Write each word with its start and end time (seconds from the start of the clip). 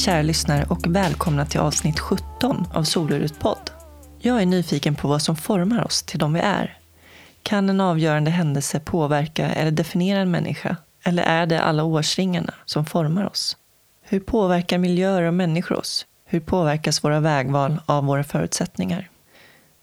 Kära 0.00 0.22
lyssnare 0.22 0.66
och 0.68 0.86
välkomna 0.86 1.46
till 1.46 1.60
avsnitt 1.60 2.00
17 2.00 2.66
av 2.74 2.84
Soluret 2.84 3.38
podd. 3.38 3.70
Jag 4.18 4.42
är 4.42 4.46
nyfiken 4.46 4.94
på 4.94 5.08
vad 5.08 5.22
som 5.22 5.36
formar 5.36 5.84
oss 5.84 6.02
till 6.02 6.18
de 6.18 6.32
vi 6.32 6.40
är. 6.40 6.78
Kan 7.42 7.70
en 7.70 7.80
avgörande 7.80 8.30
händelse 8.30 8.80
påverka 8.80 9.50
eller 9.50 9.70
definiera 9.70 10.20
en 10.20 10.30
människa? 10.30 10.76
Eller 11.02 11.22
är 11.22 11.46
det 11.46 11.62
alla 11.62 11.84
årsringarna 11.84 12.54
som 12.64 12.86
formar 12.86 13.26
oss? 13.26 13.56
Hur 14.02 14.20
påverkar 14.20 14.78
miljöer 14.78 15.22
och 15.22 15.34
människor 15.34 15.78
oss? 15.78 16.06
Hur 16.24 16.40
påverkas 16.40 17.04
våra 17.04 17.20
vägval 17.20 17.80
av 17.86 18.04
våra 18.04 18.24
förutsättningar? 18.24 19.10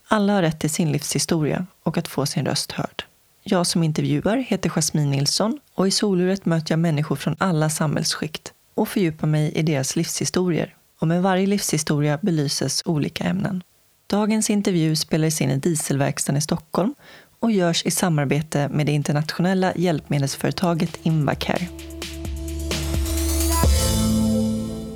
Alla 0.07 0.33
har 0.33 0.41
rätt 0.41 0.59
till 0.59 0.69
sin 0.69 0.91
livshistoria 0.91 1.65
och 1.83 1.97
att 1.97 2.07
få 2.07 2.25
sin 2.25 2.45
röst 2.45 2.71
hörd. 2.71 3.03
Jag 3.43 3.67
som 3.67 3.83
intervjuar 3.83 4.37
heter 4.37 4.69
Jasmine 4.69 5.09
Nilsson 5.09 5.59
och 5.75 5.87
i 5.87 5.91
Soluret 5.91 6.45
möter 6.45 6.71
jag 6.71 6.79
människor 6.79 7.15
från 7.15 7.35
alla 7.39 7.69
samhällsskikt 7.69 8.53
och 8.77 8.89
fördjupa 8.89 9.25
mig 9.25 9.51
i 9.51 9.61
deras 9.61 9.95
livshistorier. 9.95 10.75
Och 10.99 11.07
med 11.07 11.21
varje 11.21 11.47
livshistoria 11.47 12.19
belyses 12.21 12.83
olika 12.85 13.23
ämnen. 13.23 13.63
Dagens 14.07 14.49
intervju 14.49 14.95
spelades 14.95 15.41
in 15.41 15.49
i 15.49 15.57
Dieselverkstaden 15.57 16.37
i 16.37 16.41
Stockholm 16.41 16.95
och 17.39 17.51
görs 17.51 17.85
i 17.85 17.91
samarbete 17.91 18.69
med 18.69 18.85
det 18.85 18.91
internationella 18.91 19.73
hjälpmedelsföretaget 19.75 20.99
Invacare. 21.03 21.67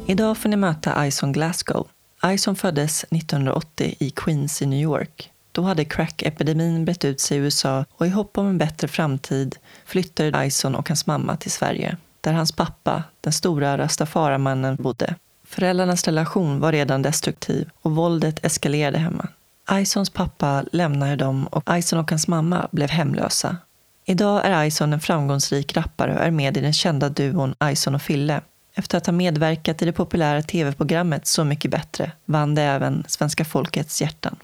Idag 0.05 0.38
får 0.38 0.50
ni 0.50 0.55
möta 0.55 1.08
Ison 1.08 1.31
Glasgow. 1.31 1.88
Ison 2.25 2.56
föddes 2.56 3.03
1980 3.03 3.95
i 4.00 4.09
Queens 4.09 4.61
i 4.61 4.66
New 4.66 4.80
York. 4.80 5.31
Då 5.52 5.61
hade 5.61 5.86
crack-epidemin 5.86 6.86
brett 6.86 7.06
ut 7.06 7.19
sig 7.19 7.38
i 7.38 7.41
USA 7.41 7.86
och 7.91 8.08
i 8.08 8.09
hopp 8.09 8.38
om 8.38 8.47
en 8.47 8.58
bättre 8.58 8.88
framtid 8.88 9.56
flyttade 9.86 10.45
Ison 10.45 10.75
och 10.75 10.89
hans 10.89 11.08
mamma 11.08 11.38
till 11.38 11.52
Sverige, 11.52 11.97
där 12.22 12.33
hans 12.33 12.52
pappa, 12.52 13.03
den 13.22 13.33
stora 13.33 13.77
rastafara 13.77 14.75
bodde. 14.75 15.16
Föräldrarnas 15.47 16.05
relation 16.05 16.59
var 16.59 16.72
redan 16.72 17.02
destruktiv 17.02 17.69
och 17.81 17.95
våldet 17.95 18.45
eskalerade 18.45 18.97
hemma. 18.97 19.28
Isons 19.72 20.09
pappa 20.09 20.63
lämnade 20.72 21.16
dem 21.16 21.47
och 21.47 21.78
Ison 21.78 22.00
och 22.00 22.09
hans 22.09 22.28
mamma 22.28 22.67
blev 22.72 22.89
hemlösa. 22.89 23.58
Idag 24.05 24.45
är 24.45 24.66
Ison 24.66 24.94
en 24.94 25.00
framgångsrik 25.00 25.78
rappare 25.78 26.16
och 26.16 26.23
är 26.23 26.31
med 26.31 26.58
i 26.58 26.61
den 26.61 26.73
kända 26.73 27.09
duon 27.09 27.55
Ison 27.72 27.95
och 27.95 28.02
Fille. 28.02 28.41
Efter 28.75 28.97
att 28.97 29.06
ha 29.06 29.13
medverkat 29.13 29.81
i 29.81 29.85
det 29.85 29.91
populära 29.91 30.41
tv-programmet 30.41 31.28
Så 31.28 31.44
mycket 31.44 31.72
bättre 31.72 32.11
vann 32.25 32.56
det 32.56 32.61
även 32.61 33.03
svenska 33.08 33.45
folkets 33.45 34.02
hjärtan. 34.02 34.35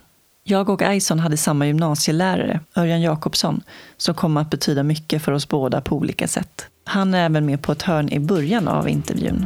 Jag 0.44 0.70
och 0.70 0.82
Ison 0.82 1.20
hade 1.20 1.38
samma 1.38 1.68
gymnasielärare, 1.68 2.60
Örjan 2.76 3.02
Jakobsson, 3.02 3.64
som 3.98 4.16
kom 4.16 4.38
att 4.38 4.50
betyda 4.50 4.84
mycket 4.84 5.22
för 5.22 5.32
oss 5.32 5.48
båda 5.48 5.82
på 5.82 5.96
olika 5.96 6.28
sätt. 6.28 6.68
Han 6.88 7.14
är 7.14 7.26
även 7.26 7.46
med 7.46 7.62
på 7.62 7.72
ett 7.72 7.82
hörn 7.82 8.10
i 8.10 8.20
början 8.20 8.68
av 8.68 8.90
intervjun. 8.90 9.46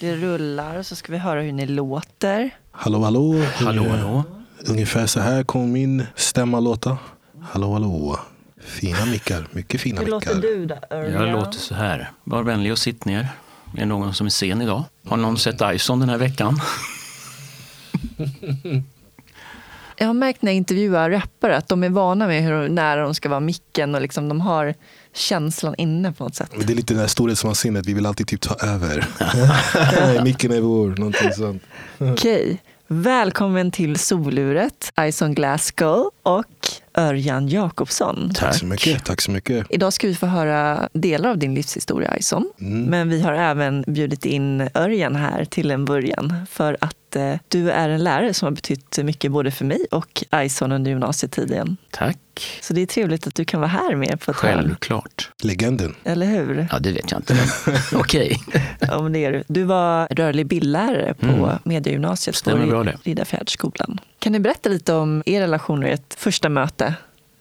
Det 0.00 0.16
rullar, 0.16 0.82
så 0.82 0.96
ska 0.96 1.12
vi 1.12 1.18
höra 1.18 1.40
hur 1.40 1.52
ni 1.52 1.66
låter. 1.66 2.50
Hallå, 2.70 3.02
hallå. 3.04 3.42
Hallå, 3.54 3.88
hallå. 3.88 4.24
Ungefär 4.66 5.06
så 5.06 5.20
här 5.20 5.42
kommer 5.44 5.66
min 5.66 6.06
stämma 6.14 6.60
låta. 6.60 6.98
Hallå, 7.42 7.72
hallå. 7.72 8.18
Fina 8.60 9.06
mickar. 9.06 9.46
Mycket 9.50 9.80
fina 9.80 10.00
Hur 10.00 10.04
mickar. 10.06 10.34
låter 10.34 10.34
du 10.48 10.66
då, 10.66 10.76
Örjan? 10.90 11.28
Jag 11.28 11.32
låter 11.32 11.58
så 11.58 11.74
här. 11.74 12.10
Var 12.24 12.42
vänlig 12.42 12.72
och 12.72 12.78
sitt 12.78 13.04
ner. 13.04 13.28
Är 13.74 13.80
det 13.80 13.84
någon 13.86 14.14
som 14.14 14.26
är 14.26 14.30
sen 14.30 14.62
idag? 14.62 14.84
Har 15.06 15.16
någon 15.16 15.38
sett 15.38 15.60
Ison 15.74 16.00
den 16.00 16.08
här 16.08 16.18
veckan? 16.18 16.60
Jag 20.00 20.06
har 20.06 20.14
märkt 20.14 20.42
när 20.42 20.52
jag 20.52 20.56
intervjuar 20.56 21.10
rappare 21.10 21.56
att 21.56 21.68
de 21.68 21.84
är 21.84 21.88
vana 21.88 22.26
med 22.26 22.42
hur 22.42 22.68
nära 22.68 23.02
de 23.02 23.14
ska 23.14 23.28
vara 23.28 23.40
micken 23.40 23.94
och 23.94 24.00
liksom 24.00 24.28
de 24.28 24.40
har 24.40 24.74
känslan 25.14 25.74
inne 25.78 26.12
på 26.12 26.24
något 26.24 26.34
sätt. 26.34 26.50
Det 26.66 26.72
är 26.72 26.76
lite 26.76 26.94
det 26.94 27.00
här 27.00 27.06
storhetsvansinnet. 27.06 27.86
Vi 27.86 27.92
vill 27.92 28.06
alltid 28.06 28.26
typ 28.26 28.40
ta 28.40 28.54
över. 28.54 29.06
Micken 30.24 30.52
är 30.52 30.60
vår. 30.60 30.88
Någonting 30.88 31.32
sånt. 31.32 31.62
Okej, 31.98 32.62
välkommen 32.86 33.70
till 33.70 33.98
Soluret, 33.98 34.92
Ison 35.00 35.34
Glasgow 35.34 36.10
och 36.22 36.68
Örjan 36.94 37.48
Jakobsson. 37.48 38.30
Tack 38.34 38.54
så 38.54 38.66
mycket. 38.66 39.04
Tack 39.04 39.20
så 39.20 39.30
mycket. 39.30 39.66
Idag 39.70 39.92
ska 39.92 40.06
vi 40.06 40.14
få 40.14 40.26
höra 40.26 40.88
delar 40.92 41.30
av 41.30 41.38
din 41.38 41.54
livshistoria, 41.54 42.16
Ison. 42.16 42.50
Mm. 42.60 42.84
Men 42.84 43.08
vi 43.08 43.20
har 43.20 43.32
även 43.32 43.84
bjudit 43.86 44.24
in 44.24 44.68
Örjan 44.74 45.16
här 45.16 45.44
till 45.44 45.70
en 45.70 45.84
början 45.84 46.46
för 46.50 46.76
att 46.80 46.97
eh, 47.16 47.34
du 47.48 47.70
är 47.70 47.88
en 47.88 48.04
lärare 48.04 48.34
som 48.34 48.46
har 48.46 48.50
betytt 48.52 48.98
mycket 49.04 49.32
både 49.32 49.50
för 49.50 49.64
mig 49.64 49.86
och 49.90 50.24
Ison 50.34 50.72
under 50.72 50.90
gymnasietiden. 50.90 51.76
Tack. 51.90 52.18
Så 52.60 52.74
det 52.74 52.80
är 52.80 52.86
trevligt 52.86 53.26
att 53.26 53.34
du 53.34 53.44
kan 53.44 53.60
vara 53.60 53.68
här 53.70 53.96
med 53.96 54.20
på 54.20 54.30
ett 54.30 54.36
hörn. 54.40 54.54
Självklart. 54.62 55.30
Legenden. 55.42 55.94
Eller 56.04 56.26
hur? 56.26 56.68
Ja, 56.70 56.78
det 56.78 56.92
vet 56.92 57.10
jag 57.10 57.18
inte. 57.20 57.36
Okej. 57.96 58.40
Ja, 58.80 59.02
men 59.02 59.12
det 59.12 59.24
är 59.24 59.32
du. 59.32 59.44
Du 59.48 59.62
var 59.64 60.06
rörlig 60.10 60.46
bildlärare 60.46 61.14
på 61.14 61.26
Mm. 61.26 61.58
Mediagymnasiet 61.64 62.36
Stämmer 62.36 62.64
på 62.64 62.70
bra 62.70 62.84
det. 62.84 62.98
Riddarfjärdsskolan. 63.02 64.00
Kan 64.18 64.32
ni 64.32 64.40
berätta 64.40 64.68
lite 64.68 64.92
om 64.94 65.22
er 65.26 65.40
relation 65.40 65.82
och 65.82 65.88
ert 65.88 66.14
första 66.16 66.48
möte? 66.48 66.94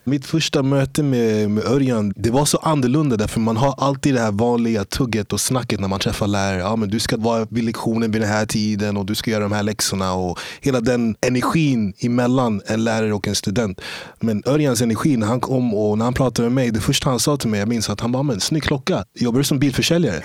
Mitt 0.10 0.26
första 0.26 0.64
möte 0.64 1.04
med, 1.04 1.52
med 1.52 1.64
Örjan, 1.66 2.14
det 2.16 2.30
var 2.32 2.46
så 2.46 2.58
annorlunda 2.58 3.18
därför 3.18 3.40
man 3.40 3.58
har 3.58 3.76
alltid 3.78 4.14
det 4.14 4.22
här 4.22 4.32
vanliga 4.32 4.86
tugget 4.86 5.34
och 5.34 5.42
snacket 5.42 5.80
när 5.80 5.88
man 5.88 6.00
träffar 6.00 6.28
lärare. 6.28 6.60
Ja, 6.60 6.76
men 6.76 6.90
du 6.90 7.00
ska 7.00 7.18
vara 7.18 7.48
vid 7.50 7.64
lektionen 7.64 8.12
vid 8.12 8.22
den 8.22 8.30
här 8.30 8.46
tiden 8.46 8.98
och 8.98 9.06
du 9.06 9.16
ska 9.16 9.32
göra 9.32 9.44
de 9.44 9.52
här 9.52 9.64
läxorna 9.64 10.14
och 10.14 10.40
hela 10.62 10.82
den 10.82 11.16
energin 11.22 11.94
emellan 12.00 12.62
en 12.68 12.84
lärare 12.84 13.14
och 13.14 13.28
en 13.28 13.36
student. 13.36 13.82
Men 14.20 14.44
Örjans 14.46 14.82
energi 14.82 15.18
när 15.18 15.28
han 15.28 15.40
kom 15.40 15.74
och 15.74 15.98
när 15.98 16.06
han 16.06 16.14
pratade 16.14 16.50
med 16.50 16.56
mig, 16.56 16.72
det 16.72 16.82
första 16.82 17.10
han 17.10 17.20
sa 17.20 17.38
till 17.38 17.50
mig, 17.50 17.60
jag 17.60 17.70
minns 17.70 17.90
att 17.90 18.00
han 18.00 18.12
bara, 18.12 18.24
men 18.24 18.40
snygg 18.40 18.64
klocka, 18.64 19.06
jobbar 19.16 19.38
du 19.38 19.44
som 19.44 19.60
bilförsäljare? 19.60 20.24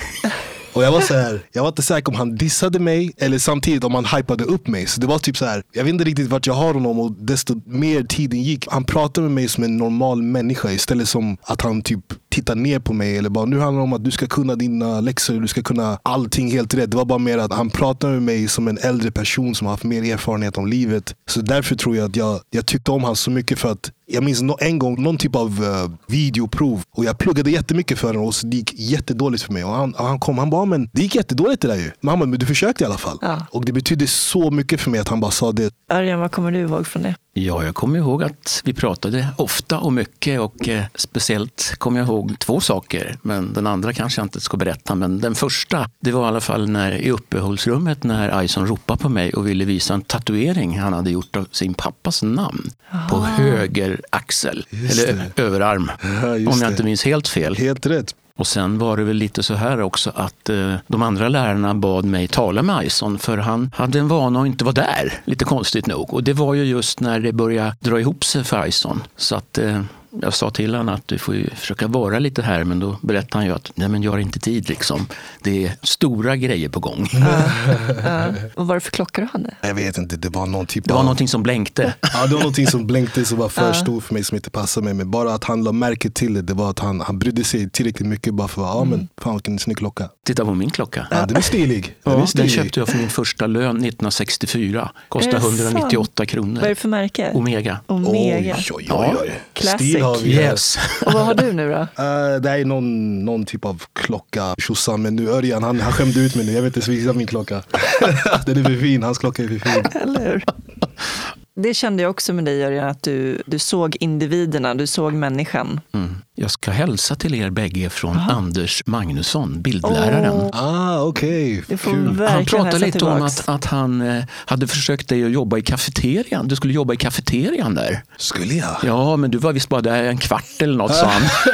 Och 0.74 0.82
jag 0.82 0.92
var 0.92 1.00
så 1.00 1.14
här, 1.14 1.42
jag 1.52 1.62
var 1.62 1.68
inte 1.68 1.82
säker 1.82 2.08
om 2.08 2.14
han 2.14 2.36
dissade 2.36 2.78
mig 2.78 3.12
eller 3.18 3.38
samtidigt 3.38 3.84
om 3.84 3.94
han 3.94 4.04
hypade 4.04 4.44
upp 4.44 4.66
mig. 4.66 4.86
Så 4.86 5.00
det 5.00 5.06
var 5.06 5.18
typ 5.18 5.36
så 5.36 5.44
här, 5.44 5.62
jag 5.72 5.84
vet 5.84 5.92
inte 5.92 6.04
riktigt 6.04 6.28
vart 6.28 6.46
jag 6.46 6.54
har 6.54 6.74
honom 6.74 7.00
och 7.00 7.12
desto 7.12 7.54
mer 7.66 8.02
tiden 8.02 8.42
gick. 8.42 8.66
Han 8.70 8.84
pratade 8.84 9.26
med 9.26 9.34
mig 9.34 9.48
som 9.48 9.64
en 9.64 9.76
normal 9.76 10.22
människa 10.22 10.70
istället 10.70 11.08
som 11.08 11.36
att 11.42 11.62
han 11.62 11.82
typ 11.82 12.00
tittar 12.30 12.54
ner 12.54 12.78
på 12.78 12.92
mig 12.92 13.16
eller 13.16 13.30
bara 13.30 13.44
nu 13.44 13.58
handlar 13.58 13.78
det 13.78 13.84
om 13.84 13.92
att 13.92 14.04
du 14.04 14.10
ska 14.10 14.26
kunna 14.26 14.54
dina 14.56 15.00
läxor, 15.00 15.40
du 15.40 15.48
ska 15.48 15.62
kunna 15.62 15.98
allting 16.02 16.50
helt 16.50 16.74
rätt. 16.74 16.90
Det 16.90 16.96
var 16.96 17.04
bara 17.04 17.18
mer 17.18 17.38
att 17.38 17.52
han 17.52 17.70
pratade 17.70 18.12
med 18.12 18.22
mig 18.22 18.48
som 18.48 18.68
en 18.68 18.78
äldre 18.78 19.10
person 19.10 19.54
som 19.54 19.66
har 19.66 19.72
haft 19.72 19.84
mer 19.84 20.12
erfarenhet 20.12 20.58
om 20.58 20.66
livet. 20.66 21.14
Så 21.28 21.40
därför 21.40 21.76
tror 21.76 21.96
jag 21.96 22.10
att 22.10 22.16
jag, 22.16 22.40
jag 22.50 22.66
tyckte 22.66 22.90
om 22.90 23.02
honom 23.02 23.16
så 23.16 23.30
mycket 23.30 23.58
för 23.58 23.72
att 23.72 23.90
jag 24.12 24.24
minns 24.24 24.42
en 24.60 24.78
gång 24.78 25.02
någon 25.02 25.16
typ 25.16 25.36
av 25.36 25.64
eh, 25.64 25.90
videoprov 26.06 26.82
och 26.96 27.04
jag 27.04 27.18
pluggade 27.18 27.50
jättemycket 27.50 27.98
för 27.98 28.08
honom 28.08 28.24
och 28.24 28.34
så 28.34 28.46
det 28.46 28.56
gick 28.56 28.74
jättedåligt 28.74 29.42
för 29.42 29.52
mig. 29.52 29.64
Och 29.64 29.70
han, 29.70 29.94
och 29.94 30.04
han 30.06 30.18
kom 30.18 30.38
han 30.38 30.50
bara, 30.50 30.64
men 30.64 30.88
det 30.92 31.02
gick 31.02 31.14
jättedåligt 31.14 31.62
det 31.62 31.68
där 31.68 31.76
ju. 31.76 31.90
Mamma, 32.00 32.26
men 32.26 32.38
du 32.38 32.46
försökte 32.46 32.84
i 32.84 32.86
alla 32.86 32.98
fall. 32.98 33.18
Ja. 33.20 33.46
Och 33.50 33.64
det 33.64 33.72
betydde 33.72 34.06
så 34.06 34.50
mycket 34.50 34.80
för 34.80 34.90
mig 34.90 35.00
att 35.00 35.08
han 35.08 35.20
bara 35.20 35.30
sa 35.30 35.52
det. 35.52 35.74
Örjan, 35.92 36.20
vad 36.20 36.32
kommer 36.32 36.52
du 36.52 36.58
ihåg 36.58 36.86
från 36.86 37.02
det? 37.02 37.14
Ja, 37.34 37.64
jag 37.64 37.74
kommer 37.74 37.98
ihåg 37.98 38.22
att 38.22 38.60
vi 38.64 38.72
pratade 38.72 39.28
ofta 39.36 39.78
och 39.78 39.92
mycket 39.92 40.40
och 40.40 40.68
eh, 40.68 40.84
speciellt 40.94 41.74
kommer 41.78 42.00
jag 42.00 42.08
ihåg 42.08 42.38
två 42.38 42.60
saker. 42.60 43.18
Men 43.22 43.52
den 43.52 43.66
andra 43.66 43.92
kanske 43.92 44.20
jag 44.20 44.24
inte 44.24 44.40
ska 44.40 44.56
berätta. 44.56 44.94
Men 44.94 45.20
den 45.20 45.34
första, 45.34 45.90
det 46.00 46.12
var 46.12 46.24
i 46.24 46.28
alla 46.28 46.40
fall 46.40 46.68
när, 46.68 46.92
i 46.92 47.10
uppehållsrummet 47.10 48.04
när 48.04 48.42
Ison 48.44 48.66
ropade 48.66 49.02
på 49.02 49.08
mig 49.08 49.32
och 49.32 49.48
ville 49.48 49.64
visa 49.64 49.94
en 49.94 50.02
tatuering 50.02 50.78
han 50.78 50.92
hade 50.92 51.10
gjort 51.10 51.36
av 51.36 51.46
sin 51.50 51.74
pappas 51.74 52.22
namn 52.22 52.70
på 53.10 53.20
höger 53.20 54.00
axel, 54.10 54.66
Just 54.70 55.08
eller 55.08 55.30
överarm. 55.36 55.90
Ja, 56.02 56.32
om 56.34 56.40
jag 56.42 56.58
det. 56.60 56.66
inte 56.66 56.82
minns 56.84 57.04
helt 57.04 57.28
fel. 57.28 57.56
Helt 57.56 57.86
rätt. 57.86 58.14
Och 58.36 58.46
sen 58.46 58.78
var 58.78 58.96
det 58.96 59.04
väl 59.04 59.16
lite 59.16 59.42
så 59.42 59.54
här 59.54 59.80
också 59.80 60.12
att 60.14 60.48
eh, 60.48 60.74
de 60.86 61.02
andra 61.02 61.28
lärarna 61.28 61.74
bad 61.74 62.04
mig 62.04 62.28
tala 62.28 62.62
med 62.62 62.84
Ison 62.84 63.18
för 63.18 63.38
han 63.38 63.70
hade 63.76 63.98
en 63.98 64.08
vana 64.08 64.40
att 64.40 64.46
inte 64.46 64.64
vara 64.64 64.74
där, 64.74 65.12
lite 65.24 65.44
konstigt 65.44 65.86
nog. 65.86 66.14
Och 66.14 66.24
det 66.24 66.32
var 66.32 66.54
ju 66.54 66.64
just 66.64 67.00
när 67.00 67.20
det 67.20 67.32
började 67.32 67.76
dra 67.80 68.00
ihop 68.00 68.24
sig 68.24 68.44
för 68.44 68.66
Ison. 68.66 69.02
Så 69.16 69.36
att 69.36 69.58
eh, 69.58 69.82
jag 70.22 70.34
sa 70.34 70.50
till 70.50 70.74
honom 70.74 70.94
att 70.94 71.08
du 71.08 71.18
får 71.18 71.34
ju 71.34 71.50
försöka 71.50 71.86
vara 71.86 72.18
lite 72.18 72.42
här, 72.42 72.64
men 72.64 72.78
då 72.80 72.96
berättade 73.02 73.36
han 73.38 73.44
ju 73.46 73.52
att 73.54 73.72
nej 73.74 73.88
men 73.88 74.02
jag 74.02 74.10
har 74.10 74.18
inte 74.18 74.38
tid 74.38 74.68
liksom. 74.68 75.06
Det 75.42 75.64
är 75.66 75.72
stora 75.82 76.36
grejer 76.36 76.68
på 76.68 76.80
gång. 76.80 77.08
Ja. 77.12 78.28
Vad 78.56 78.66
var 78.66 78.74
det 78.74 78.80
för 78.80 78.90
klocka 78.90 79.20
du 79.20 79.28
hade? 79.32 79.54
Jag 79.60 79.74
vet 79.74 79.98
inte, 79.98 80.16
det 80.16 80.28
var 80.28 80.46
någon 80.46 80.66
typ 80.66 80.84
Det 80.84 80.92
var 80.92 80.98
av... 81.00 81.04
någonting 81.04 81.28
som 81.28 81.42
blänkte. 81.42 81.94
Ja, 82.00 82.26
det 82.26 82.32
var 82.34 82.40
någonting 82.40 82.66
som 82.66 82.86
blänkte 82.86 83.24
som 83.24 83.38
var 83.38 83.48
för 83.48 83.72
stor 83.72 84.00
för 84.00 84.14
mig 84.14 84.24
som 84.24 84.36
inte 84.36 84.50
passade 84.50 84.84
mig. 84.84 84.94
Men 84.94 85.10
bara 85.10 85.34
att 85.34 85.44
han 85.44 85.64
la 85.64 85.72
märke 85.72 86.10
till 86.10 86.34
det, 86.34 86.42
det 86.42 86.54
var 86.54 86.70
att 86.70 86.78
han, 86.78 87.00
han 87.00 87.18
brydde 87.18 87.44
sig 87.44 87.70
tillräckligt 87.70 88.08
mycket 88.08 88.34
bara 88.34 88.48
för 88.48 88.62
att, 88.62 88.68
ja 88.76 88.84
men 88.84 89.08
fan 89.18 89.34
vilken 89.34 89.58
snygg 89.58 89.76
klocka. 89.78 90.08
Titta 90.26 90.44
på 90.44 90.54
min 90.54 90.70
klocka. 90.70 91.06
Ja, 91.10 91.26
den 91.26 91.36
är 91.36 91.40
stilig. 91.40 91.82
Den 92.04 92.12
är 92.12 92.16
Ja, 92.16 92.18
den 92.18 92.26
stilig. 92.26 92.50
köpte 92.50 92.80
jag 92.80 92.88
för 92.88 92.98
min 92.98 93.08
första 93.10 93.46
lön 93.46 93.76
1964. 93.76 94.90
Kostade 95.08 95.36
Är 95.36 95.40
det 95.40 95.46
sant? 95.46 95.60
198 95.60 96.12
Vad 96.16 96.24
är 96.24 96.26
kronor. 96.26 96.60
det 96.62 96.74
för 96.74 96.88
märke? 96.88 97.30
Omega. 97.34 97.80
Omega. 97.86 98.56
Oj, 98.58 98.72
oj, 98.74 98.88
oj. 98.90 99.16
oj. 99.20 99.40
Classic. 99.52 100.01
Här. 100.02 100.26
Yes. 100.26 100.78
Och 101.06 101.12
vad 101.12 101.26
har 101.26 101.34
du 101.34 101.52
nu 101.52 101.70
då? 101.70 101.86
Eh, 102.02 102.40
det 102.40 102.50
är 102.50 102.64
någon, 102.64 103.18
någon 103.24 103.44
typ 103.44 103.64
av 103.64 103.82
klocka, 103.92 104.54
tjosan. 104.58 105.02
Men 105.02 105.16
nu 105.16 105.28
Örjan, 105.28 105.62
han, 105.62 105.80
han 105.80 105.92
skämde 105.92 106.20
ut 106.20 106.34
mig 106.34 106.46
nu. 106.46 106.52
Jag 106.52 106.62
vet 106.62 106.76
inte 106.76 106.90
visa 106.90 107.12
min 107.12 107.26
klocka. 107.26 107.62
den 108.46 108.58
är 108.58 108.64
för 108.64 108.80
fin, 108.80 109.02
hans 109.02 109.18
klocka 109.18 109.42
är 109.42 109.48
för 109.48 109.58
fin. 109.58 110.02
Eller 110.02 110.20
hur? 110.20 110.44
Det 111.54 111.74
kände 111.74 112.02
jag 112.02 112.10
också 112.10 112.32
med 112.32 112.44
dig 112.44 112.64
Örjan, 112.64 112.88
att 112.88 113.02
du, 113.02 113.42
du 113.46 113.58
såg 113.58 113.96
individerna, 114.00 114.74
du 114.74 114.86
såg 114.86 115.12
människan. 115.12 115.80
Mm. 115.94 116.14
Jag 116.34 116.50
ska 116.50 116.70
hälsa 116.70 117.14
till 117.14 117.34
er 117.34 117.50
bägge 117.50 117.90
från 117.90 118.16
Anders 118.16 118.82
Magnusson, 118.86 119.62
bildläraren. 119.62 120.32
Åh. 120.32 120.50
Ah, 120.52 121.04
verkligen 121.04 122.18
Han 122.18 122.44
pratade 122.44 122.78
lite 122.78 123.04
om 123.04 123.14
tillbaks. 123.14 123.40
att, 123.40 123.48
att 123.48 123.64
han 123.64 124.00
eh, 124.00 124.24
hade 124.30 124.66
försökt 124.66 125.08
dig 125.08 125.24
att 125.24 125.30
jobba 125.30 125.58
i 125.58 125.62
kafeterian. 125.62 126.48
Du 126.48 126.56
skulle 126.56 126.72
jobba 126.72 126.94
i 126.94 126.96
kafeterian 126.96 127.74
där. 127.74 128.02
Skulle 128.18 128.54
jag? 128.54 128.76
Ja, 128.82 129.16
men 129.16 129.30
du 129.30 129.38
var 129.38 129.52
visst 129.52 129.68
bara 129.68 129.80
där 129.80 130.02
en 130.02 130.18
kvart 130.18 130.62
eller 130.62 130.76
något, 130.76 130.94
sa 130.94 131.06
han. 131.06 131.22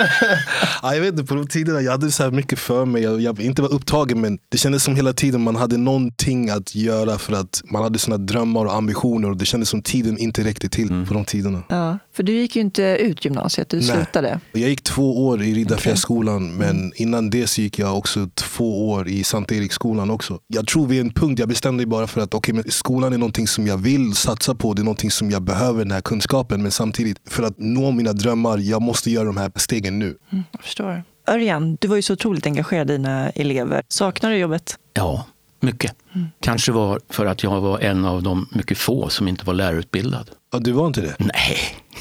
Ja, 0.82 0.94
jag 0.94 1.00
vet 1.00 1.12
inte, 1.12 1.24
på 1.24 1.34
de 1.34 1.46
tiderna 1.46 1.80
jag 1.80 1.92
hade 1.92 2.10
så 2.10 2.22
här 2.22 2.30
mycket 2.30 2.58
för 2.58 2.84
mig. 2.84 3.02
Jag, 3.02 3.20
jag 3.20 3.40
inte 3.40 3.62
var 3.62 3.72
upptagen 3.72 4.20
men 4.20 4.38
det 4.48 4.58
kändes 4.58 4.84
som 4.84 4.96
hela 4.96 5.12
tiden 5.12 5.40
man 5.40 5.56
hade 5.56 5.76
någonting 5.76 6.50
att 6.50 6.74
göra 6.74 7.18
för 7.18 7.32
att 7.32 7.62
man 7.64 7.82
hade 7.82 7.98
sina 7.98 8.16
drömmar 8.16 8.64
och 8.64 8.74
ambitioner 8.74 9.30
och 9.30 9.36
det 9.36 9.44
kändes 9.44 9.68
som 9.68 9.82
tiden 9.88 10.18
inte 10.18 10.44
räckte 10.44 10.68
till 10.68 11.06
på 11.08 11.14
de 11.14 11.24
tiderna. 11.24 11.62
Ja, 11.68 11.98
för 12.12 12.22
du 12.22 12.32
gick 12.32 12.56
ju 12.56 12.62
inte 12.62 12.82
ut 12.82 13.24
gymnasiet, 13.24 13.68
du 13.68 13.76
Nej. 13.76 13.86
slutade. 13.86 14.40
Jag 14.52 14.70
gick 14.70 14.82
två 14.82 15.26
år 15.26 15.42
i 15.42 15.54
Riddarfjärdsskolan 15.54 16.54
men 16.54 16.92
innan 16.96 17.30
det 17.30 17.46
så 17.46 17.60
gick 17.60 17.78
jag 17.78 17.98
också 17.98 18.28
två 18.34 18.90
år 18.90 19.08
i 19.08 19.24
Sankt 19.24 19.52
Eriksskolan 19.52 20.10
också. 20.10 20.38
Jag 20.46 20.66
tror 20.66 20.86
vid 20.86 21.00
en 21.00 21.12
punkt, 21.12 21.38
jag 21.38 21.48
bestämde 21.48 21.76
mig 21.76 21.86
bara 21.86 22.06
för 22.06 22.20
att 22.20 22.34
okay, 22.34 22.54
men 22.54 22.64
skolan 22.70 23.12
är 23.12 23.18
någonting 23.18 23.48
som 23.48 23.66
jag 23.66 23.76
vill 23.78 24.14
satsa 24.14 24.54
på. 24.54 24.74
Det 24.74 24.82
är 24.82 24.84
någonting 24.84 25.10
som 25.10 25.30
jag 25.30 25.42
behöver, 25.42 25.78
den 25.78 25.90
här 25.90 26.00
kunskapen. 26.00 26.62
Men 26.62 26.72
samtidigt, 26.72 27.18
för 27.26 27.42
att 27.42 27.54
nå 27.58 27.90
mina 27.90 28.12
drömmar, 28.12 28.58
jag 28.58 28.82
måste 28.82 29.10
göra 29.10 29.24
de 29.24 29.36
här 29.36 29.52
stegen 29.56 29.98
nu. 29.98 30.18
Mm, 30.32 30.44
jag 30.52 30.62
förstår. 30.62 31.02
Örjan, 31.28 31.76
du 31.80 31.88
var 31.88 31.96
ju 31.96 32.02
så 32.02 32.12
otroligt 32.12 32.46
engagerad 32.46 32.90
i 32.90 32.92
dina 32.92 33.30
elever. 33.30 33.82
Saknar 33.88 34.30
du 34.30 34.36
jobbet? 34.36 34.78
Ja, 34.94 35.26
mycket. 35.60 35.92
Kanske 36.40 36.72
var 36.72 37.00
för 37.10 37.26
att 37.26 37.42
jag 37.42 37.60
var 37.60 37.78
en 37.78 38.04
av 38.04 38.22
de 38.22 38.48
mycket 38.52 38.78
få 38.78 39.08
som 39.08 39.28
inte 39.28 39.44
var 39.44 39.54
lärarutbildad. 39.54 40.30
Ja, 40.52 40.58
du 40.58 40.72
var 40.72 40.86
inte 40.86 41.00
det? 41.00 41.14
Nej, 41.18 41.56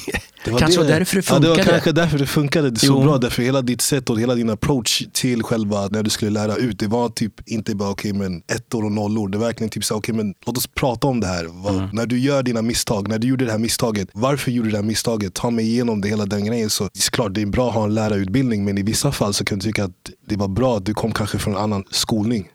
Det 0.45 0.51
var 0.51 0.59
kanske 0.59 0.81
det. 0.81 0.83
var 0.91 0.99
därför 0.99 1.15
det 1.15 1.19
Ja, 1.29 1.33
funkade. 1.35 1.53
det 1.55 1.63
var 1.63 1.69
kanske 1.71 1.91
därför 1.91 2.17
det 2.17 2.25
funkade 2.27 2.79
så 2.79 2.85
Jo. 2.87 3.03
bra. 3.03 3.17
Därför 3.17 3.43
hela 3.43 3.61
ditt 3.61 3.81
sätt 3.81 4.09
och 4.09 4.19
hela 4.19 4.35
din 4.35 4.49
approach 4.49 5.03
till 5.13 5.43
själva 5.43 5.87
när 5.91 6.03
du 6.03 6.09
skulle 6.09 6.31
lära 6.31 6.55
ut. 6.55 6.79
Det 6.79 6.87
var 6.87 7.09
typ 7.09 7.33
inte 7.49 7.75
bara 7.75 7.89
okej 7.89 8.13
men 8.13 8.41
ettor 8.47 8.85
och 8.85 8.91
nollor. 8.91 9.27
Det 9.29 9.37
var 9.37 9.45
verkligen 9.45 9.69
typ 9.69 9.83
så 9.85 9.95
okej 9.95 10.15
men 10.15 10.33
låt 10.45 10.57
oss 10.57 10.67
prata 10.67 11.07
om 11.07 11.19
det 11.19 11.27
här. 11.27 11.45
Vad, 11.49 11.75
Mm. 11.75 11.89
När 11.93 12.05
du 12.05 12.19
gör 12.19 12.43
dina 12.43 12.61
misstag, 12.61 13.07
när 13.07 13.19
du 13.19 13.27
gjorde 13.27 13.45
det 13.45 13.51
här 13.51 13.59
misstaget. 13.59 14.07
Varför 14.13 14.51
gjorde 14.51 14.67
du 14.67 14.71
det 14.71 14.77
här 14.77 14.83
misstaget? 14.85 15.33
Ta 15.33 15.49
mig 15.49 15.65
igenom 15.65 16.01
det 16.01 16.07
hela 16.09 16.25
den 16.25 16.45
grejen. 16.45 16.69
Så 16.69 16.83
det 16.83 16.99
är 16.99 17.11
klart 17.11 17.33
det 17.33 17.41
är 17.41 17.45
bra 17.45 17.69
att 17.69 17.75
ha 17.75 17.83
en 17.83 17.93
lärarutbildning 17.93 18.65
men 18.65 18.77
i 18.77 18.83
vissa 18.83 19.11
fall 19.11 19.33
så 19.33 19.45
kan 19.45 19.57
jag 19.57 19.63
tycka 19.63 19.83
att 19.83 20.09
det 20.27 20.35
var 20.35 20.47
bra 20.47 20.77
att 20.77 20.85
du 20.85 20.93
kom 20.93 21.11
kanske 21.11 21.37
från 21.39 21.55
en 21.55 21.61
annan 21.61 21.83
skolning. 21.91 22.47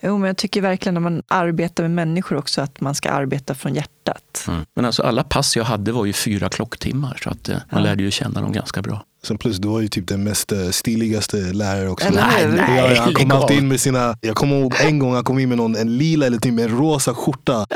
Jo, 0.00 0.18
men 0.18 0.26
jag 0.26 0.36
tycker 0.36 0.62
verkligen 0.62 0.94
när 0.94 1.00
man 1.00 1.22
arbetar 1.28 1.82
med 1.82 1.90
människor 1.90 2.36
också 2.36 2.60
att 2.60 2.80
man 2.80 2.94
ska 2.94 3.10
arbeta 3.10 3.54
från 3.54 3.74
hjärtat. 3.74 4.44
Mm. 4.48 4.66
Men 4.74 4.84
alltså 4.84 5.02
alla 5.02 5.24
pass 5.24 5.56
jag 5.56 5.64
hade 5.64 5.92
var 5.92 6.04
ju 6.04 6.12
fyra 6.12 6.48
klocktimmar 6.48 7.18
så 7.22 7.30
att 7.30 7.48
eh, 7.48 7.56
man 7.72 7.82
lärde 7.82 8.02
ju 8.02 8.10
känna 8.10 8.40
dem 8.40 8.52
ganska 8.52 8.82
bra. 8.82 9.04
Sen 9.26 9.38
plus 9.38 9.56
du 9.56 9.68
var 9.68 9.80
ju 9.80 9.88
typ 9.88 10.08
den 10.08 10.24
mest 10.24 10.52
eh, 10.52 10.70
stiligaste 10.70 11.36
lärare 11.36 11.88
också. 11.88 12.08
Nej, 12.14 12.48
nej, 12.48 12.76
Ja, 12.76 12.94
ja, 12.94 13.02
han 13.02 13.14
kom 13.14 13.30
alltid 13.30 13.58
in 13.58 13.68
med 13.68 13.80
sina, 13.80 14.16
jag 14.20 14.36
kommer 14.36 14.56
ihåg 14.60 14.74
en 14.80 14.98
gång 14.98 15.14
han 15.14 15.24
kom 15.24 15.38
in 15.38 15.48
med 15.48 15.58
någon, 15.58 15.76
en 15.76 15.98
lila 15.98 16.26
eller 16.26 16.38
typ 16.38 16.58
en 16.60 16.68
rosa 16.78 17.14
skjorta. 17.14 17.66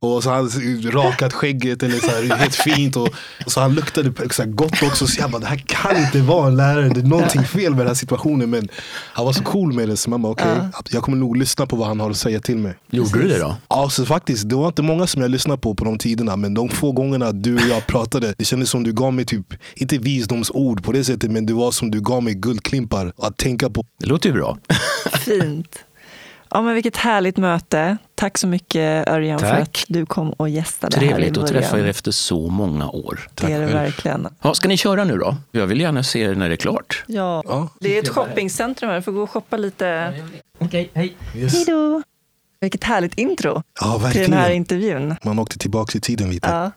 Och 0.00 0.22
så 0.22 0.30
han 0.30 0.50
rakat 0.92 1.32
skägget 1.32 1.82
eller 1.82 1.98
så 1.98 2.06
här, 2.06 2.36
helt 2.36 2.54
fint. 2.54 2.96
Och, 2.96 3.08
och 3.46 3.52
så 3.52 3.60
han 3.60 3.74
luktade 3.74 4.12
så 4.30 4.42
här 4.42 4.50
gott 4.50 4.82
också. 4.82 5.06
Så 5.06 5.20
jag 5.20 5.30
bara, 5.30 5.38
det 5.38 5.46
här 5.46 5.62
kan 5.66 5.96
inte 5.96 6.18
vara 6.18 6.46
en 6.46 6.56
lärare. 6.56 6.88
Det 6.88 7.00
är 7.00 7.04
någonting 7.04 7.44
fel 7.44 7.70
med 7.70 7.80
den 7.80 7.86
här 7.86 7.94
situationen. 7.94 8.50
Men 8.50 8.68
han 9.12 9.24
var 9.26 9.32
så 9.32 9.42
cool 9.42 9.72
med 9.72 9.88
det 9.88 9.96
så 9.96 10.10
man 10.10 10.22
bara, 10.22 10.32
okej, 10.32 10.56
jag 10.90 11.02
kommer 11.02 11.18
nog 11.18 11.36
lyssna 11.36 11.66
på 11.66 11.76
vad 11.76 11.88
han 11.88 12.00
har 12.00 12.10
att 12.10 12.16
säga 12.16 12.40
till 12.40 12.56
mig. 12.58 12.74
Gjorde 12.90 13.18
du 13.22 13.28
det 13.28 13.38
då? 13.38 13.56
Ja, 13.68 13.90
så 13.90 14.06
faktiskt, 14.06 14.48
det 14.48 14.54
var 14.56 14.66
inte 14.66 14.82
många 14.82 15.06
som 15.06 15.22
jag 15.22 15.30
lyssnade 15.30 15.60
på 15.60 15.74
på 15.74 15.84
de 15.84 15.98
tiderna. 15.98 16.36
Men 16.36 16.54
de 16.54 16.68
få 16.68 16.92
gångerna 16.92 17.32
du 17.32 17.54
och 17.54 17.68
jag 17.70 17.86
pratade, 17.86 18.34
det 18.38 18.44
kändes 18.44 18.70
som 18.70 18.82
du 18.84 18.92
gav 18.92 19.12
mig 19.14 19.24
typ, 19.24 19.46
inte 19.74 19.98
visdomsord 19.98 20.84
på 20.84 20.92
det 20.94 21.04
sättet, 21.04 21.30
men 21.30 21.46
det 21.46 21.52
var 21.52 21.70
som 21.70 21.90
du 21.90 22.00
gav 22.00 22.22
mig 22.22 22.34
guldklimpar 22.34 23.12
att 23.18 23.36
tänka 23.36 23.70
på. 23.70 23.84
Det 23.98 24.06
låter 24.06 24.28
ju 24.28 24.32
bra. 24.34 24.58
Fint. 25.24 25.78
Ja, 26.50 26.62
men 26.62 26.74
vilket 26.74 26.96
härligt 26.96 27.36
möte. 27.36 27.96
Tack 28.14 28.38
så 28.38 28.46
mycket 28.46 29.08
Örjan 29.08 29.38
för 29.38 29.50
Tack. 29.50 29.60
att 29.60 29.84
du 29.88 30.06
kom 30.06 30.30
och 30.32 30.48
gästade 30.48 30.96
här 30.96 31.04
i 31.04 31.08
Trevligt 31.08 31.28
att 31.28 31.34
början. 31.34 31.62
träffa 31.62 31.78
er 31.78 31.84
efter 31.86 32.10
så 32.10 32.48
många 32.48 32.88
år. 32.90 33.28
Det 33.34 33.52
är 33.52 33.60
det 33.60 33.66
verkligen. 33.66 34.28
Ja, 34.42 34.54
ska 34.54 34.68
ni 34.68 34.76
köra 34.76 35.04
nu 35.04 35.18
då? 35.18 35.36
Jag 35.50 35.66
vill 35.66 35.80
gärna 35.80 36.02
se 36.02 36.20
er 36.20 36.34
när 36.34 36.48
det 36.48 36.54
är 36.54 36.56
klart. 36.56 37.04
Ja, 37.06 37.42
Ja. 37.46 37.68
det 37.80 37.98
är 37.98 38.02
ett 38.02 38.08
shoppingcentrum 38.08 38.88
här. 38.90 38.96
Du 38.96 39.02
får 39.02 39.12
gå 39.12 39.22
och 39.22 39.30
shoppa 39.30 39.56
lite. 39.56 40.14
Okej, 40.58 40.90
hej. 40.94 41.16
Yes. 41.36 41.52
Hej 41.54 41.64
då! 41.66 42.02
Vilket 42.60 42.84
härligt 42.84 43.18
intro 43.18 43.62
Ja, 43.80 44.10
till 44.12 44.20
den 44.22 44.32
här 44.32 44.50
intervjun. 44.50 45.14
Man 45.24 45.38
åkte 45.38 45.58
tillbaka 45.58 45.98
i 45.98 46.00
tiden 46.00 46.30
lite. 46.30 46.48
Ja. 46.48 46.70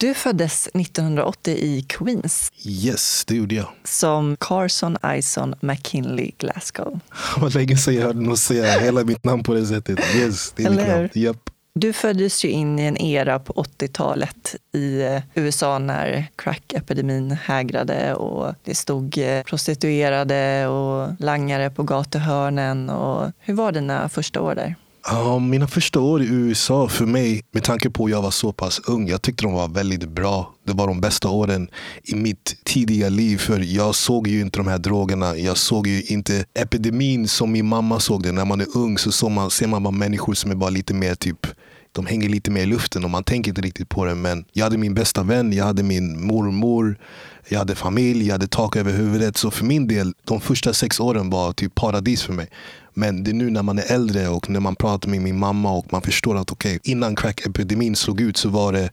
Du 0.00 0.14
föddes 0.14 0.66
1980 0.66 1.54
i 1.54 1.82
Queens 1.88 2.52
Yes, 2.64 3.24
det 3.24 3.34
gjorde 3.34 3.54
jag. 3.54 3.66
som 3.84 4.36
Carson 4.40 4.96
Ison 5.16 5.54
McKinley 5.60 6.30
Glasgow. 6.38 7.00
Var 7.38 7.50
länge 7.50 7.76
sedan 7.76 7.94
jag 7.94 8.02
hörde 8.02 8.20
någon 8.20 8.36
säga 8.36 8.80
hela 8.80 9.04
mitt 9.04 9.24
namn 9.24 9.42
på 9.42 9.54
det 9.54 9.66
sättet. 9.66 9.98
Yes, 10.16 10.52
det 10.56 10.64
är 10.64 10.70
mitt 10.70 10.78
Eller 10.80 10.92
hur? 10.92 10.96
namn. 11.02 11.08
Japp. 11.14 11.50
Du 11.74 11.92
föddes 11.92 12.44
ju 12.44 12.48
in 12.48 12.78
i 12.78 12.82
en 12.82 12.96
era 12.96 13.38
på 13.38 13.52
80-talet 13.52 14.56
i 14.72 15.00
eh, 15.02 15.22
USA 15.34 15.78
när 15.78 16.26
crackepidemin 16.36 17.30
hägrade 17.30 18.14
och 18.14 18.54
det 18.64 18.74
stod 18.74 19.18
eh, 19.18 19.42
prostituerade 19.42 20.66
och 20.66 21.08
langare 21.18 21.70
på 21.70 21.82
gatuhörnen. 21.82 22.90
Och 22.90 23.32
hur 23.38 23.54
var 23.54 23.72
dina 23.72 24.08
första 24.08 24.40
år 24.40 24.54
där? 24.54 24.74
Um, 25.12 25.50
mina 25.50 25.66
första 25.66 26.00
år 26.00 26.22
i 26.22 26.26
USA 26.26 26.88
för 26.88 27.06
mig, 27.06 27.44
med 27.50 27.64
tanke 27.64 27.90
på 27.90 28.04
att 28.04 28.10
jag 28.10 28.22
var 28.22 28.30
så 28.30 28.52
pass 28.52 28.80
ung, 28.86 29.08
jag 29.08 29.22
tyckte 29.22 29.44
de 29.44 29.52
var 29.52 29.68
väldigt 29.68 30.08
bra. 30.08 30.54
Det 30.66 30.72
var 30.72 30.86
de 30.86 31.00
bästa 31.00 31.28
åren 31.28 31.68
i 32.02 32.14
mitt 32.14 32.64
tidiga 32.64 33.08
liv. 33.08 33.38
För 33.38 33.58
jag 33.58 33.94
såg 33.94 34.28
ju 34.28 34.40
inte 34.40 34.58
de 34.58 34.66
här 34.66 34.78
drogerna. 34.78 35.36
Jag 35.36 35.56
såg 35.56 35.86
ju 35.86 36.02
inte 36.02 36.44
epidemin 36.54 37.28
som 37.28 37.52
min 37.52 37.66
mamma 37.66 38.00
såg 38.00 38.22
det. 38.22 38.32
När 38.32 38.44
man 38.44 38.60
är 38.60 38.76
ung 38.76 38.98
så 38.98 39.12
såg 39.12 39.30
man, 39.30 39.50
ser 39.50 39.66
man 39.66 39.82
bara 39.82 39.90
människor 39.90 40.34
som 40.34 40.50
är 40.50 40.54
bara 40.54 40.70
lite 40.70 40.94
mer 40.94 41.14
typ 41.14 41.46
de 41.92 42.06
hänger 42.06 42.28
lite 42.28 42.50
mer 42.50 42.62
i 42.62 42.66
luften 42.66 43.04
och 43.04 43.10
man 43.10 43.24
tänker 43.24 43.50
inte 43.50 43.60
riktigt 43.60 43.88
på 43.88 44.04
det. 44.04 44.14
Men 44.14 44.44
jag 44.52 44.64
hade 44.64 44.78
min 44.78 44.94
bästa 44.94 45.22
vän, 45.22 45.52
jag 45.52 45.64
hade 45.64 45.82
min 45.82 46.26
mormor, 46.26 46.98
jag 47.48 47.58
hade 47.58 47.74
familj, 47.74 48.26
jag 48.26 48.34
hade 48.34 48.48
tak 48.48 48.76
över 48.76 48.92
huvudet. 48.92 49.36
Så 49.36 49.50
för 49.50 49.64
min 49.64 49.88
del, 49.88 50.12
de 50.24 50.40
första 50.40 50.72
sex 50.72 51.00
åren 51.00 51.30
var 51.30 51.52
typ 51.52 51.74
paradis 51.74 52.22
för 52.22 52.32
mig. 52.32 52.48
Men 52.98 53.24
det 53.24 53.30
är 53.30 53.34
nu 53.34 53.50
när 53.50 53.62
man 53.62 53.78
är 53.78 53.92
äldre 53.92 54.28
och 54.28 54.50
när 54.50 54.60
man 54.60 54.76
pratar 54.76 55.08
med 55.08 55.20
min 55.20 55.38
mamma 55.38 55.72
och 55.72 55.92
man 55.92 56.02
förstår 56.02 56.36
att 56.36 56.52
okej, 56.52 56.80
innan 56.82 57.16
crackepidemin 57.16 57.96
slog 57.96 58.20
ut 58.20 58.36
så 58.36 58.48
var 58.48 58.72
det 58.72 58.90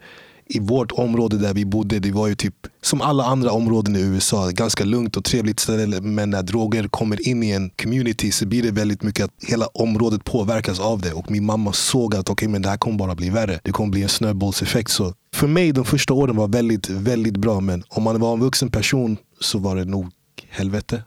i 0.48 0.60
vårt 0.60 0.92
område 0.92 1.38
där 1.38 1.54
vi 1.54 1.66
bodde, 1.66 2.00
det 2.00 2.12
var 2.12 2.28
ju 2.28 2.36
typ 2.36 2.56
som 2.82 3.02
alla 3.02 3.24
andra 3.24 3.52
områden 3.52 3.96
i 3.96 4.00
USA, 4.00 4.50
ganska 4.50 4.84
lugnt 4.84 5.18
och 5.18 5.24
trevligt 5.24 5.60
ställe. 5.60 6.02
Men 6.02 6.30
när 6.30 6.44
droger 6.44 6.88
kommer 6.88 7.28
in 7.28 7.44
i 7.44 7.52
en 7.52 7.70
community 7.70 8.32
så 8.32 8.46
blir 8.46 8.64
det 8.64 8.72
väldigt 8.72 9.04
mycket 9.04 9.26
att 9.26 9.32
hela 9.48 9.66
området 9.66 10.24
påverkas 10.24 10.80
av 10.80 11.02
det. 11.02 11.14
Och 11.14 11.32
min 11.32 11.46
mamma 11.46 11.74
såg 11.74 12.16
att 12.16 12.30
okej, 12.30 12.48
men 12.48 12.62
det 12.62 12.70
här 12.70 12.78
kommer 12.78 12.98
bara 12.98 13.16
bli 13.16 13.30
värre. 13.30 13.60
Det 13.64 13.72
kommer 13.72 13.90
bli 13.92 14.04
en 14.04 14.10
snöbollseffekt. 14.10 14.92
Så 14.92 15.14
för 15.34 15.48
mig 15.48 15.72
de 15.72 15.86
första 15.86 16.14
åren 16.14 16.36
var 16.36 16.48
väldigt, 16.48 16.90
väldigt 16.90 17.38
bra. 17.38 17.60
Men 17.60 17.84
om 17.90 18.04
man 18.04 18.20
var 18.20 18.34
en 18.34 18.40
vuxen 18.40 18.72
person 18.72 19.18
så 19.40 19.60
var 19.60 19.76
det 19.76 19.86
nog 19.86 20.12
helvete. 20.50 21.04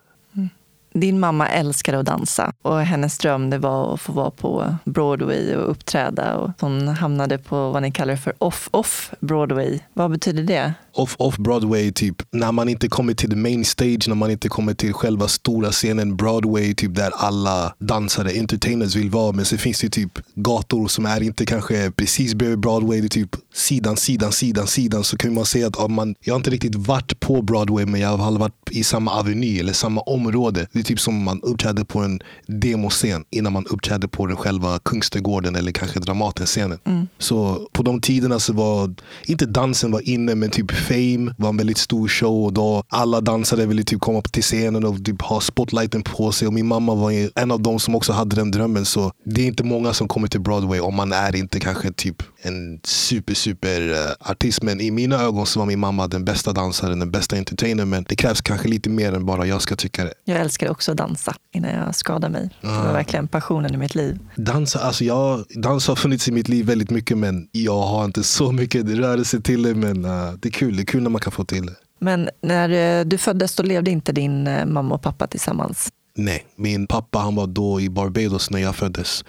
Din 1.00 1.21
mamma 1.21 1.49
älskade 1.49 1.99
att 1.99 2.07
dansa 2.07 2.52
och 2.62 2.81
hennes 2.81 3.19
dröm 3.19 3.50
det 3.50 3.59
var 3.59 3.95
att 3.95 4.00
få 4.00 4.12
vara 4.12 4.31
på 4.31 4.75
Broadway 4.85 5.55
och 5.57 5.71
uppträda. 5.71 6.37
Och 6.37 6.50
hon 6.61 6.88
hamnade 6.88 7.38
på 7.38 7.71
vad 7.71 7.83
ni 7.83 7.93
kallar 7.93 8.17
för 8.17 8.35
off-off 8.38 9.11
Broadway. 9.21 9.78
Vad 9.93 10.11
betyder 10.11 10.43
det? 10.43 10.75
off, 10.99 11.17
off 11.19 11.37
Broadway, 11.37 11.93
typ 11.93 12.23
när 12.31 12.52
man 12.52 12.69
inte 12.69 12.88
kommer 12.88 13.14
till 13.14 13.31
the 13.31 13.37
main 13.37 13.64
stage, 13.64 14.09
när 14.09 14.14
man 14.14 14.31
inte 14.31 14.49
kommer 14.49 14.75
till 14.75 14.93
själva 14.93 15.28
stora 15.28 15.71
scenen 15.71 16.17
Broadway, 16.17 16.75
typ 16.75 16.95
där 16.95 17.11
alla 17.14 17.75
dansare, 17.78 18.31
entertainers 18.31 18.97
vill 18.97 19.11
vara. 19.11 19.33
Men 19.33 19.45
så 19.45 19.57
finns 19.57 19.81
det 19.81 19.88
typ 19.88 20.19
gator 20.35 20.88
som 20.88 21.07
är 21.07 21.23
inte 21.23 21.47
kanske 21.47 21.90
precis 21.90 22.35
bredvid 22.35 22.61
Broadway, 22.61 23.00
det 23.00 23.07
är 23.07 23.09
typ 23.09 23.37
sidan, 23.59 23.97
sidan, 23.97 24.33
sidan, 24.33 24.67
sidan. 24.67 25.05
Så 25.05 25.17
kan 25.17 25.35
man 25.35 25.45
säga 25.47 25.67
att 25.67 25.77
om 25.77 25.93
man, 25.93 26.15
jag 26.21 26.35
har 26.35 26.37
inte 26.37 26.50
riktigt 26.50 26.75
varit 26.75 27.21
på 27.21 27.43
Broadway, 27.43 27.87
men 27.87 28.00
jag 28.00 28.17
har 28.17 28.38
varit 28.38 28.71
i 28.71 28.85
samma 28.85 29.11
aveny 29.11 29.59
eller 29.59 29.73
samma 29.73 30.00
område. 30.00 30.67
Det 30.73 30.79
är 30.79 30.83
typ 30.83 31.00
som 31.00 31.23
man 31.23 31.41
uppträdde 31.43 31.85
på 31.85 31.99
en 31.99 32.21
demoscen 32.47 33.25
innan 33.31 33.53
man 33.53 33.67
uppträdde 33.67 34.09
på 34.09 34.27
den 34.27 34.37
själva 34.37 34.79
Kungsträdgården 34.79 35.57
eller 35.57 35.73
kanske 35.73 36.00
Dramatenscenen. 36.00 36.79
Så 37.19 37.69
på 37.73 37.83
de 37.83 38.00
tiderna 38.00 38.38
så 38.38 38.53
var, 38.53 38.95
inte 39.27 39.47
dansen 39.47 39.91
var 39.91 40.09
inne, 40.09 40.35
men 40.35 40.50
typ 40.50 40.71
Fame 40.71 41.35
var 41.38 41.49
en 41.49 41.57
väldigt 41.57 41.79
stor 41.79 42.09
show 42.09 42.45
och 42.45 42.53
då 42.53 42.83
alla 42.88 43.21
dansare 43.21 43.67
ville 43.67 43.83
typ 43.85 44.00
komma 44.00 44.19
upp 44.19 44.33
till 44.33 44.43
scenen 44.43 44.85
och 44.85 45.05
typ 45.05 45.23
ha 45.23 45.41
spotlighten 45.41 46.03
på 46.03 46.33
sig. 46.33 46.49
Och 46.49 46.55
min 46.55 46.67
mamma 46.67 46.95
var 46.95 47.41
en 47.41 47.50
av 47.50 47.62
dem 47.62 47.79
som 47.79 47.95
också 47.95 48.12
hade 48.12 48.37
den 48.37 48.50
drömmen. 48.50 48.85
Så 48.85 49.12
det 49.25 49.43
är 49.43 49.47
inte 49.47 49.65
många 49.65 49.93
som 49.93 50.09
kommer 50.09 50.29
till 50.29 50.41
Broadway 50.41 50.81
om 50.81 50.95
man 50.95 51.12
är 51.12 51.37
inte 51.37 51.61
kanske 51.61 51.93
typ 51.93 52.23
en 52.49 52.81
super, 52.85 53.35
super 53.35 53.81
uh, 53.90 53.97
artist. 54.21 54.62
Men 54.62 54.81
i 54.81 54.90
mina 54.90 55.23
ögon 55.23 55.47
så 55.47 55.59
var 55.59 55.67
min 55.67 55.78
mamma 55.78 56.09
den 56.09 56.25
bästa 56.25 56.52
dansaren, 56.52 56.99
den 56.99 57.11
bästa 57.11 57.37
entertainern. 57.37 57.88
Men 57.88 58.05
det 58.09 58.17
krävs 58.17 58.40
kanske 58.40 58.69
lite 58.69 58.90
mer 58.90 59.12
än 59.12 59.26
bara 59.26 59.47
jag 59.47 59.62
ska 59.62 59.76
tycka 59.76 60.05
det. 60.05 60.12
Jag 60.25 60.40
älskar 60.40 60.71
också 60.71 60.90
att 60.90 60.99
dansa 60.99 61.35
innan 61.52 61.71
jag 61.71 61.95
skadar 61.95 62.28
mig. 62.28 62.50
Det 62.61 62.69
var 62.69 62.93
verkligen 62.93 63.28
passionen 63.28 63.75
i 63.75 63.76
mitt 63.76 63.95
liv. 63.95 64.19
Dansa, 64.37 64.78
alltså 64.78 65.05
jag, 65.05 65.45
dans 65.49 65.88
har 65.88 65.97
funnits 65.97 66.28
i 66.28 66.33
mitt 66.33 66.49
liv 66.49 66.67
väldigt 66.67 66.90
mycket 66.90 67.19
men 67.19 67.49
jag 67.52 67.83
har 67.83 68.05
inte 68.05 68.23
så 68.23 68.52
mycket 68.52 68.87
rörelse 68.87 69.40
till 69.40 69.62
det. 69.62 69.75
Men 69.75 70.05
uh, 70.05 70.33
det 70.33 70.49
är 70.49 70.52
kul, 70.52 70.76
det 70.76 70.83
är 70.83 70.87
kul 70.87 71.02
när 71.02 71.11
man 71.11 71.21
kan 71.21 71.33
få 71.33 71.45
till 71.45 71.67
det. 71.67 71.75
Men 72.00 72.28
när 72.43 73.05
du 73.05 73.19
föddes 73.19 73.57
då 73.57 73.62
levde 73.62 73.90
inte 73.90 74.12
din 74.12 74.45
mamma 74.73 74.95
och 74.95 75.02
pappa 75.02 75.26
tillsammans? 75.26 75.90
Nej, 76.19 76.47
min 76.57 76.87
pappa 76.87 77.19
han 77.19 77.35
var 77.35 77.47
då 77.47 77.81
i 77.81 77.90
Barbados 77.90 78.50
när 78.50 78.59
jag 78.59 78.76
föddes. 78.76 79.25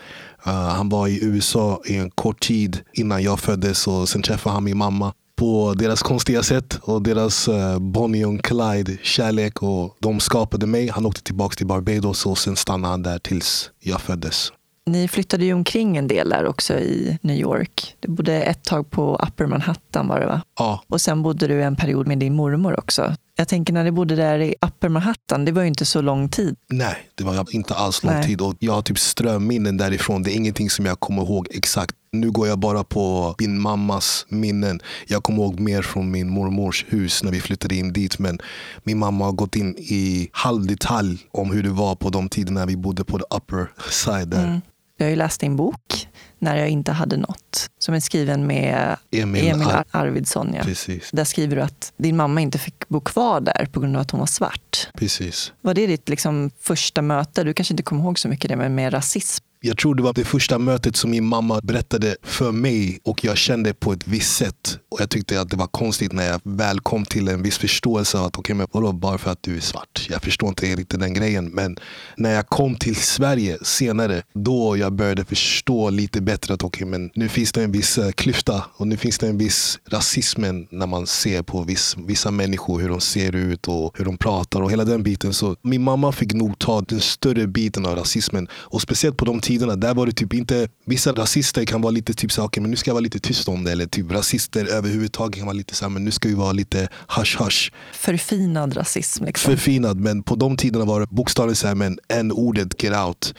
Uh, 0.48 0.53
han 0.53 0.89
var 0.89 1.08
i 1.08 1.24
USA 1.24 1.81
i 1.86 1.96
en 1.98 2.12
kort 2.12 2.39
tid 2.39 2.79
innan 2.93 3.24
jag 3.24 3.39
föddes 3.39 3.88
och 3.88 4.10
sen 4.10 4.22
träffade 4.22 4.53
han 4.53 4.63
min 4.63 4.77
mamma 4.77 5.13
på 5.36 5.74
deras 5.74 6.03
konstiga 6.03 6.43
sätt 6.43 6.79
och 6.81 7.01
deras 7.01 7.48
uh, 7.48 7.79
Bonnie 7.79 8.25
och 8.25 8.43
Clyde 8.43 8.98
kärlek 9.03 9.63
och 9.63 9.96
de 10.00 10.19
skapade 10.19 10.65
mig. 10.65 10.88
Han 10.88 11.05
åkte 11.05 11.24
tillbaka 11.24 11.55
till 11.55 11.67
Barbados 11.67 12.25
och 12.25 12.38
sen 12.38 12.55
stannade 12.55 12.91
han 12.91 13.03
där 13.03 13.19
tills 13.19 13.72
jag 13.79 14.01
föddes. 14.01 14.51
Ni 14.86 15.07
flyttade 15.07 15.45
ju 15.45 15.53
omkring 15.53 15.98
en 15.98 16.07
del 16.07 16.29
där 16.29 16.45
också 16.45 16.74
i 16.74 17.17
New 17.21 17.38
York. 17.38 17.95
Du 18.00 18.12
bodde 18.12 18.41
ett 18.41 18.63
tag 18.63 18.89
på 18.89 19.15
Upper 19.27 19.45
Manhattan 19.45 20.07
var 20.07 20.19
det 20.19 20.25
va? 20.25 20.41
Ja. 20.59 20.83
Och 20.88 21.01
sen 21.01 21.21
bodde 21.24 21.48
du 21.48 21.63
en 21.63 21.75
period 21.75 22.07
med 22.07 22.17
din 22.17 22.36
mormor 22.36 22.79
också. 22.79 23.15
Jag 23.36 23.48
tänker 23.48 23.74
när 23.74 23.83
ni 23.83 23.91
bodde 23.91 24.15
där 24.15 24.39
i 24.39 24.55
Upper 24.62 24.89
Manhattan, 24.89 25.45
det 25.45 25.51
var 25.51 25.62
ju 25.62 25.67
inte 25.67 25.86
så 25.86 26.01
lång 26.01 26.29
tid. 26.29 26.55
Nej, 26.69 26.95
det 27.15 27.24
var 27.24 27.55
inte 27.55 27.74
alls 27.74 28.03
lång 28.03 28.13
Nej. 28.13 28.24
tid. 28.24 28.41
Och 28.41 28.55
jag 28.59 28.74
har 28.74 28.81
typ 28.81 29.00
strömminnen 29.00 29.77
därifrån. 29.77 30.24
Det 30.24 30.31
är 30.31 30.36
ingenting 30.36 30.69
som 30.69 30.86
jag 30.86 31.00
kommer 31.00 31.21
ihåg 31.21 31.48
exakt. 31.51 31.95
Nu 32.11 32.31
går 32.31 32.47
jag 32.47 32.59
bara 32.59 32.83
på 32.83 33.35
min 33.39 33.59
mammas 33.59 34.25
minnen. 34.29 34.79
Jag 35.07 35.23
kommer 35.23 35.43
ihåg 35.43 35.59
mer 35.59 35.81
från 35.81 36.11
min 36.11 36.29
mormors 36.29 36.85
hus 36.89 37.23
när 37.23 37.31
vi 37.31 37.41
flyttade 37.41 37.75
in 37.75 37.93
dit. 37.93 38.19
Men 38.19 38.39
min 38.83 38.97
mamma 38.97 39.25
har 39.25 39.31
gått 39.31 39.55
in 39.55 39.75
i 39.77 40.29
halvdetalj 40.31 41.17
om 41.31 41.51
hur 41.51 41.63
det 41.63 41.69
var 41.69 41.95
på 41.95 42.09
de 42.09 42.29
tiderna 42.29 42.65
vi 42.65 42.75
bodde 42.77 43.03
på 43.03 43.17
the 43.19 43.25
upper 43.35 43.71
side. 43.91 44.33
Mm. 44.33 44.61
Jag 44.97 45.05
har 45.05 45.09
ju 45.09 45.15
läst 45.15 45.41
din 45.41 45.55
bok, 45.55 46.07
När 46.39 46.57
jag 46.57 46.69
inte 46.69 46.91
hade 46.91 47.17
något, 47.17 47.69
som 47.79 47.93
är 47.93 47.99
skriven 47.99 48.47
med 48.47 48.97
Emil, 49.11 49.47
Emil 49.47 49.67
Ar- 49.67 49.85
Arvidsson. 49.91 50.53
Ja. 50.57 50.63
Precis, 50.63 51.09
Där 51.11 51.23
skriver 51.23 51.55
du 51.55 51.61
att 51.61 51.93
din 51.97 52.17
mamma 52.17 52.41
inte 52.41 52.57
fick 52.57 52.89
bo 52.89 52.99
kvar 53.01 53.41
där 53.41 53.67
på 53.71 53.79
grund 53.79 53.95
av 53.95 54.01
att 54.01 54.11
hon 54.11 54.19
var 54.19 54.27
svart. 54.27 54.87
precis. 54.93 55.53
Var 55.61 55.73
det 55.73 55.87
ditt 55.87 56.09
liksom, 56.09 56.51
första 56.61 57.01
möte? 57.01 57.43
Du 57.43 57.53
kanske 57.53 57.73
inte 57.73 57.83
kommer 57.83 58.03
ihåg 58.03 58.19
så 58.19 58.27
mycket 58.27 58.49
det, 58.49 58.55
men 58.55 58.75
med 58.75 58.93
rasism? 58.93 59.45
Jag 59.61 59.77
tror 59.77 59.95
det 59.95 60.03
var 60.03 60.13
det 60.13 60.25
första 60.25 60.57
mötet 60.57 60.95
som 60.95 61.11
min 61.11 61.25
mamma 61.25 61.59
berättade 61.63 62.15
för 62.23 62.51
mig 62.51 62.99
och 63.03 63.23
jag 63.23 63.37
kände 63.37 63.73
på 63.73 63.93
ett 63.93 64.07
visst 64.07 64.37
sätt. 64.37 64.79
Och 64.91 65.01
Jag 65.01 65.09
tyckte 65.09 65.41
att 65.41 65.49
det 65.49 65.57
var 65.57 65.67
konstigt 65.67 66.11
när 66.11 66.27
jag 66.27 66.41
väl 66.43 66.79
kom 66.79 67.05
till 67.05 67.27
en 67.27 67.43
viss 67.43 67.57
förståelse 67.57 68.17
av 68.19 68.25
att 68.25 68.37
okej, 68.37 68.55
men 68.55 68.67
vadå 68.71 68.91
bara 68.91 69.17
för 69.17 69.31
att 69.31 69.43
du 69.43 69.57
är 69.57 69.61
svart? 69.61 70.07
Jag 70.09 70.23
förstår 70.23 70.49
inte 70.49 70.65
riktigt 70.75 70.99
den 70.99 71.13
grejen. 71.13 71.45
Men 71.45 71.77
när 72.17 72.31
jag 72.31 72.47
kom 72.47 72.75
till 72.75 72.95
Sverige 72.95 73.57
senare, 73.61 74.21
då 74.33 74.77
jag 74.77 74.93
började 74.93 75.25
förstå 75.25 75.89
lite 75.89 76.21
bättre 76.21 76.53
att 76.53 76.63
okej, 76.63 76.87
men 76.87 77.11
nu 77.13 77.29
finns 77.29 77.51
det 77.51 77.63
en 77.63 77.71
viss 77.71 77.97
eh, 77.97 78.11
klyfta 78.11 78.63
och 78.77 78.87
nu 78.87 78.97
finns 78.97 79.17
det 79.17 79.27
en 79.27 79.37
viss 79.37 79.79
rasism 79.89 80.41
när 80.71 80.87
man 80.87 81.07
ser 81.07 81.43
på 81.43 81.63
viss, 81.63 81.95
vissa 81.97 82.31
människor, 82.31 82.79
hur 82.79 82.89
de 82.89 83.01
ser 83.01 83.35
ut 83.35 83.67
och 83.67 83.97
hur 83.97 84.05
de 84.05 84.17
pratar 84.17 84.61
och 84.61 84.71
hela 84.71 84.85
den 84.85 85.03
biten. 85.03 85.33
Så 85.33 85.55
min 85.61 85.83
mamma 85.83 86.11
fick 86.11 86.33
nog 86.33 86.59
ta 86.59 86.81
den 86.81 86.99
större 86.99 87.47
biten 87.47 87.85
av 87.85 87.95
rasismen 87.95 88.47
och 88.53 88.81
speciellt 88.81 89.17
på 89.17 89.25
de 89.25 89.41
tiderna, 89.50 89.75
där 89.75 89.94
var 89.94 90.06
det 90.06 90.12
typ 90.12 90.34
inte, 90.34 90.68
vissa 90.86 91.12
rasister 91.12 91.65
kan 91.65 91.82
vara 91.82 91.91
lite 91.91 92.13
typ 92.13 92.39
okej 92.39 92.62
men 92.62 92.72
nu 92.72 92.77
ska 92.77 92.89
jag 92.89 92.96
vara 92.96 93.03
lite 93.03 93.20
tyst 93.20 93.48
om 93.48 93.63
det 93.63 93.72
eller 93.72 93.86
typ 93.86 94.12
rasister 94.12 94.65
överhuvudtaget 94.65 95.36
kan 95.36 95.46
vara 95.46 95.58
lite 95.58 95.75
så 95.75 95.86
här, 95.86 95.89
men 95.89 96.06
nu 96.06 96.12
ska 96.12 96.29
vi 96.29 96.36
vara 96.36 96.51
lite 96.51 96.88
hush 97.18 97.41
hush 97.41 97.72
Förfinad 97.94 98.77
rasism. 98.77 99.25
Liksom. 99.25 99.51
förfinad. 99.51 100.00
Men 100.00 100.24
på 100.24 100.36
de 100.36 100.58
tiderna 100.58 100.86
var 100.86 101.00
det 101.00 101.08
bokstavligt 101.10 101.60
så 101.60 101.68
här, 101.68 101.75
men 101.75 102.00
en 102.08 102.32
ordet 102.32 102.84
get 102.84 102.94
out. 102.96 103.34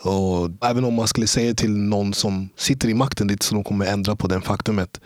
Och 0.00 0.50
även 0.70 0.84
om 0.84 0.94
man 0.94 1.08
skulle 1.08 1.26
säga 1.26 1.54
till 1.54 1.76
någon 1.76 2.14
som 2.14 2.48
sitter 2.56 2.88
i 2.88 2.94
makten, 2.94 3.26
det 3.26 3.30
är 3.30 3.34
inte 3.34 3.44
så 3.44 3.54
de 3.54 3.64
kommer 3.64 3.86
ändra 3.86 4.16
på 4.16 4.26
det 4.28 4.40
faktumet. 4.40 5.00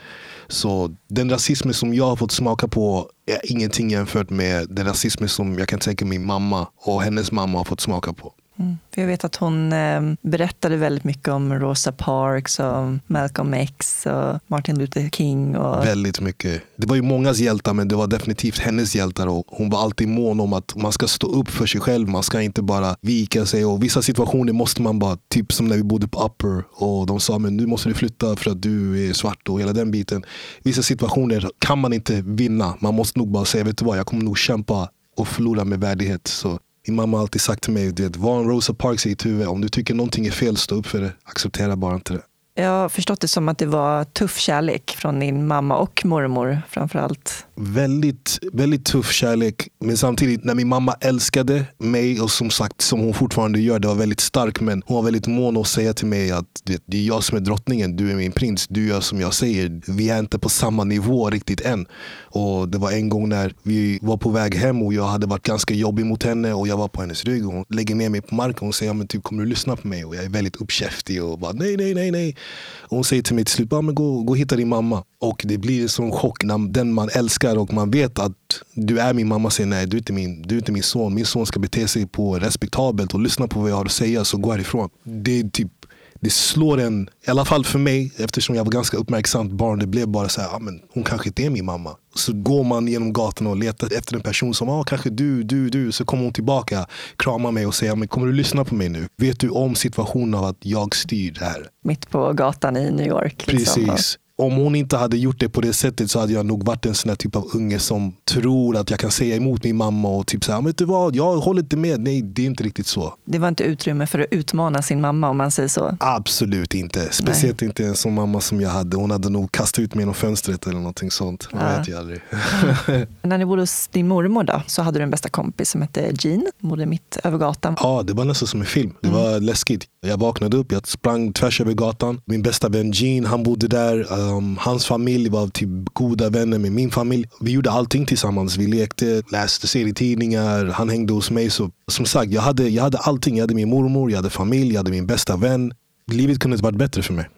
Så 0.48 0.96
den 1.08 1.30
rasismen 1.30 1.74
som 1.74 1.94
jag 1.94 2.06
har 2.06 2.16
fått 2.16 2.32
smaka 2.32 2.68
på 2.68 3.10
är 3.26 3.52
ingenting 3.52 3.90
jämfört 3.90 4.30
med 4.30 4.68
den 4.70 4.86
rasismen 4.86 5.28
som 5.28 5.58
jag 5.58 5.68
kan 5.68 5.78
tänka 5.78 6.04
min 6.04 6.26
mamma 6.26 6.66
och 6.76 7.02
hennes 7.02 7.32
mamma 7.32 7.58
har 7.58 7.64
fått 7.64 7.80
smaka 7.80 8.12
på. 8.12 8.32
Mm. 8.60 8.78
För 8.94 9.00
jag 9.00 9.08
vet 9.08 9.24
att 9.24 9.36
hon 9.36 9.72
eh, 9.72 10.00
berättade 10.22 10.76
väldigt 10.76 11.04
mycket 11.04 11.28
om 11.28 11.54
Rosa 11.54 11.92
Parks 11.92 12.60
och 12.60 12.96
Malcolm 13.06 13.54
X 13.54 14.06
och 14.06 14.38
Martin 14.46 14.78
Luther 14.78 15.08
King. 15.08 15.56
Och, 15.56 15.86
Väldigt 15.86 16.20
mycket. 16.20 16.62
Det 16.76 16.86
var 16.86 16.96
ju 16.96 17.02
mångas 17.02 17.38
hjältar 17.38 17.74
men 17.74 17.88
det 17.88 17.94
var 17.94 18.06
definitivt 18.06 18.58
hennes 18.58 18.96
hjältar. 18.96 19.26
Och 19.26 19.44
hon 19.48 19.70
var 19.70 19.82
alltid 19.82 20.08
mån 20.08 20.40
om 20.40 20.52
att 20.52 20.76
man 20.76 20.92
ska 20.92 21.06
stå 21.06 21.26
upp 21.26 21.48
för 21.48 21.66
sig 21.66 21.80
själv. 21.80 22.08
Man 22.08 22.22
ska 22.22 22.40
inte 22.40 22.62
bara 22.62 22.96
vika 23.00 23.46
sig. 23.46 23.64
Och 23.64 23.82
vissa 23.82 24.02
situationer 24.02 24.52
måste 24.52 24.82
man 24.82 24.98
bara, 24.98 25.16
typ 25.28 25.52
som 25.52 25.68
när 25.68 25.76
vi 25.76 25.82
bodde 25.82 26.08
på 26.08 26.24
Upper 26.24 26.64
och 26.72 27.06
de 27.06 27.20
sa 27.20 27.38
men 27.38 27.56
nu 27.56 27.66
måste 27.66 27.88
du 27.88 27.94
flytta 27.94 28.36
för 28.36 28.50
att 28.50 28.62
du 28.62 29.08
är 29.08 29.12
svart 29.12 29.48
och 29.48 29.60
hela 29.60 29.72
den 29.72 29.90
biten. 29.90 30.24
Vissa 30.62 30.82
situationer 30.82 31.48
kan 31.58 31.78
man 31.78 31.92
inte 31.92 32.22
vinna. 32.26 32.74
Man 32.80 32.94
måste 32.94 33.18
nog 33.18 33.30
bara 33.30 33.44
säga 33.44 33.64
vet 33.64 33.78
du 33.78 33.84
vad, 33.84 33.98
jag 33.98 34.06
kommer 34.06 34.22
nog 34.22 34.38
kämpa 34.38 34.88
och 35.16 35.28
förlora 35.28 35.64
med 35.64 35.80
värdighet. 35.80 36.26
Så 36.26 36.58
min 36.86 36.96
mamma 36.96 37.16
har 37.16 37.22
alltid 37.22 37.40
sagt 37.40 37.62
till 37.62 37.72
mig, 37.72 37.92
det, 37.92 38.16
var 38.16 38.38
en 38.38 38.48
Rosa 38.48 38.74
Parks 38.74 39.06
i 39.06 39.08
ditt 39.08 39.26
huvud. 39.26 39.48
Om 39.48 39.60
du 39.60 39.68
tycker 39.68 39.94
någonting 39.94 40.26
är 40.26 40.30
fel, 40.30 40.56
stå 40.56 40.74
upp 40.74 40.86
för 40.86 41.00
det. 41.00 41.12
Acceptera 41.24 41.76
bara 41.76 41.94
inte 41.94 42.12
det. 42.12 42.22
Jag 42.60 42.70
har 42.70 42.88
förstått 42.88 43.20
det 43.20 43.28
som 43.28 43.48
att 43.48 43.58
det 43.58 43.66
var 43.66 44.04
tuff 44.04 44.38
kärlek 44.38 44.96
från 44.98 45.20
din 45.20 45.46
mamma 45.46 45.76
och 45.76 46.04
mormor 46.04 46.62
framförallt. 46.68 47.46
väldigt, 47.56 48.38
väldigt 48.52 48.84
tuff 48.84 49.12
kärlek. 49.12 49.68
Men 49.84 49.96
samtidigt, 49.96 50.44
när 50.44 50.54
min 50.54 50.68
mamma 50.68 50.94
älskade 51.00 51.64
mig 51.78 52.20
och 52.20 52.30
som 52.30 52.50
sagt, 52.50 52.80
som 52.80 53.00
hon 53.00 53.14
fortfarande 53.14 53.60
gör, 53.60 53.78
det 53.78 53.88
var 53.88 53.94
väldigt 53.94 54.20
stark. 54.20 54.60
Men 54.60 54.82
hon 54.86 54.94
var 54.96 55.02
väldigt 55.02 55.26
mån 55.26 55.56
att 55.56 55.66
säga 55.66 55.92
till 55.92 56.06
mig 56.06 56.30
att 56.30 56.46
det, 56.64 56.82
det 56.86 56.96
är 56.96 57.02
jag 57.02 57.24
som 57.24 57.36
är 57.36 57.40
drottningen, 57.40 57.96
du 57.96 58.10
är 58.10 58.14
min 58.14 58.32
prins, 58.32 58.66
du 58.68 58.88
gör 58.88 59.00
som 59.00 59.20
jag 59.20 59.34
säger. 59.34 59.80
Vi 59.86 60.10
är 60.10 60.18
inte 60.18 60.38
på 60.38 60.48
samma 60.48 60.84
nivå 60.84 61.30
riktigt 61.30 61.60
än. 61.60 61.86
Och 62.22 62.68
det 62.68 62.78
var 62.78 62.92
en 62.92 63.08
gång 63.08 63.28
när 63.28 63.54
vi 63.62 63.98
var 64.02 64.16
på 64.16 64.30
väg 64.30 64.54
hem 64.54 64.82
och 64.82 64.94
jag 64.94 65.04
hade 65.04 65.26
varit 65.26 65.42
ganska 65.46 65.74
jobbig 65.74 66.06
mot 66.06 66.22
henne 66.22 66.52
och 66.52 66.68
jag 66.68 66.76
var 66.76 66.88
på 66.88 67.00
hennes 67.00 67.24
rygg 67.24 67.46
och 67.46 67.52
hon 67.52 67.64
lägger 67.68 67.94
ner 67.94 68.08
mig 68.08 68.20
på 68.20 68.34
marken 68.34 68.68
och 68.68 68.74
säger, 68.74 68.90
ja, 68.90 68.94
men 68.94 69.06
typ, 69.06 69.22
kommer 69.22 69.42
du 69.42 69.48
lyssna 69.48 69.76
på 69.76 69.88
mig? 69.88 70.04
Och 70.04 70.16
jag 70.16 70.24
är 70.24 70.28
väldigt 70.28 70.56
uppkäftig 70.56 71.24
och 71.24 71.38
bara 71.38 71.52
nej, 71.52 71.76
nej, 71.76 71.94
nej, 71.94 72.10
nej. 72.10 72.36
Hon 72.82 73.04
säger 73.04 73.22
till 73.22 73.34
mig 73.34 73.44
till 73.44 73.54
slut, 73.54 73.70
men 73.70 73.94
gå, 73.94 74.22
gå 74.22 74.32
och 74.32 74.38
hitta 74.38 74.56
din 74.56 74.68
mamma. 74.68 75.04
Och 75.20 75.42
det 75.44 75.58
blir 75.58 75.82
en 75.82 75.88
sån 75.88 76.12
chock 76.12 76.44
när 76.44 76.72
den 76.72 76.92
man 76.92 77.08
älskar 77.12 77.58
och 77.58 77.72
man 77.72 77.90
vet 77.90 78.18
att 78.18 78.62
du 78.74 78.98
är 78.98 79.14
min 79.14 79.28
mamma 79.28 79.50
säger 79.50 79.70
nej, 79.70 79.86
du 79.86 79.96
är 79.96 79.98
inte 79.98 80.12
min, 80.12 80.42
du 80.42 80.54
är 80.54 80.58
inte 80.58 80.72
min 80.72 80.82
son. 80.82 81.14
Min 81.14 81.26
son 81.26 81.46
ska 81.46 81.60
bete 81.60 81.88
sig 81.88 82.06
på 82.06 82.38
respektabelt 82.38 83.14
och 83.14 83.20
lyssna 83.20 83.48
på 83.48 83.60
vad 83.60 83.70
jag 83.70 83.76
har 83.76 83.84
att 83.84 83.92
säga 83.92 84.24
så 84.24 84.36
gå 84.36 84.52
härifrån. 84.52 84.90
Det 85.02 85.40
är 85.40 85.48
typ 85.48 85.72
det 86.20 86.30
slår 86.30 86.80
en, 86.80 87.08
i 87.26 87.30
alla 87.30 87.44
fall 87.44 87.64
för 87.64 87.78
mig, 87.78 88.12
eftersom 88.16 88.56
jag 88.56 88.64
var 88.64 88.72
ganska 88.72 88.96
uppmärksamt 88.96 89.52
barn, 89.52 89.78
det 89.78 89.86
blev 89.86 90.08
bara 90.08 90.28
så 90.28 90.40
här, 90.40 90.48
ah, 90.54 90.58
men 90.58 90.80
hon 90.94 91.04
kanske 91.04 91.28
inte 91.28 91.44
är 91.44 91.50
min 91.50 91.64
mamma. 91.64 91.96
Så 92.14 92.32
går 92.32 92.64
man 92.64 92.88
genom 92.88 93.12
gatorna 93.12 93.50
och 93.50 93.56
letar 93.56 93.98
efter 93.98 94.14
en 94.14 94.22
person 94.22 94.54
som, 94.54 94.68
ah, 94.68 94.84
kanske 94.84 95.10
du, 95.10 95.42
du, 95.42 95.68
du. 95.68 95.92
Så 95.92 96.04
kommer 96.04 96.22
hon 96.24 96.32
tillbaka, 96.32 96.86
kramar 97.16 97.50
mig 97.50 97.66
och 97.66 97.74
säger, 97.74 97.96
men 97.96 98.08
kommer 98.08 98.26
du 98.26 98.32
lyssna 98.32 98.64
på 98.64 98.74
mig 98.74 98.88
nu? 98.88 99.08
Vet 99.16 99.40
du 99.40 99.48
om 99.48 99.74
situationen 99.74 100.34
av 100.34 100.44
att 100.44 100.58
jag 100.60 100.94
styr 100.94 101.32
det 101.32 101.44
här? 101.44 101.66
Mitt 101.84 102.10
på 102.10 102.32
gatan 102.32 102.76
i 102.76 102.90
New 102.90 103.06
York. 103.06 103.46
Liksom. 103.46 103.84
Precis. 103.84 104.18
Om 104.40 104.52
hon 104.56 104.74
inte 104.74 104.96
hade 104.96 105.16
gjort 105.16 105.40
det 105.40 105.48
på 105.48 105.60
det 105.60 105.72
sättet 105.72 106.10
så 106.10 106.18
hade 106.20 106.32
jag 106.32 106.46
nog 106.46 106.66
varit 106.66 106.86
en 106.86 106.94
sån 106.94 107.16
typ 107.16 107.36
av 107.36 107.48
unge 107.54 107.78
som 107.78 108.12
tror 108.30 108.76
att 108.76 108.90
jag 108.90 108.98
kan 108.98 109.10
säga 109.10 109.36
emot 109.36 109.64
min 109.64 109.76
mamma 109.76 110.08
och 110.08 110.26
typ 110.26 110.44
säga, 110.44 110.60
vet 110.60 110.78
du 110.78 110.84
vad, 110.84 111.16
jag 111.16 111.36
håller 111.36 111.62
inte 111.62 111.76
med. 111.76 112.00
Nej, 112.00 112.22
det 112.22 112.42
är 112.42 112.46
inte 112.46 112.62
riktigt 112.64 112.86
så. 112.86 113.14
Det 113.24 113.38
var 113.38 113.48
inte 113.48 113.64
utrymme 113.64 114.06
för 114.06 114.18
att 114.18 114.26
utmana 114.30 114.82
sin 114.82 115.00
mamma 115.00 115.28
om 115.30 115.36
man 115.36 115.50
säger 115.50 115.68
så. 115.68 115.96
Absolut 116.00 116.74
inte. 116.74 117.08
Speciellt 117.12 117.62
inte 117.62 117.84
en 117.84 117.94
sån 117.96 118.14
mamma 118.14 118.40
som 118.40 118.60
jag 118.60 118.70
hade. 118.70 118.96
Hon 118.96 119.10
hade 119.10 119.28
nog 119.30 119.52
kastat 119.52 119.78
ut 119.78 119.94
mig 119.94 120.02
genom 120.02 120.14
fönstret 120.14 120.66
eller 120.66 120.78
någonting 120.78 121.10
sånt. 121.10 121.48
Man 121.52 121.62
Ja. 121.72 121.78
vet 121.78 121.88
ju 121.88 121.96
aldrig. 121.98 122.20
När 123.22 123.38
ni 123.38 123.44
bodde 123.46 123.62
hos 123.62 123.88
din 123.88 124.08
mormor 124.08 124.44
då, 124.44 124.62
så 124.66 124.82
hade 124.82 124.98
du 124.98 125.02
en 125.02 125.10
bästa 125.10 125.28
kompis 125.28 125.70
som 125.70 125.82
hette 125.82 126.12
Jean. 126.18 126.46
Bodde 126.60 126.86
mitt 126.86 127.18
över 127.24 127.38
gatan. 127.38 127.76
Ja, 127.80 128.02
det 128.02 128.12
var 128.12 128.24
nästan 128.24 128.48
som 128.48 128.60
en 128.60 128.66
film. 128.66 128.92
Det 129.02 129.08
var 129.08 129.40
läskigt. 129.40 129.84
Jag 130.06 130.18
vaknade 130.18 130.56
upp, 130.56 130.72
jag 130.72 130.86
sprang 130.88 131.32
tvärs 131.32 131.60
över 131.60 131.72
gatan. 131.72 132.20
Min 132.24 132.42
bästa 132.42 132.68
vän 132.68 132.92
Gene, 132.92 133.28
han 133.28 133.42
bodde 133.42 133.68
där. 133.68 134.06
Um, 134.30 134.56
hans 134.60 134.86
familj 134.86 135.28
var 135.28 135.48
typ 135.48 135.68
goda 135.92 136.30
vänner 136.30 136.58
med 136.58 136.72
min 136.72 136.90
familj. 136.90 137.28
Vi 137.40 137.52
gjorde 137.52 137.70
allting 137.70 138.06
tillsammans. 138.06 138.56
Vi 138.56 138.66
lekte, 138.66 139.22
läste 139.32 139.66
serietidningar, 139.66 140.66
han 140.66 140.88
hängde 140.88 141.12
hos 141.12 141.30
mig. 141.30 141.50
Så, 141.50 141.70
som 141.88 142.06
sagt, 142.06 142.32
jag 142.32 142.42
hade, 142.42 142.68
jag 142.68 142.82
hade 142.82 142.98
allting. 142.98 143.36
Jag 143.36 143.42
hade 143.42 143.54
min 143.54 143.68
mormor, 143.68 144.10
jag 144.10 144.16
hade 144.16 144.30
familj, 144.30 144.72
jag 144.72 144.78
hade 144.78 144.90
min 144.90 145.06
bästa 145.06 145.36
vän. 145.36 145.72
Livet 146.12 146.38
kunde 146.38 146.54
inte 146.54 146.64
varit 146.64 146.78
bättre 146.78 147.02
för 147.02 147.12
mig. 147.12 147.28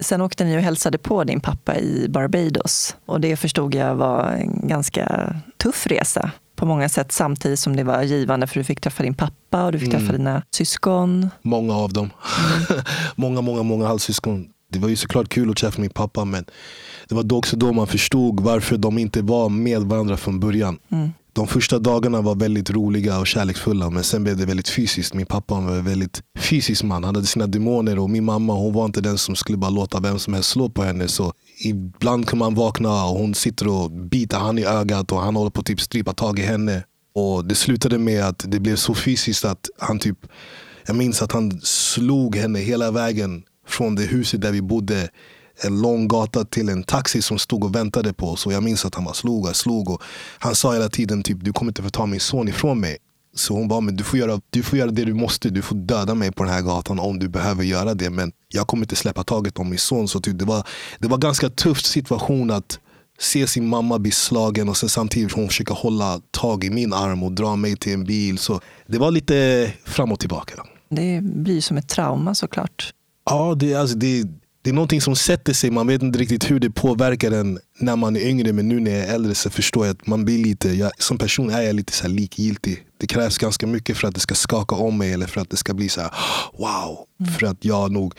Sen 0.00 0.20
åkte 0.20 0.44
ni 0.44 0.56
och 0.56 0.62
hälsade 0.62 0.98
på 0.98 1.24
din 1.24 1.40
pappa 1.40 1.78
i 1.78 2.06
Barbados. 2.08 2.96
Och 3.06 3.20
det 3.20 3.36
förstod 3.36 3.74
jag 3.74 3.94
var 3.94 4.32
en 4.32 4.68
ganska 4.68 5.34
tuff 5.62 5.86
resa 5.86 6.30
på 6.56 6.66
många 6.66 6.88
sätt 6.88 7.12
samtidigt 7.12 7.58
som 7.58 7.76
det 7.76 7.84
var 7.84 8.02
givande 8.02 8.46
för 8.46 8.60
du 8.60 8.64
fick 8.64 8.80
träffa 8.80 9.02
din 9.02 9.14
pappa 9.14 9.64
och 9.64 9.72
du 9.72 9.78
fick 9.78 9.90
träffa 9.90 10.12
dina 10.12 10.42
syskon. 10.50 11.30
Många 11.42 11.74
av 11.74 11.92
dem. 11.92 12.10
många, 13.16 13.40
många, 13.40 13.62
många 13.62 13.86
halvsyskon. 13.86 14.46
Det 14.72 14.78
var 14.78 14.88
ju 14.88 14.96
såklart 14.96 15.28
kul 15.28 15.50
att 15.50 15.56
träffa 15.56 15.80
min 15.80 15.90
pappa 15.90 16.24
men 16.24 16.44
det 17.08 17.14
var 17.14 17.32
också 17.32 17.56
då 17.56 17.72
man 17.72 17.86
förstod 17.86 18.40
varför 18.40 18.76
de 18.76 18.98
inte 18.98 19.22
var 19.22 19.48
med 19.48 19.82
varandra 19.82 20.16
från 20.16 20.40
början. 20.40 20.78
Mm. 20.88 21.10
De 21.32 21.46
första 21.46 21.78
dagarna 21.78 22.20
var 22.20 22.34
väldigt 22.34 22.70
roliga 22.70 23.18
och 23.18 23.26
kärleksfulla 23.26 23.90
men 23.90 24.04
sen 24.04 24.24
blev 24.24 24.36
det 24.36 24.46
väldigt 24.46 24.68
fysiskt. 24.68 25.14
Min 25.14 25.26
pappa 25.26 25.54
var 25.60 25.76
en 25.76 25.84
väldigt 25.84 26.22
fysisk 26.38 26.82
man. 26.82 27.04
Han 27.04 27.14
hade 27.14 27.26
sina 27.26 27.46
demoner 27.46 27.98
och 27.98 28.10
min 28.10 28.24
mamma 28.24 28.52
hon 28.52 28.72
var 28.72 28.84
inte 28.84 29.00
den 29.00 29.18
som 29.18 29.36
skulle 29.36 29.58
bara 29.58 29.70
låta 29.70 30.00
vem 30.00 30.18
som 30.18 30.34
helst 30.34 30.50
slå 30.50 30.68
på 30.68 30.82
henne. 30.82 31.08
Så 31.08 31.32
ibland 31.64 32.28
kan 32.28 32.38
man 32.38 32.54
vakna 32.54 33.04
och 33.04 33.18
hon 33.18 33.34
sitter 33.34 33.68
och 33.68 33.90
biter 33.90 34.38
han 34.38 34.58
i 34.58 34.64
ögat 34.64 35.12
och 35.12 35.20
han 35.20 35.36
håller 35.36 35.50
på 35.50 35.60
att 35.60 35.66
typ 35.66 35.80
strypa 35.80 36.12
tag 36.12 36.38
i 36.38 36.42
henne. 36.42 36.82
Och 37.14 37.44
Det 37.44 37.54
slutade 37.54 37.98
med 37.98 38.24
att 38.24 38.44
det 38.48 38.60
blev 38.60 38.76
så 38.76 38.94
fysiskt 38.94 39.44
att 39.44 39.68
han 39.78 39.98
typ 39.98 40.18
jag 40.86 40.96
minns 40.96 41.22
att 41.22 41.32
han 41.32 41.60
slog 41.62 42.36
henne 42.36 42.58
hela 42.58 42.90
vägen 42.90 43.42
från 43.68 43.94
det 43.94 44.02
huset 44.02 44.40
där 44.40 44.52
vi 44.52 44.62
bodde 44.62 45.08
en 45.64 45.80
lång 45.80 46.08
gata 46.08 46.44
till 46.44 46.68
en 46.68 46.82
taxi 46.82 47.22
som 47.22 47.38
stod 47.38 47.64
och 47.64 47.74
väntade 47.74 48.12
på 48.12 48.30
oss. 48.30 48.46
Och 48.46 48.52
jag 48.52 48.62
minns 48.62 48.84
att 48.84 48.94
han 48.94 49.04
bara 49.04 49.14
slog 49.14 49.46
och 49.46 49.56
slog. 49.56 49.90
Och 49.90 50.02
han 50.38 50.54
sa 50.54 50.72
hela 50.72 50.88
tiden 50.88 51.22
typ 51.22 51.38
du 51.40 51.52
kommer 51.52 51.70
inte 51.70 51.82
få 51.82 51.90
ta 51.90 52.06
min 52.06 52.20
son 52.20 52.48
ifrån 52.48 52.80
mig. 52.80 52.96
Så 53.34 53.54
hon 53.54 53.68
bara, 53.68 53.80
men 53.80 53.96
du 53.96 54.04
får, 54.04 54.18
göra, 54.18 54.40
du 54.50 54.62
får 54.62 54.78
göra 54.78 54.90
det 54.90 55.04
du 55.04 55.14
måste. 55.14 55.50
Du 55.50 55.62
får 55.62 55.76
döda 55.76 56.14
mig 56.14 56.32
på 56.32 56.44
den 56.44 56.52
här 56.52 56.62
gatan 56.62 56.98
om 56.98 57.18
du 57.18 57.28
behöver 57.28 57.64
göra 57.64 57.94
det. 57.94 58.10
Men 58.10 58.32
jag 58.48 58.66
kommer 58.66 58.84
inte 58.84 58.96
släppa 58.96 59.24
taget 59.24 59.58
om 59.58 59.68
min 59.68 59.78
son. 59.78 60.08
Så 60.08 60.20
typ, 60.20 60.38
det, 60.38 60.44
var, 60.44 60.66
det 60.98 61.08
var 61.08 61.16
en 61.16 61.20
ganska 61.20 61.50
tuff 61.50 61.82
situation 61.82 62.50
att 62.50 62.78
se 63.20 63.46
sin 63.46 63.68
mamma 63.68 63.98
bli 63.98 64.10
slagen 64.10 64.68
och 64.68 64.76
sen 64.76 64.88
samtidigt 64.88 65.32
hon 65.32 65.48
försöka 65.48 65.74
hålla 65.74 66.20
tag 66.30 66.64
i 66.64 66.70
min 66.70 66.92
arm 66.92 67.22
och 67.22 67.32
dra 67.32 67.56
mig 67.56 67.76
till 67.76 67.92
en 67.92 68.04
bil. 68.04 68.38
Så 68.38 68.60
det 68.86 68.98
var 68.98 69.10
lite 69.10 69.72
fram 69.84 70.12
och 70.12 70.20
tillbaka. 70.20 70.54
Det 70.88 71.20
blir 71.22 71.60
som 71.60 71.76
ett 71.76 71.88
trauma 71.88 72.34
såklart. 72.34 72.92
Ja, 73.30 73.54
det, 73.54 73.74
alltså, 73.74 73.96
det, 73.96 74.24
det 74.62 74.70
är 74.70 74.74
någonting 74.74 75.00
som 75.00 75.16
sätter 75.16 75.52
sig. 75.52 75.70
Man 75.70 75.86
vet 75.86 76.02
inte 76.02 76.18
riktigt 76.18 76.50
hur 76.50 76.60
det 76.60 76.70
påverkar 76.70 77.32
en 77.32 77.58
när 77.78 77.96
man 77.96 78.16
är 78.16 78.20
yngre. 78.20 78.52
Men 78.52 78.68
nu 78.68 78.80
när 78.80 78.90
jag 78.90 79.00
är 79.00 79.14
äldre 79.14 79.34
så 79.34 79.50
förstår 79.50 79.86
jag 79.86 79.94
att 79.94 80.06
man 80.06 80.24
blir 80.24 80.44
lite, 80.44 80.68
jag, 80.68 81.02
som 81.02 81.18
person 81.18 81.50
är 81.50 81.62
jag 81.62 81.74
lite 81.74 81.92
så 81.92 82.08
likgiltig. 82.08 82.84
Det 82.98 83.06
krävs 83.06 83.38
ganska 83.38 83.66
mycket 83.66 83.96
för 83.96 84.08
att 84.08 84.14
det 84.14 84.20
ska 84.20 84.34
skaka 84.34 84.74
om 84.74 84.98
mig 84.98 85.12
eller 85.12 85.26
för 85.26 85.40
att 85.40 85.50
det 85.50 85.56
ska 85.56 85.74
bli 85.74 85.88
så 85.88 86.00
här, 86.00 86.10
wow. 86.58 86.98
Mm. 87.20 87.32
För 87.32 87.46
att 87.46 87.64
jag 87.64 87.92
nog 87.92 88.14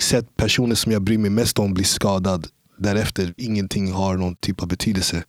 sett 0.00 0.36
personer 0.36 0.74
som 0.74 0.92
jag 0.92 1.02
bryr 1.02 1.18
mig 1.18 1.30
mest 1.30 1.58
om 1.58 1.74
bli 1.74 1.84
skadad. 1.84 2.46
Därefter 2.78 3.34
ingenting 3.36 3.92
har 3.92 4.16
någon 4.16 4.36
typ 4.36 4.62
av 4.62 4.68
betydelse. 4.68 5.24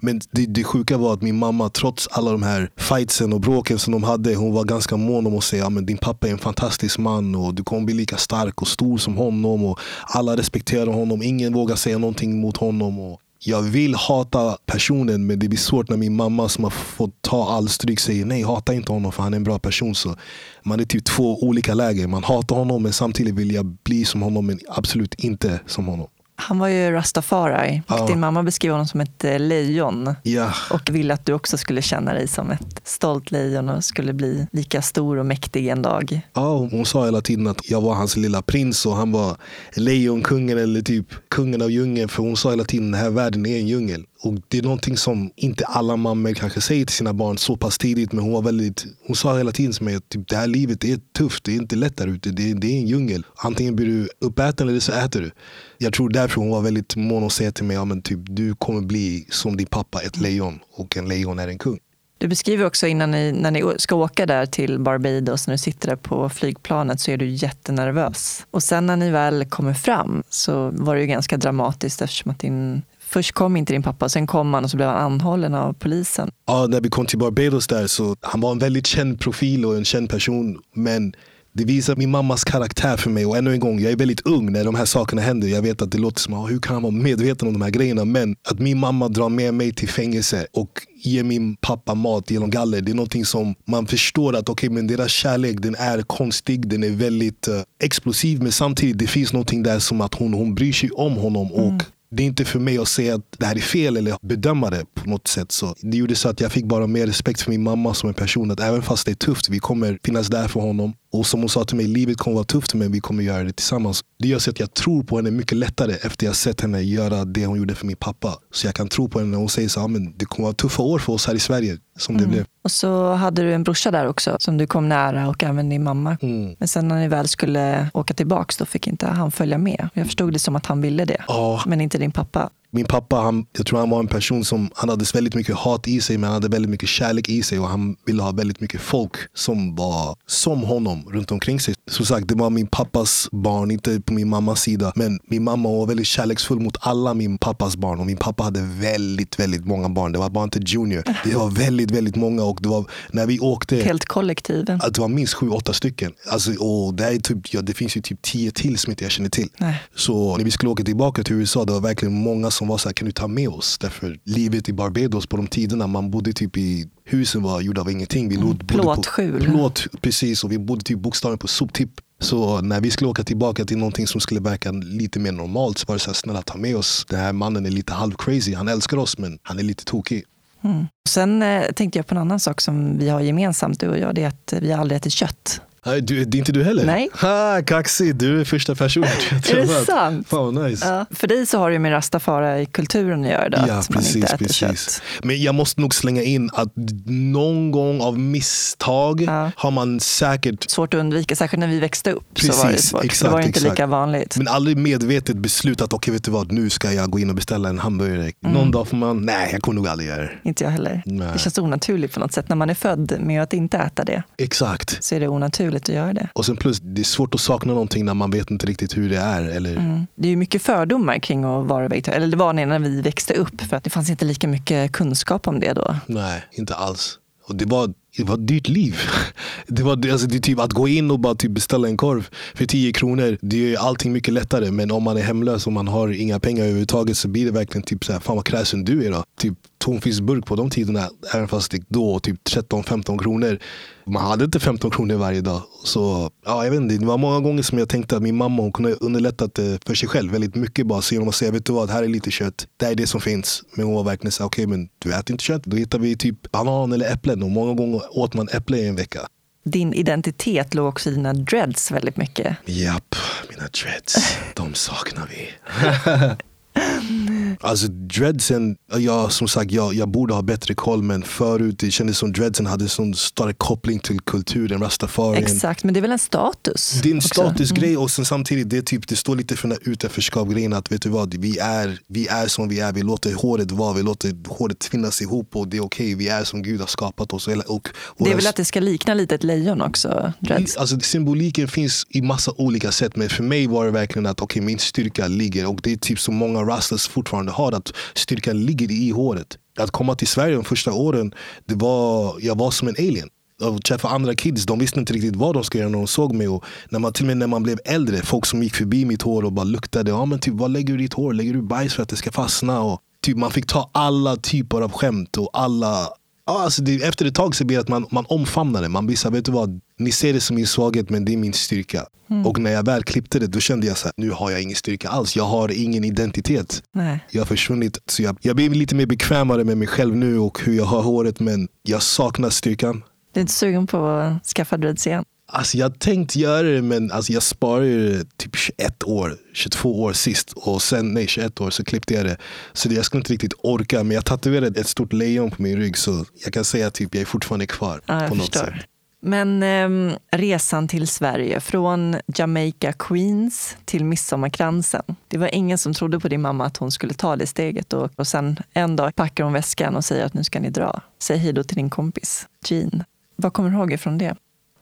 Men 0.00 0.20
det, 0.30 0.46
det 0.46 0.64
sjuka 0.64 0.96
var 0.98 1.12
att 1.12 1.22
min 1.22 1.38
mamma, 1.38 1.68
trots 1.68 2.08
alla 2.08 2.32
de 2.32 2.42
här 2.42 2.70
fightsen 2.76 3.32
och 3.32 3.40
bråken 3.40 3.78
som 3.78 3.92
de 3.92 4.02
hade, 4.02 4.34
hon 4.34 4.52
var 4.52 4.64
ganska 4.64 4.96
mån 4.96 5.26
om 5.26 5.38
att 5.38 5.44
säga 5.44 5.66
att 5.66 5.86
din 5.86 5.98
pappa 5.98 6.28
är 6.28 6.32
en 6.32 6.38
fantastisk 6.38 6.98
man 6.98 7.34
och 7.34 7.54
du 7.54 7.64
kommer 7.64 7.84
bli 7.84 7.94
lika 7.94 8.16
stark 8.16 8.62
och 8.62 8.68
stor 8.68 8.98
som 8.98 9.16
honom. 9.16 9.64
Och 9.64 9.78
alla 10.06 10.36
respekterar 10.36 10.86
honom, 10.92 11.22
ingen 11.22 11.52
vågar 11.52 11.76
säga 11.76 11.98
någonting 11.98 12.40
mot 12.40 12.56
honom. 12.56 13.00
Och 13.00 13.20
jag 13.44 13.62
vill 13.62 13.94
hata 13.94 14.56
personen 14.66 15.26
men 15.26 15.38
det 15.38 15.48
blir 15.48 15.58
svårt 15.58 15.88
när 15.88 15.96
min 15.96 16.16
mamma 16.16 16.48
som 16.48 16.64
har 16.64 16.70
fått 16.70 17.22
ta 17.22 17.50
all 17.50 17.68
stryk 17.68 18.00
säger 18.00 18.24
nej, 18.24 18.42
hata 18.42 18.74
inte 18.74 18.92
honom 18.92 19.12
för 19.12 19.22
han 19.22 19.32
är 19.32 19.36
en 19.36 19.44
bra 19.44 19.58
person. 19.58 19.94
Så 19.94 20.16
man 20.62 20.80
är 20.80 20.84
typ 20.84 21.04
två 21.04 21.42
olika 21.42 21.74
läger. 21.74 22.06
Man 22.06 22.24
hatar 22.24 22.56
honom 22.56 22.82
men 22.82 22.92
samtidigt 22.92 23.34
vill 23.34 23.54
jag 23.54 23.66
bli 23.66 24.04
som 24.04 24.22
honom 24.22 24.46
men 24.46 24.60
absolut 24.68 25.14
inte 25.14 25.60
som 25.66 25.86
honom. 25.86 26.08
Han 26.40 26.58
var 26.58 26.68
ju 26.68 26.90
rastafari. 26.90 27.82
Ja. 27.88 28.06
Din 28.06 28.20
mamma 28.20 28.42
beskrev 28.42 28.72
honom 28.72 28.86
som 28.86 29.00
ett 29.00 29.24
eh, 29.24 29.38
lejon. 29.38 30.14
Ja. 30.22 30.52
Och 30.70 30.90
ville 30.90 31.14
att 31.14 31.26
du 31.26 31.32
också 31.32 31.58
skulle 31.58 31.82
känna 31.82 32.14
dig 32.14 32.28
som 32.28 32.50
ett 32.50 32.80
stolt 32.84 33.30
lejon 33.30 33.68
och 33.68 33.84
skulle 33.84 34.12
bli 34.12 34.46
lika 34.52 34.82
stor 34.82 35.16
och 35.16 35.26
mäktig 35.26 35.68
en 35.68 35.82
dag. 35.82 36.20
Ja, 36.34 36.56
hon 36.56 36.86
sa 36.86 37.04
hela 37.04 37.20
tiden 37.20 37.46
att 37.46 37.70
jag 37.70 37.80
var 37.80 37.94
hans 37.94 38.16
lilla 38.16 38.42
prins 38.42 38.86
och 38.86 38.96
han 38.96 39.12
var 39.12 39.36
lejonkungen 39.74 40.58
eller 40.58 40.82
typ 40.82 41.06
kungen 41.28 41.62
av 41.62 41.70
djungeln. 41.70 42.08
För 42.08 42.22
hon 42.22 42.36
sa 42.36 42.50
hela 42.50 42.64
tiden 42.64 42.86
att 42.86 42.92
den 42.92 43.02
här 43.02 43.10
världen 43.10 43.46
är 43.46 43.58
en 43.58 43.68
djungel. 43.68 44.04
Och 44.20 44.34
Det 44.48 44.58
är 44.58 44.62
någonting 44.62 44.96
som 44.96 45.30
inte 45.36 45.64
alla 45.64 45.96
mammor 45.96 46.34
kanske 46.34 46.60
säger 46.60 46.84
till 46.84 46.96
sina 46.96 47.12
barn 47.12 47.38
så 47.38 47.56
pass 47.56 47.78
tidigt. 47.78 48.12
Men 48.12 48.24
hon 48.24 48.32
var 48.32 48.42
väldigt, 48.42 48.86
hon 49.06 49.16
sa 49.16 49.36
hela 49.36 49.52
tiden 49.52 49.72
till 49.72 49.84
mig 49.84 49.94
att 49.94 50.08
typ, 50.08 50.28
det 50.28 50.36
här 50.36 50.46
livet 50.46 50.84
är 50.84 51.00
tufft. 51.18 51.44
Det 51.44 51.52
är 51.52 51.56
inte 51.56 51.76
lätt 51.76 51.96
där 51.96 52.06
ute. 52.06 52.30
Det, 52.30 52.54
det 52.54 52.66
är 52.66 52.80
en 52.80 52.86
djungel. 52.86 53.26
Antingen 53.36 53.76
blir 53.76 53.86
du 53.86 54.08
uppäten 54.20 54.68
eller 54.68 54.80
så 54.80 54.92
äter 54.92 55.20
du. 55.20 55.30
Jag 55.78 55.92
tror 55.92 56.10
därför 56.10 56.40
hon 56.40 56.50
var 56.50 56.60
väldigt 56.60 56.96
mån 56.96 57.24
att 57.24 57.32
säga 57.32 57.52
till 57.52 57.64
mig 57.64 57.76
att 57.76 57.88
ja, 57.88 58.00
typ, 58.04 58.20
du 58.22 58.54
kommer 58.54 58.80
bli 58.80 59.26
som 59.30 59.56
din 59.56 59.66
pappa, 59.66 60.00
ett 60.00 60.16
lejon. 60.16 60.58
Och 60.72 60.96
en 60.96 61.08
lejon 61.08 61.38
är 61.38 61.48
en 61.48 61.58
kung. 61.58 61.78
Du 62.18 62.28
beskriver 62.28 62.64
också 62.64 62.86
innan 62.86 63.10
ni, 63.10 63.32
när 63.32 63.50
ni 63.50 63.74
ska 63.78 63.94
åka 63.94 64.26
där 64.26 64.46
till 64.46 64.78
Barbados, 64.78 65.46
när 65.46 65.54
du 65.54 65.58
sitter 65.58 65.88
där 65.88 65.96
på 65.96 66.28
flygplanet 66.28 67.00
så 67.00 67.10
är 67.10 67.16
du 67.16 67.26
jättenervös. 67.26 68.46
Och 68.50 68.62
sen 68.62 68.86
när 68.86 68.96
ni 68.96 69.10
väl 69.10 69.44
kommer 69.44 69.74
fram 69.74 70.22
så 70.28 70.70
var 70.70 70.94
det 70.94 71.00
ju 71.00 71.06
ganska 71.06 71.36
dramatiskt 71.36 72.02
eftersom 72.02 72.30
att 72.30 72.38
din 72.38 72.82
Först 73.08 73.32
kom 73.32 73.56
inte 73.56 73.72
din 73.72 73.82
pappa, 73.82 74.08
sen 74.08 74.26
kom 74.26 74.54
han 74.54 74.64
och 74.64 74.70
så 74.70 74.76
blev 74.76 74.88
han 74.88 75.12
anhållen 75.12 75.54
av 75.54 75.72
polisen. 75.72 76.30
Ja, 76.46 76.66
när 76.66 76.80
vi 76.80 76.88
kom 76.88 77.06
till 77.06 77.18
Barbados 77.18 77.66
där 77.66 77.86
så 77.86 78.16
han 78.20 78.40
var 78.40 78.52
en 78.52 78.58
väldigt 78.58 78.86
känd 78.86 79.20
profil 79.20 79.64
och 79.64 79.76
en 79.76 79.84
känd 79.84 80.10
person. 80.10 80.58
Men 80.74 81.12
det 81.52 81.64
visar 81.64 81.96
min 81.96 82.10
mammas 82.10 82.44
karaktär 82.44 82.96
för 82.96 83.10
mig. 83.10 83.26
Och 83.26 83.36
ännu 83.36 83.52
en 83.52 83.60
gång, 83.60 83.80
jag 83.80 83.92
är 83.92 83.96
väldigt 83.96 84.20
ung 84.20 84.52
när 84.52 84.64
de 84.64 84.74
här 84.74 84.84
sakerna 84.84 85.22
händer. 85.22 85.48
Jag 85.48 85.62
vet 85.62 85.82
att 85.82 85.92
det 85.92 85.98
låter 85.98 86.20
som, 86.20 86.34
att 86.34 86.50
hur 86.50 86.58
kan 86.58 86.74
han 86.74 86.82
vara 86.82 86.92
medveten 86.92 87.48
om 87.48 87.54
de 87.54 87.62
här 87.62 87.70
grejerna? 87.70 88.04
Men 88.04 88.36
att 88.48 88.58
min 88.58 88.78
mamma 88.78 89.08
drar 89.08 89.28
med 89.28 89.54
mig 89.54 89.72
till 89.72 89.88
fängelse 89.88 90.46
och 90.52 90.70
ger 91.04 91.24
min 91.24 91.56
pappa 91.56 91.94
mat 91.94 92.30
genom 92.30 92.50
galler. 92.50 92.80
Det 92.80 92.92
är 92.92 92.94
någonting 92.94 93.24
som 93.24 93.54
man 93.64 93.86
förstår 93.86 94.36
att 94.36 94.48
okay, 94.48 94.70
men 94.70 94.86
deras 94.86 95.10
kärlek 95.10 95.56
den 95.62 95.74
är 95.74 96.02
konstig, 96.02 96.68
den 96.68 96.84
är 96.84 96.90
väldigt 96.90 97.48
uh, 97.48 97.54
explosiv. 97.82 98.42
Men 98.42 98.52
samtidigt 98.52 98.98
det 98.98 99.06
finns 99.06 99.32
någonting 99.32 99.62
där 99.62 99.78
som 99.78 100.00
att 100.00 100.14
hon, 100.14 100.34
hon 100.34 100.54
bryr 100.54 100.72
sig 100.72 100.90
om 100.90 101.16
honom. 101.16 101.46
Mm. 101.52 101.76
Och 101.76 101.82
det 102.10 102.22
är 102.22 102.26
inte 102.26 102.44
för 102.44 102.58
mig 102.58 102.78
att 102.78 102.88
säga 102.88 103.14
att 103.14 103.24
det 103.38 103.46
här 103.46 103.56
är 103.56 103.60
fel 103.60 103.96
eller 103.96 104.16
bedöma 104.22 104.70
det 104.70 104.84
på 104.94 105.10
något 105.10 105.28
sätt. 105.28 105.52
Så 105.52 105.74
det 105.80 105.96
gjorde 105.96 106.14
så 106.14 106.28
att 106.28 106.40
jag 106.40 106.52
fick 106.52 106.64
bara 106.64 106.86
mer 106.86 107.06
respekt 107.06 107.40
för 107.40 107.50
min 107.50 107.62
mamma 107.62 107.94
som 107.94 108.08
en 108.08 108.14
person. 108.14 108.50
Att 108.50 108.60
även 108.60 108.82
fast 108.82 109.06
det 109.06 109.12
är 109.12 109.14
tufft, 109.14 109.48
vi 109.48 109.58
kommer 109.58 109.98
finnas 110.04 110.26
där 110.26 110.48
för 110.48 110.60
honom. 110.60 110.94
Och 111.12 111.26
som 111.26 111.40
hon 111.40 111.48
sa 111.48 111.64
till 111.64 111.76
mig, 111.76 111.86
livet 111.86 112.16
kommer 112.16 112.34
vara 112.34 112.44
tufft 112.44 112.74
men 112.74 112.92
vi 112.92 113.00
kommer 113.00 113.22
göra 113.22 113.44
det 113.44 113.52
tillsammans. 113.52 114.04
Det 114.18 114.28
gör 114.28 114.38
så 114.38 114.50
att 114.50 114.60
jag 114.60 114.74
tror 114.74 115.02
på 115.02 115.16
henne 115.16 115.30
mycket 115.30 115.58
lättare 115.58 115.92
efter 115.92 116.26
jag 116.26 116.36
sett 116.36 116.60
henne 116.60 116.80
göra 116.80 117.24
det 117.24 117.46
hon 117.46 117.58
gjorde 117.58 117.74
för 117.74 117.86
min 117.86 117.96
pappa. 117.96 118.34
Så 118.52 118.66
jag 118.66 118.74
kan 118.74 118.88
tro 118.88 119.08
på 119.08 119.18
henne 119.18 119.30
när 119.30 119.38
hon 119.38 119.48
säger 119.48 119.68
så 119.68 119.80
ah, 119.80 119.88
men 119.88 120.14
det 120.16 120.24
kommer 120.24 120.46
vara 120.46 120.54
tuffa 120.54 120.82
år 120.82 120.98
för 120.98 121.12
oss 121.12 121.26
här 121.26 121.34
i 121.34 121.38
Sverige. 121.38 121.78
Som 121.98 122.16
mm. 122.16 122.26
det 122.26 122.32
blev. 122.32 122.44
Och 122.62 122.70
så 122.72 123.12
hade 123.12 123.42
du 123.42 123.54
en 123.54 123.64
brorsa 123.64 123.90
där 123.90 124.06
också 124.06 124.36
som 124.40 124.58
du 124.58 124.66
kom 124.66 124.88
nära 124.88 125.28
och 125.28 125.42
även 125.42 125.68
din 125.68 125.84
mamma. 125.84 126.16
Mm. 126.22 126.56
Men 126.58 126.68
sen 126.68 126.88
när 126.88 126.96
ni 126.96 127.08
väl 127.08 127.28
skulle 127.28 127.90
åka 127.94 128.14
tillbaks 128.14 128.56
då 128.56 128.64
fick 128.64 128.86
inte 128.86 129.06
han 129.06 129.30
följa 129.30 129.58
med. 129.58 129.88
Jag 129.94 130.06
förstod 130.06 130.32
det 130.32 130.38
som 130.38 130.56
att 130.56 130.66
han 130.66 130.80
ville 130.80 131.04
det. 131.04 131.24
Oh. 131.28 131.62
Men 131.66 131.80
inte 131.80 131.97
din 131.98 132.10
pappa. 132.10 132.52
Min 132.70 132.84
pappa, 132.84 133.16
han, 133.16 133.46
jag 133.56 133.66
tror 133.66 133.78
han 133.78 133.90
var 133.90 134.00
en 134.00 134.06
person 134.06 134.44
som 134.44 134.70
han 134.74 134.88
hade 134.88 135.04
väldigt 135.14 135.34
mycket 135.34 135.54
hat 135.54 135.88
i 135.88 136.00
sig 136.00 136.18
men 136.18 136.24
han 136.24 136.34
hade 136.34 136.48
väldigt 136.48 136.70
mycket 136.70 136.88
kärlek 136.88 137.28
i 137.28 137.42
sig 137.42 137.58
och 137.58 137.68
han 137.68 137.96
ville 138.06 138.22
ha 138.22 138.32
väldigt 138.32 138.60
mycket 138.60 138.80
folk 138.80 139.16
som 139.34 139.74
var 139.74 140.16
som 140.26 140.62
honom 140.62 141.04
runt 141.10 141.30
omkring 141.30 141.60
sig. 141.60 141.74
Som 141.90 142.06
sagt, 142.06 142.28
det 142.28 142.34
var 142.34 142.50
min 142.50 142.66
pappas 142.66 143.28
barn, 143.32 143.70
inte 143.70 144.00
på 144.00 144.12
min 144.12 144.28
mammas 144.28 144.60
sida. 144.60 144.92
Men 144.96 145.18
min 145.28 145.44
mamma 145.44 145.68
var 145.68 145.86
väldigt 145.86 146.06
kärleksfull 146.06 146.60
mot 146.60 146.76
alla 146.80 147.14
min 147.14 147.38
pappas 147.38 147.76
barn 147.76 148.00
och 148.00 148.06
min 148.06 148.16
pappa 148.16 148.42
hade 148.42 148.62
väldigt, 148.62 149.40
väldigt 149.40 149.66
många 149.66 149.88
barn. 149.88 150.12
Det 150.12 150.18
var 150.18 150.30
bara 150.30 150.44
inte 150.44 150.60
Junior. 150.66 151.02
Det 151.24 151.34
var 151.34 151.50
väldigt, 151.50 151.90
väldigt 151.90 152.16
många 152.16 152.44
och 152.44 152.58
det 152.62 152.68
var 152.68 152.84
när 153.10 153.26
vi 153.26 153.40
åkte. 153.40 153.76
Helt 153.76 154.04
kollektiv. 154.04 154.70
Att 154.70 154.94
det 154.94 155.00
var 155.00 155.08
minst 155.08 155.34
sju, 155.34 155.48
åtta 155.48 155.72
stycken. 155.72 156.12
Alltså, 156.30 156.50
och 156.50 156.94
det, 156.94 157.04
är 157.04 157.18
typ, 157.18 157.54
ja, 157.54 157.62
det 157.62 157.74
finns 157.74 157.96
ju 157.96 158.00
typ 158.00 158.22
tio 158.22 158.50
till 158.50 158.78
som 158.78 158.90
inte 158.90 159.04
jag 159.04 159.10
känner 159.10 159.30
till. 159.30 159.48
Nej. 159.58 159.82
Så 159.94 160.36
när 160.36 160.44
vi 160.44 160.50
skulle 160.50 160.70
åka 160.70 160.84
tillbaka 160.84 161.22
till 161.22 161.34
USA, 161.34 161.64
det 161.64 161.72
var 161.72 161.80
verkligen 161.80 162.14
många 162.14 162.50
som 162.58 162.68
var 162.68 162.78
så 162.78 162.88
här, 162.88 162.94
kan 162.94 163.06
du 163.06 163.12
ta 163.12 163.28
med 163.28 163.48
oss? 163.48 163.78
Därför 163.78 164.18
livet 164.24 164.68
i 164.68 164.72
Barbados 164.72 165.26
på 165.26 165.36
de 165.36 165.46
tiderna, 165.46 165.86
man 165.86 166.10
bodde 166.10 166.32
typ 166.32 166.56
i 166.56 166.88
Husen 167.04 167.42
var 167.42 167.60
gjorda 167.60 167.80
av 167.80 167.90
ingenting. 167.90 168.28
Vi 168.28 168.36
mm, 168.36 168.58
plåtskjul. 168.58 169.44
Plåt, 169.44 169.86
precis, 170.00 170.44
och 170.44 170.52
vi 170.52 170.58
bodde 170.58 170.84
typ 170.84 170.98
bokstavligen 170.98 171.38
på 171.38 171.48
soptipp. 171.48 171.90
Så 172.20 172.60
när 172.60 172.80
vi 172.80 172.90
skulle 172.90 173.10
åka 173.10 173.24
tillbaka 173.24 173.64
till 173.64 173.78
någonting 173.78 174.06
som 174.06 174.20
skulle 174.20 174.40
verka 174.40 174.72
lite 174.72 175.18
mer 175.18 175.32
normalt 175.32 175.78
så 175.78 175.84
var 175.88 175.94
det 175.94 175.98
så 175.98 176.10
här, 176.10 176.14
snälla 176.14 176.42
ta 176.42 176.58
med 176.58 176.76
oss. 176.76 177.06
Den 177.08 177.20
här 177.20 177.32
mannen 177.32 177.66
är 177.66 177.70
lite 177.70 177.92
halv 177.92 178.12
crazy. 178.12 178.54
Han 178.54 178.68
älskar 178.68 178.96
oss 178.96 179.18
men 179.18 179.38
han 179.42 179.58
är 179.58 179.62
lite 179.62 179.84
tokig. 179.84 180.24
Mm. 180.64 180.86
Sen 181.08 181.42
eh, 181.42 181.72
tänkte 181.72 181.98
jag 181.98 182.06
på 182.06 182.14
en 182.14 182.20
annan 182.20 182.40
sak 182.40 182.60
som 182.60 182.98
vi 182.98 183.08
har 183.08 183.20
gemensamt, 183.20 183.80
du 183.80 183.88
och 183.88 183.98
jag. 183.98 184.14
Det 184.14 184.22
är 184.22 184.28
att 184.28 184.54
vi 184.62 184.72
aldrig 184.72 184.96
ätit 184.96 185.12
kött. 185.12 185.60
Nej, 185.86 186.00
du, 186.00 186.24
det 186.24 186.36
är 186.36 186.38
inte 186.38 186.52
du 186.52 186.64
heller? 186.64 186.84
Nej. 186.86 187.08
Ha, 187.20 187.62
kaxig, 187.66 188.16
du 188.16 188.40
är 188.40 188.44
första 188.44 188.74
personen 188.74 189.08
Är 189.50 189.56
det 189.56 189.84
sant? 189.84 190.28
Fan 190.28 190.54
nice. 190.54 190.86
Ja, 190.88 191.06
för 191.10 191.26
dig 191.26 191.46
så 191.46 191.58
har 191.58 191.70
det 191.70 191.78
med 191.78 191.92
rastafara-kulturen 191.92 193.24
att 193.24 193.30
göra, 193.30 193.48
då, 193.48 193.58
ja, 193.68 193.74
att 193.74 193.88
precis, 193.88 194.14
man 194.14 194.22
inte 194.22 194.34
äter 194.34 194.46
precis. 194.46 194.56
kött. 194.56 195.02
Men 195.24 195.42
jag 195.42 195.54
måste 195.54 195.80
nog 195.80 195.94
slänga 195.94 196.22
in 196.22 196.50
att 196.52 196.68
någon 197.06 197.70
gång 197.70 198.00
av 198.00 198.18
misstag 198.18 199.20
Ja. 199.20 199.50
har 199.56 199.70
man 199.70 200.00
säkert 200.00 200.70
Svårt 200.70 200.94
att 200.94 201.00
undvika, 201.00 201.36
särskilt 201.36 201.60
när 201.60 201.66
vi 201.68 201.78
växte 201.80 202.12
upp. 202.12 202.22
så 202.40 202.46
Precis, 202.46 202.64
var 202.64 202.72
det 202.72 202.78
svårt. 202.82 203.04
exakt, 203.04 203.24
det 203.28 203.32
var 203.32 203.38
inte 203.40 203.48
exakt. 203.58 203.70
lika 203.72 203.86
vanligt. 203.86 204.36
men 204.36 204.48
aldrig 204.48 204.76
medvetet 204.76 205.36
beslutat, 205.36 205.92
okej 205.92 206.12
vet 206.12 206.24
du 206.24 206.30
vad, 206.30 206.52
nu 206.52 206.70
ska 206.70 206.92
jag 206.92 207.10
gå 207.10 207.18
in 207.18 207.28
och 207.30 207.36
beställa 207.36 207.68
en 207.68 207.78
hamburgare. 207.78 208.32
Någon 208.40 208.70
dag 208.70 208.88
får 208.88 208.96
man, 208.96 209.22
nej 209.26 209.48
jag 209.52 209.62
kommer 209.62 209.76
nog 209.76 209.88
aldrig 209.88 210.08
göra 210.08 210.22
det. 210.22 210.30
Inte 210.44 210.64
jag 210.64 210.70
heller. 210.70 211.02
Nej. 211.06 211.28
Det 211.32 211.38
känns 211.38 211.58
onaturligt 211.58 212.14
på 212.14 212.20
något 212.20 212.32
sätt. 212.32 212.48
När 212.48 212.56
man 212.56 212.70
är 212.70 212.74
född 212.74 213.12
med 213.20 213.42
att 213.42 213.52
inte 213.52 213.76
äta 213.78 214.04
det 214.04 214.22
Exakt. 214.38 215.04
så 215.04 215.14
är 215.14 215.20
det 215.20 215.28
onaturligt. 215.28 215.67
Trevligt 215.70 215.88
att 215.88 215.94
göra 215.94 216.12
det. 216.12 216.28
Och 216.34 216.46
sen 216.46 216.56
plus, 216.56 216.80
det 216.80 217.00
är 217.00 217.04
svårt 217.04 217.34
att 217.34 217.40
sakna 217.40 217.72
någonting 217.72 218.04
när 218.04 218.14
man 218.14 218.30
vet 218.30 218.50
inte 218.50 218.66
riktigt 218.66 218.96
hur 218.96 219.10
det 219.10 219.18
är. 219.18 219.42
Eller... 219.42 219.76
Mm. 219.76 220.06
Det 220.14 220.28
är 220.28 220.30
ju 220.30 220.36
mycket 220.36 220.62
fördomar 220.62 221.18
kring 221.18 221.44
att 221.44 221.66
vara 221.66 221.88
vegetarian. 221.88 222.22
Eller 222.22 222.30
det 222.30 222.36
var 222.36 222.54
det 222.54 222.66
när 222.66 222.78
vi 222.78 223.00
växte 223.00 223.34
upp, 223.34 223.60
för 223.60 223.76
att 223.76 223.84
det 223.84 223.90
fanns 223.90 224.10
inte 224.10 224.24
lika 224.24 224.48
mycket 224.48 224.92
kunskap 224.92 225.48
om 225.48 225.60
det 225.60 225.72
då. 225.72 225.96
Nej, 226.06 226.44
inte 226.52 226.74
alls. 226.74 227.18
Och 227.48 227.54
det 227.54 227.64
var, 227.64 227.94
det 228.18 228.24
var 228.24 228.34
ett 228.34 228.46
dyrt 228.46 228.68
liv. 228.68 228.96
Det 229.66 229.82
var 229.82 229.92
alltså, 229.92 230.26
det 230.26 230.40
typ 230.40 230.58
att 230.58 230.72
gå 230.72 230.88
in 230.88 231.10
och 231.10 231.20
bara 231.20 231.34
typ 231.34 231.50
beställa 231.50 231.88
en 231.88 231.96
korv 231.96 232.28
för 232.54 232.66
10 232.66 232.92
kronor. 232.92 233.38
Det 233.40 233.56
gör 233.56 233.80
allting 233.80 234.12
mycket 234.12 234.34
lättare. 234.34 234.70
Men 234.70 234.90
om 234.90 235.02
man 235.02 235.16
är 235.16 235.22
hemlös 235.22 235.66
och 235.66 235.72
man 235.72 235.88
har 235.88 236.08
inga 236.08 236.40
pengar 236.40 236.64
överhuvudtaget 236.64 237.18
så 237.18 237.28
blir 237.28 237.44
det 237.44 237.50
verkligen 237.50 237.82
typ 237.82 238.04
så 238.04 238.12
här, 238.12 238.20
fan 238.20 238.36
vad 238.36 238.44
kräsen 238.44 238.84
du 238.84 239.06
är 239.06 239.10
då. 239.10 239.24
Typ 239.40 239.54
tonfiskburk 239.78 240.46
på 240.46 240.56
de 240.56 240.70
tiderna, 240.70 241.10
även 241.34 241.48
fast 241.48 241.70
det 241.70 241.82
då 241.88 242.20
typ 242.20 242.36
13-15 242.48 243.18
kronor. 243.18 243.58
Man 244.06 244.24
hade 244.24 244.44
inte 244.44 244.60
15 244.60 244.90
kronor 244.90 245.14
varje 245.14 245.40
dag. 245.40 245.62
Så 245.84 246.30
ja, 246.46 246.64
jag 246.64 246.70
vet 246.70 246.80
inte, 246.80 246.94
det 246.94 247.06
var 247.06 247.18
många 247.18 247.40
gånger 247.40 247.62
som 247.62 247.78
jag 247.78 247.88
tänkte 247.88 248.16
att 248.16 248.22
min 248.22 248.36
mamma 248.36 248.62
hon 248.62 248.72
kunde 248.72 248.94
underlättat 248.94 249.54
det 249.54 249.84
för 249.86 249.94
sig 249.94 250.08
själv 250.08 250.32
väldigt 250.32 250.54
mycket. 250.54 250.86
Bara 250.86 251.02
så 251.02 251.14
genom 251.14 251.28
att 251.28 251.34
säga, 251.34 251.50
vet 251.50 251.64
du 251.64 251.72
vad, 251.72 251.90
här 251.90 252.02
är 252.02 252.08
lite 252.08 252.30
kött. 252.30 252.66
Det 252.76 252.84
här 252.84 252.92
är 252.92 252.96
det 252.96 253.06
som 253.06 253.20
finns. 253.20 253.62
Men 253.74 253.86
hon 253.86 253.94
var 253.94 254.04
verkligen 254.04 254.32
så 254.32 254.44
okej 254.44 254.66
okay, 254.66 254.76
men 254.76 254.88
du 254.98 255.14
äter 255.14 255.34
inte 255.34 255.44
kött. 255.44 255.64
Då 255.64 255.76
hittar 255.76 255.98
vi 255.98 256.16
typ 256.16 256.52
banan 256.52 256.92
eller 256.92 257.12
äpplen. 257.12 257.42
Och 257.42 257.50
många 257.50 257.74
gånger 257.74 258.02
åt 258.10 258.34
man 258.34 258.48
äpple 258.48 258.76
i 258.78 258.88
en 258.88 258.96
vecka. 258.96 259.20
Din 259.64 259.94
identitet 259.94 260.74
låg 260.74 260.86
också 260.86 261.10
i 261.10 261.14
dina 261.14 261.32
dreads 261.32 261.90
väldigt 261.90 262.16
mycket. 262.16 262.56
Japp, 262.64 263.14
mina 263.50 263.68
dreads. 263.68 264.36
De 264.54 264.74
saknar 264.74 265.28
vi. 265.30 265.48
Alltså 267.60 267.86
dreadsen, 267.88 268.76
ja, 268.96 269.30
som 269.30 269.48
sagt 269.48 269.70
jag, 269.70 269.94
jag 269.94 270.08
borde 270.08 270.34
ha 270.34 270.42
bättre 270.42 270.74
koll 270.74 271.02
men 271.02 271.22
förut 271.22 271.78
det 271.78 271.90
kändes 271.90 272.18
som 272.18 272.32
dreadsen 272.32 272.66
hade 272.66 272.88
sån 272.88 273.14
stark 273.14 273.58
koppling 273.58 273.98
till 273.98 274.20
kulturen, 274.20 274.80
rastafari. 274.80 275.38
Exakt, 275.38 275.84
men 275.84 275.94
det 275.94 276.00
är 276.00 276.02
väl 276.02 276.12
en 276.12 276.18
status? 276.18 277.00
Det 277.02 277.10
är 277.10 277.14
en 277.14 277.22
statusgrej 277.22 277.90
mm. 277.90 278.02
och 278.02 278.10
sen 278.10 278.24
samtidigt 278.24 278.70
det, 278.70 278.82
typ, 278.82 279.08
det 279.08 279.16
står 279.16 279.36
lite 279.36 279.56
för 279.56 279.68
den 279.68 279.78
här 279.82 279.92
utanförskap-grejen 279.92 280.72
att 280.72 280.92
vet 280.92 281.02
du 281.02 281.08
vad, 281.08 281.34
vi 281.34 281.58
är, 281.58 281.98
vi 282.08 282.26
är 282.26 282.46
som 282.46 282.68
vi 282.68 282.80
är, 282.80 282.92
vi 282.92 283.02
låter 283.02 283.34
håret 283.34 283.70
vara, 283.70 283.92
vi 283.92 284.02
låter 284.02 284.34
håret 284.48 284.84
finnas 284.84 285.22
ihop 285.22 285.56
och 285.56 285.68
det 285.68 285.76
är 285.76 285.84
okej, 285.84 286.14
okay. 286.14 286.14
vi 286.14 286.28
är 286.28 286.44
som 286.44 286.62
Gud 286.62 286.80
har 286.80 286.86
skapat 286.86 287.32
oss. 287.32 287.48
Och, 287.48 287.54
och, 287.68 287.88
det 288.18 288.30
är 288.30 288.36
väl 288.36 288.46
att 288.46 288.56
det 288.56 288.64
ska 288.64 288.80
likna 288.80 289.14
lite 289.14 289.34
ett 289.34 289.44
lejon 289.44 289.82
också? 289.82 290.32
Dreads. 290.40 290.76
Alltså, 290.76 291.00
symboliken 291.00 291.68
finns 291.68 292.06
i 292.10 292.22
massa 292.22 292.52
olika 292.56 292.92
sätt 292.92 293.16
men 293.16 293.28
för 293.28 293.42
mig 293.42 293.66
var 293.66 293.84
det 293.84 293.90
verkligen 293.90 294.26
att 294.26 294.42
okay, 294.42 294.62
min 294.62 294.78
styrka 294.78 295.26
ligger 295.28 295.66
och 295.66 295.80
det 295.82 295.92
är 295.92 295.96
typ 295.96 296.20
så 296.20 296.32
många 296.32 296.60
rastas 296.60 297.08
fortfarande 297.08 297.37
har, 297.46 297.72
att 297.72 297.92
styrkan 298.14 298.66
ligger 298.66 298.90
i 298.90 299.10
håret. 299.10 299.58
Att 299.78 299.90
komma 299.90 300.14
till 300.14 300.28
Sverige 300.28 300.54
de 300.54 300.64
första 300.64 300.92
åren, 300.92 301.34
det 301.66 301.74
var, 301.74 302.36
jag 302.40 302.58
var 302.58 302.70
som 302.70 302.88
en 302.88 302.94
alien. 302.98 303.28
Att 303.62 303.84
träffa 303.84 304.08
andra 304.08 304.34
kids, 304.34 304.66
de 304.66 304.78
visste 304.78 305.00
inte 305.00 305.12
riktigt 305.12 305.36
vad 305.36 305.54
de 305.54 305.64
skulle 305.64 305.82
göra 305.82 305.90
när 305.90 305.98
de 305.98 306.06
såg 306.06 306.34
mig. 306.34 306.48
Och 306.48 306.64
när 306.88 306.98
man, 306.98 307.12
till 307.12 307.24
och 307.24 307.26
med 307.26 307.36
när 307.36 307.46
man 307.46 307.62
blev 307.62 307.78
äldre, 307.84 308.22
folk 308.22 308.46
som 308.46 308.62
gick 308.62 308.74
förbi 308.74 309.04
mitt 309.04 309.22
hår 309.22 309.44
och 309.44 309.52
bara 309.52 309.64
luktade. 309.64 310.10
Ja, 310.10 310.24
men 310.24 310.38
typ, 310.38 310.54
vad 310.54 310.70
lägger 310.70 310.94
du 310.94 311.00
i 311.00 311.02
ditt 311.02 311.14
hår? 311.14 311.32
Lägger 311.32 311.52
du 311.52 311.62
bajs 311.62 311.94
för 311.94 312.02
att 312.02 312.08
det 312.08 312.16
ska 312.16 312.32
fastna? 312.32 312.80
Och, 312.80 313.00
typ, 313.22 313.36
man 313.36 313.50
fick 313.50 313.66
ta 313.66 313.90
alla 313.92 314.36
typer 314.36 314.80
av 314.80 314.92
skämt 314.92 315.36
och 315.36 315.50
alla 315.52 316.08
Ja, 316.48 316.62
alltså 316.62 316.82
det, 316.82 317.02
efter 317.02 317.26
ett 317.26 317.34
tag 317.34 317.54
så 317.54 317.64
blir 317.64 317.76
det 317.76 317.80
att 317.80 317.88
man, 317.88 318.06
man 318.10 318.24
omfamnar 318.28 318.82
det. 318.82 318.88
Man 318.88 319.06
blir 319.06 319.16
såhär, 319.16 319.32
vet 319.32 319.44
du 319.44 319.52
vad? 319.52 319.80
Ni 319.98 320.12
ser 320.12 320.32
det 320.32 320.40
som 320.40 320.56
min 320.56 320.66
svaghet 320.66 321.10
men 321.10 321.24
det 321.24 321.32
är 321.32 321.36
min 321.36 321.52
styrka. 321.52 322.06
Mm. 322.30 322.46
Och 322.46 322.58
när 322.58 322.70
jag 322.70 322.86
väl 322.86 323.02
klippte 323.02 323.38
det 323.38 323.46
då 323.46 323.60
kände 323.60 323.86
jag 323.86 323.94
att 323.94 324.12
nu 324.16 324.30
har 324.30 324.50
jag 324.50 324.62
ingen 324.62 324.76
styrka 324.76 325.08
alls. 325.08 325.36
Jag 325.36 325.44
har 325.44 325.68
ingen 325.82 326.04
identitet. 326.04 326.82
Nej. 326.92 327.24
Jag 327.30 327.40
har 327.40 327.46
försvunnit. 327.46 327.98
Så 328.06 328.22
jag, 328.22 328.38
jag 328.40 328.56
blir 328.56 328.70
lite 328.70 328.94
mer 328.94 329.06
bekvämare 329.06 329.64
med 329.64 329.78
mig 329.78 329.88
själv 329.88 330.16
nu 330.16 330.38
och 330.38 330.60
hur 330.64 330.76
jag 330.76 330.84
har 330.84 331.02
håret 331.02 331.40
men 331.40 331.68
jag 331.82 332.02
saknar 332.02 332.50
styrkan. 332.50 333.02
Du 333.32 333.40
är 333.40 333.42
inte 333.42 333.52
sugen 333.52 333.86
på 333.86 334.06
att 334.06 334.46
skaffa 334.46 334.76
dreads 334.76 335.06
igen? 335.06 335.24
Alltså 335.52 335.76
jag 335.76 335.98
tänkt 335.98 336.36
göra 336.36 336.62
det 336.62 336.82
men 336.82 337.12
alltså 337.12 337.32
jag 337.32 337.42
sparade 337.42 338.24
typ 338.36 338.56
21 338.56 339.04
år, 339.04 339.36
22 339.54 340.02
år 340.02 340.12
sist. 340.12 340.52
Och 340.52 340.82
sen, 340.82 341.14
nej 341.14 341.26
21 341.26 341.60
år 341.60 341.70
så 341.70 341.84
klippte 341.84 342.14
jag 342.14 342.24
det. 342.24 342.36
Så 342.72 342.88
jag 342.92 343.04
skulle 343.04 343.20
inte 343.20 343.32
riktigt 343.32 343.54
orka. 343.58 344.04
Men 344.04 344.14
jag 344.14 344.24
tatuerade 344.24 344.80
ett 344.80 344.88
stort 344.88 345.12
lejon 345.12 345.50
på 345.50 345.62
min 345.62 345.76
rygg 345.76 345.96
så 345.96 346.24
jag 346.44 346.52
kan 346.52 346.64
säga 346.64 346.86
att 346.86 346.94
typ, 346.94 347.14
jag 347.14 347.22
är 347.22 347.26
fortfarande 347.26 347.66
kvar. 347.66 348.00
Ja, 348.06 348.26
på 348.28 348.34
något 348.34 348.46
förstår. 348.46 348.66
sätt. 348.66 348.84
Men 349.20 349.62
eh, 349.62 350.16
resan 350.32 350.88
till 350.88 351.08
Sverige, 351.08 351.60
från 351.60 352.16
Jamaica 352.34 352.92
Queens 352.92 353.76
till 353.84 354.04
Midsommarkransen. 354.04 355.02
Det 355.28 355.38
var 355.38 355.54
ingen 355.54 355.78
som 355.78 355.94
trodde 355.94 356.20
på 356.20 356.28
din 356.28 356.40
mamma 356.40 356.66
att 356.66 356.76
hon 356.76 356.90
skulle 356.90 357.14
ta 357.14 357.36
det 357.36 357.46
steget. 357.46 357.92
Och, 357.92 358.10
och 358.16 358.26
sen 358.26 358.56
en 358.72 358.96
dag 358.96 359.14
packar 359.14 359.44
hon 359.44 359.52
väskan 359.52 359.96
och 359.96 360.04
säger 360.04 360.24
att 360.24 360.34
nu 360.34 360.44
ska 360.44 360.60
ni 360.60 360.70
dra. 360.70 361.00
Säg 361.22 361.38
hej 361.38 361.52
då 361.52 361.64
till 361.64 361.76
din 361.76 361.90
kompis 361.90 362.46
Jean. 362.64 363.04
Vad 363.36 363.52
kommer 363.52 363.70
du 363.70 363.76
ihåg 363.76 363.92
ifrån 363.92 364.18
det? 364.18 364.36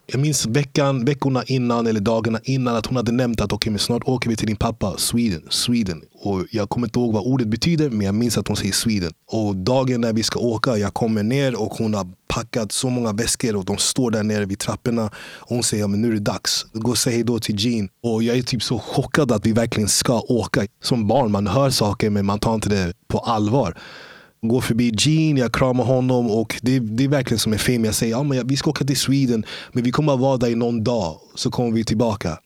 Jag 0.09 0.21
minns 0.21 0.47
veckan, 0.47 1.05
veckorna 1.05 1.43
innan 1.47 1.87
eller 1.87 2.01
dagarna 2.01 2.41
innan 2.43 2.77
att 2.77 2.87
hon 2.87 2.97
hade 2.97 3.13
nämnt 3.13 3.41
att 3.41 3.53
okay, 3.53 3.71
men 3.71 3.79
snart 3.79 4.03
åker 4.05 4.31
vi 4.31 4.37
till 4.37 4.47
din 4.47 4.57
pappa, 4.57 4.95
Sweden. 4.99 5.43
Sweden. 5.51 6.03
Och 6.15 6.45
jag 6.51 6.69
kommer 6.69 6.87
inte 6.87 6.99
ihåg 6.99 7.13
vad 7.13 7.27
ordet 7.27 7.49
betyder 7.49 7.91
men 7.91 8.07
jag 8.07 8.15
minns 8.15 8.39
att 8.39 8.49
hon 8.49 8.57
säger 8.57 8.73
Sweden. 8.73 9.13
Och 9.27 9.57
dagen 9.57 10.01
när 10.01 10.13
vi 10.13 10.23
ska 10.23 10.41
åka, 10.41 10.77
jag 10.77 10.95
kommer 10.95 11.23
ner 11.23 11.61
och 11.61 11.73
hon 11.73 11.95
har 11.95 12.07
packat 12.29 12.73
så 12.73 12.91
många 12.91 13.13
väskor 13.13 13.57
och 13.57 13.65
de 13.65 13.77
står 13.77 14.11
där 14.11 14.23
nere 14.23 14.45
vid 14.45 14.59
trapporna. 14.59 15.05
Och 15.17 15.49
hon 15.49 15.63
säger 15.63 15.83
ja 15.83 15.89
men 15.89 16.03
nu 16.03 16.09
är 16.09 16.13
det 16.13 16.21
dags. 16.21 16.67
Gå 16.73 16.91
och 16.91 16.99
säg 16.99 17.13
hej 17.13 17.23
då 17.23 17.39
till 17.39 17.57
Jean. 17.59 17.89
Och 18.03 18.23
jag 18.23 18.37
är 18.37 18.43
typ 18.43 18.63
så 18.63 18.79
chockad 18.79 19.33
att 19.33 19.47
vi 19.47 19.53
verkligen 19.53 19.89
ska 19.89 20.21
åka. 20.21 20.67
Som 20.83 21.07
barn 21.07 21.31
man 21.31 21.47
hör 21.47 21.71
saker 21.71 22.11
men 22.11 22.27
man 22.27 22.39
tar 22.39 22.55
inte 22.55 22.69
det 22.69 22.93
på 23.09 23.19
allvar 23.19 23.77
går 24.49 24.61
förbi 24.61 24.93
Gene, 24.99 25.41
jag 25.41 25.53
kramar 25.53 25.85
honom 25.85 26.31
och 26.31 26.61
det, 26.63 26.79
det 26.79 27.05
är 27.05 27.09
verkligen 27.09 27.39
som 27.39 27.53
en 27.53 27.59
film. 27.59 27.85
Jag 27.85 27.95
säger 27.95 28.35
ja, 28.35 28.43
vi 28.45 28.57
ska 28.57 28.71
åka 28.71 28.85
till 28.85 28.97
Sweden 28.97 29.45
men 29.73 29.85
vi 29.85 29.91
kommer 29.91 30.15
att 30.15 30.21
vara 30.21 30.37
där 30.37 30.49
i 30.49 30.55
någon 30.55 30.85
dag. 30.85 31.21
Så 31.35 31.51
kommer 31.51 31.71
vi 31.71 31.85
tillbaka. 31.85 32.39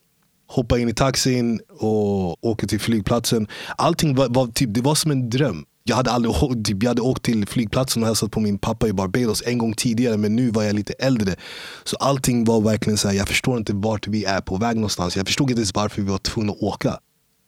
Hoppar 0.47 0.77
in 0.77 0.89
i 0.89 0.93
taxin 0.93 1.59
och 1.79 2.45
åker 2.45 2.67
till 2.67 2.79
flygplatsen. 2.79 3.47
Allting 3.77 4.15
var, 4.15 4.27
var 4.29 4.47
typ, 4.47 4.73
det 4.73 4.81
var 4.81 4.95
som 4.95 5.11
en 5.11 5.29
dröm. 5.29 5.65
Jag 5.83 5.95
hade, 5.95 6.11
aldrig, 6.11 6.65
typ, 6.65 6.83
jag 6.83 6.89
hade 6.89 7.01
åkt 7.01 7.23
till 7.23 7.47
flygplatsen 7.47 8.03
och 8.03 8.07
hälsat 8.07 8.31
på 8.31 8.39
min 8.39 8.57
pappa 8.57 8.87
i 8.87 8.93
Barbados 8.93 9.43
en 9.45 9.57
gång 9.57 9.73
tidigare 9.73 10.17
men 10.17 10.35
nu 10.35 10.49
var 10.49 10.63
jag 10.63 10.75
lite 10.75 10.93
äldre. 10.93 11.35
Så 11.83 11.95
allting 11.95 12.45
var 12.45 12.61
verkligen 12.61 12.97
så 12.97 13.07
här, 13.07 13.15
jag 13.15 13.27
förstår 13.27 13.57
inte 13.57 13.73
vart 13.73 14.07
vi 14.07 14.25
är 14.25 14.41
på 14.41 14.57
väg 14.57 14.75
någonstans. 14.75 15.17
Jag 15.17 15.27
förstod 15.27 15.49
inte 15.49 15.59
ens 15.59 15.75
varför 15.75 16.01
vi 16.01 16.09
var 16.09 16.17
tvungna 16.17 16.51
att 16.51 16.61
åka. 16.61 16.99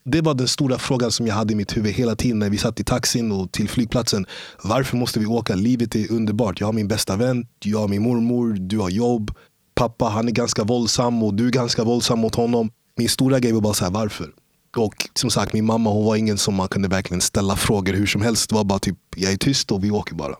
Det 0.06 0.22
var 0.22 0.34
den 0.34 0.48
stora 0.48 0.78
frågan 0.78 1.12
som 1.12 1.28
jag 1.28 1.36
hade 1.36 1.54
i 1.54 1.56
mitt 1.56 1.78
huvud 1.78 1.94
hela 1.94 2.16
tiden 2.16 2.40
när 2.40 2.50
vi 2.50 2.58
satt 2.58 2.80
i 2.80 2.84
taxin 2.84 3.32
och 3.32 3.52
till 3.52 3.70
flygplatsen. 3.70 4.26
Varför 4.64 4.98
måste 4.98 5.20
vi 5.20 5.26
åka? 5.26 5.56
Livet 5.56 5.96
är 5.96 6.12
underbart. 6.12 6.60
Jag 6.60 6.68
har 6.68 6.74
min 6.74 6.88
bästa 6.88 7.16
vän, 7.16 7.48
jag 7.64 7.80
har 7.80 7.88
min 7.88 8.02
mormor, 8.02 8.58
du 8.60 8.80
har 8.80 8.90
jobb. 8.90 9.32
Pappa 9.76 10.06
han 10.06 10.28
är 10.28 10.32
ganska 10.32 10.64
våldsam 10.64 11.24
och 11.24 11.34
du 11.34 11.48
är 11.48 11.52
ganska 11.52 11.84
våldsam 11.84 12.20
mot 12.20 12.36
honom. 12.36 12.72
Min 12.98 13.10
stora 13.10 13.40
grej 13.40 13.52
var 13.52 13.62
bara 13.62 13.74
så 13.74 13.84
här, 13.84 13.92
varför? 13.92 14.30
Och 14.78 15.10
som 15.14 15.30
sagt, 15.30 15.54
min 15.54 15.66
mamma 15.66 15.90
hon 15.90 16.06
var 16.06 16.16
ingen 16.16 16.38
som 16.38 16.56
man 16.56 16.68
kunde 16.68 16.88
verkligen 16.88 17.22
ställa 17.22 17.56
frågor 17.56 17.94
hur 17.94 18.06
som 18.06 18.22
helst. 18.22 18.50
Det 18.50 18.56
var 18.56 18.64
bara 18.64 18.80
typ, 18.80 18.98
jag 19.16 19.34
är 19.34 19.38
tyst 19.38 19.72
och 19.72 19.84
vi 19.84 19.92
åker 19.92 20.16
bara. 20.16 20.36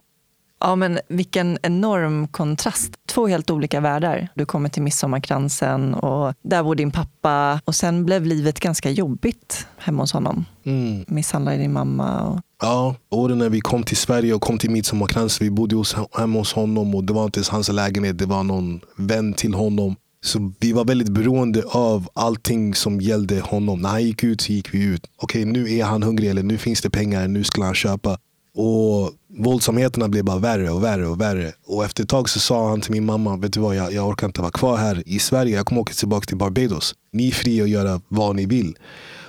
Ja, 0.66 0.76
men 0.76 1.00
vilken 1.08 1.58
enorm 1.64 2.28
kontrast. 2.28 2.94
Två 3.10 3.28
helt 3.28 3.50
olika 3.50 3.80
världar. 3.80 4.28
Du 4.36 4.46
kommer 4.46 4.70
till 4.70 4.82
Midsommarkransen 4.82 5.94
och 5.94 6.34
där 6.44 6.64
bor 6.64 6.76
din 6.76 6.92
pappa. 6.92 7.62
Och 7.66 7.76
sen 7.76 8.06
blev 8.06 8.26
livet 8.26 8.60
ganska 8.60 8.90
jobbigt 8.90 9.68
hemma 9.78 10.04
hos 10.04 10.14
honom. 10.14 10.46
Mm. 10.64 11.06
Misshandlade 11.08 11.58
din 11.58 11.74
mamma. 11.74 12.22
Och... 12.22 12.40
Ja, 12.62 12.96
åren 13.10 13.38
när 13.38 13.50
vi 13.50 13.62
kom 13.62 13.84
till 13.84 13.98
Sverige 13.98 14.34
och 14.34 14.42
kom 14.42 14.58
till 14.58 14.72
Midsommarkransen. 14.72 15.46
Vi 15.46 15.52
bodde 15.52 15.76
hos, 15.76 15.96
hemma 16.18 16.40
hos 16.40 16.54
honom 16.54 16.96
och 16.96 17.04
det 17.04 17.14
var 17.14 17.24
inte 17.26 17.38
ens 17.40 17.50
hans 17.50 17.70
lägenhet. 17.70 18.18
Det 18.18 18.26
var 18.26 18.44
någon 18.44 18.80
vän 18.98 19.34
till 19.34 19.54
honom. 19.54 19.96
Så 20.26 20.54
vi 20.60 20.74
var 20.74 20.86
väldigt 20.86 21.10
beroende 21.10 21.64
av 21.68 22.08
allting 22.14 22.76
som 22.76 23.02
gällde 23.02 23.40
honom. 23.40 23.82
När 23.82 23.90
han 23.90 24.04
gick 24.04 24.24
ut 24.24 24.42
så 24.42 24.52
gick 24.52 24.74
vi 24.74 24.84
ut. 24.84 25.08
Okej, 25.18 25.42
okay, 25.42 25.52
nu 25.52 25.74
är 25.74 25.84
han 25.84 26.04
hungrig 26.04 26.30
eller 26.30 26.44
nu 26.44 26.58
finns 26.58 26.82
det 26.82 26.90
pengar. 26.90 27.28
Nu 27.28 27.44
skulle 27.44 27.66
han 27.66 27.76
köpa. 27.76 28.18
Och 28.56 29.12
våldsamheterna 29.38 30.10
blev 30.10 30.24
bara 30.26 30.40
värre 30.40 30.70
och 30.70 30.84
värre 30.84 31.08
och 31.08 31.22
värre. 31.22 31.52
Och 31.66 31.86
efter 31.86 32.04
ett 32.04 32.10
tag 32.10 32.30
så 32.30 32.40
sa 32.40 32.70
han 32.70 32.82
till 32.82 32.92
min 32.92 33.06
mamma, 33.06 33.38
vet 33.38 33.54
du 33.54 33.60
vad, 33.60 33.76
jag, 33.76 33.94
jag 33.94 34.08
orkar 34.08 34.28
inte 34.28 34.42
vara 34.42 34.52
kvar 34.52 34.78
här 34.78 35.04
i 35.06 35.20
Sverige. 35.20 35.56
Jag 35.56 35.66
kommer 35.66 35.82
åka 35.82 35.94
tillbaka 35.94 36.26
till 36.26 36.38
Barbados. 36.38 36.96
Ni 37.12 37.28
är 37.28 37.32
fria 37.32 37.64
att 37.64 37.70
göra 37.70 38.02
vad 38.08 38.36
ni 38.36 38.46
vill. 38.46 38.78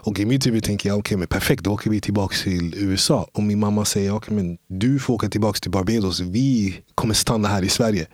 Och 0.04 0.20
i 0.20 0.26
mitt 0.26 0.46
huvud 0.46 0.64
tänker 0.64 0.88
jag, 0.88 0.98
okej 0.98 1.00
okay, 1.00 1.18
men 1.18 1.28
perfekt, 1.28 1.64
då 1.64 1.72
åker 1.72 1.90
vi 1.90 2.00
tillbaka 2.00 2.37
till 2.42 2.74
USA. 2.76 3.28
Och 3.32 3.42
min 3.42 3.58
mamma 3.58 3.84
säger, 3.84 4.10
okej 4.10 4.16
okay, 4.16 4.37
men 4.37 4.58
du 4.68 4.98
får 4.98 5.14
åka 5.14 5.28
tillbaka 5.28 5.58
till 5.58 5.70
Barbados. 5.70 6.20
Vi 6.20 6.80
kommer 6.94 7.14
stanna 7.14 7.48
här 7.48 7.62
i 7.62 7.68
Sverige. 7.68 8.06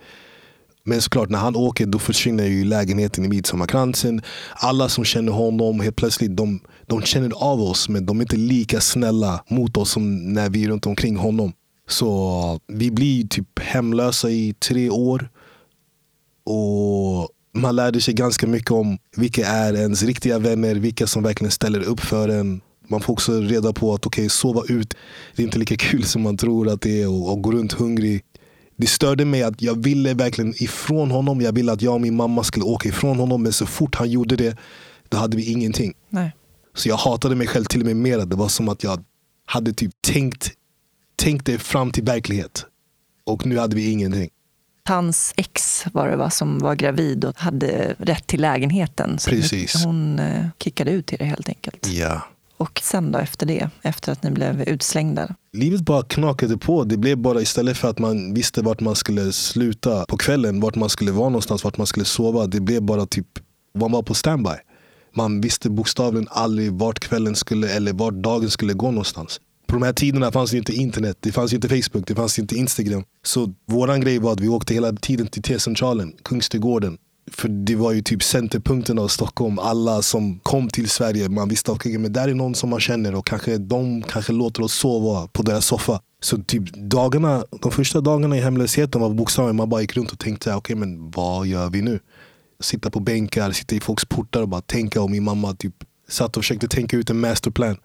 Men 0.83 1.01
såklart 1.01 1.29
när 1.29 1.39
han 1.39 1.55
åker 1.55 1.85
då 1.85 1.99
försvinner 1.99 2.45
ju 2.45 2.63
lägenheten 2.63 3.25
i 3.25 3.27
Midsommarkransen. 3.27 4.21
Alla 4.55 4.89
som 4.89 5.03
känner 5.05 5.31
honom 5.31 5.79
helt 5.79 5.95
plötsligt 5.95 6.37
de, 6.37 6.59
de 6.91 7.01
känner 7.01 7.31
av 7.35 7.61
oss 7.61 7.89
men 7.89 8.05
de 8.05 8.17
är 8.17 8.21
inte 8.21 8.35
lika 8.35 8.81
snälla 8.81 9.43
mot 9.47 9.77
oss 9.77 9.91
som 9.91 10.33
när 10.33 10.49
vi 10.49 10.63
är 10.63 10.69
runt 10.69 10.85
omkring 10.85 11.15
honom. 11.15 11.53
Så 11.87 12.59
vi 12.67 12.91
blir 12.91 13.27
typ 13.27 13.59
hemlösa 13.59 14.29
i 14.29 14.53
tre 14.53 14.89
år. 14.89 15.29
Och 16.43 17.29
man 17.53 17.75
lärde 17.75 18.01
sig 18.01 18.13
ganska 18.13 18.47
mycket 18.47 18.71
om 18.71 18.97
vilka 19.15 19.47
är 19.47 19.73
ens 19.73 20.03
riktiga 20.03 20.39
vänner, 20.39 20.75
vilka 20.75 21.07
som 21.07 21.23
verkligen 21.23 21.51
ställer 21.51 21.83
upp 21.83 21.99
för 21.99 22.29
en. 22.29 22.61
Man 22.87 23.01
får 23.01 23.13
också 23.13 23.41
reda 23.41 23.73
på 23.73 23.93
att 23.93 24.07
okay, 24.07 24.29
sova 24.29 24.61
ut, 24.67 24.93
det 25.35 25.41
är 25.41 25.45
inte 25.45 25.59
lika 25.59 25.75
kul 25.75 26.03
som 26.03 26.21
man 26.21 26.37
tror 26.37 26.69
att 26.69 26.81
det 26.81 27.01
är. 27.01 27.09
Och, 27.09 27.31
och 27.31 27.41
gå 27.41 27.51
runt 27.51 27.73
hungrig 27.73 28.23
Det 28.75 28.87
störde 28.87 29.25
mig 29.25 29.43
att 29.43 29.61
jag 29.61 29.83
ville 29.83 30.13
verkligen 30.13 30.53
ifrån 30.63 31.11
honom. 31.11 31.41
Jag 31.41 31.51
ville 31.51 31.71
att 31.71 31.81
jag 31.81 31.93
och 31.93 32.01
min 32.01 32.15
mamma 32.15 32.43
skulle 32.43 32.65
åka 32.65 32.89
ifrån 32.89 33.19
honom. 33.19 33.43
Men 33.43 33.53
så 33.53 33.65
fort 33.65 33.95
han 33.95 34.09
gjorde 34.09 34.35
det, 34.35 34.57
då 35.09 35.17
hade 35.17 35.37
vi 35.37 35.51
ingenting. 35.51 35.93
Nej. 36.09 36.31
Så 36.73 36.89
jag 36.89 36.97
hatade 36.97 37.35
mig 37.35 37.47
själv 37.47 37.65
till 37.65 37.79
och 37.79 37.85
med 37.85 37.95
mer. 37.95 38.25
Det 38.25 38.35
var 38.35 38.47
som 38.47 38.69
att 38.69 38.83
jag 38.83 39.03
hade 39.45 39.73
typ 39.73 39.91
tänkt, 40.01 40.51
tänkt 41.15 41.45
det 41.45 41.59
fram 41.59 41.91
till 41.91 42.03
verklighet. 42.03 42.65
Och 43.25 43.45
nu 43.45 43.57
hade 43.57 43.75
vi 43.75 43.91
ingenting. 43.91 44.29
Hans 44.85 45.33
ex 45.37 45.85
var 45.93 46.09
det 46.09 46.15
va, 46.15 46.29
som 46.29 46.59
var 46.59 46.75
gravid 46.75 47.25
och 47.25 47.39
hade 47.39 47.95
rätt 47.99 48.27
till 48.27 48.41
lägenheten. 48.41 49.19
Så 49.19 49.29
Precis. 49.29 49.85
hon 49.85 50.19
eh, 50.19 50.45
kickade 50.59 50.91
ut 50.91 51.05
till 51.05 51.17
det 51.17 51.25
helt 51.25 51.49
enkelt. 51.49 51.87
Ja. 51.87 52.21
Och 52.57 52.81
sen 52.83 53.11
då 53.11 53.19
efter 53.19 53.45
det, 53.45 53.69
efter 53.81 54.11
att 54.11 54.23
ni 54.23 54.31
blev 54.31 54.61
utslängda? 54.61 55.35
Livet 55.53 55.81
bara 55.81 56.03
knakade 56.03 56.57
på. 56.57 56.83
Det 56.83 56.97
blev 56.97 57.17
bara 57.17 57.41
istället 57.41 57.77
för 57.77 57.89
att 57.89 57.99
man 57.99 58.33
visste 58.33 58.61
vart 58.61 58.79
man 58.79 58.95
skulle 58.95 59.31
sluta 59.31 60.05
på 60.05 60.17
kvällen, 60.17 60.59
vart 60.59 60.75
man 60.75 60.89
skulle 60.89 61.11
vara 61.11 61.29
någonstans, 61.29 61.63
vart 61.63 61.77
man 61.77 61.87
skulle 61.87 62.05
sova. 62.05 62.47
Det 62.47 62.59
blev 62.59 62.81
bara 62.81 63.05
typ, 63.05 63.27
man 63.75 63.91
var 63.91 64.03
på 64.03 64.13
standby. 64.13 64.55
Man 65.13 65.41
visste 65.41 65.69
bokstavligen 65.69 66.27
aldrig 66.31 66.73
vart 66.73 66.99
kvällen 66.99 67.35
skulle 67.35 67.69
eller 67.69 67.93
vart 67.93 68.13
dagen 68.13 68.49
skulle 68.49 68.73
gå 68.73 68.91
någonstans. 68.91 69.39
På 69.67 69.75
de 69.75 69.83
här 69.83 69.93
tiderna 69.93 70.31
fanns 70.31 70.51
det 70.51 70.57
inte 70.57 70.73
internet, 70.73 71.17
det 71.19 71.31
fanns 71.31 71.53
inte 71.53 71.69
Facebook, 71.69 72.07
det 72.07 72.15
fanns 72.15 72.39
inte 72.39 72.55
Instagram. 72.55 73.03
Så 73.23 73.53
våran 73.67 74.01
grej 74.01 74.19
var 74.19 74.33
att 74.33 74.39
vi 74.39 74.47
åkte 74.47 74.73
hela 74.73 74.91
tiden 74.93 75.27
till 75.27 75.43
T-centralen, 75.43 76.13
Kungsträdgården. 76.23 76.97
För 77.31 77.47
det 77.47 77.75
var 77.75 77.91
ju 77.91 78.01
typ 78.01 78.23
centerpunkten 78.23 78.99
av 78.99 79.07
Stockholm. 79.07 79.59
Alla 79.59 80.01
som 80.01 80.39
kom 80.39 80.69
till 80.69 80.89
Sverige, 80.89 81.29
man 81.29 81.49
visste 81.49 81.71
att 81.71 81.77
okay, 81.77 81.97
men 81.97 82.13
där 82.13 82.27
är 82.27 82.33
någon 82.33 82.55
som 82.55 82.69
man 82.69 82.79
känner 82.79 83.15
och 83.15 83.25
kanske 83.25 83.57
de 83.57 84.01
kanske 84.01 84.33
låter 84.33 84.63
oss 84.63 84.73
sova 84.73 85.27
på 85.27 85.43
deras 85.43 85.65
soffa. 85.65 85.99
Så 86.23 86.37
typ 86.37 86.73
dagarna, 86.73 87.43
de 87.61 87.71
första 87.71 88.01
dagarna 88.01 88.37
i 88.37 88.41
hemlösheten 88.41 89.01
var 89.01 89.09
bokstavligen 89.09 89.55
man 89.55 89.69
bara 89.69 89.81
gick 89.81 89.97
runt 89.97 90.11
och 90.11 90.19
tänkte, 90.19 90.49
okej 90.49 90.57
okay, 90.57 90.75
men 90.75 91.11
vad 91.11 91.47
gör 91.47 91.69
vi 91.69 91.81
nu? 91.81 91.99
Sitta 92.61 92.89
på 92.89 92.99
bänkar, 92.99 93.51
sitta 93.51 93.75
i 93.75 93.79
folks 93.79 94.05
portar 94.05 94.41
och 94.41 94.49
bara 94.49 94.61
tänka. 94.61 95.01
Och 95.01 95.09
min 95.09 95.23
mamma 95.23 95.53
typ 95.53 95.75
satt 96.09 96.37
och 96.37 96.43
försökte 96.43 96.67
tänka 96.67 96.97
ut 96.97 97.09
en 97.09 97.19
masterplan. 97.19 97.77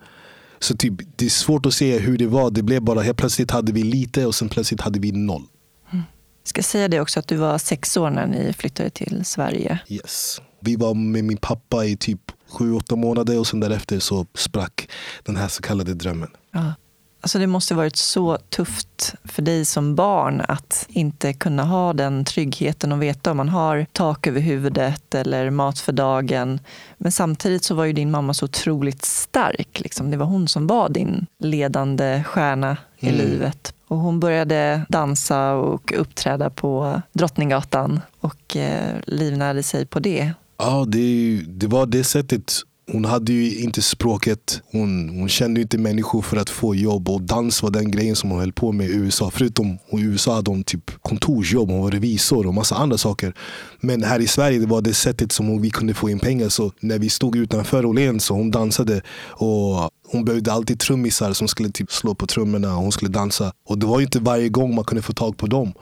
Så 0.59 0.77
typ, 0.77 0.95
det 1.17 1.25
är 1.25 1.31
svårt 1.31 1.67
att 1.67 1.75
se 1.75 1.99
hur 1.99 2.19
det 2.19 2.27
var. 2.27 2.51
Det 2.51 2.62
blev 2.62 2.83
bara, 2.83 3.01
helt 3.01 3.19
plötsligt 3.19 3.51
hade 3.51 3.73
vi 3.73 3.83
lite 3.83 4.27
och 4.27 4.35
sen 4.35 4.49
plötsligt 4.49 4.81
hade 4.81 4.99
vi 4.99 5.12
noll. 5.12 5.45
Jag 5.91 6.49
ska 6.49 6.62
säga 6.62 6.89
det 6.89 7.01
också 7.01 7.21
att 7.21 7.29
du 7.29 7.37
var 7.37 7.59
sex 7.59 7.97
år 7.97 8.11
när 8.11 8.27
ni 8.27 8.53
flyttade 8.53 8.91
till 8.91 9.25
Sverige. 9.25 9.79
Yes. 9.89 10.41
Vi 10.61 10.77
var 10.77 10.95
med 10.95 11.25
min 11.25 11.37
pappa 11.37 11.85
i 11.85 11.97
typ 11.97 12.21
sju, 12.49 12.73
åtta 12.73 12.97
månader 12.97 13.39
och 13.39 13.47
sen 13.47 13.61
därefter 13.61 13.99
så 13.99 14.27
sprack 14.35 14.89
den 15.23 15.37
här 15.37 15.49
så 15.49 15.62
kallade 15.62 15.95
drömmen. 15.95 16.29
Ja. 16.53 16.75
Alltså 17.21 17.39
det 17.39 17.47
måste 17.47 17.75
varit 17.75 17.97
så 17.97 18.37
tufft 18.49 19.15
för 19.25 19.43
dig 19.43 19.65
som 19.65 19.95
barn 19.95 20.43
att 20.49 20.87
inte 20.89 21.33
kunna 21.33 21.65
ha 21.65 21.93
den 21.93 22.25
tryggheten 22.25 22.93
och 22.93 23.03
veta 23.03 23.31
om 23.31 23.37
man 23.37 23.49
har 23.49 23.87
tak 23.93 24.27
över 24.27 24.41
huvudet 24.41 25.15
eller 25.15 25.51
mat 25.51 25.79
för 25.79 25.93
dagen. 25.93 26.61
Men 26.99 27.13
samtidigt 27.13 27.65
så 27.65 27.75
var 27.75 27.85
ju 27.85 27.93
din 27.93 28.11
mamma 28.11 28.35
så 28.35 28.45
otroligt 28.45 29.05
stark. 29.05 29.81
Liksom. 29.81 30.11
Det 30.11 30.17
var 30.17 30.27
hon 30.27 30.49
som 30.49 30.67
var 30.67 30.89
din 30.89 31.27
ledande 31.39 32.25
stjärna 32.27 32.77
i 32.99 33.09
Mm. 33.09 33.21
livet. 33.21 33.73
Och 33.89 33.97
hon 33.99 34.21
började 34.21 34.83
dansa 34.89 35.53
och 35.53 35.93
uppträda 35.97 36.51
på 36.51 37.03
Drottninggatan 37.13 38.01
och 38.21 38.57
eh, 38.57 38.97
livnärde 39.07 39.63
sig 39.63 39.87
på 39.87 40.01
det. 40.01 40.33
Ja, 40.59 40.85
det, 40.89 41.41
det 41.47 41.67
var 41.67 41.87
det 41.87 42.05
sättet. 42.05 42.53
Hon 42.92 43.05
hade 43.05 43.33
ju 43.33 43.59
inte 43.59 43.83
språket. 43.83 44.62
Hon, 44.72 45.09
hon 45.09 45.29
kände 45.29 45.61
inte 45.61 45.79
människor 45.79 46.22
för 46.22 46.37
att 46.37 46.51
få 46.51 46.75
jobb. 46.75 47.09
Och 47.09 47.22
dans 47.22 47.62
var 47.62 47.70
den 47.70 47.90
grejen 47.90 48.16
som 48.16 48.31
hon 48.31 48.40
höll 48.40 48.53
på 48.53 48.72
med 48.72 48.87
i 48.87 48.94
USA. 48.94 49.31
Förutom 49.31 49.79
i 49.92 50.01
USA 50.01 50.35
hade 50.35 50.51
hon 50.51 50.64
typ 50.64 51.03
kontorsjobb, 51.03 51.70
hon 51.70 51.81
var 51.81 51.90
revisor 51.90 52.46
och 52.46 52.55
massa 52.55 52.75
andra 52.75 52.99
saker. 52.99 53.35
Men 53.81 54.03
här 54.03 54.20
i 54.20 54.27
Sverige 54.27 54.59
det 54.59 54.66
var 54.66 54.83
det 54.83 54.94
sättet 54.94 55.33
som 55.33 55.46
hon, 55.46 55.62
vi 55.62 55.70
kunde 55.70 55.94
få 55.94 56.11
in 56.11 56.18
pengar. 56.18 56.49
Så 56.49 56.72
när 56.81 56.99
vi 56.99 57.09
stod 57.09 57.37
utanför 57.37 57.87
Åhléns 57.87 58.25
så 58.25 58.35
hon 58.35 58.51
dansade. 58.51 59.03
Och 59.29 59.90
hon 60.09 60.25
behövde 60.25 60.53
alltid 60.53 60.81
trummisar 60.81 61.33
som 61.33 61.49
skulle 61.49 61.70
typ 61.70 61.92
slå 61.92 62.14
på 62.14 62.27
trummorna 62.27 62.77
och 62.77 62.83
hon 62.83 62.92
skulle 62.92 63.11
dansa. 63.11 63.53
Och 63.68 63.79
det 63.79 63.87
var 63.87 63.99
ju 63.99 64.05
inte 64.05 64.20
varje 64.20 64.49
gång 64.49 64.75
man 64.75 64.85
kunde 64.85 65.03
få 65.03 65.12
tag 65.12 65.37
på 65.37 65.46
dem. 65.46 65.72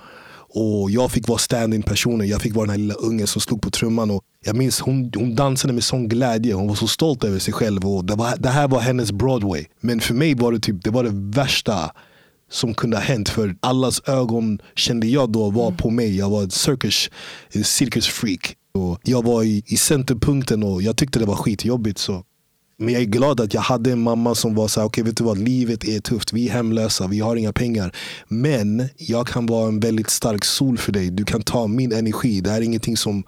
Och 0.54 0.90
jag 0.90 1.12
fick 1.12 1.28
vara 1.28 1.38
stand-in 1.38 1.82
personen. 1.82 2.28
Jag 2.28 2.42
fick 2.42 2.54
vara 2.54 2.66
den 2.66 2.70
här 2.70 2.78
lilla 2.78 2.94
ungen 2.94 3.26
som 3.26 3.40
slog 3.40 3.62
på 3.62 3.70
trumman. 3.70 4.10
Och 4.10 4.22
jag 4.44 4.56
minns 4.56 4.80
hon, 4.80 5.10
hon 5.16 5.34
dansade 5.34 5.72
med 5.72 5.84
sån 5.84 6.08
glädje. 6.08 6.54
Hon 6.54 6.68
var 6.68 6.74
så 6.74 6.86
stolt 6.86 7.24
över 7.24 7.38
sig 7.38 7.54
själv. 7.54 7.86
Och 7.86 8.04
det, 8.04 8.14
var, 8.14 8.36
det 8.36 8.48
här 8.48 8.68
var 8.68 8.80
hennes 8.80 9.12
Broadway. 9.12 9.64
Men 9.80 10.00
för 10.00 10.14
mig 10.14 10.34
var 10.34 10.52
det 10.52 10.60
typ 10.60 10.84
det, 10.84 10.90
var 10.90 11.04
det 11.04 11.10
värsta 11.12 11.90
som 12.50 12.74
kunde 12.74 12.96
ha 12.96 13.04
hänt. 13.04 13.28
För 13.28 13.56
allas 13.60 14.02
ögon 14.06 14.58
kände 14.74 15.06
jag 15.06 15.32
då 15.32 15.50
var 15.50 15.70
på 15.70 15.90
mig. 15.90 16.16
Jag 16.16 16.30
var 16.30 16.44
ett 16.44 16.52
circus, 16.52 17.10
cirkusfreak. 17.64 18.56
Och 18.74 19.00
jag 19.02 19.24
var 19.24 19.42
i, 19.42 19.62
i 19.66 19.76
centerpunkten 19.76 20.62
och 20.62 20.82
jag 20.82 20.96
tyckte 20.96 21.18
det 21.18 21.26
var 21.26 21.36
skitjobbigt. 21.36 21.98
Så 21.98 22.22
men 22.76 22.94
jag 22.94 23.02
är 23.02 23.06
glad 23.06 23.40
att 23.40 23.54
jag 23.54 23.60
hade 23.60 23.92
en 23.92 24.02
mamma 24.02 24.34
som 24.34 24.54
var 24.54 24.68
så 24.68 24.80
här, 24.80 24.86
okej 24.86 25.04
vet 25.04 25.16
du 25.16 25.24
vad, 25.24 25.38
livet 25.38 25.84
är 25.84 26.00
tufft, 26.00 26.32
vi 26.32 26.48
är 26.48 26.52
hemlösa, 26.52 27.06
vi 27.06 27.20
har 27.20 27.36
inga 27.36 27.52
pengar. 27.52 27.96
Men 28.28 28.88
jag 28.96 29.26
kan 29.26 29.46
vara 29.46 29.68
en 29.68 29.80
väldigt 29.80 30.10
stark 30.10 30.44
sol 30.44 30.78
för 30.78 30.92
dig, 30.92 31.10
du 31.10 31.24
kan 31.24 31.42
ta 31.42 31.66
min 31.66 31.92
energi. 31.92 32.40
Det 32.40 32.50
här 32.50 32.58
är 32.58 32.62
ingenting 32.62 32.96
som, 32.96 33.24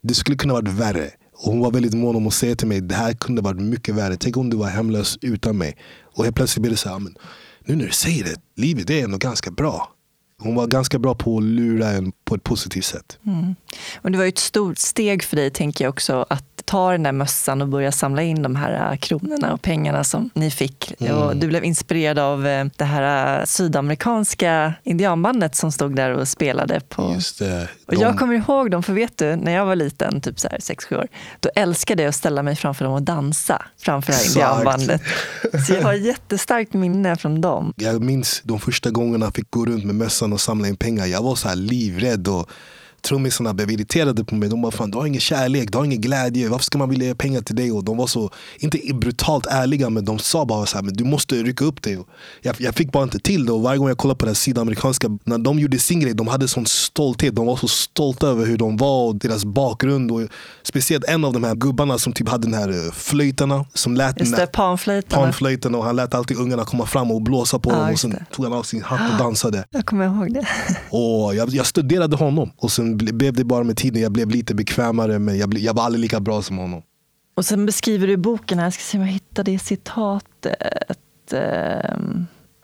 det 0.00 0.14
skulle 0.14 0.36
kunna 0.36 0.54
varit 0.54 0.68
värre. 0.68 1.10
Och 1.32 1.52
hon 1.52 1.60
var 1.60 1.70
väldigt 1.70 1.94
mån 1.94 2.16
om 2.16 2.26
att 2.26 2.34
säga 2.34 2.56
till 2.56 2.68
mig, 2.68 2.80
det 2.80 2.94
här 2.94 3.12
kunde 3.12 3.42
varit 3.42 3.60
mycket 3.60 3.94
värre. 3.94 4.16
Tänk 4.16 4.36
om 4.36 4.50
du 4.50 4.56
var 4.56 4.68
hemlös 4.68 5.18
utan 5.20 5.58
mig. 5.58 5.76
Och 6.16 6.24
helt 6.24 6.36
plötsligt 6.36 6.62
blev 6.62 6.72
det 6.72 6.78
så 6.78 6.88
här, 6.88 6.98
men 6.98 7.14
nu 7.64 7.76
när 7.76 7.86
du 7.86 7.92
säger 7.92 8.24
det, 8.24 8.36
livet 8.56 8.90
är 8.90 9.04
ändå 9.04 9.18
ganska 9.18 9.50
bra. 9.50 9.88
Hon 10.42 10.54
var 10.54 10.66
ganska 10.66 10.98
bra 10.98 11.14
på 11.14 11.38
att 11.38 11.44
lura 11.44 11.88
en 11.88 12.12
på 12.24 12.34
ett 12.34 12.44
positivt 12.44 12.84
sätt. 12.84 13.18
Och 14.02 14.10
det 14.10 14.18
var 14.18 14.24
ju 14.24 14.28
ett 14.28 14.38
stort 14.38 14.78
steg 14.78 15.22
för 15.22 15.36
dig, 15.36 15.50
tänker 15.50 15.84
jag 15.84 15.90
också, 15.90 16.26
att 16.28 16.62
ta 16.64 16.92
den 16.92 17.02
där 17.02 17.12
mössan 17.12 17.62
och 17.62 17.68
börja 17.68 17.92
samla 17.92 18.22
in 18.22 18.42
de 18.42 18.56
här 18.56 18.92
äh, 18.92 18.98
kronorna 18.98 19.52
och 19.52 19.62
pengarna 19.62 20.04
som 20.04 20.30
ni 20.34 20.50
fick. 20.50 20.92
Och 20.98 21.36
du 21.36 21.46
blev 21.48 21.64
inspirerad 21.64 22.18
av 22.18 22.46
äh, 22.46 22.66
det 22.76 22.84
här 22.84 23.38
äh, 23.40 23.44
sydamerikanska 23.44 24.74
indianbandet 24.82 25.56
som 25.56 25.72
stod 25.72 25.96
där 25.96 26.10
och 26.10 26.28
spelade 26.28 26.80
på 26.80 27.12
Just 27.14 27.38
det. 27.38 27.68
Och 27.96 28.00
De- 28.02 28.02
jag 28.02 28.18
kommer 28.18 28.34
ihåg 28.34 28.70
dem, 28.70 28.82
för 28.82 28.92
vet 28.92 29.18
du, 29.18 29.36
när 29.36 29.52
jag 29.52 29.66
var 29.66 29.76
liten, 29.76 30.20
typ 30.20 30.40
så 30.40 30.48
här 30.48 30.58
6-7 30.58 30.96
år, 30.96 31.06
då 31.40 31.50
älskade 31.54 32.02
jag 32.02 32.08
att 32.08 32.14
ställa 32.14 32.42
mig 32.42 32.56
framför 32.56 32.84
dem 32.84 32.94
och 32.94 33.02
dansa 33.02 33.62
framför 33.78 34.12
det 34.12 34.18
här 34.18 34.26
indianbandet. 34.26 35.02
Så 35.66 35.72
jag 35.72 35.82
har 35.82 35.92
jättestarkt 35.94 36.72
minne 36.74 37.16
från 37.16 37.40
dem. 37.40 37.72
Jag 37.76 38.02
minns 38.02 38.40
de 38.44 38.60
första 38.60 38.90
gångerna 38.90 39.26
jag 39.26 39.34
fick 39.34 39.50
gå 39.50 39.66
runt 39.66 39.84
med 39.84 39.94
mössan 39.94 40.32
och 40.32 40.40
samla 40.40 40.68
in 40.68 40.76
pengar. 40.76 41.06
Jag 41.06 41.22
var 41.22 41.34
så 41.34 41.48
här 41.48 41.56
livrädd. 41.56 42.28
Och 42.28 42.50
trummisarna 43.02 43.54
blev 43.54 43.70
irriterade 43.70 44.24
på 44.24 44.34
mig. 44.34 44.48
De 44.48 44.62
bara, 44.62 44.72
fan 44.72 44.90
du 44.90 44.98
har 44.98 45.06
ingen 45.06 45.20
kärlek, 45.20 45.72
du 45.72 45.78
har 45.78 45.84
ingen 45.84 46.00
glädje. 46.00 46.48
Varför 46.48 46.64
ska 46.64 46.78
man 46.78 46.88
vilja 46.90 47.06
ge 47.06 47.14
pengar 47.14 47.40
till 47.40 47.56
dig? 47.56 47.72
Och 47.72 47.84
de 47.84 47.96
var 47.96 48.06
så, 48.06 48.30
inte 48.58 48.78
brutalt 48.94 49.46
ärliga, 49.46 49.90
men 49.90 50.04
de 50.04 50.18
sa 50.18 50.44
bara 50.44 50.66
så 50.66 50.76
här, 50.76 50.82
men 50.84 50.94
du 50.94 51.04
måste 51.04 51.34
rycka 51.34 51.64
upp 51.64 51.82
dig. 51.82 51.98
Jag, 52.42 52.56
jag 52.58 52.74
fick 52.74 52.92
bara 52.92 53.04
inte 53.04 53.18
till 53.18 53.46
det. 53.46 53.52
Och 53.52 53.62
varje 53.62 53.78
gång 53.78 53.88
jag 53.88 53.98
kollade 53.98 54.18
på 54.18 54.26
här 54.26 54.34
sydamerikanska, 54.34 55.08
när 55.24 55.38
de 55.38 55.58
gjorde 55.58 55.78
sin 55.78 56.00
grej, 56.00 56.14
de 56.14 56.28
hade 56.28 56.48
sån 56.48 56.66
stolthet. 56.66 57.34
De 57.34 57.46
var 57.46 57.56
så 57.56 57.68
stolta 57.68 58.26
över 58.26 58.46
hur 58.46 58.56
de 58.58 58.76
var 58.76 59.06
och 59.08 59.16
deras 59.16 59.44
bakgrund. 59.44 60.10
Och 60.12 60.20
speciellt 60.62 61.04
en 61.04 61.24
av 61.24 61.32
de 61.32 61.44
här 61.44 61.54
gubbarna 61.54 61.98
som 61.98 62.12
typ 62.12 62.28
hade 62.28 62.46
den 62.46 62.54
här 62.54 62.68
eh, 62.86 62.92
flöjtarna 62.92 63.64
som 63.74 63.94
lät 63.94 64.16
den 64.16 64.26
Just 64.26 64.36
det, 64.36 64.46
panflöjtarna. 64.46 65.22
panflöjten 65.22 65.74
och 65.74 65.84
han 65.84 65.96
lät 65.96 66.14
alltid 66.14 66.36
ungarna 66.36 66.64
komma 66.64 66.86
fram 66.86 67.10
och 67.10 67.22
blåsa 67.22 67.58
på 67.58 67.70
Ja, 67.70 67.76
dem. 67.76 67.92
Och 67.92 68.00
sen 68.00 68.10
det. 68.10 68.24
tog 68.32 68.44
han 68.44 68.54
av 68.54 68.62
sin 68.62 68.82
hatt 68.82 69.12
och 69.12 69.18
dansade. 69.18 69.64
Jag 69.70 69.86
kommer 69.86 70.06
ihåg 70.06 70.34
det. 70.34 70.46
Och 70.90 71.34
jag, 71.34 71.48
jag 71.50 71.66
studerade 71.66 72.16
honom. 72.16 72.50
Och 72.56 72.72
sen 72.72 72.89
Sen 72.90 72.96
blev 72.96 73.32
det 73.32 73.44
bara 73.44 73.64
med 73.64 73.76
tiden, 73.76 74.02
jag 74.02 74.12
blev 74.12 74.30
lite 74.30 74.54
bekvämare 74.54 75.18
men 75.18 75.38
jag, 75.38 75.48
blev, 75.48 75.62
jag 75.62 75.74
var 75.74 75.82
aldrig 75.82 76.00
lika 76.00 76.20
bra 76.20 76.42
som 76.42 76.58
honom. 76.58 76.82
Och 77.34 77.44
sen 77.44 77.66
beskriver 77.66 78.06
du 78.06 78.12
i 78.12 78.16
boken, 78.16 78.58
här, 78.58 78.66
jag 78.66 78.72
ska 78.72 78.82
se 78.82 78.98
om 78.98 79.04
jag 79.04 79.12
hittar 79.12 79.44
det 79.44 79.58
citatet. 79.58 81.32
Eh, 81.32 81.96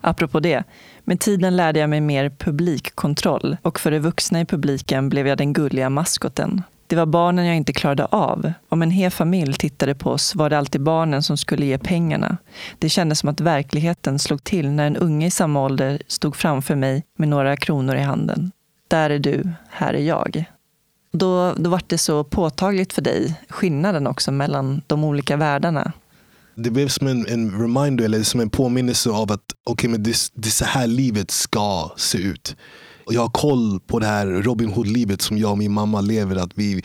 apropå 0.01 0.41
det. 0.41 0.65
Med 1.05 1.21
tiden 1.21 1.57
lärde 1.57 1.81
jag 1.81 1.91
mig 1.91 2.01
mer 2.01 2.31
publikkontroll 2.31 3.57
och 3.63 3.81
för 3.81 3.91
de 3.91 3.99
vuxna 3.99 4.41
i 4.41 4.45
publiken 4.45 5.09
blev 5.09 5.27
jag 5.27 5.39
den 5.39 5.53
gulliga 5.53 5.91
maskoten. 5.91 6.63
Det 6.87 6.97
var 6.97 7.07
barnen 7.07 7.47
jag 7.47 7.57
inte 7.57 7.73
klarade 7.73 8.05
av. 8.05 8.53
Om 8.69 8.83
en 8.83 8.91
hel 8.91 9.11
familj 9.11 9.55
tittade 9.55 9.95
på 9.95 10.11
oss 10.11 10.35
var 10.35 10.51
det 10.51 10.59
alltid 10.59 10.83
barnen 10.83 11.23
som 11.23 11.37
skulle 11.37 11.67
ge 11.67 11.79
pengarna. 11.79 12.37
Det 12.79 12.89
kändes 12.89 13.19
som 13.19 13.29
att 13.29 13.41
verkligheten 13.41 14.19
slog 14.19 14.45
till 14.45 14.71
när 14.71 14.87
en 14.87 14.97
unge 14.97 15.27
i 15.27 15.31
samma 15.31 15.65
ålder 15.65 16.03
stod 16.07 16.37
framför 16.37 16.75
mig 16.75 17.05
med 17.19 17.29
några 17.29 17.57
kronor 17.57 17.97
i 17.97 18.01
handen. 18.01 18.53
Där 18.89 19.11
är 19.11 19.19
du, 19.19 19.49
här 19.69 19.95
är 19.95 20.03
jag. 20.03 20.45
Då, 21.13 21.55
då 21.57 21.71
var 21.71 21.83
det 21.87 21.99
så 21.99 22.25
påtagligt 22.25 22.93
för 22.93 23.03
dig, 23.03 23.41
skillnaden 23.49 24.07
också 24.07 24.33
mellan 24.33 24.83
de 24.87 25.05
olika 25.05 25.37
världarna. 25.37 25.93
Det 26.55 26.71
blev 26.71 26.89
som 26.89 27.07
en, 27.07 27.27
en 27.27 27.61
reminder, 27.61 28.05
eller 28.05 28.23
som 28.23 28.41
en 28.41 28.51
påminnelse 28.51 29.11
av 29.11 29.33
att 29.33 29.43
okay, 29.65 29.91
men 29.91 30.03
det, 30.03 30.17
det 30.35 30.49
är 30.49 30.51
så 30.51 30.65
här 30.65 30.87
livet 30.87 31.31
ska 31.31 31.91
se 31.97 32.19
ut. 32.19 32.57
Och 33.07 33.15
jag 33.15 33.21
har 33.21 33.29
koll 33.29 33.81
på 33.87 33.99
det 33.99 34.07
här 34.07 34.27
Robin 34.27 34.69
Hood-livet 34.69 35.23
som 35.23 35.39
jag 35.39 35.51
och 35.51 35.59
min 35.59 35.73
mamma 35.73 36.01
lever. 36.01 36.37
Att 36.37 36.51
vi, 36.55 36.83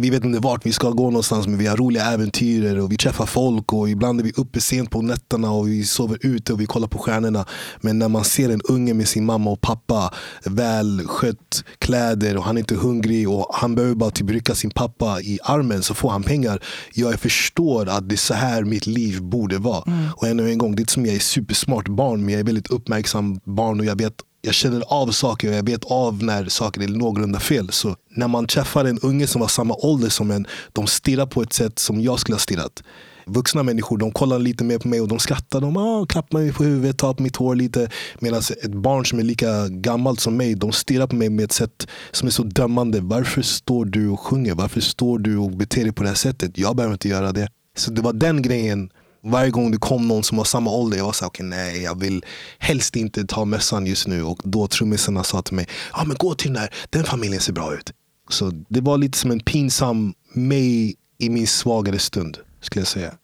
vi 0.00 0.10
vet 0.10 0.24
inte 0.24 0.38
vart 0.38 0.66
vi 0.66 0.72
ska 0.72 0.90
gå 0.90 1.04
någonstans 1.04 1.46
men 1.46 1.58
vi 1.58 1.66
har 1.66 1.76
roliga 1.76 2.04
äventyr 2.04 2.78
och 2.78 2.92
vi 2.92 2.96
träffar 2.96 3.26
folk 3.26 3.72
och 3.72 3.90
ibland 3.90 4.20
är 4.20 4.24
vi 4.24 4.32
uppe 4.36 4.60
sent 4.60 4.90
på 4.90 5.02
nätterna 5.02 5.50
och 5.50 5.68
vi 5.68 5.84
sover 5.84 6.18
ute 6.20 6.52
och 6.52 6.60
vi 6.60 6.66
kollar 6.66 6.88
på 6.88 6.98
stjärnorna. 6.98 7.46
Men 7.80 7.98
när 7.98 8.08
man 8.08 8.24
ser 8.24 8.50
en 8.50 8.60
unge 8.68 8.94
med 8.94 9.08
sin 9.08 9.24
mamma 9.24 9.50
och 9.50 9.60
pappa, 9.60 10.14
väl 10.44 11.02
skött 11.06 11.64
kläder 11.78 12.36
och 12.36 12.44
han 12.44 12.56
är 12.56 12.58
inte 12.58 12.74
hungrig 12.74 13.28
och 13.28 13.46
han 13.52 13.74
behöver 13.74 13.94
bara 13.94 14.10
typ 14.10 14.30
rycka 14.30 14.54
sin 14.54 14.70
pappa 14.70 15.20
i 15.20 15.38
armen 15.42 15.82
så 15.82 15.94
får 15.94 16.10
han 16.10 16.22
pengar. 16.22 16.62
Jag 16.94 17.20
förstår 17.20 17.88
att 17.88 18.08
det 18.08 18.14
är 18.14 18.16
så 18.16 18.34
här 18.34 18.64
mitt 18.64 18.86
liv 18.86 19.22
borde 19.22 19.58
vara. 19.58 19.82
Mm. 19.86 20.04
Och 20.16 20.26
ännu 20.26 20.50
en 20.50 20.58
gång, 20.58 20.74
det 20.76 20.80
är 20.80 20.82
inte 20.82 20.92
som 20.92 21.06
jag 21.06 21.14
är 21.14 21.20
supersmart 21.20 21.88
barn 21.88 22.24
men 22.24 22.32
jag 22.32 22.40
är 22.40 22.44
väldigt 22.44 22.70
uppmärksam 22.70 23.40
barn 23.44 23.80
och 23.80 23.86
jag 23.86 23.98
vet 23.98 24.14
jag 24.42 24.54
känner 24.54 24.82
av 24.88 25.10
saker 25.10 25.48
och 25.48 25.54
jag 25.54 25.66
vet 25.66 25.84
av 25.84 26.22
när 26.22 26.48
saker 26.48 26.82
är 26.82 26.88
någorlunda 26.88 27.40
fel. 27.40 27.72
Så 27.72 27.96
när 28.10 28.28
man 28.28 28.46
träffar 28.46 28.84
en 28.84 28.98
unge 28.98 29.26
som 29.26 29.40
var 29.40 29.48
samma 29.48 29.74
ålder 29.74 30.08
som 30.08 30.30
en, 30.30 30.46
de 30.72 30.86
stirrar 30.86 31.26
på 31.26 31.42
ett 31.42 31.52
sätt 31.52 31.78
som 31.78 32.00
jag 32.00 32.20
skulle 32.20 32.34
ha 32.34 32.40
stirrat. 32.40 32.82
Vuxna 33.26 33.62
människor 33.62 33.98
de 33.98 34.12
kollar 34.12 34.38
lite 34.38 34.64
mer 34.64 34.78
på 34.78 34.88
mig 34.88 35.00
och 35.00 35.08
de 35.08 35.18
skrattar. 35.18 35.60
De 35.60 35.76
ah, 35.76 36.06
klappar 36.06 36.38
mig 36.38 36.52
på 36.52 36.64
huvudet, 36.64 36.98
tar 36.98 37.14
på 37.14 37.22
mitt 37.22 37.36
hår 37.36 37.54
lite. 37.54 37.90
Medan 38.18 38.38
ett 38.38 38.74
barn 38.74 39.06
som 39.06 39.18
är 39.18 39.22
lika 39.22 39.68
gammalt 39.68 40.20
som 40.20 40.36
mig, 40.36 40.54
de 40.54 40.72
stirrar 40.72 41.06
på 41.06 41.16
mig 41.16 41.30
med 41.30 41.44
ett 41.44 41.52
sätt 41.52 41.88
som 42.10 42.28
är 42.28 42.32
så 42.32 42.42
dömande. 42.42 43.00
Varför 43.00 43.42
står 43.42 43.84
du 43.84 44.08
och 44.08 44.20
sjunger? 44.20 44.54
Varför 44.54 44.80
står 44.80 45.18
du 45.18 45.36
och 45.36 45.50
beter 45.50 45.84
dig 45.84 45.92
på 45.92 46.02
det 46.02 46.08
här 46.08 46.16
sättet? 46.16 46.58
Jag 46.58 46.76
behöver 46.76 46.92
inte 46.92 47.08
göra 47.08 47.32
det. 47.32 47.48
Så 47.76 47.90
det 47.90 48.02
var 48.02 48.12
den 48.12 48.42
grejen 48.42 48.90
varje 49.22 49.50
gång 49.50 49.70
det 49.70 49.78
kom 49.78 50.08
någon 50.08 50.22
som 50.22 50.36
var 50.36 50.44
samma 50.44 50.70
ålder, 50.70 50.98
jag 50.98 51.04
var 51.04 51.12
såhär, 51.12 51.28
okay, 51.28 51.46
nej 51.46 51.82
jag 51.82 52.00
vill 52.00 52.24
helst 52.58 52.96
inte 52.96 53.24
ta 53.24 53.44
mössan 53.44 53.86
just 53.86 54.06
nu. 54.06 54.22
Och 54.22 54.40
då 54.44 54.66
trummisarna 54.66 55.24
sa 55.24 55.42
till 55.42 55.54
mig, 55.54 55.66
ah, 55.92 56.04
men 56.04 56.16
gå 56.16 56.34
till 56.34 56.52
den 56.52 56.62
där, 56.62 56.74
den 56.90 57.04
familjen 57.04 57.40
ser 57.40 57.52
bra 57.52 57.74
ut. 57.74 57.92
Så 58.30 58.52
det 58.68 58.80
var 58.80 58.98
lite 58.98 59.18
som 59.18 59.30
en 59.30 59.40
pinsam 59.40 60.14
mig 60.32 60.94
i 61.18 61.28
min 61.30 61.46
svagare 61.46 61.98
stund, 61.98 62.38
skulle 62.60 62.80
jag 62.80 62.88
säga. 62.88 63.14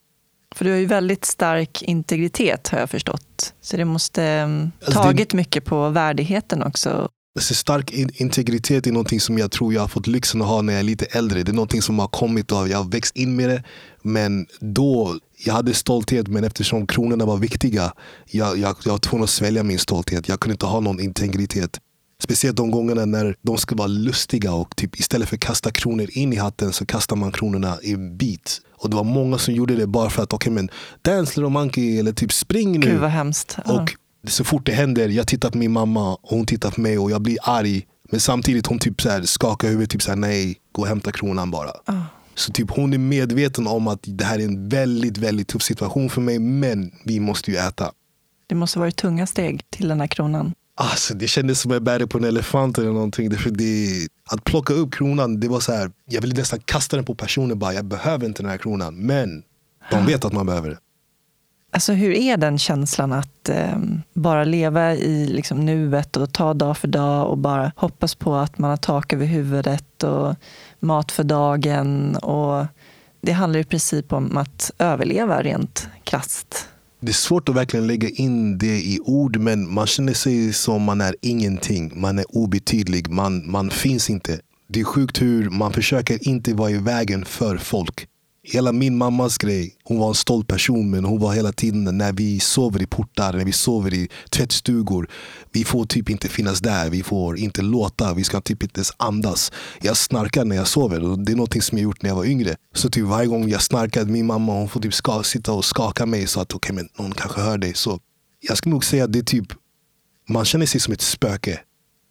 För 0.54 0.64
du 0.64 0.70
har 0.70 0.78
ju 0.78 0.87
väldigt 0.87 1.24
stark 1.24 1.83
integritet 1.83 2.68
har 2.68 2.78
jag 2.78 2.90
förstått. 2.90 3.54
Så 3.61 3.76
det 3.76 3.85
måste 3.85 4.42
um, 4.42 4.72
alltså 4.85 5.02
tagit 5.02 5.30
det... 5.30 5.37
mycket 5.37 5.64
på 5.64 5.88
värdigheten 5.88 6.62
också. 6.62 7.09
Alltså 7.38 7.54
stark 7.54 7.92
integritet 7.92 8.87
är 8.87 8.92
någonting 8.92 9.20
som 9.20 9.38
jag 9.38 9.50
tror 9.50 9.74
jag 9.74 9.80
har 9.80 9.88
fått 9.88 10.07
lyxen 10.07 10.42
att 10.42 10.48
ha 10.48 10.62
när 10.62 10.72
jag 10.72 10.80
är 10.80 10.85
lite 10.85 11.04
äldre. 11.04 11.42
Det 11.42 11.52
är 11.52 11.54
någonting 11.54 11.83
som 11.83 11.98
har 11.98 12.09
kommit 12.09 12.52
av, 12.52 12.68
jag 12.68 12.78
har 12.78 12.85
växt 12.85 13.16
in 13.16 13.37
med 13.37 13.48
det. 13.48 13.62
Men 14.07 14.47
då, 14.61 15.19
jag 15.45 15.55
hade 15.55 15.75
stolthet 15.75 16.29
men 16.29 16.45
eftersom 16.45 16.87
kronorna 16.87 17.25
var 17.25 17.37
viktiga, 17.37 17.93
jag, 18.27 18.59
jag, 18.59 18.77
jag 18.85 18.93
var 18.93 18.99
tvungen 18.99 19.25
att 19.25 19.31
svälja 19.31 19.62
min 19.62 19.79
stolthet. 19.79 20.29
Jag 20.29 20.40
kunde 20.40 20.53
inte 20.53 20.67
ha 20.67 20.81
någon 20.81 21.01
integritet. 21.01 21.81
Speciellt 22.23 22.57
de 22.57 22.71
gångerna 22.71 23.05
när 23.05 23.37
de 23.43 23.59
ska 23.59 23.75
vara 23.77 23.87
lustiga 23.87 24.53
och 24.53 24.77
typ 24.77 25.01
istället 25.01 25.29
för 25.29 25.37
att 25.37 25.40
kasta 25.40 25.71
kronor 25.71 26.07
in 26.11 26.33
i 26.33 26.37
hatten 26.37 26.73
så 26.73 26.87
kastar 26.87 27.17
man 27.17 27.33
kronorna 27.33 27.79
i 27.83 27.93
en 27.93 28.17
bit. 28.17 28.61
Och 28.73 28.90
det 28.90 28.97
var 28.97 29.05
många 29.05 29.38
som 29.38 29.55
gjorde 29.55 29.75
det 29.75 29.87
bara 29.87 30.11
för 30.11 30.23
att, 30.23 30.33
okej 30.33 30.53
okay, 30.53 30.55
men 30.55 30.71
dance 31.03 31.40
little 31.40 31.51
monkey 31.51 31.99
eller 31.99 32.12
typ 32.12 32.33
spring 32.33 32.81
nu. 32.81 32.87
Gud 32.87 33.01
vad 33.01 33.11
hemskt. 33.11 33.57
Och 33.64 33.95
så 34.31 34.45
fort 34.45 34.67
det 34.67 34.73
händer, 34.73 35.09
jag 35.09 35.27
tittar 35.27 35.51
på 35.51 35.59
min 35.59 35.73
mamma 35.73 36.14
och 36.14 36.21
hon 36.23 36.47
tittar 36.47 36.71
på 36.71 36.81
mig 36.81 36.99
och 36.99 37.11
jag 37.11 37.23
blir 37.23 37.38
arg. 37.43 37.87
Men 38.11 38.21
samtidigt 38.21 38.67
hon 38.67 38.79
typ 38.79 39.01
så 39.01 39.11
här 39.11 39.23
skakar 39.23 39.69
huvudet, 39.69 39.90
typ 39.90 40.03
så 40.03 40.11
här, 40.11 40.17
nej, 40.17 40.57
gå 40.73 40.83
och 40.83 40.88
hämta 40.88 41.12
kronan 41.12 41.51
bara. 41.51 41.71
Oh. 41.71 42.03
Så 42.35 42.53
typ 42.53 42.70
hon 42.70 42.92
är 42.92 42.99
medveten 42.99 43.66
om 43.66 43.88
att 43.88 44.01
det 44.03 44.25
här 44.25 44.38
är 44.38 44.44
en 44.44 44.68
väldigt, 44.68 45.18
väldigt 45.18 45.49
tuff 45.49 45.62
situation 45.62 46.11
för 46.11 46.20
mig, 46.20 46.38
men 46.38 46.92
vi 47.05 47.20
måste 47.20 47.51
ju 47.51 47.57
äta. 47.57 47.92
Det 48.47 48.55
måste 48.55 48.79
varit 48.79 48.97
tunga 48.97 49.27
steg 49.27 49.70
till 49.70 49.88
den 49.88 50.01
här 50.01 50.07
kronan. 50.07 50.55
Alltså, 50.77 51.14
det 51.14 51.27
kändes 51.27 51.61
som 51.61 51.70
att 51.70 51.75
jag 51.75 51.83
bärde 51.83 52.07
på 52.07 52.18
en 52.18 52.25
elefant 52.25 52.79
eller 52.79 52.92
någonting. 52.92 53.29
Därför 53.29 53.51
det, 53.51 54.09
att 54.31 54.44
plocka 54.44 54.75
upp 54.75 54.94
kronan, 54.94 55.40
det 55.40 55.49
var 55.49 55.61
så 55.61 55.73
här, 55.73 55.90
jag 56.11 56.20
ville 56.20 56.35
nästan 56.35 56.61
kasta 56.61 56.97
den 56.97 57.05
på 57.05 57.14
personen. 57.14 57.59
Bara, 57.59 57.75
jag 57.75 57.85
behöver 57.85 58.27
inte 58.27 58.42
den 58.42 58.51
här 58.51 58.59
kronan, 58.59 58.94
men 58.94 59.42
de 59.90 60.07
vet 60.07 60.25
att 60.25 60.33
man 60.33 60.47
behöver 60.47 60.70
det. 60.70 60.79
Alltså 61.73 61.92
hur 61.92 62.12
är 62.12 62.37
den 62.37 62.59
känslan 62.59 63.12
att 63.12 63.49
eh, 63.49 63.79
bara 64.14 64.44
leva 64.44 64.94
i 64.94 65.27
liksom, 65.27 65.64
nuet 65.66 66.16
och 66.16 66.33
ta 66.33 66.55
dag 66.55 66.77
för 66.77 66.88
dag 66.88 67.31
och 67.31 67.38
bara 67.38 67.73
hoppas 67.77 68.14
på 68.14 68.35
att 68.35 68.59
man 68.59 68.70
har 68.70 68.77
tak 68.77 69.12
över 69.12 69.27
huvudet 69.27 70.03
och 70.03 70.35
mat 70.85 71.12
för 71.12 71.25
dagen. 71.25 72.16
Och 72.16 72.66
det 73.20 73.33
handlar 73.33 73.61
i 73.61 73.64
princip 73.64 74.12
om 74.12 74.37
att 74.37 74.70
överleva 74.79 75.42
rent 75.42 75.88
krasst. 76.05 76.68
Det 77.01 77.11
är 77.11 77.12
svårt 77.12 77.49
att 77.49 77.55
verkligen 77.55 77.87
lägga 77.87 78.09
in 78.09 78.59
det 78.59 78.77
i 78.77 79.01
ord, 79.05 79.37
men 79.37 79.75
man 79.75 79.87
känner 79.87 80.12
sig 80.12 80.53
som 80.53 80.83
man 80.83 81.01
är 81.01 81.16
ingenting. 81.20 82.01
Man 82.01 82.18
är 82.18 82.25
obetydlig, 82.29 83.09
man, 83.09 83.51
man 83.51 83.70
finns 83.70 84.11
inte. 84.11 84.40
Det 84.68 84.81
är 84.81 84.85
sjukt 84.85 85.23
hur 85.23 85.51
man 85.51 85.73
försöker 85.73 86.29
inte 86.29 86.55
vara 86.55 86.70
i 86.70 86.79
vägen 86.79 87.25
för 87.25 87.57
folk. 87.57 88.09
Hela 88.46 88.72
min 88.72 88.96
mammas 88.96 89.38
grej, 89.38 89.74
hon 89.85 89.98
var 89.98 90.09
en 90.09 90.14
stolt 90.14 90.48
person 90.48 90.90
men 90.90 91.04
hon 91.04 91.20
var 91.20 91.33
hela 91.33 91.52
tiden 91.52 91.98
när 91.98 92.12
vi 92.12 92.40
sover 92.40 92.83
i 92.83 92.87
portar, 92.87 93.33
när 93.33 93.44
vi 93.44 93.52
sover 93.52 93.94
i 93.94 94.09
tvättstugor. 94.30 95.09
Vi 95.52 95.64
får 95.64 95.85
typ 95.85 96.11
inte 96.11 96.28
finnas 96.28 96.61
där, 96.61 96.90
vi 96.90 97.02
får 97.02 97.38
inte 97.38 97.62
låta, 97.62 98.14
vi 98.14 98.24
ska 98.24 98.40
typ 98.40 98.62
inte 98.62 98.78
ens 98.78 98.92
andas. 98.96 99.52
Jag 99.80 99.96
snarkar 99.96 100.44
när 100.44 100.57
jag 100.57 100.66
sover 100.66 101.24
det 101.24 101.33
är 101.33 101.37
något 101.37 101.64
som 101.64 101.78
jag 101.78 101.83
gjort 101.83 102.02
när 102.02 102.11
jag 102.11 102.16
var 102.16 102.24
yngre. 102.24 102.57
Så 102.74 102.90
typ 102.90 103.04
varje 103.04 103.26
gång 103.26 103.48
jag 103.48 103.62
snarkar, 103.62 104.04
min 104.04 104.26
mamma 104.26 104.52
hon 104.52 104.68
får 104.68 104.80
typ 104.80 104.94
ska, 104.94 105.22
sitta 105.22 105.52
och 105.52 105.64
skaka 105.64 106.07
mig 106.07 106.26
så 106.26 106.40
att 106.40 106.54
okay, 106.54 106.76
men 106.76 106.88
någon 106.98 107.12
kanske 107.12 107.40
hör 107.40 107.59
dig. 107.59 107.74
Så 107.74 108.00
jag 108.40 108.59
skulle 108.59 108.72
nog 108.72 108.85
säga 108.85 109.04
att 109.04 109.12
det 109.12 109.18
är 109.18 109.22
typ, 109.22 109.52
man 110.28 110.44
känner 110.44 110.66
sig 110.66 110.80
som 110.80 110.92
ett 110.92 111.00
spöke. 111.00 111.61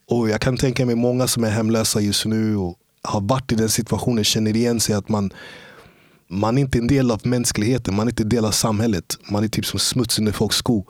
Och 0.09 0.29
jag 0.29 0.41
kan 0.41 0.57
tänka 0.57 0.85
mig 0.85 0.95
många 0.95 1.27
som 1.27 1.43
är 1.43 1.49
hemlösa 1.49 2.01
just 2.01 2.25
nu 2.25 2.57
och 2.57 2.77
har 3.01 3.21
varit 3.21 3.51
i 3.51 3.55
den 3.55 3.69
situationen 3.69 4.23
känner 4.23 4.55
igen 4.55 4.79
sig 4.79 4.95
att 4.95 5.09
man 5.09 5.33
man 6.29 6.57
är 6.57 6.61
inte 6.61 6.77
en 6.77 6.87
del 6.87 7.11
av 7.11 7.27
mänskligheten, 7.27 7.95
man 7.95 8.07
är 8.07 8.11
inte 8.11 8.23
en 8.23 8.29
del 8.29 8.45
av 8.45 8.51
samhället. 8.51 9.17
Man 9.31 9.43
är 9.43 9.47
typ 9.47 9.65
som 9.65 9.79
smuts 9.79 10.19
under 10.19 10.31
folks 10.31 10.55
sko. 10.55 10.85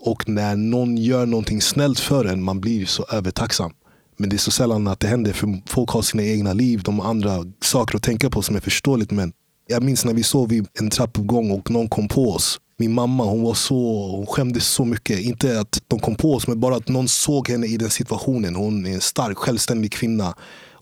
Och 0.00 0.28
när 0.28 0.56
någon 0.56 0.96
gör 0.96 1.26
någonting 1.26 1.62
snällt 1.62 2.00
för 2.00 2.24
en, 2.24 2.42
man 2.42 2.60
blir 2.60 2.86
så 2.86 3.06
övertacksam. 3.12 3.72
Men 4.16 4.30
det 4.30 4.36
är 4.36 4.38
så 4.38 4.50
sällan 4.50 4.86
att 4.86 5.00
det 5.00 5.08
händer, 5.08 5.32
för 5.32 5.62
folk 5.66 5.90
har 5.90 6.02
sina 6.02 6.22
egna 6.22 6.52
liv. 6.52 6.82
De 6.84 6.98
har 6.98 7.10
andra 7.10 7.44
saker 7.62 7.96
att 7.96 8.02
tänka 8.02 8.30
på 8.30 8.42
som 8.42 8.56
är 8.56 8.60
förståeligt. 8.60 9.10
Men 9.10 9.32
jag 9.66 9.82
minns 9.82 10.04
när 10.04 10.14
vi 10.14 10.22
sov 10.22 10.52
i 10.52 10.62
en 10.80 10.90
trappuppgång 10.90 11.50
och 11.50 11.70
någon 11.70 11.88
kom 11.88 12.08
på 12.08 12.32
oss. 12.32 12.60
Min 12.78 12.94
mamma 12.94 13.24
hon 13.24 13.42
var 13.42 13.54
så, 13.54 14.08
hon 14.16 14.26
skämdes 14.26 14.66
så 14.66 14.84
mycket. 14.84 15.20
Inte 15.20 15.60
att 15.60 15.82
de 15.88 16.00
kom 16.00 16.14
på 16.14 16.34
oss, 16.34 16.46
men 16.46 16.60
bara 16.60 16.76
att 16.76 16.88
någon 16.88 17.08
såg 17.08 17.48
henne 17.48 17.66
i 17.66 17.76
den 17.76 17.90
situationen. 17.90 18.54
Hon 18.54 18.86
är 18.86 18.94
en 18.94 19.00
stark, 19.00 19.38
självständig 19.38 19.92
kvinna. 19.92 20.34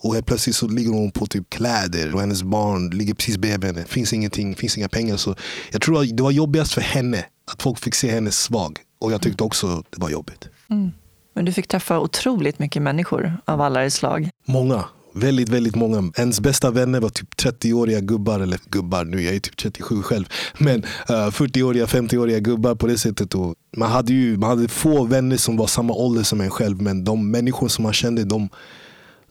Och 0.07 0.14
helt 0.14 0.27
plötsligt 0.27 0.57
så 0.57 0.69
ligger 0.69 0.90
hon 0.90 1.11
på 1.11 1.27
typ 1.27 1.51
kläder 1.51 2.14
och 2.14 2.21
hennes 2.21 2.42
barn 2.42 2.90
ligger 2.90 3.14
precis 3.14 3.38
bredvid 3.38 3.75
henne. 3.75 3.87
Finns 3.87 4.12
ingenting, 4.12 4.55
finns 4.55 4.79
inga 4.79 4.88
pengar. 4.88 5.16
Så 5.16 5.35
jag 5.73 5.83
tror 5.83 6.16
det 6.16 6.23
var 6.23 6.31
jobbigast 6.31 6.73
för 6.75 6.81
henne 6.81 7.25
att 7.53 7.62
folk 7.62 7.79
fick 7.79 7.95
se 7.95 8.11
henne 8.11 8.31
svag. 8.31 8.79
Och 8.99 9.12
jag 9.12 9.23
tyckte 9.23 9.45
också 9.45 9.83
det 9.90 10.01
var 10.01 10.11
jobbigt. 10.11 10.49
Mm. 10.71 10.90
Men 11.35 11.45
du 11.45 11.53
fick 11.53 11.69
träffa 11.69 11.99
otroligt 11.99 12.59
mycket 12.59 12.83
människor 12.83 13.37
av 13.45 13.61
alla 13.61 13.90
slag. 13.90 14.31
Många. 14.47 14.85
Väldigt, 15.14 15.49
väldigt 15.49 15.77
många. 15.77 16.12
Ens 16.16 16.40
bästa 16.40 16.71
vänner 16.71 17.01
var 17.01 17.09
typ 17.09 17.35
30-åriga 17.35 18.01
gubbar, 18.01 18.40
eller 18.40 18.59
gubbar 18.71 19.05
nu, 19.05 19.23
jag 19.23 19.35
är 19.35 19.40
typ 19.40 19.57
37 19.57 20.03
själv. 20.03 20.25
Men 20.59 20.85
uh, 20.85 21.16
eh, 21.16 21.31
40-åriga, 21.31 21.87
50-åriga 21.87 22.38
gubbar 22.38 22.75
på 22.75 22.87
det 22.87 22.99
sättet. 22.99 23.35
Och 23.35 23.55
man, 23.77 23.90
hade 23.90 24.12
ju, 24.12 24.37
man 24.37 24.51
hade 24.51 24.69
få 24.69 25.05
vänner 25.05 25.37
som 25.37 25.57
var 25.57 25.66
samma 25.66 25.95
ålder 25.95 26.23
som 26.23 26.40
en 26.40 26.51
själv. 26.51 26.83
Men 26.83 27.05
de 27.05 27.31
människor 27.31 27.69
som 27.69 27.83
man 27.83 27.92
kände, 27.92 28.25
de, 28.25 28.49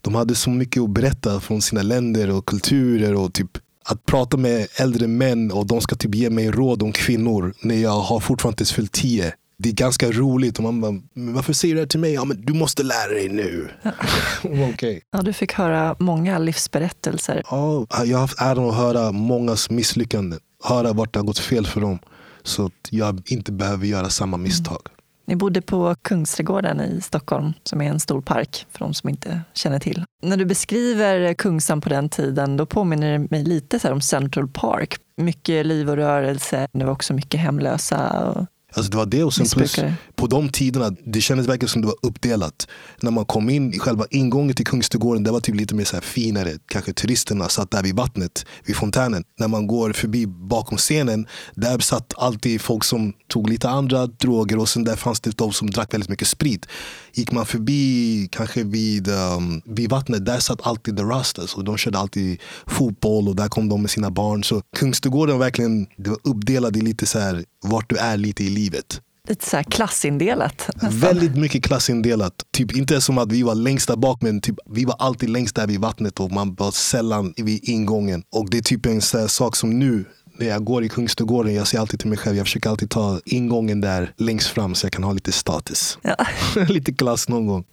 de 0.05 0.15
hade 0.15 0.35
så 0.35 0.49
mycket 0.49 0.83
att 0.83 0.89
berätta 0.89 1.39
från 1.39 1.61
sina 1.61 1.81
länder 1.81 2.29
och 2.29 2.45
kulturer. 2.45 3.15
och 3.15 3.33
typ 3.33 3.51
Att 3.85 4.05
prata 4.05 4.37
med 4.37 4.67
äldre 4.75 5.07
män 5.07 5.51
och 5.51 5.65
de 5.67 5.81
ska 5.81 5.95
typ 5.95 6.15
ge 6.15 6.29
mig 6.29 6.51
råd 6.51 6.83
om 6.83 6.91
kvinnor 6.91 7.53
när 7.61 7.75
jag 7.75 7.99
har 7.99 8.19
fortfarande 8.19 8.61
inte 8.61 8.73
fyllt 8.73 8.91
tio. 8.91 9.33
Det 9.57 9.69
är 9.69 9.73
ganska 9.73 10.11
roligt. 10.11 10.57
Och 10.57 10.63
man 10.63 10.81
bara, 10.81 10.93
varför 11.13 11.53
säger 11.53 11.75
du 11.75 11.79
det 11.79 11.81
här 11.81 11.87
till 11.87 11.99
mig? 11.99 12.13
Ja, 12.13 12.25
men 12.25 12.41
du 12.41 12.53
måste 12.53 12.83
lära 12.83 13.09
dig 13.13 13.29
nu. 13.29 13.69
okay. 14.73 15.01
ja, 15.11 15.21
du 15.21 15.33
fick 15.33 15.53
höra 15.53 15.95
många 15.99 16.37
livsberättelser. 16.37 17.43
Ja, 17.49 17.85
jag 17.89 18.17
har 18.17 18.21
haft 18.21 18.41
äran 18.41 18.69
att 18.69 18.75
höra 18.75 19.11
mångas 19.11 19.69
misslyckanden. 19.69 20.39
Höra 20.63 20.93
vart 20.93 21.13
det 21.13 21.19
har 21.19 21.25
gått 21.25 21.39
fel 21.39 21.65
för 21.65 21.81
dem. 21.81 21.99
Så 22.43 22.65
att 22.65 22.87
jag 22.89 23.21
inte 23.25 23.51
behöver 23.51 23.85
göra 23.85 24.09
samma 24.09 24.37
misstag. 24.37 24.81
Mm. 24.85 24.94
Ni 25.25 25.35
bodde 25.35 25.61
på 25.61 25.95
Kungsträdgården 26.01 26.81
i 26.81 27.01
Stockholm, 27.01 27.53
som 27.63 27.81
är 27.81 27.89
en 27.89 27.99
stor 27.99 28.21
park 28.21 28.65
för 28.71 28.79
de 28.79 28.93
som 28.93 29.09
inte 29.09 29.41
känner 29.53 29.79
till. 29.79 30.05
När 30.23 30.38
du 30.38 30.45
beskriver 30.45 31.33
Kungsan 31.33 31.81
på 31.81 31.89
den 31.89 32.09
tiden, 32.09 32.57
då 32.57 32.65
påminner 32.65 33.11
det 33.11 33.27
mig 33.29 33.43
lite 33.43 33.91
om 33.91 34.01
Central 34.01 34.47
Park. 34.47 34.95
Mycket 35.17 35.65
liv 35.65 35.89
och 35.89 35.95
rörelse. 35.95 36.67
Det 36.71 36.85
var 36.85 36.91
också 36.91 37.13
mycket 37.13 37.39
hemlösa. 37.39 38.29
Och 38.29 38.45
Alltså 38.76 38.92
det 38.92 38.98
var 38.98 39.06
det 39.06 39.23
och 39.23 39.34
sen 39.34 39.46
plus, 39.46 39.76
på 40.15 40.28
de 40.28 40.50
tiderna, 40.50 40.92
det 41.06 41.21
kändes 41.21 41.48
verkligen 41.48 41.69
som 41.69 41.82
det 41.82 41.88
var 41.88 41.96
uppdelat. 42.02 42.67
När 43.02 43.12
man 43.12 43.26
kom 43.26 43.50
in 43.50 43.73
i 43.73 43.80
själva 43.80 44.06
ingången 44.10 44.56
till 44.56 44.65
Kungsträdgården, 44.65 45.23
det 45.23 45.32
var 45.32 45.40
typ 45.40 45.56
lite 45.56 45.76
mer 45.76 45.84
så 45.84 46.02
finare. 46.02 46.54
Kanske 46.67 46.94
turisterna 46.94 47.50
satt 47.50 47.71
där 47.71 47.84
vid 47.84 47.96
vattnet, 47.96 48.46
vid 48.65 48.76
fontänen. 48.76 49.23
När 49.40 49.48
man 49.48 49.67
går 49.67 49.94
förbi 49.94 50.28
bakom 50.28 50.78
scenen, 50.78 51.28
där 51.56 51.80
satt 51.80 52.13
alltid 52.17 52.62
folk 52.62 52.84
som 52.84 53.13
tog 53.28 53.50
lite 53.50 53.69
andra 53.69 54.08
droger 54.08 54.58
och 54.60 54.69
sen 54.69 54.84
där 54.84 54.96
fanns 54.96 55.19
det 55.19 55.38
de 55.38 55.54
som 55.54 55.69
drack 55.71 55.94
väldigt 55.94 56.10
mycket 56.10 56.28
sprit. 56.28 56.65
Gick 57.17 57.31
man 57.31 57.45
förbi 57.45 58.27
kanske 58.31 58.63
vid, 58.63 59.07
um, 59.07 59.61
vid 59.65 59.89
vattnet, 59.89 60.25
där 60.25 60.39
satt 60.39 60.67
alltid 60.67 60.97
the 60.97 61.03
Rastas 61.03 61.55
och 61.55 61.63
de 61.63 61.77
körde 61.77 61.97
alltid 61.97 62.39
fotboll 62.67 63.27
och 63.27 63.35
där 63.35 63.47
kom 63.47 63.69
de 63.69 63.81
med 63.81 63.91
sina 63.91 64.11
barn. 64.11 64.43
Så 64.43 64.61
Kungsträdgården 64.77 65.39
verkligen 65.39 65.87
det 65.97 66.09
var 66.09 66.19
uppdelad 66.23 66.77
i 66.77 66.81
lite 66.81 67.05
så 67.05 67.19
här, 67.19 67.43
vart 67.63 67.89
du 67.89 67.97
är 67.97 68.17
lite 68.17 68.43
i 68.43 68.49
livet. 68.49 69.01
Lite 69.27 69.49
så 69.49 69.63
klassindelat. 69.63 70.69
Nästan. 70.73 70.99
Väldigt 70.99 71.35
mycket 71.35 71.63
klassindelat. 71.63 72.33
Typ 72.51 72.75
inte 72.75 73.01
som 73.01 73.17
att 73.17 73.31
vi 73.31 73.43
var 73.43 73.55
längst 73.55 73.87
där 73.87 73.95
bak 73.95 74.21
men 74.21 74.41
typ, 74.41 74.55
vi 74.69 74.85
var 74.85 74.95
alltid 74.99 75.29
längst 75.29 75.55
där 75.55 75.67
vid 75.67 75.79
vattnet 75.79 76.19
och 76.19 76.31
man 76.31 76.55
var 76.55 76.71
sällan 76.71 77.33
vid 77.37 77.69
ingången. 77.69 78.23
Och 78.31 78.49
det 78.49 78.57
är 78.57 78.61
typ 78.61 78.85
en 78.85 79.01
sak 79.29 79.55
som 79.55 79.79
nu 79.79 80.05
när 80.38 80.48
jag 80.48 80.63
går 80.63 80.83
i 80.83 80.90
Kungsträdgården, 80.90 81.54
jag 81.54 81.67
säger 81.67 81.81
alltid 81.81 82.00
till 82.00 82.10
mig 82.10 82.17
själv, 82.17 82.38
jag 82.38 82.46
försöker 82.46 82.69
alltid 82.69 82.90
ta 82.90 83.19
ingången 83.25 83.81
där 83.81 84.13
längst 84.17 84.48
fram 84.48 84.75
så 84.75 84.86
jag 84.86 84.94
kan 84.94 85.04
ha 85.04 85.13
lite 85.13 85.31
status. 85.31 85.98
Ja. 86.02 86.15
lite 86.69 86.94
klass 86.94 87.29
någon 87.29 87.48
gång. 87.48 87.65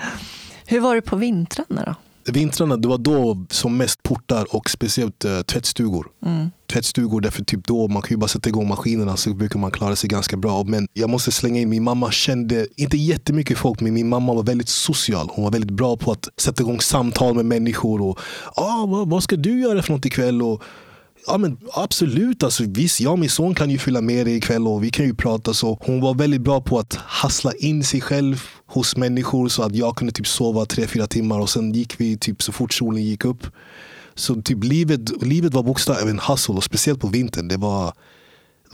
Hur 0.66 0.80
var 0.80 0.94
det 0.94 1.02
på 1.02 1.16
vintrarna 1.16 1.84
då? 1.86 1.94
Vintrarna, 2.32 2.76
det 2.76 2.88
var 2.88 2.98
då 2.98 3.46
som 3.50 3.76
mest 3.76 4.02
portar 4.02 4.54
och 4.54 4.70
speciellt 4.70 5.24
uh, 5.24 5.40
tvättstugor. 5.42 6.06
Mm. 6.24 6.50
Tvättstugor, 6.72 7.20
därför 7.20 7.44
typ 7.44 7.66
då 7.66 7.88
man 7.88 8.02
kan 8.02 8.10
ju 8.10 8.16
bara 8.16 8.28
sätta 8.28 8.48
igång 8.48 8.68
maskinerna 8.68 9.16
så 9.16 9.34
brukar 9.34 9.58
man 9.58 9.70
klara 9.70 9.96
sig 9.96 10.08
ganska 10.08 10.36
bra. 10.36 10.64
Men 10.64 10.88
jag 10.92 11.10
måste 11.10 11.32
slänga 11.32 11.60
in, 11.60 11.68
min 11.68 11.82
mamma 11.82 12.10
kände, 12.10 12.66
inte 12.76 12.96
jättemycket 12.96 13.58
folk, 13.58 13.80
men 13.80 13.94
min 13.94 14.08
mamma 14.08 14.34
var 14.34 14.42
väldigt 14.42 14.68
social. 14.68 15.30
Hon 15.32 15.44
var 15.44 15.50
väldigt 15.50 15.70
bra 15.70 15.96
på 15.96 16.12
att 16.12 16.28
sätta 16.36 16.62
igång 16.62 16.80
samtal 16.80 17.34
med 17.34 17.44
människor. 17.44 18.02
och 18.02 18.18
ah, 18.54 18.86
vad, 18.86 19.08
vad 19.08 19.22
ska 19.22 19.36
du 19.36 19.60
göra 19.60 19.82
för 19.82 19.92
något 19.92 20.06
ikväll? 20.06 20.42
Och, 20.42 20.62
Ja 21.26 21.38
men 21.38 21.58
absolut, 21.72 22.42
alltså, 22.42 22.64
visst 22.66 23.00
jag 23.00 23.12
och 23.12 23.18
min 23.18 23.30
son 23.30 23.54
kan 23.54 23.70
ju 23.70 23.78
fylla 23.78 24.00
med 24.00 24.26
dig 24.26 24.36
ikväll 24.36 24.68
och 24.68 24.84
vi 24.84 24.90
kan 24.90 25.06
ju 25.06 25.14
prata. 25.14 25.54
så 25.54 25.78
Hon 25.80 26.00
var 26.00 26.14
väldigt 26.14 26.40
bra 26.40 26.60
på 26.60 26.78
att 26.78 26.94
hassla 26.94 27.52
in 27.52 27.84
sig 27.84 28.00
själv 28.00 28.42
hos 28.66 28.96
människor 28.96 29.48
så 29.48 29.62
att 29.62 29.74
jag 29.74 29.96
kunde 29.96 30.12
typ 30.12 30.26
sova 30.26 30.66
tre, 30.66 30.86
fyra 30.86 31.06
timmar 31.06 31.40
och 31.40 31.50
sen 31.50 31.72
gick 31.72 32.00
vi 32.00 32.18
typ 32.18 32.42
så 32.42 32.52
fort 32.52 32.72
solen 32.72 33.02
gick 33.02 33.24
upp. 33.24 33.46
Så 34.14 34.42
typ 34.42 34.64
livet, 34.64 35.22
livet 35.22 35.54
var 35.54 35.62
bokstavligen 35.62 36.08
en 36.08 36.20
hustle 36.28 36.54
och 36.54 36.64
speciellt 36.64 37.00
på 37.00 37.06
vintern. 37.06 37.48
Det 37.48 37.56
var, 37.56 37.92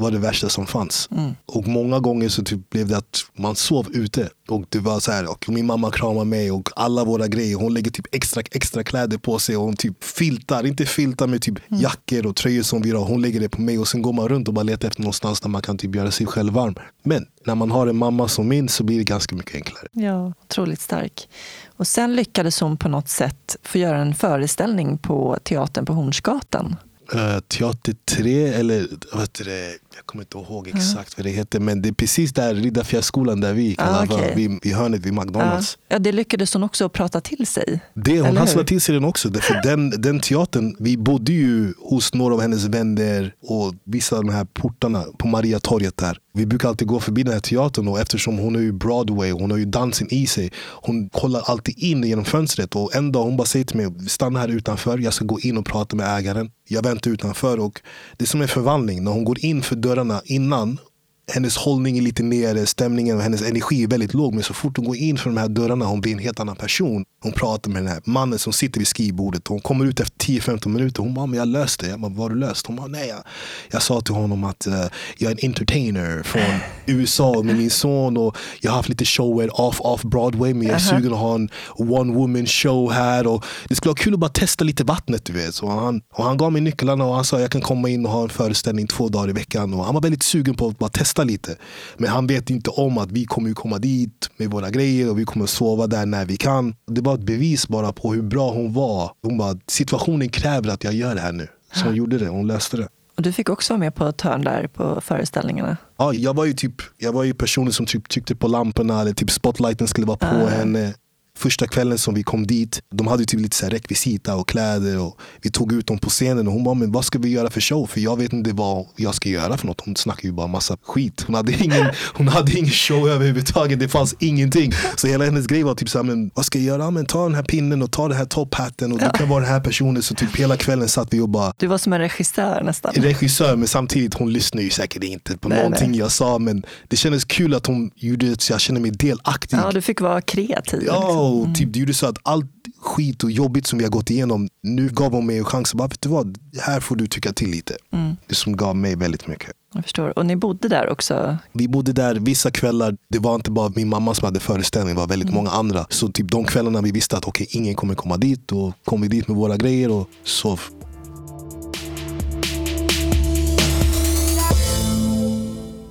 var 0.02 0.10
det 0.10 0.18
värsta 0.18 0.48
som 0.48 0.66
fanns. 0.66 1.08
Mm. 1.16 1.30
Och 1.46 1.66
många 1.68 1.98
gånger 2.00 2.28
så 2.28 2.42
typ 2.42 2.70
blev 2.70 2.88
det 2.88 2.96
att 2.96 3.20
man 3.34 3.56
sov 3.56 3.88
ute. 3.92 4.28
Och 4.48 4.64
det 4.68 4.78
var 4.78 5.00
så 5.00 5.12
här, 5.12 5.30
och 5.30 5.48
min 5.48 5.66
mamma 5.66 5.90
kramar 5.90 6.24
mig 6.24 6.50
och 6.50 6.68
alla 6.76 7.04
våra 7.04 7.28
grejer. 7.28 7.56
Hon 7.56 7.74
lägger 7.74 7.90
typ 7.90 8.06
extra, 8.14 8.42
extra 8.50 8.84
kläder 8.84 9.18
på 9.18 9.38
sig 9.38 9.56
och 9.56 9.64
hon 9.64 9.76
typ 9.76 10.04
filtar, 10.04 10.66
inte 10.66 10.86
filtar 10.86 11.26
med 11.26 11.42
typ 11.42 11.58
Mm. 11.68 11.82
jackor 11.82 12.26
och 12.26 12.36
tröjor 12.36 12.62
som 12.62 12.82
vi 12.82 12.90
har. 12.90 13.04
Hon 13.04 13.22
lägger 13.22 13.40
det 13.40 13.48
på 13.48 13.60
mig 13.60 13.78
och 13.78 13.88
sen 13.88 14.02
går 14.02 14.12
man 14.12 14.28
runt 14.28 14.48
och 14.48 14.54
bara 14.54 14.62
letar 14.62 14.88
efter 14.88 15.00
någonstans 15.02 15.40
där 15.40 15.48
man 15.48 15.62
kan 15.62 15.78
typ 15.78 15.94
göra 15.94 16.10
sig 16.10 16.26
själv 16.26 16.52
varm. 16.52 16.74
Men 17.02 17.26
när 17.46 17.54
man 17.54 17.70
har 17.70 17.86
en 17.86 17.96
mamma 17.96 18.28
som 18.28 18.48
min 18.48 18.68
så 18.68 18.84
blir 18.84 18.98
det 18.98 19.04
ganska 19.04 19.36
mycket 19.36 19.54
enklare. 19.54 19.86
Ja, 19.92 20.32
otroligt 20.44 20.80
stark. 20.80 21.28
Och 21.76 21.86
sen 21.86 22.16
lyckades 22.16 22.60
hon 22.60 22.76
på 22.76 22.88
något 22.88 23.08
sätt 23.08 23.56
få 23.62 23.78
göra 23.78 23.98
en 23.98 24.14
föreställning 24.14 24.98
på 24.98 25.38
teatern 25.42 25.86
på 25.86 25.92
Hornsgatan. 25.92 26.76
Uh, 27.14 27.40
teater 27.40 27.94
3 28.16 28.46
eller 28.48 28.86
vad 29.12 29.20
heter 29.20 29.44
det? 29.44 29.70
Jag 29.96 30.06
kommer 30.06 30.24
inte 30.24 30.38
ihåg 30.38 30.68
exakt 30.68 31.18
vad 31.18 31.26
det 31.26 31.30
heter 31.30 31.60
men 31.60 31.82
det 31.82 31.88
är 31.88 31.92
precis 31.92 32.32
där 32.32 32.54
Riddarfjärdsskolan 32.54 33.40
där 33.40 33.52
vi 33.52 33.62
gick. 33.62 33.78
i 33.78 33.82
Ah, 33.82 34.04
okej. 34.04 34.32
vid, 34.36 34.58
vid 34.62 34.74
hörnet 34.74 35.06
vid 35.06 35.12
McDonalds. 35.14 35.78
Ja, 35.88 35.98
det 35.98 36.12
lyckades 36.12 36.54
hon 36.54 36.62
också 36.62 36.88
prata 36.88 37.20
till 37.20 37.46
sig. 37.46 37.80
Det, 37.94 38.20
hon 38.20 38.36
hasslade 38.36 38.66
till 38.68 38.80
sig 38.80 38.94
den 38.94 39.04
också. 39.04 39.28
Därför 39.28 39.60
den, 39.64 39.90
den 39.90 40.20
teatern, 40.20 40.76
vi 40.78 40.96
bodde 40.96 41.32
ju 41.32 41.74
hos 41.78 42.14
några 42.14 42.34
av 42.34 42.40
hennes 42.40 42.64
vänner 42.64 43.34
och 43.42 43.74
vissa 43.84 44.16
av 44.16 44.24
de 44.24 44.32
här 44.32 44.44
portarna 44.44 45.04
på 45.18 45.26
Mariatorget 45.28 45.96
där. 45.96 46.18
Vi 46.34 46.46
brukar 46.46 46.68
alltid 46.68 46.88
gå 46.88 47.00
förbi 47.00 47.22
den 47.22 47.32
här 47.32 47.40
teatern 47.40 47.88
och 47.88 48.00
eftersom 48.00 48.38
hon 48.38 48.56
är 48.56 48.60
ju 48.60 48.72
Broadway, 48.72 49.30
hon 49.32 49.50
har 49.50 49.58
ju 49.58 49.64
dansen 49.64 50.08
i 50.10 50.26
sig. 50.26 50.52
Hon 50.70 51.08
kollar 51.08 51.40
alltid 51.40 51.78
in 51.78 52.02
genom 52.04 52.24
fönstret 52.24 52.76
och 52.76 52.96
en 52.96 53.12
dag 53.12 53.24
hon 53.24 53.36
bara 53.36 53.46
säger 53.46 53.64
till 53.64 53.76
mig, 53.76 54.08
stanna 54.08 54.38
här 54.40 54.48
utanför, 54.48 54.98
jag 54.98 55.14
ska 55.14 55.24
gå 55.24 55.40
in 55.40 55.58
och 55.58 55.66
prata 55.66 55.96
med 55.96 56.18
ägaren. 56.18 56.50
Jag 56.68 56.82
väntar 56.82 57.10
utanför 57.10 57.60
och 57.60 57.80
det 58.16 58.24
är 58.24 58.28
som 58.28 58.42
en 58.42 58.48
förvandling. 58.48 59.04
När 59.04 59.10
hon 59.12 59.24
går 59.24 59.44
in 59.44 59.62
för 59.62 59.76
dörrarna 59.82 60.22
innan 60.24 60.78
hennes 61.26 61.56
hållning 61.56 61.98
är 61.98 62.02
lite 62.02 62.22
nere, 62.22 62.66
stämningen 62.66 63.16
och 63.16 63.22
hennes 63.22 63.42
energi 63.42 63.82
är 63.82 63.88
väldigt 63.88 64.14
låg. 64.14 64.34
Men 64.34 64.42
så 64.42 64.54
fort 64.54 64.76
hon 64.76 64.86
går 64.86 64.96
in 64.96 65.18
för 65.18 65.30
de 65.30 65.36
här 65.36 65.48
dörrarna 65.48 65.84
hon 65.84 66.00
blir 66.00 66.12
en 66.12 66.18
helt 66.18 66.40
annan 66.40 66.56
person. 66.56 67.04
Hon 67.22 67.32
pratar 67.32 67.70
med 67.70 67.82
den 67.82 67.92
här 67.92 68.02
mannen 68.04 68.38
som 68.38 68.52
sitter 68.52 68.78
vid 68.78 68.88
skrivbordet. 68.88 69.48
Hon 69.48 69.60
kommer 69.60 69.84
ut 69.84 70.00
efter 70.00 70.26
10-15 70.26 70.68
minuter. 70.68 71.02
Hon 71.02 71.14
bara, 71.14 71.26
men 71.26 71.38
jag 71.38 71.48
löste 71.48 71.86
det. 71.86 71.90
Jag 71.90 72.00
bara, 72.00 72.08
vad 72.08 72.18
har 72.18 72.30
du 72.30 72.36
löst? 72.36 72.66
Hon 72.66 72.76
bara, 72.76 72.86
nej. 72.86 73.08
Jag, 73.08 73.22
jag 73.70 73.82
sa 73.82 74.00
till 74.00 74.14
honom 74.14 74.44
att 74.44 74.66
eh, 74.66 74.84
jag 75.18 75.32
är 75.32 75.36
en 75.42 75.48
entertainer 75.48 76.22
från 76.22 76.42
USA 76.86 77.42
med 77.42 77.56
min 77.56 77.70
son. 77.70 78.16
Och 78.16 78.36
jag 78.60 78.70
har 78.70 78.76
haft 78.76 78.88
lite 78.88 79.04
shower 79.04 79.60
off, 79.60 79.80
off 79.80 80.02
Broadway. 80.02 80.54
Men 80.54 80.66
jag 80.66 80.74
är 80.74 80.78
sugen 80.78 81.12
att 81.12 81.18
ha 81.18 81.34
en 81.34 81.48
one 81.76 82.14
woman 82.14 82.46
show 82.46 82.92
här. 82.92 83.26
Och 83.26 83.44
det 83.68 83.74
skulle 83.74 83.90
vara 83.90 84.02
kul 84.02 84.14
att 84.14 84.20
bara 84.20 84.30
testa 84.30 84.64
lite 84.64 84.84
vattnet. 84.84 85.24
Du 85.24 85.32
vet. 85.32 85.54
Så 85.54 85.68
han, 85.68 86.02
och 86.12 86.24
han 86.24 86.36
gav 86.36 86.52
mig 86.52 86.62
nycklarna 86.62 87.04
och 87.04 87.14
han 87.14 87.24
sa 87.24 87.40
jag 87.40 87.50
kan 87.50 87.60
komma 87.60 87.88
in 87.88 88.06
och 88.06 88.12
ha 88.12 88.22
en 88.22 88.28
föreställning 88.28 88.86
två 88.86 89.08
dagar 89.08 89.28
i 89.28 89.32
veckan. 89.32 89.74
Och 89.74 89.84
han 89.84 89.94
var 89.94 90.02
väldigt 90.02 90.22
sugen 90.22 90.54
på 90.54 90.68
att 90.68 90.78
bara 90.78 90.90
testa 90.90 91.11
lite. 91.24 91.56
Men 91.96 92.10
han 92.10 92.26
vet 92.26 92.50
inte 92.50 92.70
om 92.70 92.98
att 92.98 93.10
vi 93.12 93.24
kommer 93.24 93.52
komma 93.52 93.78
dit 93.78 94.30
med 94.36 94.50
våra 94.50 94.70
grejer 94.70 95.10
och 95.10 95.18
vi 95.18 95.24
kommer 95.24 95.46
sova 95.46 95.86
där 95.86 96.06
när 96.06 96.24
vi 96.24 96.36
kan. 96.36 96.74
Det 96.86 97.00
var 97.00 97.14
ett 97.14 97.22
bevis 97.22 97.68
bara 97.68 97.92
på 97.92 98.12
hur 98.12 98.22
bra 98.22 98.50
hon 98.52 98.72
var. 98.72 99.10
Hon 99.22 99.38
bara, 99.38 99.58
situationen 99.66 100.28
kräver 100.28 100.70
att 100.70 100.84
jag 100.84 100.94
gör 100.94 101.14
det 101.14 101.20
här 101.20 101.32
nu. 101.32 101.48
Så 101.74 101.84
hon 101.84 101.94
gjorde 101.94 102.18
det, 102.18 102.28
hon 102.28 102.46
löste 102.46 102.76
det. 102.76 102.88
Och 103.16 103.22
du 103.22 103.32
fick 103.32 103.48
också 103.48 103.72
vara 103.72 103.78
med 103.78 103.94
på 103.94 104.06
ett 104.06 104.20
hörn 104.20 104.44
där 104.44 104.66
på 104.66 105.00
föreställningarna. 105.00 105.76
Ja, 105.98 106.12
jag 106.14 106.34
var 106.36 106.44
ju 106.44 106.52
typ, 106.52 106.74
jag 106.98 107.12
var 107.12 107.24
ju 107.24 107.34
personen 107.34 107.72
som 107.72 107.86
typ 107.86 108.08
tryckte 108.08 108.36
på 108.36 108.48
lamporna 108.48 109.00
eller 109.00 109.12
typ 109.12 109.30
spotlighten 109.30 109.88
skulle 109.88 110.06
vara 110.06 110.16
på 110.16 110.26
Ah. 110.26 110.46
henne. 110.48 110.94
Första 111.38 111.66
kvällen 111.66 111.98
som 111.98 112.14
vi 112.14 112.22
kom 112.22 112.46
dit, 112.46 112.80
de 112.94 113.06
hade 113.06 113.22
ju 113.22 113.26
typ 113.26 113.40
lite 113.40 113.56
så 113.56 113.66
rekvisita 113.66 114.36
och 114.36 114.48
kläder 114.48 114.98
och 114.98 115.18
vi 115.42 115.50
tog 115.50 115.72
ut 115.72 115.86
dem 115.86 115.98
på 115.98 116.10
scenen 116.10 116.46
och 116.46 116.52
hon 116.52 116.64
bara, 116.64 116.74
men 116.74 116.92
vad 116.92 117.04
ska 117.04 117.18
vi 117.18 117.28
göra 117.28 117.50
för 117.50 117.60
show? 117.60 117.86
För 117.86 118.00
jag 118.00 118.18
vet 118.18 118.32
inte 118.32 118.52
vad 118.52 118.86
jag 118.96 119.14
ska 119.14 119.28
göra 119.28 119.56
för 119.56 119.66
något. 119.66 119.80
Hon 119.84 119.96
snackar 119.96 120.22
ju 120.28 120.32
bara 120.32 120.46
massa 120.46 120.76
skit. 120.82 121.24
Hon 121.26 121.34
hade 121.34 121.52
ingen, 121.64 121.86
hon 122.14 122.28
hade 122.28 122.52
ingen 122.58 122.70
show 122.70 123.08
överhuvudtaget. 123.08 123.80
Det 123.80 123.88
fanns 123.88 124.14
ingenting. 124.18 124.72
Så 124.96 125.06
hela 125.06 125.24
hennes 125.24 125.46
grej 125.46 125.62
var 125.62 125.74
typ 125.74 125.88
så 125.88 125.98
här, 125.98 126.02
men 126.04 126.30
vad 126.34 126.44
ska 126.44 126.58
jag 126.58 126.66
göra? 126.66 126.90
Men 126.90 127.06
ta 127.06 127.22
den 127.22 127.34
här 127.34 127.42
pinnen 127.42 127.82
och 127.82 127.90
ta 127.90 128.08
den 128.08 128.16
här 128.16 128.24
topphatten 128.24 128.92
och 128.92 128.98
du 128.98 129.10
kan 129.14 129.28
vara 129.28 129.40
den 129.40 129.50
här 129.50 129.60
personen. 129.60 130.02
Så 130.02 130.14
typ 130.14 130.36
hela 130.36 130.56
kvällen 130.56 130.88
satt 130.88 131.14
vi 131.14 131.20
och 131.20 131.28
bara 131.28 131.52
Du 131.56 131.66
var 131.66 131.78
som 131.78 131.92
en 131.92 131.98
regissör 131.98 132.62
nästan. 132.64 132.92
regissör 132.94 133.56
men 133.56 133.68
samtidigt 133.68 134.14
hon 134.14 134.32
lyssnar 134.32 134.62
ju 134.62 134.70
säkert 134.70 135.04
inte 135.04 135.36
på 135.38 135.48
Nej, 135.48 135.58
någonting 135.58 135.90
nej. 135.90 135.98
jag 136.00 136.12
sa 136.12 136.38
men 136.38 136.62
det 136.88 136.96
kändes 136.96 137.24
kul 137.24 137.54
att 137.54 137.66
hon 137.66 137.90
gjorde 137.96 138.26
det 138.28 138.40
så 138.40 138.52
jag 138.52 138.60
känner 138.60 138.80
mig 138.80 138.90
delaktig. 138.90 139.56
Ja, 139.56 139.70
du 139.72 139.82
fick 139.82 140.00
vara 140.00 140.20
kreativ. 140.20 140.82
Ja, 140.86 141.00
liksom. 141.00 141.21
Och 141.22 141.54
typ, 141.54 141.72
det 141.72 141.78
gjorde 141.78 141.94
så 141.94 142.06
att 142.06 142.18
allt 142.22 142.46
skit 142.80 143.24
och 143.24 143.30
jobbigt 143.30 143.66
som 143.66 143.78
vi 143.78 143.84
har 143.84 143.90
gått 143.90 144.10
igenom, 144.10 144.48
nu 144.62 144.88
gav 144.88 145.12
hon 145.12 145.26
mig 145.26 145.38
en 145.38 145.44
chans. 145.44 145.74
Bara, 145.74 145.88
vet 145.88 146.00
du 146.00 146.08
vad, 146.08 146.38
här 146.60 146.80
får 146.80 146.96
du 146.96 147.06
tycka 147.06 147.32
till 147.32 147.50
lite. 147.50 147.76
Mm. 147.92 148.16
Det 148.26 148.34
som 148.34 148.56
gav 148.56 148.76
mig 148.76 148.96
väldigt 148.96 149.26
mycket. 149.26 149.50
Jag 149.74 149.82
förstår. 149.84 150.18
Och 150.18 150.26
ni 150.26 150.36
bodde 150.36 150.68
där 150.68 150.88
också? 150.88 151.36
Vi 151.52 151.68
bodde 151.68 151.92
där 151.92 152.14
vissa 152.14 152.50
kvällar, 152.50 152.96
det 153.08 153.18
var 153.18 153.34
inte 153.34 153.50
bara 153.50 153.72
min 153.76 153.88
mamma 153.88 154.14
som 154.14 154.24
hade 154.24 154.40
föreställning, 154.40 154.94
det 154.94 155.00
var 155.00 155.08
väldigt 155.08 155.32
många 155.32 155.50
andra. 155.50 155.86
Så 155.88 156.08
typ 156.08 156.30
de 156.30 156.44
kvällarna 156.44 156.80
vi 156.80 156.92
visste 156.92 157.16
att 157.16 157.24
okej, 157.24 157.46
ingen 157.50 157.74
kommer 157.74 157.94
komma 157.94 158.16
dit, 158.16 158.48
då 158.48 158.72
kom 158.84 159.00
vi 159.00 159.08
dit 159.08 159.28
med 159.28 159.36
våra 159.36 159.56
grejer 159.56 159.90
och 159.90 160.08
sov. 160.24 160.60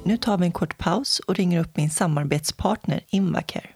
Nu 0.04 0.18
tar 0.18 0.38
vi 0.38 0.46
en 0.46 0.52
kort 0.52 0.78
paus 0.78 1.20
och 1.28 1.36
ringer 1.36 1.60
upp 1.60 1.78
min 1.78 1.90
samarbetspartner 1.90 3.02
Invacare. 3.10 3.70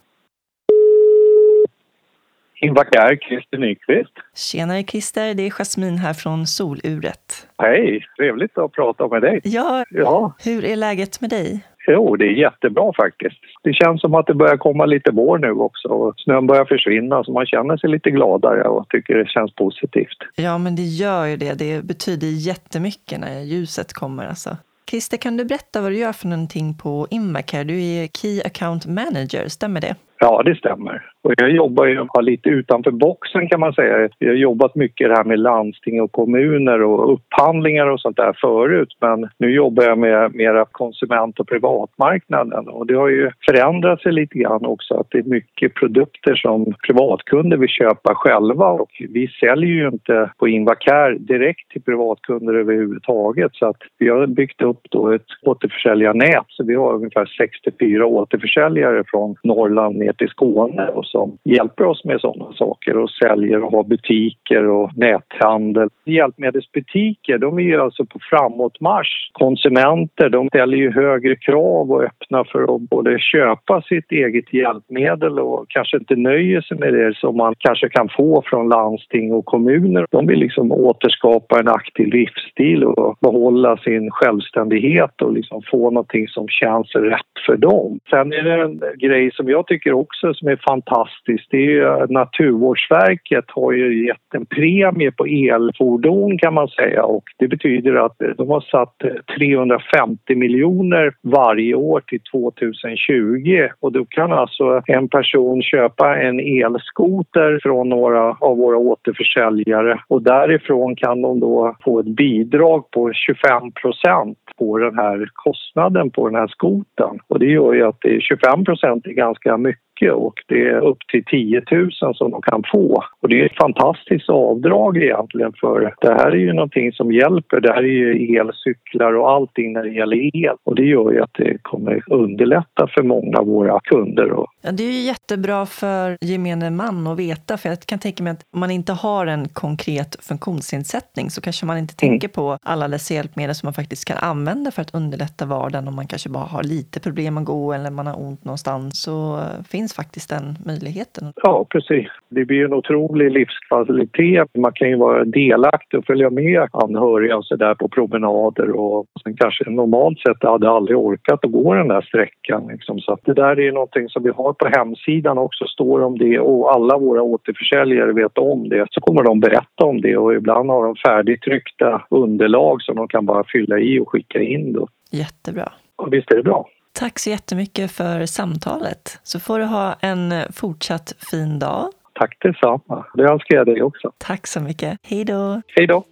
Invacare, 2.61 3.17
Christer 3.17 3.57
Nyqvist. 3.57 4.13
Tjenare 4.35 4.83
Christer, 4.83 5.33
det 5.33 5.43
är 5.43 5.49
Jasmin 5.49 5.97
här 5.97 6.13
från 6.13 6.47
Soluret. 6.47 7.47
Hej, 7.57 8.05
trevligt 8.17 8.57
att 8.57 8.71
prata 8.71 9.07
med 9.07 9.21
dig. 9.21 9.41
Ja, 9.43 9.83
Ja, 9.89 10.33
hur 10.43 10.65
är 10.65 10.75
läget 10.75 11.21
med 11.21 11.29
dig? 11.29 11.65
jo, 11.87 12.15
det 12.15 12.25
är 12.25 12.31
jättebra 12.31 12.91
faktiskt. 12.97 13.35
Det 13.63 13.73
känns 13.73 14.01
som 14.01 14.15
att 14.15 14.27
det 14.27 14.33
börjar 14.33 14.57
komma 14.57 14.85
lite 14.85 15.11
vår 15.11 15.37
nu 15.37 15.51
också 15.51 15.87
och 15.87 16.13
snön 16.17 16.47
börjar 16.47 16.65
försvinna 16.65 17.23
så 17.23 17.31
man 17.31 17.45
känner 17.45 17.77
sig 17.77 17.89
lite 17.89 18.11
gladare 18.11 18.63
och 18.63 18.89
tycker 18.89 19.15
det 19.15 19.27
känns 19.29 19.55
positivt. 19.55 20.17
Ja, 20.35 20.57
men 20.57 20.75
det 20.75 20.81
gör 20.81 21.25
ju 21.25 21.37
det. 21.37 21.53
Det 21.53 21.83
betyder 21.83 22.27
jättemycket 22.27 23.19
när 23.19 23.41
ljuset 23.41 23.93
kommer. 23.93 24.27
Alltså. 24.27 24.57
Christer, 24.89 25.17
kan 25.17 25.37
du 25.37 25.45
berätta 25.45 25.81
vad 25.81 25.91
du 25.91 25.97
gör 25.97 26.13
för 26.13 26.27
någonting 26.27 26.77
på 26.77 27.07
Invacare? 27.09 27.63
Du 27.63 27.83
är 27.83 28.07
Key 28.07 28.41
Account 28.45 28.85
Manager, 28.85 29.47
stämmer 29.47 29.81
det? 29.81 29.95
Ja, 30.19 30.41
det 30.45 30.55
stämmer. 30.55 31.01
Och 31.21 31.33
jag 31.37 31.51
jobbar 31.51 31.85
ju 31.85 32.07
lite 32.21 32.49
utanför 32.49 32.91
boxen 32.91 33.49
kan 33.49 33.59
man 33.59 33.73
säga. 33.73 34.09
Jag 34.17 34.27
har 34.27 34.35
jobbat 34.35 34.75
mycket 34.75 35.09
det 35.09 35.15
här 35.15 35.23
med 35.23 35.39
landsting 35.39 36.01
och 36.01 36.11
kommuner 36.11 36.81
och 36.83 37.13
upphandlingar 37.13 37.87
och 37.87 37.99
sånt 37.99 38.17
där 38.17 38.37
förut. 38.41 38.97
Men 39.01 39.29
nu 39.37 39.51
jobbar 39.51 39.83
jag 39.83 39.97
med 39.97 40.35
mera 40.35 40.65
konsument 40.65 41.39
och 41.39 41.47
privatmarknaden 41.47 42.67
och 42.67 42.87
det 42.87 42.93
har 42.93 43.09
ju 43.09 43.31
förändrat 43.45 44.01
sig 44.01 44.11
lite 44.11 44.37
grann 44.37 44.65
också 44.65 44.93
att 44.93 45.07
det 45.09 45.17
är 45.17 45.23
mycket 45.23 45.73
produkter 45.73 46.35
som 46.35 46.73
privatkunder 46.87 47.57
vill 47.57 47.69
köpa 47.69 48.15
själva 48.15 48.67
och 48.67 48.91
vi 49.09 49.27
säljer 49.27 49.69
ju 49.69 49.87
inte 49.87 50.31
på 50.37 50.47
Invacare 50.47 51.17
direkt 51.17 51.71
till 51.71 51.81
privatkunder 51.81 52.53
överhuvudtaget 52.53 53.51
så 53.55 53.65
att 53.65 53.81
vi 53.97 54.09
har 54.09 54.27
byggt 54.27 54.61
upp 54.61 54.81
då 54.89 55.11
ett 55.11 55.27
återförsäljarnät 55.41 56.45
så 56.47 56.63
vi 56.63 56.75
har 56.75 56.93
ungefär 56.93 57.25
64 57.25 58.05
återförsäljare 58.05 59.03
från 59.07 59.35
Norrland 59.43 60.04
ner 60.05 60.15
verksamhet 60.15 60.21
i 60.21 60.27
Skåne 60.27 60.87
och 60.87 61.05
som 61.05 61.37
hjälper 61.43 61.85
oss 61.85 62.05
med 62.05 62.21
sådana 62.21 62.53
saker 62.53 62.97
och 62.97 63.09
säljer 63.09 63.63
och 63.63 63.71
har 63.71 63.83
butiker 63.83 64.67
och 64.67 64.91
näthandel. 64.97 65.89
Hjälpmedelsbutiker 66.05 67.37
de 67.37 67.59
är 67.59 67.63
ju 67.63 67.81
alltså 67.81 68.05
på 68.05 68.19
framåtmarsch. 68.29 69.29
Konsumenter 69.33 70.29
de 70.29 70.47
ställer 70.47 70.77
ju 70.77 70.91
högre 70.91 71.35
krav 71.35 71.91
och 71.91 72.03
öppnar 72.03 72.43
för 72.43 72.75
att 72.75 72.81
både 72.81 73.19
köpa 73.19 73.81
sitt 73.81 74.11
eget 74.11 74.53
hjälpmedel 74.53 75.39
och 75.39 75.65
kanske 75.69 75.97
inte 75.97 76.15
nöjer 76.15 76.61
sig 76.61 76.77
med 76.77 76.93
det 76.93 77.15
som 77.15 77.37
man 77.37 77.55
kanske 77.57 77.89
kan 77.89 78.09
få 78.09 78.43
från 78.45 78.69
landsting 78.69 79.33
och 79.33 79.45
kommuner. 79.45 80.05
De 80.11 80.27
vill 80.27 80.39
liksom 80.39 80.71
återskapa 80.71 81.59
en 81.59 81.67
aktiv 81.67 82.07
livsstil 82.07 82.83
och 82.83 83.17
behålla 83.21 83.77
sin 83.77 84.11
självständighet 84.11 85.21
och 85.21 85.33
liksom 85.33 85.61
få 85.71 85.91
någonting 85.91 86.27
som 86.27 86.47
känns 86.47 86.95
rätt 86.95 87.35
för 87.45 87.57
dem. 87.57 87.99
Sen 88.09 88.33
är 88.33 88.43
det 88.43 88.63
en 88.63 88.81
grej 88.97 89.31
som 89.33 89.49
jag 89.49 89.67
tycker 89.67 89.93
också 89.95 90.33
som 90.33 90.47
är 90.47 90.59
fantastiskt, 90.67 91.47
Det 91.49 91.57
är 91.57 91.61
ju 91.61 91.83
eh, 91.83 92.05
Naturvårdsverket 92.09 93.45
har 93.47 93.71
ju 93.71 94.07
gett 94.07 94.33
en 94.33 94.45
premie 94.45 95.11
på 95.11 95.25
elfordon 95.25 96.37
kan 96.37 96.53
man 96.53 96.67
säga. 96.67 97.03
Och 97.03 97.23
det 97.37 97.47
betyder 97.47 97.95
att 97.95 98.21
eh, 98.21 98.29
de 98.37 98.49
har 98.49 98.61
satt 98.61 99.03
eh, 99.03 99.35
350 99.37 100.35
miljoner 100.35 101.13
varje 101.21 101.75
år 101.75 101.99
till 102.07 102.19
2020 102.31 103.67
och 103.79 103.91
då 103.91 104.05
kan 104.05 104.31
alltså 104.31 104.81
en 104.85 105.07
person 105.09 105.61
köpa 105.61 106.17
en 106.17 106.39
elskoter 106.39 107.59
från 107.63 107.89
några 107.89 108.37
av 108.41 108.57
våra 108.57 108.77
återförsäljare. 108.77 109.99
Och 110.07 110.21
därifrån 110.21 110.95
kan 110.95 111.21
de 111.21 111.39
då 111.39 111.75
få 111.83 111.99
ett 111.99 112.05
bidrag 112.05 112.91
på 112.91 113.11
25 113.13 113.71
procent 113.71 114.37
på 114.57 114.77
den 114.77 114.97
här 114.97 115.29
kostnaden 115.33 116.11
på 116.11 116.29
den 116.29 116.39
här 116.39 116.47
skoten. 116.47 117.19
Och 117.27 117.39
det 117.39 117.45
gör 117.45 117.73
ju 117.73 117.83
att 117.87 117.97
det 118.01 118.15
är 118.15 118.19
25 118.19 118.65
procent 118.65 119.07
är 119.07 119.11
ganska 119.11 119.57
mycket 119.57 119.84
och 120.01 120.33
det 120.47 120.61
är 120.61 120.79
upp 120.79 120.97
till 121.11 121.25
10 121.25 121.61
000 121.71 121.91
som 122.15 122.31
de 122.31 122.41
kan 122.41 122.63
få. 122.71 123.03
Och 123.21 123.29
det 123.29 123.41
är 123.41 123.45
ett 123.45 123.57
fantastiskt 123.57 124.29
avdrag 124.29 124.97
egentligen 124.97 125.53
för 125.59 125.93
det 126.01 126.13
här 126.13 126.31
är 126.31 126.35
ju 126.35 126.53
någonting 126.53 126.91
som 126.91 127.11
hjälper. 127.11 127.59
Det 127.59 127.73
här 127.73 127.83
är 127.83 127.97
ju 128.03 128.37
elcyklar 128.37 129.13
och 129.13 129.31
allting 129.31 129.73
när 129.73 129.83
det 129.83 129.89
gäller 129.89 130.35
el 130.35 130.55
och 130.63 130.75
det 130.75 130.85
gör 130.85 131.11
ju 131.11 131.21
att 131.21 131.33
det 131.33 131.57
kommer 131.61 132.03
underlätta 132.13 132.87
för 132.87 133.03
många 133.03 133.37
av 133.37 133.45
våra 133.45 133.79
kunder. 133.79 134.27
Ja, 134.61 134.71
det 134.71 134.83
är 134.83 134.91
ju 134.91 135.01
jättebra 135.01 135.65
för 135.65 136.17
gemene 136.21 136.69
man 136.69 137.07
att 137.07 137.19
veta 137.19 137.57
för 137.57 137.69
jag 137.69 137.79
kan 137.79 137.99
tänka 137.99 138.23
mig 138.23 138.31
att 138.31 138.45
om 138.53 138.59
man 138.59 138.71
inte 138.71 138.93
har 138.93 139.27
en 139.27 139.49
konkret 139.49 140.17
funktionsnedsättning 140.21 141.29
så 141.29 141.41
kanske 141.41 141.65
man 141.65 141.77
inte 141.77 141.93
mm. 142.01 142.11
tänker 142.11 142.27
på 142.27 142.57
alla 142.63 142.87
dessa 142.87 143.13
hjälpmedel 143.13 143.55
som 143.55 143.67
man 143.67 143.73
faktiskt 143.73 144.05
kan 144.05 144.17
använda 144.17 144.71
för 144.71 144.81
att 144.81 144.95
underlätta 144.95 145.45
vardagen 145.45 145.87
om 145.87 145.95
man 145.95 146.07
kanske 146.07 146.29
bara 146.29 146.43
har 146.43 146.63
lite 146.63 146.99
problem 146.99 147.37
att 147.37 147.45
gå 147.45 147.73
eller 147.73 147.89
man 147.89 148.07
har 148.07 148.21
ont 148.21 148.43
någonstans 148.43 149.01
så 149.01 149.41
finns 149.69 149.84
finns 149.85 149.95
faktiskt 149.95 150.29
den 150.29 150.55
möjligheten. 150.65 151.33
Ja, 151.35 151.65
precis. 151.69 152.07
Det 152.29 152.45
blir 152.45 152.65
en 152.65 152.73
otrolig 152.73 153.31
livskvalitet. 153.31 154.47
Man 154.57 154.71
kan 154.73 154.89
ju 154.89 154.95
vara 154.95 155.25
delaktig 155.25 155.99
och 155.99 156.05
följa 156.05 156.29
med 156.29 156.67
anhöriga 156.71 157.37
och 157.37 157.45
så 157.45 157.55
där 157.55 157.75
på 157.75 157.87
promenader 157.87 158.69
och 158.71 159.05
sen 159.23 159.37
kanske 159.37 159.69
normalt 159.69 160.19
sett 160.19 160.43
hade 160.43 160.69
aldrig 160.69 160.97
orkat 160.97 161.45
att 161.45 161.51
gå 161.51 161.73
den 161.73 161.87
där 161.87 162.01
sträckan. 162.01 162.67
Liksom. 162.67 162.99
Så 162.99 163.17
det 163.25 163.33
där 163.33 163.59
är 163.59 163.71
någonting 163.71 164.09
som 164.09 164.23
vi 164.23 164.29
har 164.29 164.53
på 164.53 164.67
hemsidan 164.67 165.37
också, 165.37 165.65
står 165.67 166.03
om 166.03 166.17
det 166.17 166.39
och 166.39 166.73
alla 166.73 166.97
våra 166.97 167.21
återförsäljare 167.21 168.13
vet 168.13 168.37
om 168.37 168.69
det. 168.69 168.87
Så 168.91 169.01
kommer 169.01 169.23
de 169.23 169.39
berätta 169.39 169.85
om 169.85 170.01
det 170.01 170.17
och 170.17 170.33
ibland 170.33 170.69
har 170.69 170.85
de 170.85 170.95
färdigtryckta 170.95 172.01
underlag 172.09 172.81
som 172.81 172.95
de 172.95 173.07
kan 173.07 173.25
bara 173.25 173.43
fylla 173.53 173.79
i 173.79 173.99
och 173.99 174.09
skicka 174.09 174.39
in. 174.41 174.73
Då. 174.73 174.87
Jättebra. 175.11 175.71
Och 175.95 176.13
visst 176.13 176.31
är 176.31 176.35
det 176.35 176.43
bra. 176.43 176.65
Tack 176.97 177.19
så 177.19 177.29
jättemycket 177.29 177.91
för 177.91 178.25
samtalet. 178.25 179.19
Så 179.23 179.39
får 179.39 179.59
du 179.59 179.65
ha 179.65 179.95
en 179.99 180.33
fortsatt 180.53 181.13
fin 181.31 181.59
dag. 181.59 181.89
Tack 182.13 182.37
detsamma. 182.39 183.05
Det 183.13 183.23
önskar 183.23 183.55
jag 183.55 183.65
dig 183.65 183.83
också. 183.83 184.11
Tack 184.17 184.47
så 184.47 184.59
mycket. 184.59 184.99
Hej 185.03 185.25
då. 185.25 185.61
Hej 185.67 185.87
då. 185.87 186.03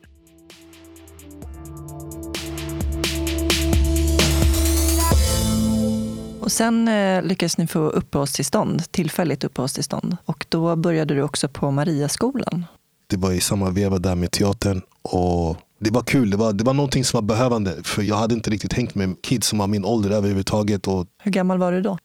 Och 6.41 6.51
sen 6.51 6.88
eh, 6.88 7.23
lyckades 7.23 7.57
ni 7.57 7.67
få 7.67 7.79
uppehållstillstånd, 7.79 8.91
tillfälligt 8.91 9.43
uppehållstillstånd. 9.43 10.17
Och 10.25 10.45
då 10.49 10.75
började 10.75 11.13
du 11.13 11.21
också 11.21 11.47
på 11.47 11.71
Mariaskolan. 11.71 12.65
Det 13.07 13.17
var 13.17 13.31
i 13.31 13.39
samma 13.39 13.69
veva 13.69 13.97
där 13.97 14.15
med 14.15 14.31
teatern 14.31 14.81
och 15.01 15.57
det 15.84 15.91
var 15.91 16.01
kul. 16.01 16.29
Det 16.29 16.38
var, 16.38 16.53
det 16.53 16.63
var 16.63 16.73
någonting 16.73 17.03
som 17.03 17.17
var 17.17 17.21
behövande. 17.21 17.75
För 17.84 18.01
jag 18.01 18.15
hade 18.15 18.34
inte 18.34 18.49
riktigt 18.49 18.73
hängt 18.73 18.95
med 18.95 19.15
kids 19.23 19.47
som 19.47 19.59
var 19.59 19.67
min 19.67 19.86
ålder 19.86 20.09
överhuvudtaget. 20.09 20.88
Och 20.88 21.07
Hur 21.23 21.31
gammal 21.31 21.57
var 21.57 21.71
du 21.71 21.81
då? 21.81 21.97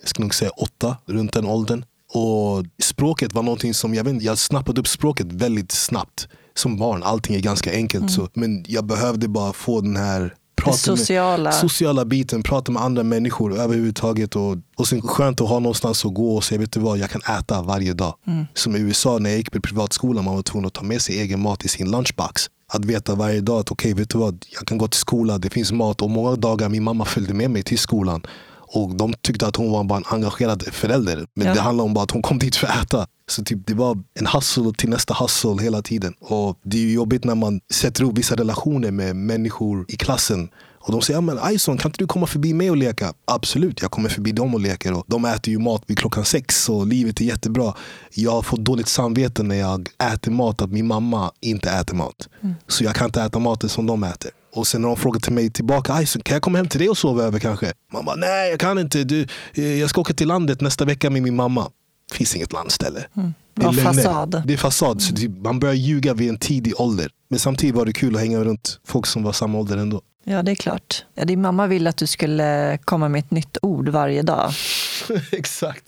Jag 0.00 0.08
skulle 0.08 0.24
nog 0.24 0.34
säga 0.34 0.50
åtta, 0.50 0.96
runt 1.06 1.32
den 1.32 1.46
åldern. 1.46 1.84
Och 2.12 2.64
språket 2.82 3.32
var 3.32 3.42
någonting 3.42 3.74
som, 3.74 3.94
jag, 3.94 4.04
vet, 4.04 4.22
jag 4.22 4.38
snappade 4.38 4.80
upp 4.80 4.88
språket 4.88 5.32
väldigt 5.32 5.72
snabbt. 5.72 6.28
Som 6.54 6.78
barn, 6.78 7.02
allting 7.02 7.36
är 7.36 7.40
ganska 7.40 7.72
enkelt. 7.72 8.02
Mm. 8.02 8.08
Så, 8.08 8.28
men 8.34 8.64
jag 8.68 8.84
behövde 8.84 9.28
bara 9.28 9.52
få 9.52 9.80
den 9.80 9.96
här 9.96 10.34
prata 10.56 10.78
sociala. 10.78 11.42
Med, 11.42 11.54
sociala 11.54 12.04
biten, 12.04 12.42
prata 12.42 12.72
med 12.72 12.82
andra 12.82 13.02
människor 13.02 13.58
överhuvudtaget. 13.58 14.36
Och, 14.36 14.56
och 14.76 14.88
sen 14.88 15.02
skönt 15.02 15.40
att 15.40 15.48
ha 15.48 15.58
någonstans 15.58 16.04
att 16.04 16.14
gå 16.14 16.36
och 16.36 16.44
säga, 16.44 16.60
vet 16.60 16.72
du 16.72 16.80
vad, 16.80 16.98
jag 16.98 17.10
kan 17.10 17.38
äta 17.38 17.62
varje 17.62 17.92
dag. 17.92 18.14
Mm. 18.26 18.44
Som 18.54 18.76
i 18.76 18.78
USA 18.78 19.18
när 19.18 19.30
jag 19.30 19.36
gick 19.36 19.52
på 19.52 19.60
privatskolan, 19.60 20.24
man 20.24 20.34
var 20.34 20.42
tvungen 20.42 20.66
att 20.66 20.74
ta 20.74 20.82
med 20.82 21.02
sig 21.02 21.20
egen 21.20 21.40
mat 21.40 21.64
i 21.64 21.68
sin 21.68 21.90
lunchbox. 21.90 22.42
Att 22.66 22.84
veta 22.84 23.14
varje 23.14 23.40
dag 23.40 23.60
att 23.60 23.70
okej, 23.70 23.92
okay, 23.92 24.02
vet 24.02 24.10
du 24.10 24.18
vad? 24.18 24.44
Jag 24.50 24.66
kan 24.66 24.78
gå 24.78 24.88
till 24.88 25.00
skolan, 25.00 25.40
det 25.40 25.50
finns 25.50 25.72
mat. 25.72 26.02
Och 26.02 26.10
många 26.10 26.36
dagar 26.36 26.68
min 26.68 26.82
mamma 26.82 27.04
följde 27.04 27.34
med 27.34 27.50
mig 27.50 27.62
till 27.62 27.78
skolan. 27.78 28.26
Och 28.74 28.94
de 28.94 29.14
tyckte 29.22 29.46
att 29.46 29.56
hon 29.56 29.70
var 29.70 29.84
bara 29.84 29.96
en 29.96 30.04
engagerad 30.06 30.62
förälder. 30.62 31.26
Men 31.34 31.46
ja. 31.46 31.54
det 31.54 31.60
handlade 31.60 31.86
om 31.86 31.94
bara 31.94 32.04
att 32.04 32.10
hon 32.10 32.22
kom 32.22 32.38
dit 32.38 32.56
för 32.56 32.66
att 32.66 32.82
äta. 32.82 33.06
Så 33.28 33.44
typ, 33.44 33.66
det 33.66 33.74
var 33.74 34.02
en 34.14 34.26
hustle 34.26 34.72
till 34.78 34.88
nästa 34.88 35.14
hustle 35.14 35.62
hela 35.62 35.82
tiden. 35.82 36.14
Och 36.20 36.58
det 36.62 36.78
är 36.78 36.92
jobbigt 36.92 37.24
när 37.24 37.34
man 37.34 37.60
sätter 37.72 38.04
upp 38.04 38.18
vissa 38.18 38.36
relationer 38.36 38.90
med 38.90 39.16
människor 39.16 39.84
i 39.88 39.96
klassen. 39.96 40.48
Och 40.86 40.92
de 40.92 41.02
säger, 41.02 41.20
men 41.20 41.38
Ison, 41.54 41.78
kan 41.78 41.88
inte 41.88 41.98
du 41.98 42.06
komma 42.06 42.26
förbi 42.26 42.54
mig 42.54 42.70
och 42.70 42.76
leka? 42.76 43.14
Absolut, 43.24 43.82
jag 43.82 43.90
kommer 43.90 44.08
förbi 44.08 44.32
dem 44.32 44.54
och 44.54 44.60
leker. 44.60 44.92
Och 44.92 45.04
de 45.06 45.24
äter 45.24 45.52
ju 45.52 45.58
mat 45.58 45.82
vid 45.86 45.98
klockan 45.98 46.24
sex 46.24 46.68
och 46.68 46.86
livet 46.86 47.20
är 47.20 47.24
jättebra. 47.24 47.74
Jag 48.14 48.30
har 48.30 48.42
fått 48.42 48.60
dåligt 48.60 48.88
samvete 48.88 49.42
när 49.42 49.56
jag 49.56 49.88
äter 50.12 50.32
mat 50.32 50.62
att 50.62 50.70
min 50.70 50.86
mamma 50.86 51.32
inte 51.40 51.70
äter 51.70 51.94
mat. 51.94 52.28
Mm. 52.42 52.54
Så 52.68 52.84
jag 52.84 52.94
kan 52.94 53.06
inte 53.06 53.22
äta 53.22 53.38
maten 53.38 53.68
som 53.68 53.86
de 53.86 54.04
äter. 54.04 54.30
Och 54.54 54.66
sen 54.66 54.82
när 54.82 54.88
de 54.88 54.96
frågar 54.96 55.20
till 55.20 55.32
mig 55.32 55.50
tillbaka, 55.50 56.02
Ison, 56.02 56.22
kan 56.22 56.34
jag 56.34 56.42
komma 56.42 56.58
hem 56.58 56.68
till 56.68 56.80
dig 56.80 56.88
och 56.88 56.98
sova 56.98 57.22
över 57.22 57.38
kanske? 57.38 57.72
Man 57.92 58.04
bara, 58.04 58.16
nej 58.16 58.50
jag 58.50 58.60
kan 58.60 58.78
inte. 58.78 59.04
Du, 59.04 59.26
eh, 59.54 59.80
jag 59.80 59.90
ska 59.90 60.00
åka 60.00 60.14
till 60.14 60.28
landet 60.28 60.60
nästa 60.60 60.84
vecka 60.84 61.10
med 61.10 61.22
min 61.22 61.36
mamma. 61.36 61.70
Finns 62.12 62.36
inget 62.36 62.52
landställe. 62.52 63.06
Mm. 63.16 63.34
Det 63.54 63.66
är 63.66 63.72
fasad. 63.72 64.42
Det 64.46 64.52
är 64.52 64.56
fasad. 64.56 65.02
Så 65.02 65.16
mm. 65.16 65.42
man 65.42 65.58
börjar 65.58 65.74
ljuga 65.74 66.14
vid 66.14 66.28
en 66.28 66.38
tidig 66.38 66.80
ålder. 66.80 67.10
Men 67.30 67.38
samtidigt 67.38 67.74
var 67.76 67.86
det 67.86 67.92
kul 67.92 68.14
att 68.14 68.20
hänga 68.20 68.44
runt 68.44 68.80
folk 68.86 69.06
som 69.06 69.22
var 69.22 69.32
samma 69.32 69.58
ålder 69.58 69.76
ändå. 69.76 70.00
Ja, 70.24 70.42
det 70.42 70.50
är 70.50 70.54
klart. 70.54 71.04
Ja, 71.14 71.24
din 71.24 71.42
mamma 71.42 71.66
ville 71.66 71.90
att 71.90 71.96
du 71.96 72.06
skulle 72.06 72.78
komma 72.84 73.08
med 73.08 73.18
ett 73.18 73.30
nytt 73.30 73.56
ord 73.62 73.88
varje 73.88 74.22
dag. 74.22 74.50
Exakt. 75.32 75.84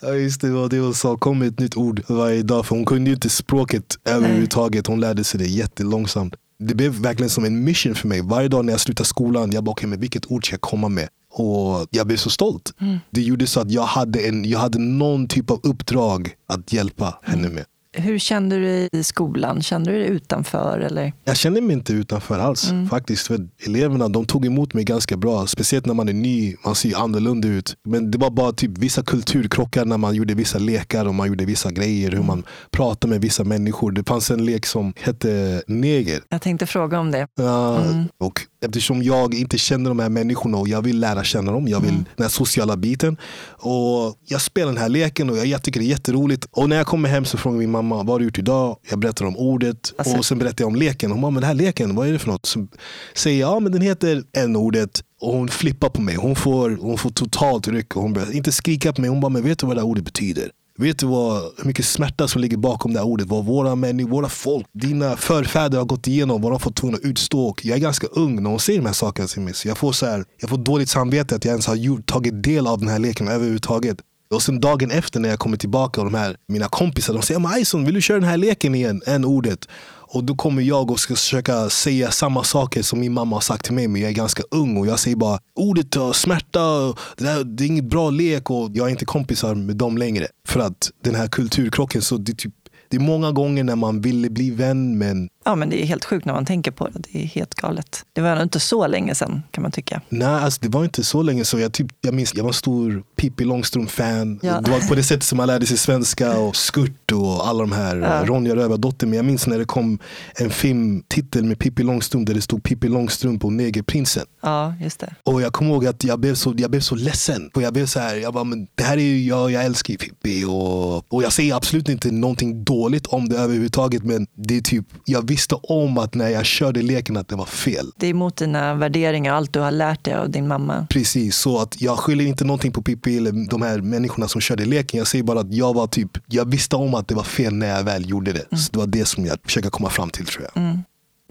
Ja, 0.00 0.14
just 0.14 0.40
det, 0.40 0.50
var 0.50 0.68
det 0.68 0.78
hon 0.78 0.94
sa. 0.94 1.16
Kom 1.16 1.38
med 1.38 1.48
ett 1.48 1.58
nytt 1.58 1.76
ord 1.76 2.02
varje 2.08 2.42
dag. 2.42 2.66
För 2.66 2.76
hon 2.76 2.84
kunde 2.84 3.10
ju 3.10 3.14
inte 3.14 3.28
språket 3.28 3.98
överhuvudtaget. 4.04 4.86
Hon 4.86 5.00
lärde 5.00 5.24
sig 5.24 5.40
det 5.40 5.46
jättelångsamt. 5.46 6.34
Det 6.58 6.74
blev 6.74 6.92
verkligen 6.92 7.30
som 7.30 7.44
en 7.44 7.64
mission 7.64 7.94
för 7.94 8.08
mig. 8.08 8.20
Varje 8.22 8.48
dag 8.48 8.64
när 8.64 8.72
jag 8.72 8.80
slutade 8.80 9.06
skolan, 9.06 9.52
jag 9.52 9.64
bara, 9.64 9.70
okay, 9.70 9.88
men 9.88 10.00
vilket 10.00 10.30
ord 10.30 10.46
ska 10.46 10.54
jag 10.54 10.60
komma 10.60 10.88
med? 10.88 11.08
Och 11.32 11.86
jag 11.90 12.06
blev 12.06 12.16
så 12.16 12.30
stolt. 12.30 12.74
Mm. 12.80 12.98
Det 13.10 13.20
gjorde 13.20 13.46
så 13.46 13.60
att 13.60 13.70
jag 13.70 13.82
hade, 13.82 14.28
en, 14.28 14.44
jag 14.44 14.58
hade 14.58 14.78
någon 14.78 15.28
typ 15.28 15.50
av 15.50 15.60
uppdrag 15.62 16.30
att 16.48 16.72
hjälpa 16.72 17.18
henne 17.22 17.48
med. 17.48 17.64
Hur 17.92 18.18
kände 18.18 18.56
du 18.56 18.62
dig 18.62 18.88
i 18.92 19.04
skolan? 19.04 19.62
Kände 19.62 19.92
du 19.92 19.98
dig 19.98 20.08
utanför? 20.08 20.78
Eller? 20.78 21.12
Jag 21.24 21.36
kände 21.36 21.60
mig 21.60 21.76
inte 21.76 21.92
utanför 21.92 22.38
alls. 22.38 22.70
Mm. 22.70 22.88
faktiskt. 22.88 23.26
För 23.26 23.48
eleverna 23.66 24.08
de 24.08 24.26
tog 24.26 24.46
emot 24.46 24.74
mig 24.74 24.84
ganska 24.84 25.16
bra. 25.16 25.46
Speciellt 25.46 25.86
när 25.86 25.94
man 25.94 26.08
är 26.08 26.12
ny, 26.12 26.56
man 26.64 26.74
ser 26.74 26.96
annorlunda 26.96 27.48
ut. 27.48 27.76
Men 27.84 28.10
det 28.10 28.18
var 28.18 28.30
bara 28.30 28.52
typ 28.52 28.78
vissa 28.78 29.02
kulturkrockar 29.02 29.84
när 29.84 29.98
man 29.98 30.14
gjorde 30.14 30.34
vissa 30.34 30.58
lekar 30.58 31.06
och 31.06 31.14
man 31.14 31.28
gjorde 31.28 31.44
vissa 31.44 31.70
grejer. 31.70 32.10
Hur 32.10 32.22
man 32.22 32.44
pratade 32.70 33.10
med 33.10 33.20
vissa 33.20 33.44
människor. 33.44 33.92
Det 33.92 34.08
fanns 34.08 34.30
en 34.30 34.44
lek 34.44 34.66
som 34.66 34.92
hette 34.96 35.62
neger. 35.66 36.22
Jag 36.28 36.42
tänkte 36.42 36.66
fråga 36.66 37.00
om 37.00 37.10
det. 37.10 37.26
Ja, 37.34 37.82
mm. 37.82 38.04
och 38.18 38.40
Eftersom 38.60 39.02
jag 39.02 39.34
inte 39.34 39.58
känner 39.58 39.90
de 39.90 39.98
här 39.98 40.08
människorna 40.08 40.58
och 40.58 40.68
jag 40.68 40.82
vill 40.82 41.00
lära 41.00 41.24
känna 41.24 41.52
dem. 41.52 41.68
Jag 41.68 41.80
vill 41.80 41.90
mm. 41.90 42.04
den 42.16 42.24
här 42.24 42.30
sociala 42.30 42.76
biten. 42.76 43.16
Och 43.46 44.16
Jag 44.24 44.40
spelar 44.40 44.72
den 44.72 44.82
här 44.82 44.88
leken 44.88 45.30
och 45.30 45.46
jag 45.46 45.62
tycker 45.62 45.80
det 45.80 45.86
är 45.86 45.88
jätteroligt. 45.88 46.46
Och 46.50 46.68
när 46.68 46.76
jag 46.76 46.86
kommer 46.86 47.08
hem 47.08 47.24
så 47.24 47.36
frågar 47.36 47.58
min 47.58 47.70
mamma, 47.70 47.96
vad 47.96 48.08
har 48.08 48.18
du 48.18 48.24
gjort 48.24 48.38
idag? 48.38 48.76
Jag 48.90 48.98
berättar 48.98 49.24
om 49.24 49.36
ordet 49.36 49.94
alltså. 49.98 50.16
och 50.16 50.26
sen 50.26 50.38
berättar 50.38 50.62
jag 50.62 50.68
om 50.68 50.76
leken. 50.76 51.10
Hon 51.10 51.20
bara, 51.20 51.30
men 51.30 51.40
den 51.40 51.48
här 51.48 51.54
leken, 51.54 51.94
vad 51.94 52.08
är 52.08 52.12
det 52.12 52.18
för 52.18 52.28
något? 52.28 52.46
Så 52.46 52.66
säger 53.14 53.40
jag, 53.40 53.56
ja 53.56 53.60
men 53.60 53.72
den 53.72 53.82
heter 53.82 54.22
n-ordet. 54.36 55.02
Och 55.20 55.32
hon 55.32 55.48
flippar 55.48 55.88
på 55.88 56.00
mig. 56.00 56.14
Hon 56.14 56.36
får, 56.36 56.70
hon 56.70 56.98
får 56.98 57.10
totalt 57.10 57.68
ryck. 57.68 57.96
Och 57.96 58.02
hon 58.02 58.12
börjar 58.12 58.36
inte 58.36 58.52
skrika 58.52 58.92
på 58.92 59.00
mig. 59.00 59.10
Hon 59.10 59.20
bara, 59.20 59.28
men 59.28 59.42
vet 59.42 59.58
du 59.58 59.66
vad 59.66 59.76
det 59.76 59.80
här 59.80 59.88
ordet 59.88 60.04
betyder? 60.04 60.50
Vet 60.80 60.98
du 60.98 61.06
vad, 61.06 61.42
hur 61.56 61.64
mycket 61.64 61.84
smärta 61.84 62.28
som 62.28 62.40
ligger 62.40 62.56
bakom 62.56 62.92
det 62.92 62.98
här 62.98 63.06
ordet? 63.06 63.26
Vad 63.26 63.44
våra 63.44 63.74
människor, 63.74 64.10
våra 64.10 64.28
folk, 64.28 64.66
dina 64.72 65.16
förfäder 65.16 65.78
har 65.78 65.84
gått 65.84 66.06
igenom, 66.06 66.42
vad 66.42 66.52
de 66.52 66.60
fått 66.60 66.76
tvungna 66.76 66.96
att 66.96 67.04
utstå. 67.04 67.54
Jag 67.62 67.76
är 67.76 67.80
ganska 67.80 68.06
ung 68.06 68.42
när 68.42 68.50
hon 68.50 68.60
säger 68.60 68.78
de 68.78 68.86
här 68.86 68.92
sakerna 68.92 69.28
till 69.28 69.42
mig. 69.42 69.54
Så 69.54 69.68
jag 69.68 69.78
får, 69.78 69.92
så 69.92 70.06
här, 70.06 70.24
jag 70.40 70.50
får 70.50 70.56
dåligt 70.56 70.88
samvete 70.88 71.36
att 71.36 71.44
jag 71.44 71.52
ens 71.52 71.66
har 71.66 71.74
gjort, 71.74 72.06
tagit 72.06 72.42
del 72.42 72.66
av 72.66 72.78
den 72.78 72.88
här 72.88 72.98
leken 72.98 73.28
överhuvudtaget. 73.28 73.98
Och 74.30 74.42
sen 74.42 74.60
dagen 74.60 74.90
efter 74.90 75.20
när 75.20 75.28
jag 75.28 75.38
kommer 75.38 75.56
tillbaka 75.56 76.00
och 76.00 76.10
de 76.10 76.18
här, 76.18 76.36
mina 76.48 76.68
kompisar 76.68 77.14
de 77.14 77.22
säger 77.22 77.58
Ison, 77.58 77.84
vill 77.84 77.94
du 77.94 78.02
köra 78.02 78.20
den 78.20 78.28
här 78.28 78.36
leken 78.36 78.74
igen? 78.74 79.02
En 79.06 79.24
ordet. 79.24 79.68
Och 80.10 80.24
då 80.24 80.34
kommer 80.34 80.62
jag 80.62 80.90
och 80.90 81.00
ska 81.00 81.14
försöka 81.14 81.70
säga 81.70 82.10
samma 82.10 82.44
saker 82.44 82.82
som 82.82 83.00
min 83.00 83.12
mamma 83.12 83.36
har 83.36 83.40
sagt 83.40 83.64
till 83.64 83.74
mig. 83.74 83.88
Men 83.88 84.02
jag 84.02 84.10
är 84.10 84.14
ganska 84.14 84.42
ung 84.50 84.76
och 84.76 84.86
jag 84.86 84.98
säger 84.98 85.16
bara 85.16 85.38
ordet 85.54 85.96
eh, 85.96 86.12
smärta, 86.12 86.60
eh, 86.60 86.94
det, 87.16 87.24
där, 87.24 87.44
det 87.44 87.64
är 87.64 87.66
inget 87.66 87.84
bra 87.84 88.10
lek 88.10 88.50
och 88.50 88.70
jag 88.74 88.86
är 88.86 88.90
inte 88.90 89.04
kompisar 89.04 89.54
med 89.54 89.76
dem 89.76 89.98
längre. 89.98 90.26
För 90.48 90.60
att 90.60 90.90
den 91.04 91.14
här 91.14 91.28
kulturkrocken, 91.28 92.02
så 92.02 92.16
det 92.16 92.38
typ 92.38 92.54
det 92.90 92.96
är 92.96 93.00
många 93.00 93.32
gånger 93.32 93.64
när 93.64 93.76
man 93.76 94.00
ville 94.00 94.30
bli 94.30 94.50
vän 94.50 94.98
men... 94.98 95.28
Ja 95.44 95.54
men 95.54 95.70
det 95.70 95.82
är 95.82 95.86
helt 95.86 96.04
sjukt 96.04 96.26
när 96.26 96.32
man 96.32 96.46
tänker 96.46 96.70
på 96.70 96.88
det. 96.88 96.98
Det 96.98 97.22
är 97.22 97.26
helt 97.26 97.54
galet. 97.54 98.04
Det 98.12 98.20
var 98.20 98.42
inte 98.42 98.60
så 98.60 98.86
länge 98.86 99.14
sedan 99.14 99.42
kan 99.50 99.62
man 99.62 99.72
tycka. 99.72 100.00
Nej, 100.08 100.28
alltså, 100.28 100.60
det 100.62 100.68
var 100.68 100.84
inte 100.84 101.04
så 101.04 101.22
länge 101.22 101.44
så. 101.44 101.58
Jag, 101.58 101.72
typ, 101.72 101.86
jag 102.00 102.14
minns, 102.14 102.34
jag 102.34 102.42
var 102.42 102.50
en 102.50 102.54
stor 102.54 103.02
Pippi 103.16 103.44
Långstrump-fan. 103.44 104.40
Ja. 104.42 104.60
Det 104.60 104.70
var 104.70 104.88
på 104.88 104.94
det 104.94 105.02
sättet 105.02 105.22
som 105.24 105.36
man 105.36 105.46
lärde 105.46 105.66
sig 105.66 105.78
svenska 105.78 106.38
och 106.38 106.56
Skurt 106.56 107.12
och 107.12 107.48
alla 107.48 107.60
de 107.60 107.72
här. 107.72 107.96
Ja. 107.96 108.24
Ronja 108.26 108.56
Rövardotter. 108.56 109.06
Men 109.06 109.16
jag 109.16 109.24
minns 109.24 109.46
när 109.46 109.58
det 109.58 109.64
kom 109.64 109.98
en 110.34 110.50
filmtitel 110.50 111.44
med 111.44 111.58
Pippi 111.58 111.82
Långstrump 111.82 112.26
där 112.26 112.34
det 112.34 112.42
stod 112.42 112.62
Pippi 112.62 112.88
Långstrump 112.88 113.44
och 113.44 113.52
Negerprinsen. 113.52 114.26
Ja, 114.42 114.74
just 114.80 115.00
det. 115.00 115.14
Och 115.24 115.42
jag 115.42 115.52
kommer 115.52 115.70
ihåg 115.70 115.86
att 115.86 116.04
jag 116.04 116.20
blev 116.20 116.34
så, 116.34 116.54
jag 116.56 116.70
blev 116.70 116.80
så 116.80 116.94
ledsen. 116.94 117.50
Och 117.54 117.62
jag 117.62 117.72
blev 117.72 117.86
så 117.86 118.00
här, 118.00 118.16
jag 118.16 118.34
bara, 118.34 118.44
men 118.44 118.66
det 118.74 118.82
här 118.82 118.96
är 118.96 119.02
ju 119.02 119.26
jag, 119.26 119.50
jag 119.50 119.64
älskar 119.64 119.92
ju 119.92 119.98
Pippi. 119.98 120.44
Och, 120.44 121.12
och 121.12 121.22
jag 121.22 121.32
säger 121.32 121.54
absolut 121.54 121.88
inte 121.88 122.10
någonting 122.10 122.64
dåligt 122.64 123.06
om 123.06 123.28
det 123.28 123.38
överhuvudtaget. 123.38 124.02
Men 124.04 124.26
det 124.34 124.56
är 124.56 124.60
typ, 124.60 124.86
jag 125.04 125.28
visste 125.28 125.37
om 125.62 125.98
att 125.98 126.14
när 126.14 126.28
jag 126.28 126.46
körde 126.46 126.82
leken 126.82 127.16
att 127.16 127.28
det 127.28 127.36
var 127.36 127.44
fel. 127.44 127.92
Det 127.96 128.06
är 128.06 128.10
emot 128.10 128.36
dina 128.36 128.74
värderingar, 128.74 129.34
allt 129.34 129.52
du 129.52 129.60
har 129.60 129.70
lärt 129.70 130.04
dig 130.04 130.14
av 130.14 130.30
din 130.30 130.48
mamma. 130.48 130.86
Precis, 130.90 131.36
så 131.36 131.58
att 131.58 131.80
jag 131.80 131.98
skyller 131.98 132.24
inte 132.24 132.44
någonting 132.44 132.72
på 132.72 132.82
Pippi 132.82 133.16
eller 133.16 133.50
de 133.50 133.62
här 133.62 133.78
människorna 133.78 134.28
som 134.28 134.40
körde 134.40 134.64
leken. 134.64 134.98
Jag 134.98 135.06
säger 135.06 135.24
bara 135.24 135.40
att 135.40 135.54
jag 135.54 135.74
var 135.74 135.86
typ, 135.86 136.10
jag 136.26 136.50
visste 136.50 136.76
om 136.76 136.94
att 136.94 137.08
det 137.08 137.14
var 137.14 137.22
fel 137.22 137.54
när 137.54 137.76
jag 137.76 137.84
väl 137.84 138.10
gjorde 138.10 138.32
det. 138.32 138.52
Mm. 138.52 138.58
Så 138.58 138.72
det 138.72 138.78
var 138.78 138.86
det 138.86 139.04
som 139.04 139.26
jag 139.26 139.38
försöker 139.44 139.70
komma 139.70 139.90
fram 139.90 140.10
till 140.10 140.26
tror 140.26 140.44
jag. 140.54 140.62
Mm. 140.62 140.78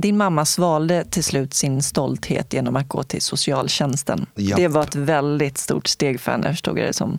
Din 0.02 0.18
mamma 0.18 0.46
svalde 0.46 1.06
till 1.06 1.24
slut 1.24 1.54
sin 1.54 1.84
stolthet 1.84 2.54
genom 2.54 2.76
att 2.76 2.88
gå 2.88 3.04
till 3.04 3.22
socialtjänsten. 3.22 4.26
Ja. 4.36 4.56
Det 4.56 4.68
var 4.68 4.84
ett 4.84 4.96
väldigt 4.96 5.58
stort 5.58 5.88
steg 5.88 6.20
för 6.20 6.32
henne, 6.32 6.50
förstod 6.50 6.80
jag 6.80 6.88
det 6.88 6.94
som. 6.94 7.18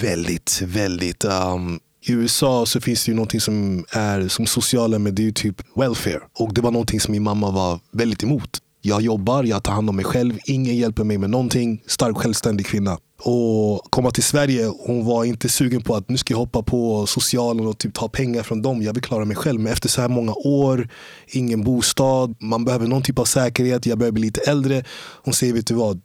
Väldigt, 0.00 0.62
väldigt. 0.62 1.24
Um, 1.24 1.80
i 2.08 2.12
USA 2.12 2.66
så 2.66 2.80
finns 2.80 3.04
det 3.04 3.10
ju 3.10 3.14
någonting 3.14 3.40
som 3.40 3.84
är 3.90 4.28
som 4.28 4.46
sociala, 4.46 4.98
men 4.98 5.14
det 5.14 5.26
är 5.26 5.32
typ 5.32 5.62
welfare. 5.76 6.20
Och 6.38 6.54
det 6.54 6.60
var 6.60 6.70
någonting 6.70 7.00
som 7.00 7.12
min 7.12 7.22
mamma 7.22 7.50
var 7.50 7.80
väldigt 7.92 8.22
emot. 8.22 8.58
Jag 8.82 9.02
jobbar, 9.02 9.44
jag 9.44 9.62
tar 9.62 9.72
hand 9.72 9.88
om 9.88 9.96
mig 9.96 10.04
själv, 10.04 10.38
ingen 10.44 10.76
hjälper 10.76 11.04
mig 11.04 11.18
med 11.18 11.30
någonting. 11.30 11.82
Stark 11.86 12.16
självständig 12.16 12.66
kvinna. 12.66 12.98
Och 13.22 13.90
komma 13.90 14.10
till 14.10 14.22
Sverige, 14.22 14.72
hon 14.86 15.04
var 15.04 15.24
inte 15.24 15.48
sugen 15.48 15.82
på 15.82 15.94
att 15.94 16.08
nu 16.08 16.16
ska 16.16 16.34
jag 16.34 16.38
hoppa 16.38 16.62
på 16.62 17.06
socialen 17.06 17.66
och 17.66 17.78
typ 17.78 17.94
ta 17.94 18.08
pengar 18.08 18.42
från 18.42 18.62
dem. 18.62 18.82
Jag 18.82 18.92
vill 18.92 19.02
klara 19.02 19.24
mig 19.24 19.36
själv. 19.36 19.60
Men 19.60 19.72
efter 19.72 19.88
så 19.88 20.00
här 20.00 20.08
många 20.08 20.34
år, 20.34 20.88
ingen 21.26 21.64
bostad, 21.64 22.36
man 22.40 22.64
behöver 22.64 22.86
någon 22.86 23.02
typ 23.02 23.18
av 23.18 23.24
säkerhet. 23.24 23.86
Jag 23.86 23.98
börjar 23.98 24.12
bli 24.12 24.22
lite 24.22 24.40
äldre. 24.40 24.84
Hon 25.24 25.34
säger, 25.34 25.52
vet 25.52 25.66
du 25.66 25.74
vad? 25.74 26.00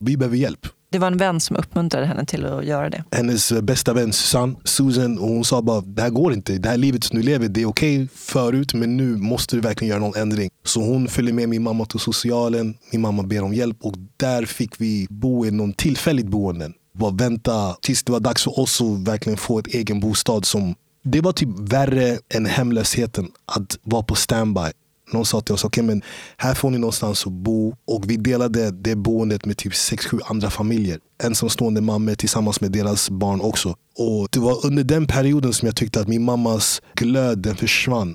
Vi 0.00 0.16
behöver 0.16 0.36
hjälp. 0.36 0.66
Det 0.92 0.98
var 0.98 1.06
en 1.06 1.16
vän 1.16 1.40
som 1.40 1.56
uppmuntrade 1.56 2.06
henne 2.06 2.26
till 2.26 2.46
att 2.46 2.64
göra 2.64 2.90
det. 2.90 3.04
Hennes 3.10 3.52
bästa 3.52 3.92
vän 3.92 4.12
Susan, 4.12 4.56
Susan 4.64 5.18
hon 5.18 5.44
sa 5.44 5.62
bara 5.62 5.80
det 5.80 6.02
här 6.02 6.10
går 6.10 6.32
inte. 6.32 6.58
Det 6.58 6.68
här 6.68 6.76
livet 6.76 7.04
som 7.04 7.18
du 7.18 7.24
lever, 7.24 7.48
det 7.48 7.62
är 7.62 7.66
okej 7.66 7.96
okay 7.96 8.08
förut 8.14 8.74
men 8.74 8.96
nu 8.96 9.16
måste 9.16 9.56
du 9.56 9.60
verkligen 9.60 9.88
göra 9.90 10.00
någon 10.00 10.16
ändring. 10.16 10.50
Så 10.64 10.80
hon 10.80 11.08
följer 11.08 11.32
med 11.32 11.48
min 11.48 11.62
mamma 11.62 11.84
till 11.84 12.00
socialen. 12.00 12.74
Min 12.92 13.00
mamma 13.00 13.22
ber 13.22 13.42
om 13.42 13.54
hjälp 13.54 13.76
och 13.80 13.94
där 14.16 14.44
fick 14.44 14.80
vi 14.80 15.06
bo 15.10 15.46
i 15.46 15.50
någon 15.50 15.72
tillfälligt 15.72 16.26
boende. 16.26 16.70
Bara 16.94 17.10
vänta 17.10 17.76
tills 17.80 18.04
det 18.04 18.12
var 18.12 18.20
dags 18.20 18.44
för 18.44 18.60
oss 18.60 18.80
att 18.80 19.08
verkligen 19.08 19.38
få 19.38 19.58
ett 19.58 19.66
egen 19.66 20.00
bostad 20.00 20.44
som 20.44 20.74
det 21.04 21.20
var 21.20 21.32
typ 21.32 21.48
värre 21.58 22.18
än 22.34 22.46
hemlösheten 22.46 23.28
att 23.46 23.78
vara 23.82 24.02
på 24.02 24.14
standby. 24.14 24.70
Någon 25.12 25.26
sa 25.26 25.40
till 25.40 25.54
oss, 25.54 25.64
okej 25.64 25.84
okay, 25.84 25.94
men 25.94 26.02
här 26.36 26.54
får 26.54 26.70
ni 26.70 26.78
någonstans 26.78 27.26
att 27.26 27.32
bo. 27.32 27.74
Och 27.86 28.10
vi 28.10 28.16
delade 28.16 28.70
det 28.70 28.96
boendet 28.96 29.44
med 29.44 29.56
typ 29.56 29.74
sex 29.74 30.06
sju 30.06 30.18
andra 30.24 30.50
familjer. 30.50 30.98
Ensamstående 31.22 31.80
mammor 31.80 32.14
tillsammans 32.14 32.60
med 32.60 32.72
deras 32.72 33.10
barn 33.10 33.40
också. 33.40 33.68
Och 33.98 34.28
det 34.32 34.38
var 34.38 34.66
under 34.66 34.84
den 34.84 35.06
perioden 35.06 35.52
som 35.52 35.66
jag 35.66 35.76
tyckte 35.76 36.00
att 36.00 36.08
min 36.08 36.24
mammas 36.24 36.82
glöd 36.94 37.38
den 37.38 37.56
försvann. 37.56 38.14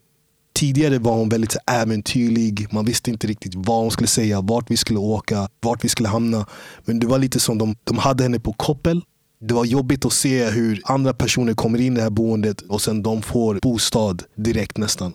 Tidigare 0.56 1.00
var 1.00 1.14
hon 1.14 1.30
väldigt 1.30 1.58
äventyrlig. 1.72 2.68
Man 2.72 2.86
visste 2.86 3.10
inte 3.12 3.28
riktigt 3.28 3.56
vad 3.56 3.82
hon 3.82 3.91
skulle 3.91 4.08
säga, 4.08 4.41
vart 4.41 4.72
vi 4.72 4.78
skulle 4.78 5.00
åka, 5.00 5.50
vart 5.62 5.84
vi 5.84 5.89
skulle 5.89 6.10
hamna. 6.10 6.45
Men 6.86 7.00
det 7.00 7.08
var 7.08 7.20
lite 7.20 7.39
som 7.39 7.58
de, 7.58 7.76
de 7.84 7.98
hade 7.98 8.24
henne 8.24 8.39
på 8.39 8.54
koppel. 8.54 9.02
Det 9.39 9.54
var 9.54 9.66
jobbigt 9.66 10.06
att 10.06 10.14
se 10.14 10.45
hur 10.45 10.82
andra 10.86 11.14
personer 11.14 11.54
kommer 11.54 11.82
in 11.82 11.93
i 11.93 11.95
det 11.95 12.02
här 12.02 12.10
boendet 12.10 12.62
och 12.62 12.82
sen 12.82 13.04
de 13.04 13.22
får 13.22 13.60
bostad 13.62 14.24
direkt 14.36 14.78
nästan. 14.78 15.14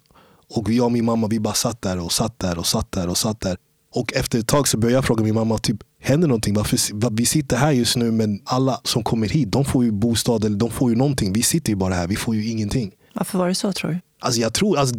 Och 0.55 0.71
jag 0.71 0.85
och 0.85 0.93
min 0.93 1.05
mamma 1.05 1.27
vi 1.27 1.41
bara 1.41 1.55
satt 1.55 1.83
där 1.83 1.99
och 1.99 2.13
satt 2.13 2.39
där 2.39 2.59
och 2.59 2.67
satt 2.67 2.93
där 2.93 3.09
och 3.09 3.19
satt 3.19 3.41
där. 3.41 3.57
Och 3.95 4.13
efter 4.13 4.39
ett 4.39 4.49
tag 4.49 4.69
så 4.69 4.79
började 4.79 4.97
jag 4.97 5.05
fråga 5.05 5.25
min 5.25 5.35
mamma, 5.35 5.59
typ, 5.59 5.77
händer 6.01 6.29
någonting? 6.29 6.55
Varför, 6.55 7.11
vi 7.17 7.27
sitter 7.27 7.57
här 7.57 7.73
just 7.73 7.97
nu 7.97 8.11
men 8.11 8.41
alla 8.45 8.81
som 8.85 9.05
kommer 9.05 9.29
hit, 9.29 9.53
de 9.53 9.65
får 9.65 9.85
ju 9.85 9.93
bostad 9.93 10.45
eller 10.45 10.57
de 10.57 10.71
får 10.71 10.91
ju 10.91 10.97
någonting. 10.97 11.33
Vi 11.33 11.43
sitter 11.43 11.71
ju 11.71 11.77
bara 11.77 11.95
här, 11.95 12.07
vi 12.07 12.17
får 12.17 12.35
ju 12.35 12.51
ingenting. 12.51 12.93
Varför 13.15 13.39
var 13.39 13.49
det 13.49 13.55
så 13.55 13.73
tror 13.73 13.91
du? 13.91 14.01
Alltså 14.21 14.41
jag 14.41 14.53
tror, 14.53 14.79
alltså, 14.79 14.95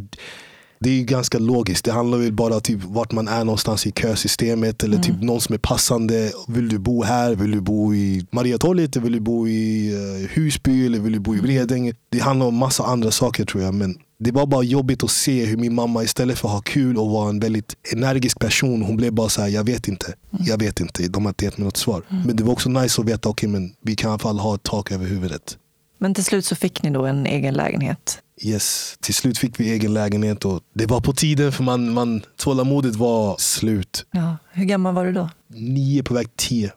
det 0.80 0.89
är 0.89 1.04
ganska 1.04 1.39
logiskt. 1.39 1.86
Det 1.86 1.91
handlar 1.91 2.18
väl 2.18 2.34
bara 2.34 2.56
om 2.56 2.62
typ 2.62 2.84
vart 2.84 3.12
man 3.12 3.28
är 3.28 3.43
någonstans 3.43 3.88
i 3.88 3.91
kösystemet 3.91 4.84
eller 4.84 4.97
typ 4.97 5.06
mm. 5.06 5.20
typ 5.20 5.28
någon 5.28 5.41
som 5.41 5.54
är 5.54 5.60
passande. 5.60 6.32
Vill 6.47 6.70
du 6.70 6.78
bo 6.80 7.04
här? 7.04 7.36
Vill 7.36 7.51
du 7.51 7.62
bo 7.62 7.93
i 7.93 8.28
Mariatorget? 8.32 8.95
Vill 8.95 9.12
du 9.12 9.20
bo 9.20 9.47
i 9.47 9.93
uh, 9.95 10.28
Husby? 10.30 10.86
Eller 10.86 10.99
vill 10.99 11.14
du 11.14 11.20
bo 11.20 11.36
i 11.36 11.41
Bredäng? 11.41 11.93
Det 12.10 12.20
handlar 12.20 12.45
om 12.45 12.56
massa 12.56 12.84
andra 12.84 13.12
saker 13.12 13.45
tror 13.45 13.64
jag. 13.64 13.74
Men 13.74 13.95
det 14.24 14.32
var 14.32 14.45
bara 14.45 14.63
jobbigt 14.63 15.03
att 15.03 15.11
se 15.11 15.45
hur 15.45 15.57
min 15.57 15.76
mamma 15.76 16.03
istället 16.03 16.39
för 16.39 16.47
att 16.47 16.53
ha 16.53 16.61
kul 16.61 16.97
och 16.97 17.09
vara 17.09 17.30
en 17.30 17.39
väldigt 17.39 17.76
energisk 17.93 18.39
person, 18.39 18.82
hon 18.82 18.97
blev 18.97 19.13
bara 19.13 19.30
så 19.30 19.41
här, 19.41 19.47
jag 19.47 19.63
vet 19.63 19.88
inte. 19.88 20.15
Jag 20.39 20.59
vet 20.59 20.80
inte, 20.80 21.07
de 21.07 21.26
har 21.26 21.30
inte 21.30 21.45
gett 21.45 21.57
mig 21.57 21.65
något 21.65 21.78
svar. 21.78 22.03
Mm. 22.09 22.24
Men 22.24 22.36
det 22.36 22.43
var 22.43 22.53
också 22.53 22.69
nice 22.69 23.01
att 23.01 23.07
veta, 23.07 23.30
okej 23.30 23.49
okay, 23.49 23.59
men 23.59 23.74
vi 23.82 23.95
kan 23.95 24.09
i 24.09 24.11
alla 24.11 24.19
fall 24.19 24.39
ha 24.39 24.55
ett 24.55 24.63
tak 24.63 24.91
över 24.91 25.05
huvudet. 25.05 25.57
Men 25.97 26.13
till 26.13 26.24
slut 26.24 26.45
så 26.45 26.55
fick 26.55 26.84
ni 26.84 26.89
då 26.89 27.05
en 27.05 27.26
egen 27.26 27.53
lägenhet? 27.53 28.19
Yes, 28.41 28.97
till 29.01 29.13
slut 29.13 29.38
fick 29.38 29.59
vi 29.59 29.71
egen 29.71 29.93
lägenhet 29.93 30.45
och 30.45 30.61
det 30.74 30.86
var 30.86 31.01
på 31.01 31.13
tiden 31.13 31.51
för 31.51 31.63
man, 31.63 31.93
man, 31.93 32.21
tålamodet 32.38 32.95
var 32.95 33.36
slut. 33.39 34.05
Ja. 34.11 34.38
Hur 34.51 34.65
gammal 34.65 34.93
var 34.93 35.05
du 35.05 35.11
då? 35.11 35.30
Nio 35.47 36.03
på 36.03 36.13
väg 36.13 36.28
tio. 36.36 36.71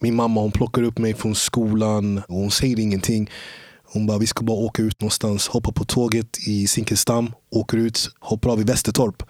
Min 0.00 0.14
mamma 0.14 0.40
hon 0.40 0.52
plockar 0.52 0.82
upp 0.82 0.98
mig 0.98 1.14
från 1.14 1.34
skolan 1.34 2.18
och 2.18 2.36
hon 2.36 2.50
säger 2.50 2.78
ingenting. 2.78 3.30
Hon 3.92 4.06
bara, 4.06 4.18
vi 4.18 4.26
ska 4.26 4.44
bara 4.44 4.56
åka 4.56 4.82
ut 4.82 5.00
någonstans. 5.00 5.48
Hoppa 5.48 5.72
på 5.72 5.84
tåget 5.84 6.38
i 6.46 6.66
Zinkensdamm, 6.66 7.32
åker 7.50 7.78
ut, 7.78 8.10
hoppar 8.20 8.50
av 8.50 8.60
i 8.60 8.64
Västertorp. 8.64 9.22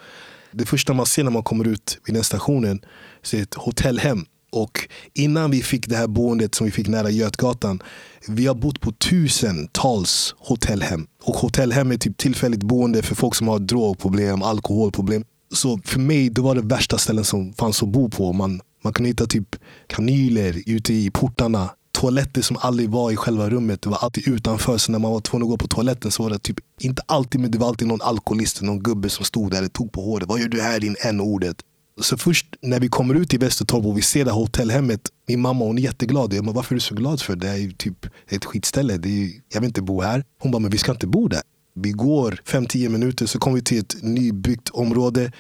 Det 0.52 0.66
första 0.66 0.92
man 0.92 1.06
ser 1.06 1.24
när 1.24 1.30
man 1.30 1.42
kommer 1.42 1.68
ut 1.68 1.98
vid 2.06 2.14
den 2.14 2.24
stationen 2.24 2.80
så 3.22 3.36
är 3.36 3.42
ett 3.42 3.54
hotellhem. 3.54 4.24
Och 4.52 4.88
innan 5.14 5.50
vi 5.50 5.62
fick 5.62 5.88
det 5.88 5.96
här 5.96 6.06
boendet 6.06 6.54
som 6.54 6.64
vi 6.64 6.70
fick 6.70 6.88
nära 6.88 7.10
Götgatan. 7.10 7.82
Vi 8.28 8.46
har 8.46 8.54
bott 8.54 8.80
på 8.80 8.92
tusentals 8.92 10.34
hotellhem. 10.38 11.06
Och 11.22 11.34
hotellhem 11.34 11.92
är 11.92 11.96
typ 11.96 12.16
tillfälligt 12.16 12.62
boende 12.62 13.02
för 13.02 13.14
folk 13.14 13.34
som 13.34 13.48
har 13.48 13.58
drogproblem, 13.58 14.42
alkoholproblem. 14.42 15.24
Så 15.54 15.80
för 15.84 16.00
mig 16.00 16.30
det 16.30 16.40
var 16.40 16.54
det 16.54 16.62
värsta 16.62 16.98
ställen 16.98 17.24
som 17.24 17.52
fanns 17.52 17.82
att 17.82 17.88
bo 17.88 18.10
på. 18.10 18.32
Man, 18.32 18.60
man 18.84 18.92
kunde 18.92 19.08
hitta 19.08 19.26
typ 19.26 19.56
kanyler 19.86 20.62
ute 20.66 20.94
i 20.94 21.10
portarna 21.10 21.70
toaletter 21.93 22.43
som 22.43 22.57
aldrig 22.61 22.90
var 22.90 23.11
i 23.11 23.16
själva 23.16 23.51
rummet. 23.51 23.82
Det 23.82 23.88
var 23.88 23.99
alltid 23.99 24.28
utanför. 24.28 24.78
Så 24.78 24.93
när 24.93 24.99
man 24.99 25.12
var 25.12 25.20
tvungen 25.20 25.47
att 25.47 25.51
gå 25.51 25.57
på 25.57 25.68
toaletten 25.68 26.11
så 26.11 26.22
var 26.22 26.30
det 26.30 26.38
typ, 26.38 26.57
inte 26.80 27.03
alltid, 27.07 27.40
men 27.40 27.51
det 27.51 27.59
var 27.59 27.68
alltid 27.68 27.88
någon 27.88 28.03
alkoholist, 28.03 28.62
någon 28.62 28.82
gubbe 28.82 29.09
som 29.09 29.24
stod 29.24 29.51
där 29.51 29.64
och 29.64 29.72
tog 29.72 29.93
på 29.93 30.03
håret. 30.03 30.28
Vad 30.28 30.40
gör 30.40 30.49
du 30.49 30.62
här 30.62 30.80
din 30.80 30.97
n-ordet? 31.01 31.57
Så 32.01 32.16
först 32.16 32.47
när 32.61 32.80
vi 32.80 32.88
kommer 32.88 33.14
ut 33.14 33.34
i 33.34 33.36
Västertorp 33.36 33.86
och 33.86 33.99
vi 33.99 34.03
ser 34.03 34.24
det 34.24 34.30
här 34.30 34.38
hotellhemmet. 34.38 35.01
Min 35.28 35.40
mamma 35.40 35.64
hon 35.64 35.78
är 35.78 35.82
jätteglad. 35.82 36.34
Jag 36.34 36.45
bara, 36.45 36.53
varför 36.53 36.74
är 36.74 36.76
du 36.76 36.80
så 36.80 36.95
glad 36.95 37.20
för? 37.20 37.36
Det 37.36 37.49
är 37.49 37.57
ju 37.57 37.72
typ 37.72 38.07
ett 38.28 38.45
skitställe. 38.45 38.97
Det 38.97 39.09
är, 39.09 39.30
jag 39.53 39.61
vill 39.61 39.68
inte 39.68 39.82
bo 39.82 40.01
här. 40.01 40.24
Hon 40.38 40.53
bara, 40.53 40.59
men 40.59 40.70
vi 40.70 40.78
ska 40.78 40.93
inte 40.93 41.07
bo 41.07 41.28
där. 41.28 41.43
Vi 41.74 41.90
går 41.90 42.40
5-10 42.47 42.88
minuter 42.88 43.26
så 43.26 43.38
kommer 43.38 43.57
vi 43.57 43.62
till 43.62 43.78
ett 43.78 43.97
nybyggt 44.03 44.68
område 44.68 45.32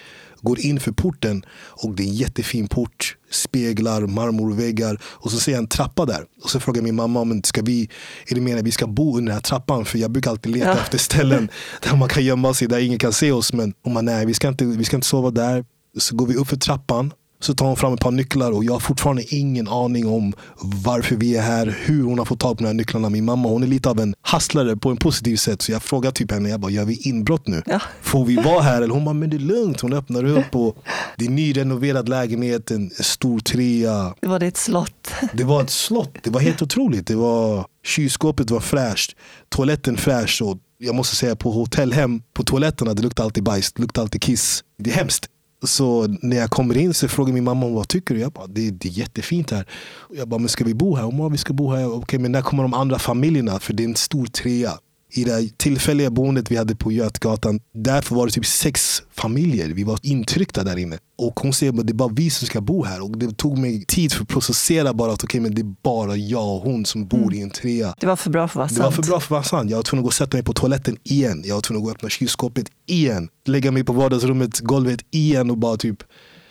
går 0.42 0.60
in 0.60 0.80
för 0.80 0.92
porten 0.92 1.44
och 1.68 1.94
det 1.94 2.02
är 2.02 2.06
en 2.06 2.14
jättefin 2.14 2.68
port, 2.68 3.16
speglar, 3.32 4.06
marmorväggar 4.06 5.00
och 5.04 5.30
så 5.30 5.40
ser 5.40 5.52
jag 5.52 5.58
en 5.58 5.68
trappa 5.68 6.06
där. 6.06 6.24
Och 6.42 6.50
så 6.50 6.60
frågar 6.60 6.82
min 6.82 6.94
mamma 6.94 7.20
om 7.20 7.42
ska 7.44 7.62
vi, 7.62 7.88
är 8.26 8.34
det 8.34 8.40
meningen 8.40 8.58
att 8.58 8.66
vi 8.66 8.72
ska 8.72 8.86
bo 8.86 9.16
under 9.16 9.30
den 9.30 9.34
här 9.34 9.40
trappan? 9.40 9.84
För 9.84 9.98
jag 9.98 10.10
brukar 10.10 10.30
alltid 10.30 10.52
leta 10.52 10.68
ja. 10.68 10.78
efter 10.78 10.98
ställen 10.98 11.48
där 11.82 11.96
man 11.96 12.08
kan 12.08 12.24
gömma 12.24 12.54
sig, 12.54 12.68
där 12.68 12.78
ingen 12.78 12.98
kan 12.98 13.12
se 13.12 13.32
oss. 13.32 13.52
Men 13.52 13.74
hon 13.82 13.94
bara, 13.94 14.02
nej 14.02 14.26
vi 14.26 14.34
ska, 14.34 14.48
inte, 14.48 14.64
vi 14.64 14.84
ska 14.84 14.96
inte 14.96 15.08
sova 15.08 15.30
där. 15.30 15.64
Så 15.98 16.16
går 16.16 16.26
vi 16.26 16.36
upp 16.36 16.48
för 16.48 16.56
trappan 16.56 17.12
så 17.44 17.54
tar 17.54 17.66
hon 17.66 17.76
fram 17.76 17.94
ett 17.94 18.00
par 18.00 18.10
nycklar 18.10 18.52
och 18.52 18.64
jag 18.64 18.72
har 18.72 18.80
fortfarande 18.80 19.34
ingen 19.34 19.68
aning 19.68 20.06
om 20.06 20.32
varför 20.56 21.16
vi 21.16 21.36
är 21.36 21.42
här, 21.42 21.78
hur 21.80 22.02
hon 22.02 22.18
har 22.18 22.24
fått 22.24 22.40
tag 22.40 22.58
på 22.58 22.62
de 22.62 22.66
här 22.66 22.74
nycklarna. 22.74 23.10
Min 23.10 23.24
mamma 23.24 23.48
hon 23.48 23.62
är 23.62 23.66
lite 23.66 23.90
av 23.90 24.00
en 24.00 24.14
hustlare 24.32 24.76
på 24.76 24.90
en 24.90 24.96
positiv 24.96 25.36
sätt. 25.36 25.62
Så 25.62 25.72
jag 25.72 25.82
frågar 25.82 26.10
typ 26.10 26.30
henne, 26.30 26.48
jag 26.48 26.60
bara, 26.60 26.70
gör 26.70 26.84
vi 26.84 26.94
inbrott 26.94 27.46
nu? 27.46 27.62
Ja. 27.66 27.80
Får 28.02 28.24
vi 28.24 28.36
vara 28.36 28.60
här? 28.60 28.82
Eller 28.82 28.94
hon 28.94 29.04
bara, 29.04 29.12
men 29.12 29.30
det 29.30 29.36
är 29.36 29.38
lugnt. 29.38 29.80
Hon 29.80 29.92
öppnar 29.92 30.24
upp 30.24 30.56
och 30.56 30.76
det 31.16 31.24
är 31.24 31.30
nyrenoverad 31.30 32.08
lägenhet, 32.08 32.70
en 32.70 32.90
stor 32.90 33.40
trea. 33.40 34.14
Det 34.20 34.28
var 34.28 34.38
det 34.38 34.46
ett 34.46 34.56
slott? 34.56 35.10
Det 35.32 35.44
var 35.44 35.62
ett 35.62 35.70
slott. 35.70 36.14
Det 36.22 36.30
var 36.30 36.40
helt 36.40 36.62
otroligt. 36.62 37.06
Det 37.06 37.16
var 37.16 37.66
Kylskåpet 37.86 38.50
var 38.50 38.60
fräscht, 38.60 39.16
toaletten 39.48 39.96
fräsch. 39.96 40.42
Och 40.42 40.58
jag 40.78 40.94
måste 40.94 41.16
säga 41.16 41.36
på 41.36 41.50
hotellhem, 41.50 42.22
på 42.34 42.44
toaletterna, 42.44 42.94
det 42.94 43.02
luktar 43.02 43.24
alltid 43.24 43.42
bajs, 43.42 43.72
det 43.72 43.82
luktar 43.82 44.02
alltid 44.02 44.22
kiss. 44.22 44.64
Det 44.78 44.90
är 44.90 44.94
hemskt. 44.94 45.28
Så 45.64 46.06
när 46.06 46.36
jag 46.36 46.50
kommer 46.50 46.76
in 46.76 46.94
så 46.94 47.08
frågar 47.08 47.32
min 47.32 47.44
mamma 47.44 47.68
vad 47.68 47.88
tycker 47.88 48.14
du? 48.14 48.20
Jag 48.20 48.32
bara, 48.32 48.46
det, 48.46 48.70
det 48.70 48.88
är 48.88 48.92
jättefint 48.92 49.50
här. 49.50 49.66
Jag 50.10 50.28
bara, 50.28 50.38
men 50.38 50.48
ska 50.48 50.64
vi 50.64 50.74
bo 50.74 50.96
här? 50.96 51.02
Hon 51.02 51.18
bara, 51.18 51.28
vi 51.28 51.38
ska 51.38 51.52
bo 51.52 51.70
här. 51.74 51.94
Okej, 51.94 52.18
men 52.18 52.32
när 52.32 52.42
kommer 52.42 52.62
de 52.62 52.74
andra 52.74 52.98
familjerna? 52.98 53.58
För 53.58 53.72
det 53.72 53.82
är 53.82 53.88
en 53.88 53.96
stor 53.96 54.26
trea 54.26 54.72
i 55.14 55.24
det 55.24 55.58
tillfälliga 55.58 56.10
boendet 56.10 56.50
vi 56.50 56.56
hade 56.56 56.76
på 56.76 56.92
Götgatan, 56.92 57.60
därför 57.74 58.14
var 58.14 58.26
det 58.26 58.32
typ 58.32 58.46
sex 58.46 59.02
familjer. 59.10 59.68
Vi 59.68 59.84
var 59.84 59.98
intryckta 60.02 60.64
där 60.64 60.76
inne. 60.76 60.98
Och 61.18 61.40
hon 61.40 61.52
säger 61.52 61.80
att 61.80 61.86
det 61.86 61.92
är 61.92 61.94
bara 61.94 62.12
vi 62.12 62.30
som 62.30 62.46
ska 62.46 62.60
bo 62.60 62.84
här. 62.84 63.02
Och 63.02 63.18
det 63.18 63.36
tog 63.36 63.58
mig 63.58 63.84
tid 63.84 64.12
för 64.12 64.22
att 64.22 64.28
processera 64.28 64.92
bara 64.94 65.12
att 65.12 65.24
okay, 65.24 65.40
men 65.40 65.54
det 65.54 65.60
är 65.60 65.74
bara 65.82 66.16
jag 66.16 66.56
och 66.56 66.62
hon 66.62 66.84
som 66.84 67.06
bor 67.06 67.18
mm. 67.18 67.34
i 67.34 67.42
en 67.42 67.50
trea. 67.50 67.94
Det 68.00 68.06
var 68.06 68.16
för 68.16 68.30
bra 68.30 68.48
för 68.48 68.52
att 68.52 68.56
vara 68.56 68.68
sant. 68.68 68.78
Det 68.78 68.82
var 68.82 68.90
för 68.90 69.02
bra 69.02 69.20
för 69.20 69.26
att 69.26 69.30
vara 69.30 69.42
sant. 69.42 69.70
Jag 69.70 69.76
var 69.76 69.82
tvungen 69.82 70.00
att 70.00 70.04
gå 70.04 70.08
och 70.08 70.14
sätta 70.14 70.36
mig 70.36 70.44
på 70.44 70.52
toaletten 70.52 70.96
igen. 71.02 71.42
Jag 71.46 71.54
var 71.54 71.62
tvungen 71.62 71.80
att 71.80 71.84
gå 71.84 71.90
och 71.90 71.96
öppna 71.96 72.08
kylskåpet 72.08 72.66
igen. 72.86 73.28
Lägga 73.46 73.70
mig 73.70 73.84
på 73.84 73.92
vardagsrummet, 73.92 74.60
golvet 74.60 75.00
igen 75.10 75.50
och 75.50 75.58
bara 75.58 75.76
typ 75.76 76.02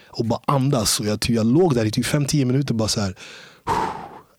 och 0.09 0.25
bara 0.25 0.39
andas. 0.47 0.99
Och 0.99 1.05
jag, 1.05 1.19
jag 1.27 1.45
låg 1.45 1.75
där 1.75 1.85
i 1.85 1.91
typ 1.91 2.05
5-10 2.05 2.45
minuter 2.45 2.73
bara 2.73 2.87
så 2.87 3.01
här 3.01 3.15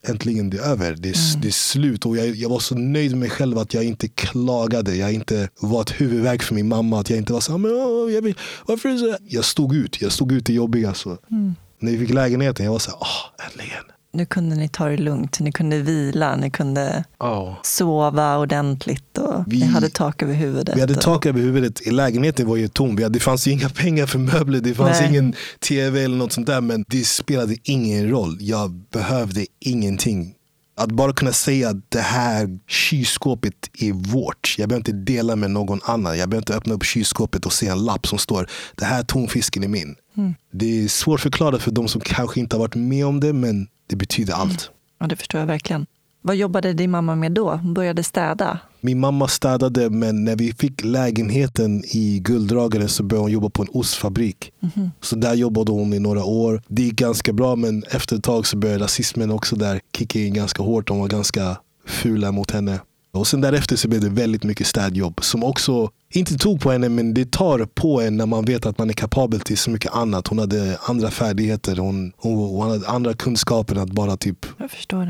äntligen 0.09 0.51
det 0.51 0.59
är 0.59 0.63
över. 0.63 0.97
Det 0.99 1.09
är, 1.09 1.31
mm. 1.31 1.41
det 1.41 1.49
är 1.49 1.53
slut. 1.53 2.07
Och 2.07 2.17
jag, 2.17 2.29
jag, 2.29 2.49
var 2.49 2.59
så 2.59 2.75
nöjd 2.75 3.11
med 3.11 3.21
mig 3.21 3.31
själv 3.31 3.59
att 3.59 3.75
jag 3.75 3.85
inte 3.85 4.09
klagade. 4.09 4.97
Jag 4.97 5.13
inte 5.13 5.49
var 5.61 5.83
ett 5.83 6.01
huvudvärk 6.01 6.43
för 6.43 6.55
min 6.55 6.69
mamma. 6.69 7.01
Att 7.01 7.11
jag 7.11 7.19
inte 7.19 7.33
var 7.33 7.41
så 7.41 7.59
men, 7.59 7.71
åh, 7.71 8.13
jag 8.13 8.23
vill, 8.23 8.35
varför 8.67 8.89
är 8.89 8.93
det 8.93 8.99
så? 8.99 9.17
Jag 9.29 9.45
stod 9.45 9.75
ut. 9.75 10.01
Jag 10.01 10.13
stod 10.13 10.33
ut 10.33 10.47
det 10.47 10.53
jobbiga. 10.53 10.95
Så. 10.95 11.19
Mm. 11.31 11.55
När 11.79 11.93
vi 11.93 11.99
fick 11.99 12.11
lägenheten, 12.11 12.65
jag 12.65 12.73
var 12.73 12.79
så 12.79 12.91
här, 12.91 12.99
åh, 13.01 13.47
äntligen 13.47 13.85
nu 14.13 14.27
kunde 14.27 14.57
ni 14.57 14.69
ta 14.69 14.89
det 14.89 14.97
lugnt, 14.97 15.41
ni 15.41 15.53
kunde 15.53 15.79
vila, 15.79 16.37
ni 16.37 16.51
kunde 16.51 17.05
oh. 17.19 17.55
sova 17.63 18.39
ordentligt 18.39 19.19
och 19.19 19.45
vi, 19.47 19.61
ni 19.61 19.67
hade 19.67 19.89
tak 19.89 20.23
över 20.23 20.35
huvudet. 20.35 20.77
Vi 20.77 20.81
hade 20.81 20.95
tak 20.95 21.27
över 21.27 21.41
huvudet. 21.41 21.93
Lägenheten 21.93 22.49
var 22.49 22.57
ju 22.57 22.69
tom. 22.69 22.97
det 22.97 23.21
fanns 23.21 23.47
ju 23.47 23.51
inga 23.51 23.69
pengar 23.69 24.07
för 24.07 24.19
möbler, 24.19 24.61
det 24.61 24.75
fanns 24.75 25.01
Nej. 25.01 25.09
ingen 25.09 25.35
tv 25.61 26.05
eller 26.05 26.17
något 26.17 26.33
sånt 26.33 26.47
där. 26.47 26.61
Men 26.61 26.85
det 26.89 27.07
spelade 27.07 27.57
ingen 27.63 28.11
roll. 28.11 28.37
Jag 28.41 28.71
behövde 28.71 29.47
ingenting. 29.61 30.35
Att 30.75 30.93
bara 30.93 31.13
kunna 31.13 31.33
säga 31.33 31.69
att 31.69 31.91
det 31.91 32.01
här 32.01 32.59
kylskåpet 32.69 33.55
är 33.79 33.93
vårt. 33.93 34.55
Jag 34.59 34.69
behöver 34.69 34.81
inte 34.81 35.13
dela 35.13 35.37
med 35.37 35.51
någon 35.51 35.81
annan. 35.85 36.19
Jag 36.19 36.29
behöver 36.29 36.43
inte 36.43 36.57
öppna 36.57 36.75
upp 36.75 36.85
kylskåpet 36.85 37.47
och 37.47 37.53
se 37.53 37.69
en 37.69 37.85
lapp 37.85 38.07
som 38.07 38.19
står 38.19 38.49
det 38.75 38.85
här 38.85 39.03
tonfisken 39.03 39.65
är 39.65 39.69
min. 39.69 39.95
Mm. 40.17 40.35
Det 40.53 40.85
är 40.85 40.89
svårt 40.89 41.19
att 41.19 41.23
förklara 41.23 41.59
för 41.59 41.71
de 41.71 41.89
som 41.89 42.01
kanske 42.01 42.41
inte 42.41 42.57
har 42.57 42.61
varit 42.61 42.75
med 42.75 43.07
om 43.07 43.21
det 43.21 43.33
men 43.33 43.67
det 43.93 43.97
betyder 43.97 44.35
allt. 44.35 44.51
Mm. 44.51 44.75
Ja, 44.99 45.07
det 45.07 45.17
förstår 45.17 45.41
jag 45.41 45.47
verkligen. 45.47 45.87
Vad 46.23 46.37
jobbade 46.37 46.73
din 46.73 46.91
mamma 46.91 47.15
med 47.17 47.33
då? 47.33 47.51
Hon 47.51 47.75
började 47.75 48.03
städa? 48.03 48.59
Min 48.81 49.01
mamma 49.01 49.29
städade, 49.29 49.91
men 49.91 50.25
när 50.25 50.37
vi 50.37 50.53
fick 50.53 50.85
lägenheten 50.85 51.85
i 51.85 52.21
Gulddragaren 52.25 52.89
så 52.89 53.03
började 53.03 53.25
hon 53.25 53.33
jobba 53.33 53.51
på 53.51 53.63
en 53.63 53.69
ostfabrik. 53.73 54.53
Mm. 54.77 54.91
Så 55.01 55.17
där 55.17 55.35
jobbade 55.35 55.73
hon 55.73 55.93
i 55.93 55.99
några 55.99 56.25
år. 56.25 56.63
Det 56.69 56.83
gick 56.83 56.95
ganska 56.95 57.33
bra, 57.33 57.57
men 57.57 57.83
efter 57.91 58.17
ett 58.17 58.25
tag 58.25 58.47
så 58.47 58.57
började 58.57 58.85
rasismen 58.85 59.31
också 59.31 59.57
där 59.57 59.81
kicka 59.97 60.19
in 60.19 60.35
ganska 60.35 60.63
hårt. 60.63 60.87
De 60.87 60.99
var 60.99 61.09
ganska 61.09 61.57
fula 61.87 62.33
mot 62.33 62.51
henne. 62.51 62.81
Och 63.15 63.27
sen 63.27 63.41
därefter 63.41 63.77
så 63.77 63.89
blev 63.89 64.01
det 64.01 64.09
väldigt 64.09 64.45
mycket 64.45 64.67
städjobb 64.67 65.25
som 65.25 65.45
också 65.45 65.91
inte 66.11 66.39
tog 66.39 66.61
på 66.61 66.71
henne 66.71 66.89
men 66.89 67.15
det 67.15 67.31
tar 67.31 67.65
på 67.65 68.01
en 68.01 68.17
när 68.17 68.27
man 68.27 68.45
vet 68.45 68.67
att 68.67 68.79
man 68.79 68.91
är 68.91 68.95
kapabel 68.95 69.41
till 69.41 69.59
så 69.59 69.71
mycket 69.71 69.93
annat. 69.93 70.29
Hon 70.29 70.39
hade 70.39 70.79
andra 70.83 71.11
färdigheter, 71.11 71.77
hon, 71.77 72.13
hon, 72.17 72.37
hon 72.37 72.71
hade 72.71 72.89
andra 72.89 73.15
kunskaper 73.15 73.75
än 73.75 73.83
att 73.83 73.91
bara 73.91 74.17
typ 74.17 74.47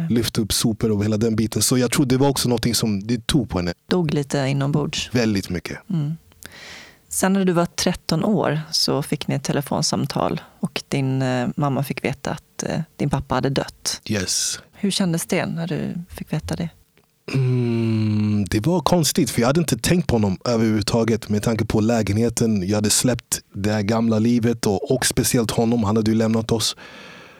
lyfta 0.08 0.40
upp 0.40 0.52
sopor 0.52 0.90
och 0.90 1.04
hela 1.04 1.16
den 1.16 1.36
biten. 1.36 1.62
Så 1.62 1.78
jag 1.78 1.90
tror 1.90 2.06
det 2.06 2.16
var 2.16 2.28
också 2.28 2.48
något 2.48 2.76
som 2.76 3.06
det 3.06 3.26
tog 3.26 3.50
på 3.50 3.58
henne. 3.58 3.74
Dog 3.86 4.14
lite 4.14 4.38
inombords? 4.38 5.10
Väldigt 5.12 5.50
mycket. 5.50 5.78
Mm. 5.90 6.16
Sen 7.08 7.32
när 7.32 7.44
du 7.44 7.52
var 7.52 7.66
13 7.66 8.24
år 8.24 8.60
så 8.70 9.02
fick 9.02 9.28
ni 9.28 9.34
ett 9.34 9.44
telefonsamtal 9.44 10.40
och 10.60 10.82
din 10.88 11.22
eh, 11.22 11.48
mamma 11.56 11.84
fick 11.84 12.04
veta 12.04 12.30
att 12.30 12.62
eh, 12.62 12.80
din 12.96 13.10
pappa 13.10 13.34
hade 13.34 13.50
dött. 13.50 14.00
Yes. 14.04 14.60
Hur 14.72 14.90
kändes 14.90 15.26
det 15.26 15.46
när 15.46 15.66
du 15.66 15.94
fick 16.08 16.32
veta 16.32 16.56
det? 16.56 16.68
Mm, 17.34 18.44
det 18.50 18.66
var 18.66 18.80
konstigt 18.80 19.30
för 19.30 19.40
jag 19.40 19.46
hade 19.46 19.60
inte 19.60 19.76
tänkt 19.76 20.06
på 20.06 20.14
honom 20.14 20.38
överhuvudtaget 20.44 21.28
med 21.28 21.42
tanke 21.42 21.64
på 21.64 21.80
lägenheten. 21.80 22.68
Jag 22.68 22.76
hade 22.76 22.90
släppt 22.90 23.40
det 23.54 23.72
här 23.72 23.82
gamla 23.82 24.18
livet 24.18 24.66
och, 24.66 24.90
och 24.90 25.06
speciellt 25.06 25.50
honom. 25.50 25.84
Han 25.84 25.96
hade 25.96 26.10
ju 26.10 26.16
lämnat 26.16 26.52
oss. 26.52 26.76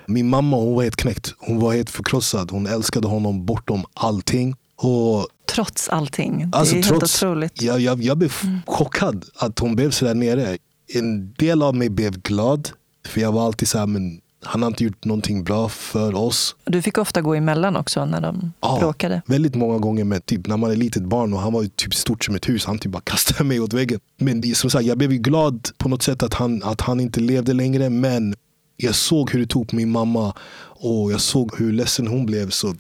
Min 0.07 0.29
mamma 0.29 0.57
hon 0.57 0.75
var 0.75 0.83
helt 0.83 0.97
knäckt. 0.97 1.35
Hon 1.39 1.61
var 1.61 1.73
helt 1.73 1.91
förkrossad. 1.91 2.51
Hon 2.51 2.67
älskade 2.67 3.09
honom 3.09 3.47
bortom 3.47 3.85
allting. 3.95 4.55
Och, 4.77 5.27
trots 5.55 5.89
allting? 5.89 6.51
Det 6.51 6.59
alltså, 6.59 6.77
är 6.77 6.83
trots, 6.83 7.23
helt 7.23 7.33
otroligt. 7.33 7.63
Jag, 7.63 7.81
jag, 7.81 8.03
jag 8.03 8.19
blev 8.19 8.33
mm. 8.43 8.61
chockad 8.67 9.25
att 9.37 9.59
hon 9.59 9.77
blev 9.77 9.91
så 9.91 10.05
där 10.05 10.15
nere. 10.15 10.59
En 10.95 11.33
del 11.33 11.63
av 11.63 11.75
mig 11.75 11.89
blev 11.89 12.23
glad. 12.23 12.71
För 13.07 13.21
jag 13.21 13.33
var 13.33 13.47
alltid 13.47 13.69
så 13.69 13.79
här, 13.79 13.87
men 13.87 14.21
han 14.43 14.63
har 14.63 14.69
inte 14.69 14.85
gjort 14.85 15.05
någonting 15.05 15.45
bra 15.45 15.69
för 15.69 16.15
oss. 16.15 16.57
Du 16.65 16.83
fick 16.83 16.99
ofta 16.99 17.21
gå 17.21 17.35
emellan 17.35 17.77
också 17.77 18.05
när 18.05 18.21
de 18.21 18.53
ja, 18.61 18.79
bråkade? 18.81 19.23
Väldigt 19.27 19.55
många 19.55 19.79
gånger 19.79 20.05
med 20.05 20.27
typ, 20.27 20.47
när 20.47 20.57
man 20.57 20.71
är 20.71 20.77
litet 20.77 21.03
barn 21.03 21.33
och 21.33 21.41
han 21.41 21.53
var 21.53 21.65
typ 21.65 21.95
stort 21.95 22.25
som 22.25 22.35
ett 22.35 22.49
hus. 22.49 22.65
Han 22.65 22.79
typ 22.79 22.93
bara 22.93 23.03
kastade 23.03 23.45
mig 23.45 23.61
åt 23.61 23.73
väggen. 23.73 24.01
Men 24.17 24.55
som 24.55 24.71
sagt, 24.71 24.85
jag 24.85 24.99
blev 24.99 25.11
glad 25.11 25.69
på 25.79 25.89
något 25.89 26.03
sätt 26.03 26.23
att 26.23 26.35
han, 26.35 26.63
att 26.63 26.81
han 26.81 27.01
inte 27.01 27.21
levde 27.21 27.53
längre. 27.53 27.91
Men 27.91 28.35
jag 28.77 28.95
såg 28.95 29.31
hur 29.31 29.41
det 29.41 29.47
tog 29.47 29.69
på 29.69 29.77
min 29.77 29.91
mamma 29.91 30.35
och 30.63 31.13
jag 31.13 31.21
såg 31.21 31.59
hur 31.59 31.73
ledsen 31.73 32.07
hon 32.07 32.27
blev. 32.27 32.51
Så 32.51 32.75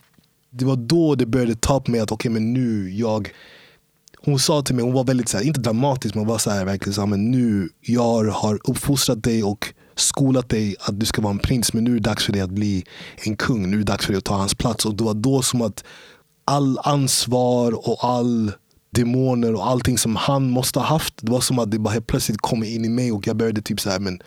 det 0.50 0.64
var 0.64 0.76
då 0.76 1.14
det 1.14 1.26
började 1.26 1.54
ta 1.54 1.80
på 1.80 1.90
mig 1.90 2.00
att 2.00 2.12
okej, 2.12 2.30
okay, 2.30 2.40
men 2.40 2.52
nu 2.52 2.90
jag 2.90 3.30
hon 4.24 4.38
sa 4.38 4.62
till 4.62 4.74
mig, 4.74 4.84
hon 4.84 4.94
var 4.94 5.04
väldigt 5.04 5.28
så 5.28 5.36
här, 5.36 5.44
inte 5.44 5.60
dramatisk 5.60 6.14
men 6.14 6.26
var 6.26 6.38
så 6.38 6.50
här, 6.50 6.64
verkligen 6.64 6.94
så 6.94 7.00
här, 7.00 7.08
men 7.08 7.30
nu 7.30 7.68
jag 7.80 8.24
har 8.24 8.60
uppfostrat 8.64 9.22
dig 9.22 9.44
och 9.44 9.74
skolat 9.96 10.48
dig 10.48 10.76
att 10.80 11.00
du 11.00 11.06
ska 11.06 11.22
vara 11.22 11.32
en 11.32 11.38
prins 11.38 11.72
men 11.72 11.84
nu 11.84 11.90
är 11.90 11.94
det 11.94 12.00
dags 12.00 12.24
för 12.24 12.32
dig 12.32 12.42
att 12.42 12.50
bli 12.50 12.84
en 13.16 13.36
kung. 13.36 13.70
Nu 13.70 13.76
är 13.76 13.78
det 13.78 13.92
dags 13.92 14.06
för 14.06 14.12
dig 14.12 14.18
att 14.18 14.24
ta 14.24 14.34
hans 14.34 14.54
plats. 14.54 14.84
Och 14.86 14.94
det 14.94 15.04
var 15.04 15.14
då 15.14 15.42
som 15.42 15.62
att 15.62 15.84
all 16.44 16.78
ansvar 16.82 17.88
och 17.88 18.04
all 18.04 18.52
demoner 18.90 19.54
och 19.54 19.66
allting 19.66 19.98
som 19.98 20.16
han 20.16 20.50
måste 20.50 20.78
ha 20.78 20.86
haft. 20.86 21.14
Det 21.20 21.32
var 21.32 21.40
som 21.40 21.58
att 21.58 21.70
det 21.70 21.78
bara 21.78 21.90
helt 21.90 22.06
plötsligt 22.06 22.40
kom 22.40 22.64
in 22.64 22.84
i 22.84 22.88
mig 22.88 23.12
och 23.12 23.26
jag 23.26 23.36
började 23.36 23.62
typ 23.62 23.80
så 23.80 23.90
här, 23.90 23.98
men 23.98 24.22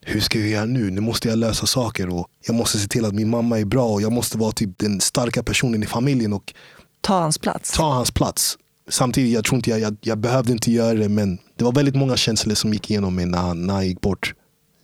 hur 0.00 0.20
ska 0.20 0.38
jag 0.38 0.48
göra 0.48 0.64
nu? 0.64 0.90
Nu 0.90 1.00
måste 1.00 1.28
jag 1.28 1.38
lösa 1.38 1.66
saker 1.66 2.08
och 2.08 2.26
jag 2.46 2.54
måste 2.54 2.78
se 2.78 2.88
till 2.88 3.04
att 3.04 3.14
min 3.14 3.30
mamma 3.30 3.58
är 3.60 3.64
bra 3.64 3.88
och 3.88 4.02
jag 4.02 4.12
måste 4.12 4.38
vara 4.38 4.52
typ 4.52 4.78
den 4.78 5.00
starka 5.00 5.42
personen 5.42 5.82
i 5.82 5.86
familjen 5.86 6.32
och 6.32 6.54
ta 7.00 7.20
hans 7.20 7.38
plats. 7.38 7.72
Ta 7.72 7.92
hans 7.92 8.10
plats. 8.10 8.58
Samtidigt, 8.88 9.34
jag 9.34 9.44
tror 9.44 9.56
inte 9.56 9.70
jag, 9.70 9.80
jag, 9.80 9.96
jag 10.00 10.18
behövde 10.18 10.52
inte 10.52 10.72
göra 10.72 10.94
det 10.94 11.08
men 11.08 11.38
det 11.56 11.64
var 11.64 11.72
väldigt 11.72 11.96
många 11.96 12.16
känslor 12.16 12.54
som 12.54 12.72
gick 12.72 12.90
igenom 12.90 13.14
mig 13.14 13.26
när 13.26 13.38
han, 13.38 13.66
när 13.66 13.74
han 13.74 13.86
gick 13.86 14.00
bort 14.00 14.34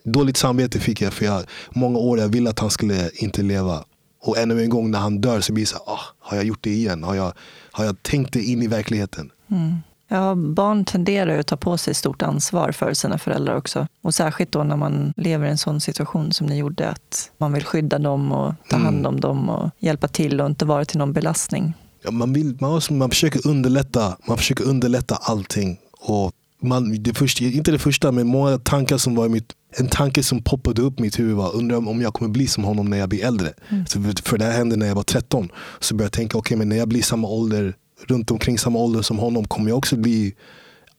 dåligt 0.04 0.36
samvete 0.36 0.80
fick 0.80 1.00
jag 1.00 1.12
för 1.12 1.24
jag, 1.24 1.42
många 1.70 1.98
år 1.98 2.18
jag 2.18 2.28
ville 2.28 2.50
att 2.50 2.58
han 2.58 2.70
skulle 2.70 3.10
inte 3.14 3.42
leva. 3.42 3.84
Och 4.22 4.38
ännu 4.38 4.62
en 4.62 4.70
gång 4.70 4.90
när 4.90 4.98
han 4.98 5.20
dör 5.20 5.40
så 5.40 5.52
blir 5.52 5.64
det 5.64 5.68
så 5.68 5.76
här, 5.76 5.94
ah, 5.94 6.00
har 6.18 6.36
jag 6.36 6.46
gjort 6.46 6.62
det 6.62 6.70
igen? 6.70 7.02
Har 7.02 7.14
jag, 7.14 7.32
har 7.70 7.84
jag 7.84 8.02
tänkt 8.02 8.32
det 8.32 8.42
in 8.42 8.62
i 8.62 8.66
verkligheten? 8.66 9.30
Mm. 9.50 9.74
Ja, 10.08 10.34
barn 10.34 10.84
tenderar 10.84 11.38
att 11.38 11.46
ta 11.46 11.56
på 11.56 11.76
sig 11.76 11.94
stort 11.94 12.22
ansvar 12.22 12.72
för 12.72 12.94
sina 12.94 13.18
föräldrar 13.18 13.56
också. 13.56 13.86
Och 14.02 14.14
särskilt 14.14 14.52
då 14.52 14.64
när 14.64 14.76
man 14.76 15.12
lever 15.16 15.46
i 15.46 15.50
en 15.50 15.58
sån 15.58 15.80
situation 15.80 16.32
som 16.32 16.46
ni 16.46 16.58
gjorde, 16.58 16.88
att 16.88 17.30
man 17.38 17.52
vill 17.52 17.64
skydda 17.64 17.98
dem 17.98 18.32
och 18.32 18.54
ta 18.70 18.76
hand 18.76 18.98
mm. 18.98 19.06
om 19.06 19.20
dem 19.20 19.48
och 19.48 19.70
hjälpa 19.78 20.08
till 20.08 20.40
och 20.40 20.46
inte 20.46 20.64
vara 20.64 20.84
till 20.84 20.98
någon 20.98 21.12
belastning. 21.12 21.74
Ja, 22.04 22.10
man, 22.10 22.32
vill, 22.32 22.56
man, 22.60 22.80
man, 22.90 23.10
försöker 23.10 23.48
underlätta, 23.48 24.16
man 24.28 24.36
försöker 24.36 24.64
underlätta 24.64 25.14
allting. 25.14 25.78
Och 26.00 26.32
man, 26.62 27.02
det 27.02 27.14
första, 27.14 27.44
inte 27.44 27.70
det 27.70 27.78
första, 27.78 28.12
men 28.12 28.26
många 28.26 28.58
tankar 28.58 28.98
som 28.98 29.14
var 29.14 29.26
i 29.26 29.28
mitt 29.28 29.52
en 29.76 29.88
tanke 29.88 30.22
som 30.22 30.42
poppade 30.42 30.82
upp 30.82 30.98
i 30.98 31.02
mitt 31.02 31.18
huvud 31.18 31.36
var 31.36 31.56
undrar 31.56 31.88
om 31.88 32.00
jag 32.00 32.14
kommer 32.14 32.30
bli 32.30 32.46
som 32.46 32.64
honom 32.64 32.90
när 32.90 32.98
jag 32.98 33.08
blir 33.08 33.24
äldre. 33.24 33.52
Mm. 33.68 33.86
Så 33.86 34.02
för 34.24 34.38
det 34.38 34.44
här 34.44 34.52
hände 34.52 34.76
när 34.76 34.86
jag 34.86 34.94
var 34.94 35.02
13. 35.02 35.48
Så 35.80 35.94
började 35.94 36.04
jag 36.04 36.12
tänka, 36.12 36.38
okej 36.38 36.40
okay, 36.40 36.58
men 36.58 36.68
när 36.68 36.76
jag 36.76 36.88
blir 36.88 37.02
samma 37.02 37.28
ålder, 37.28 37.76
runt 38.06 38.30
omkring 38.30 38.58
samma 38.58 38.78
ålder 38.78 39.02
som 39.02 39.18
honom, 39.18 39.44
kommer 39.44 39.68
jag 39.68 39.78
också 39.78 39.96
bli 39.96 40.34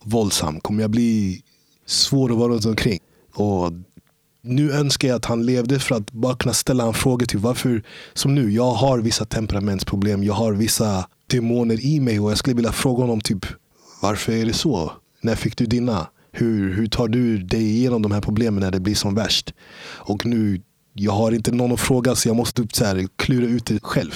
våldsam? 0.03 0.59
Kommer 0.59 0.81
jag 0.81 0.91
bli 0.91 1.41
svår 1.85 2.31
att 2.31 2.37
vara 2.37 2.53
runt 2.53 2.65
omkring? 2.65 2.99
Och 3.35 3.71
nu 4.41 4.71
önskar 4.71 5.07
jag 5.07 5.15
att 5.15 5.25
han 5.25 5.45
levde 5.45 5.79
för 5.79 5.95
att 5.95 6.11
bara 6.11 6.35
kunna 6.35 6.53
ställa 6.53 6.85
en 6.85 6.93
fråga 6.93 7.25
till 7.25 7.39
varför, 7.39 7.83
som 8.13 8.35
nu, 8.35 8.51
jag 8.51 8.71
har 8.71 8.99
vissa 8.99 9.25
temperamentsproblem, 9.25 10.23
jag 10.23 10.33
har 10.33 10.53
vissa 10.53 11.07
demoner 11.27 11.85
i 11.85 11.99
mig 11.99 12.19
och 12.19 12.31
jag 12.31 12.37
skulle 12.37 12.55
vilja 12.55 12.71
fråga 12.71 13.03
honom 13.03 13.21
typ 13.21 13.45
varför 14.01 14.31
är 14.31 14.45
det 14.45 14.53
så? 14.53 14.91
När 15.21 15.35
fick 15.35 15.57
du 15.57 15.65
dina? 15.65 16.07
Hur, 16.37 16.73
hur 16.73 16.87
tar 16.87 17.07
du 17.07 17.37
dig 17.37 17.61
igenom 17.61 18.01
de 18.01 18.11
här 18.11 18.21
problemen 18.21 18.59
när 18.59 18.71
det 18.71 18.79
blir 18.79 18.95
som 18.95 19.15
värst? 19.15 19.53
Och 19.83 20.25
nu, 20.25 20.61
jag 20.93 21.11
har 21.11 21.31
inte 21.31 21.51
någon 21.51 21.71
att 21.71 21.79
fråga 21.79 22.15
så 22.15 22.29
jag 22.29 22.35
måste 22.35 22.67
så 22.73 22.85
här, 22.85 23.07
klura 23.15 23.45
ut 23.45 23.65
det 23.65 23.83
själv. 23.83 24.11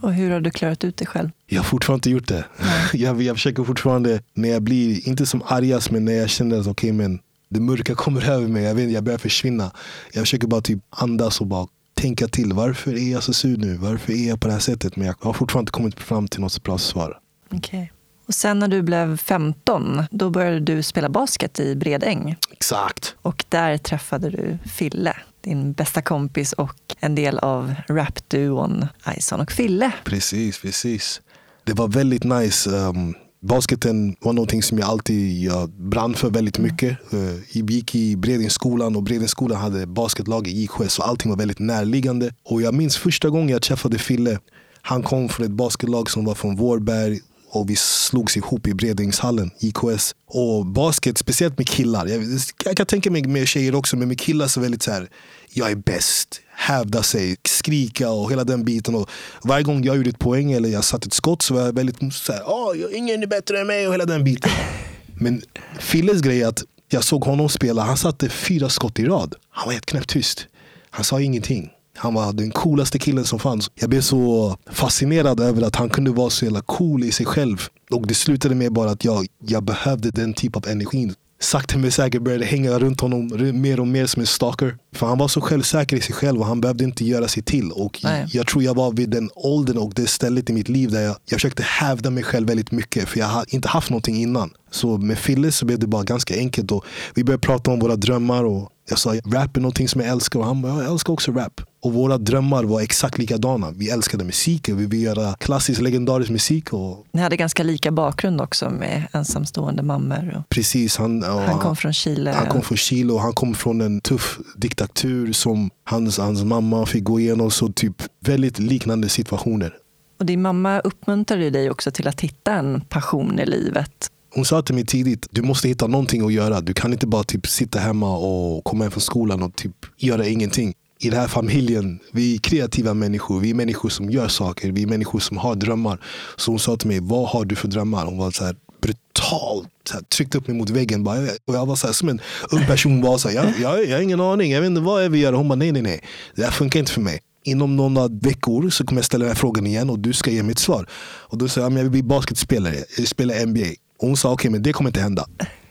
Och 0.00 0.14
hur 0.14 0.30
har 0.30 0.40
du 0.40 0.50
klarat 0.50 0.84
ut 0.84 0.96
det 0.96 1.06
själv? 1.06 1.30
Jag 1.46 1.58
har 1.58 1.64
fortfarande 1.64 1.98
inte 1.98 2.10
gjort 2.10 2.28
det. 2.28 2.44
jag, 2.92 3.22
jag 3.22 3.36
försöker 3.36 3.64
fortfarande, 3.64 4.22
när 4.34 4.48
jag 4.48 4.62
blir, 4.62 5.08
inte 5.08 5.26
som 5.26 5.42
argast, 5.46 5.90
men 5.90 6.04
när 6.04 6.12
jag 6.12 6.30
känner 6.30 6.60
att 6.60 6.66
okay, 6.66 6.92
men 6.92 7.18
det 7.48 7.60
mörka 7.60 7.94
kommer 8.04 8.30
över 8.30 8.48
mig, 8.48 8.62
jag, 8.62 8.74
vet, 8.74 8.90
jag 8.90 9.04
börjar 9.04 9.18
försvinna. 9.18 9.70
Jag 10.12 10.22
försöker 10.22 10.46
bara 10.46 10.60
typ 10.60 10.78
andas 10.90 11.40
och 11.40 11.46
bara 11.46 11.66
tänka 11.94 12.28
till. 12.28 12.52
Varför 12.52 12.94
är 12.94 13.12
jag 13.12 13.22
så 13.22 13.32
sur 13.32 13.56
nu? 13.56 13.76
Varför 13.76 14.12
är 14.12 14.28
jag 14.28 14.40
på 14.40 14.46
det 14.46 14.52
här 14.52 14.60
sättet? 14.60 14.96
Men 14.96 15.06
jag 15.06 15.14
har 15.20 15.32
fortfarande 15.32 15.62
inte 15.62 15.72
kommit 15.72 16.00
fram 16.00 16.28
till 16.28 16.40
något 16.40 16.62
bra 16.62 16.78
svar. 16.78 17.18
Okay. 17.50 17.86
Och 18.26 18.34
sen 18.34 18.58
när 18.58 18.68
du 18.68 18.82
blev 18.82 19.16
15, 19.16 20.02
då 20.10 20.30
började 20.30 20.60
du 20.60 20.82
spela 20.82 21.08
basket 21.08 21.60
i 21.60 21.76
Bredäng. 21.76 22.36
Exakt. 22.52 23.14
Och 23.22 23.44
där 23.48 23.78
träffade 23.78 24.30
du 24.30 24.58
Fille, 24.72 25.16
din 25.40 25.72
bästa 25.72 26.02
kompis 26.02 26.52
och 26.52 26.96
en 27.00 27.14
del 27.14 27.38
av 27.38 27.74
rapduon 27.88 28.86
Ison 29.16 29.40
och 29.40 29.52
Fille. 29.52 29.92
Precis, 30.04 30.60
precis. 30.60 31.20
Det 31.64 31.72
var 31.72 31.88
väldigt 31.88 32.24
nice. 32.24 32.70
Um, 32.70 33.14
basketen 33.42 34.16
var 34.20 34.32
någonting 34.32 34.62
som 34.62 34.78
jag 34.78 34.88
alltid 34.88 35.42
jag 35.42 35.70
brann 35.70 36.14
för 36.14 36.30
väldigt 36.30 36.58
mycket. 36.58 36.98
Uh, 37.14 37.20
jag 37.52 37.70
gick 37.70 37.94
i 37.94 38.16
Bredängsskolan 38.16 38.96
och 38.96 39.02
Bredängsskolan 39.02 39.60
hade 39.60 39.86
basketlag 39.86 40.48
i 40.48 40.62
IKS 40.62 40.92
så 40.92 41.02
allting 41.02 41.30
var 41.30 41.38
väldigt 41.38 41.58
närliggande. 41.58 42.34
Och 42.44 42.62
jag 42.62 42.74
minns 42.74 42.96
första 42.96 43.28
gången 43.28 43.48
jag 43.48 43.62
träffade 43.62 43.98
Fille. 43.98 44.38
Han 44.82 45.02
kom 45.02 45.28
från 45.28 45.46
ett 45.46 45.52
basketlag 45.52 46.10
som 46.10 46.24
var 46.24 46.34
från 46.34 46.56
Vårberg 46.56 47.20
och 47.50 47.70
vi 47.70 47.76
slogs 47.76 48.36
ihop 48.36 48.66
i 48.66 48.74
Bredängshallen, 48.74 49.50
IKS. 49.58 50.14
Och 50.26 50.66
basket, 50.66 51.18
speciellt 51.18 51.58
med 51.58 51.68
killar. 51.68 52.06
Jag, 52.06 52.40
jag, 52.64 52.76
kan 52.76 52.86
tänka 52.86 53.10
mig 53.10 53.22
med 53.22 53.48
tjejer 53.48 53.74
också, 53.74 53.96
men 53.96 54.08
med 54.08 54.20
killar 54.20 54.46
så 54.46 54.60
väldigt 54.60 54.82
så 54.82 54.90
här, 54.90 55.08
jag 55.52 55.70
är 55.70 55.74
bäst. 55.74 56.40
Hävda 56.54 57.02
sig, 57.02 57.36
skrika 57.44 58.10
och 58.10 58.30
hela 58.30 58.44
den 58.44 58.64
biten. 58.64 58.94
Och 58.94 59.10
varje 59.42 59.64
gång 59.64 59.84
jag 59.84 59.96
gjorde 59.96 60.10
ett 60.10 60.18
poäng 60.18 60.52
eller 60.52 60.68
jag 60.68 60.84
satte 60.84 61.06
ett 61.06 61.12
skott 61.12 61.42
så 61.42 61.54
var 61.54 61.60
jag 61.60 61.72
väldigt 61.72 62.14
så 62.14 62.32
här, 62.32 62.42
oh, 62.42 62.96
ingen 62.96 63.22
är 63.22 63.26
bättre 63.26 63.60
än 63.60 63.66
mig 63.66 63.86
och 63.86 63.94
hela 63.94 64.04
den 64.04 64.24
biten. 64.24 64.50
Men 65.20 65.42
Filles 65.78 66.20
grej 66.20 66.42
är 66.42 66.48
att 66.48 66.64
jag 66.88 67.04
såg 67.04 67.24
honom 67.24 67.48
spela, 67.48 67.82
han 67.82 67.96
satte 67.96 68.28
fyra 68.28 68.68
skott 68.68 68.98
i 68.98 69.04
rad. 69.04 69.34
Han 69.50 69.66
var 69.66 69.72
helt 69.72 69.86
knäpptyst. 69.86 70.46
Han 70.90 71.04
sa 71.04 71.20
ingenting. 71.20 71.70
Han 71.96 72.14
var 72.14 72.32
den 72.32 72.50
coolaste 72.50 72.98
killen 72.98 73.24
som 73.24 73.38
fanns. 73.38 73.70
Jag 73.74 73.90
blev 73.90 74.00
så 74.00 74.56
fascinerad 74.70 75.40
över 75.40 75.62
att 75.62 75.76
han 75.76 75.88
kunde 75.88 76.10
vara 76.10 76.30
så 76.30 76.44
jävla 76.44 76.60
cool 76.60 77.04
i 77.04 77.12
sig 77.12 77.26
själv. 77.26 77.62
Och 77.90 78.06
det 78.06 78.14
slutade 78.14 78.54
med 78.54 78.72
bara 78.72 78.90
att 78.90 79.04
jag, 79.04 79.26
jag 79.46 79.62
behövde 79.62 80.10
den 80.10 80.34
typ 80.34 80.56
av 80.56 80.68
energin. 80.68 81.14
Sakta 81.40 81.78
men 81.78 81.92
säkert 81.92 82.22
började 82.22 82.44
hänga 82.44 82.78
runt 82.78 83.00
honom 83.00 83.30
mer 83.54 83.80
och 83.80 83.86
mer 83.86 84.06
som 84.06 84.20
en 84.20 84.26
stalker. 84.26 84.76
För 84.94 85.06
han 85.06 85.18
var 85.18 85.28
så 85.28 85.40
självsäker 85.40 85.96
i 85.96 86.00
sig 86.00 86.14
själv 86.14 86.40
och 86.40 86.46
han 86.46 86.60
behövde 86.60 86.84
inte 86.84 87.04
göra 87.04 87.28
sig 87.28 87.42
till. 87.42 87.70
Och 87.72 87.98
jag 88.32 88.46
tror 88.46 88.64
jag 88.64 88.74
var 88.74 88.92
vid 88.92 89.10
den 89.10 89.30
åldern 89.34 89.78
och 89.78 89.92
det 89.94 90.06
stället 90.06 90.50
i 90.50 90.52
mitt 90.52 90.68
liv 90.68 90.90
där 90.90 91.00
jag, 91.00 91.16
jag 91.24 91.36
försökte 91.40 91.62
hävda 91.62 92.10
mig 92.10 92.22
själv 92.22 92.48
väldigt 92.48 92.72
mycket. 92.72 93.08
För 93.08 93.18
jag 93.18 93.26
har 93.26 93.44
inte 93.48 93.68
haft 93.68 93.90
någonting 93.90 94.16
innan. 94.16 94.50
Så 94.70 94.98
med 94.98 95.18
Fille 95.18 95.52
så 95.52 95.66
blev 95.66 95.78
det 95.78 95.86
bara 95.86 96.02
ganska 96.04 96.36
enkelt. 96.36 96.72
Och 96.72 96.84
vi 97.14 97.24
började 97.24 97.40
prata 97.40 97.70
om 97.70 97.80
våra 97.80 97.96
drömmar. 97.96 98.44
Och 98.44 98.70
jag 98.88 98.98
sa 98.98 99.14
rap 99.14 99.56
är 99.56 99.60
någonting 99.60 99.88
som 99.88 100.00
jag 100.00 100.10
älskar 100.10 100.40
och 100.40 100.46
han 100.46 100.62
bara, 100.62 100.82
jag 100.82 100.92
älskar 100.92 101.12
också 101.12 101.32
rap. 101.32 101.60
Och 101.82 101.92
våra 101.92 102.18
drömmar 102.18 102.64
var 102.64 102.80
exakt 102.80 103.18
likadana. 103.18 103.70
Vi 103.70 103.90
älskade 103.90 104.24
musik 104.24 104.68
och 104.68 104.80
vi 104.80 104.86
ville 104.86 105.04
göra 105.04 105.34
klassisk 105.34 105.80
legendarisk 105.80 106.30
musik. 106.30 106.72
Och... 106.72 107.06
Ni 107.12 107.22
hade 107.22 107.36
ganska 107.36 107.62
lika 107.62 107.90
bakgrund 107.90 108.40
också 108.40 108.70
med 108.70 109.06
ensamstående 109.12 109.82
mammor. 109.82 110.36
Och... 110.36 110.48
Precis. 110.48 110.96
Han, 110.96 111.22
han 111.22 111.58
kom 111.58 111.76
från 111.76 111.92
Chile. 111.92 112.30
Han 112.30 112.48
kom 112.48 112.62
från 112.62 112.78
Chile 112.78 113.12
och 113.12 113.20
han 113.20 113.32
kom 113.32 113.54
från 113.54 113.80
en 113.80 114.00
tuff 114.00 114.38
diktatur 114.56 115.32
som 115.32 115.70
hans, 115.84 116.18
hans 116.18 116.44
mamma 116.44 116.86
fick 116.86 117.04
gå 117.04 117.20
igenom. 117.20 117.50
Så 117.50 117.72
typ 117.72 118.02
väldigt 118.20 118.58
liknande 118.58 119.08
situationer. 119.08 119.74
Och 120.18 120.26
din 120.26 120.42
mamma 120.42 120.80
uppmuntrade 120.80 121.50
dig 121.50 121.70
också 121.70 121.90
till 121.90 122.08
att 122.08 122.20
hitta 122.20 122.52
en 122.52 122.80
passion 122.80 123.40
i 123.40 123.46
livet. 123.46 124.10
Hon 124.36 124.44
sa 124.44 124.62
till 124.62 124.74
mig 124.74 124.86
tidigt, 124.86 125.26
du 125.30 125.42
måste 125.42 125.68
hitta 125.68 125.86
någonting 125.86 126.26
att 126.26 126.32
göra. 126.32 126.60
Du 126.60 126.74
kan 126.74 126.92
inte 126.92 127.06
bara 127.06 127.24
typ 127.24 127.46
sitta 127.46 127.78
hemma 127.78 128.16
och 128.16 128.64
komma 128.64 128.84
hem 128.84 128.90
från 128.90 129.00
skolan 129.00 129.42
och 129.42 129.56
typ 129.56 129.72
göra 129.96 130.26
ingenting. 130.26 130.74
I 131.00 131.10
den 131.10 131.20
här 131.20 131.28
familjen, 131.28 131.98
vi 132.12 132.34
är 132.34 132.38
kreativa 132.38 132.94
människor. 132.94 133.40
Vi 133.40 133.50
är 133.50 133.54
människor 133.54 133.88
som 133.88 134.10
gör 134.10 134.28
saker. 134.28 134.72
Vi 134.72 134.82
är 134.82 134.86
människor 134.86 135.18
som 135.18 135.36
har 135.36 135.54
drömmar. 135.54 136.00
Så 136.36 136.50
hon 136.50 136.58
sa 136.58 136.76
till 136.76 136.88
mig, 136.88 137.00
vad 137.00 137.28
har 137.28 137.44
du 137.44 137.56
för 137.56 137.68
drömmar? 137.68 138.06
Hon 138.06 138.18
var 138.18 138.30
så 138.30 138.44
här 138.44 138.56
brutalt 138.82 139.68
så 139.88 139.94
här, 139.94 140.02
tryckte 140.02 140.38
upp 140.38 140.48
mig 140.48 140.56
mot 140.56 140.70
väggen. 140.70 141.04
Bara, 141.04 141.18
och 141.46 141.54
jag 141.54 141.66
var 141.66 141.76
så 141.76 141.86
här, 141.86 141.94
som 141.94 142.08
en 142.08 142.20
ung 142.50 142.66
person. 142.66 143.00
Bara, 143.00 143.18
så 143.18 143.28
här, 143.28 143.36
jag, 143.36 143.46
jag, 143.60 143.84
jag 143.88 143.96
har 143.96 144.02
ingen 144.02 144.20
aning, 144.20 144.52
jag 144.52 144.60
vet 144.60 144.66
inte 144.66 144.80
vad 144.80 145.04
jag 145.04 145.10
vill 145.10 145.20
göra. 145.20 145.36
Hon 145.36 145.48
bara, 145.48 145.54
nej 145.54 145.72
nej 145.72 145.82
nej. 145.82 146.04
Det 146.34 146.44
här 146.44 146.50
funkar 146.50 146.80
inte 146.80 146.92
för 146.92 147.00
mig 147.00 147.20
inom 147.44 147.76
några 147.76 148.08
veckor 148.08 148.70
så 148.70 148.86
kommer 148.86 148.98
jag 148.98 149.06
ställa 149.06 149.24
den 149.24 149.30
här 149.30 149.40
frågan 149.40 149.66
igen 149.66 149.90
och 149.90 149.98
du 149.98 150.12
ska 150.12 150.30
ge 150.30 150.42
mitt 150.42 150.58
svar. 150.58 150.88
Och 151.28 151.38
då 151.38 151.48
sa 151.48 151.60
jag, 151.60 151.72
jag 151.72 151.82
vill 151.82 151.90
bli 151.90 152.02
basketspelare, 152.02 152.74
jag 152.74 152.96
vill 152.96 153.06
spela 153.06 153.46
NBA. 153.46 153.85
Hon 153.98 154.16
sa 154.16 154.28
okej, 154.28 154.34
okay, 154.34 154.50
men 154.50 154.62
det 154.62 154.72
kommer 154.72 154.90
inte 154.90 155.00
hända. 155.00 155.26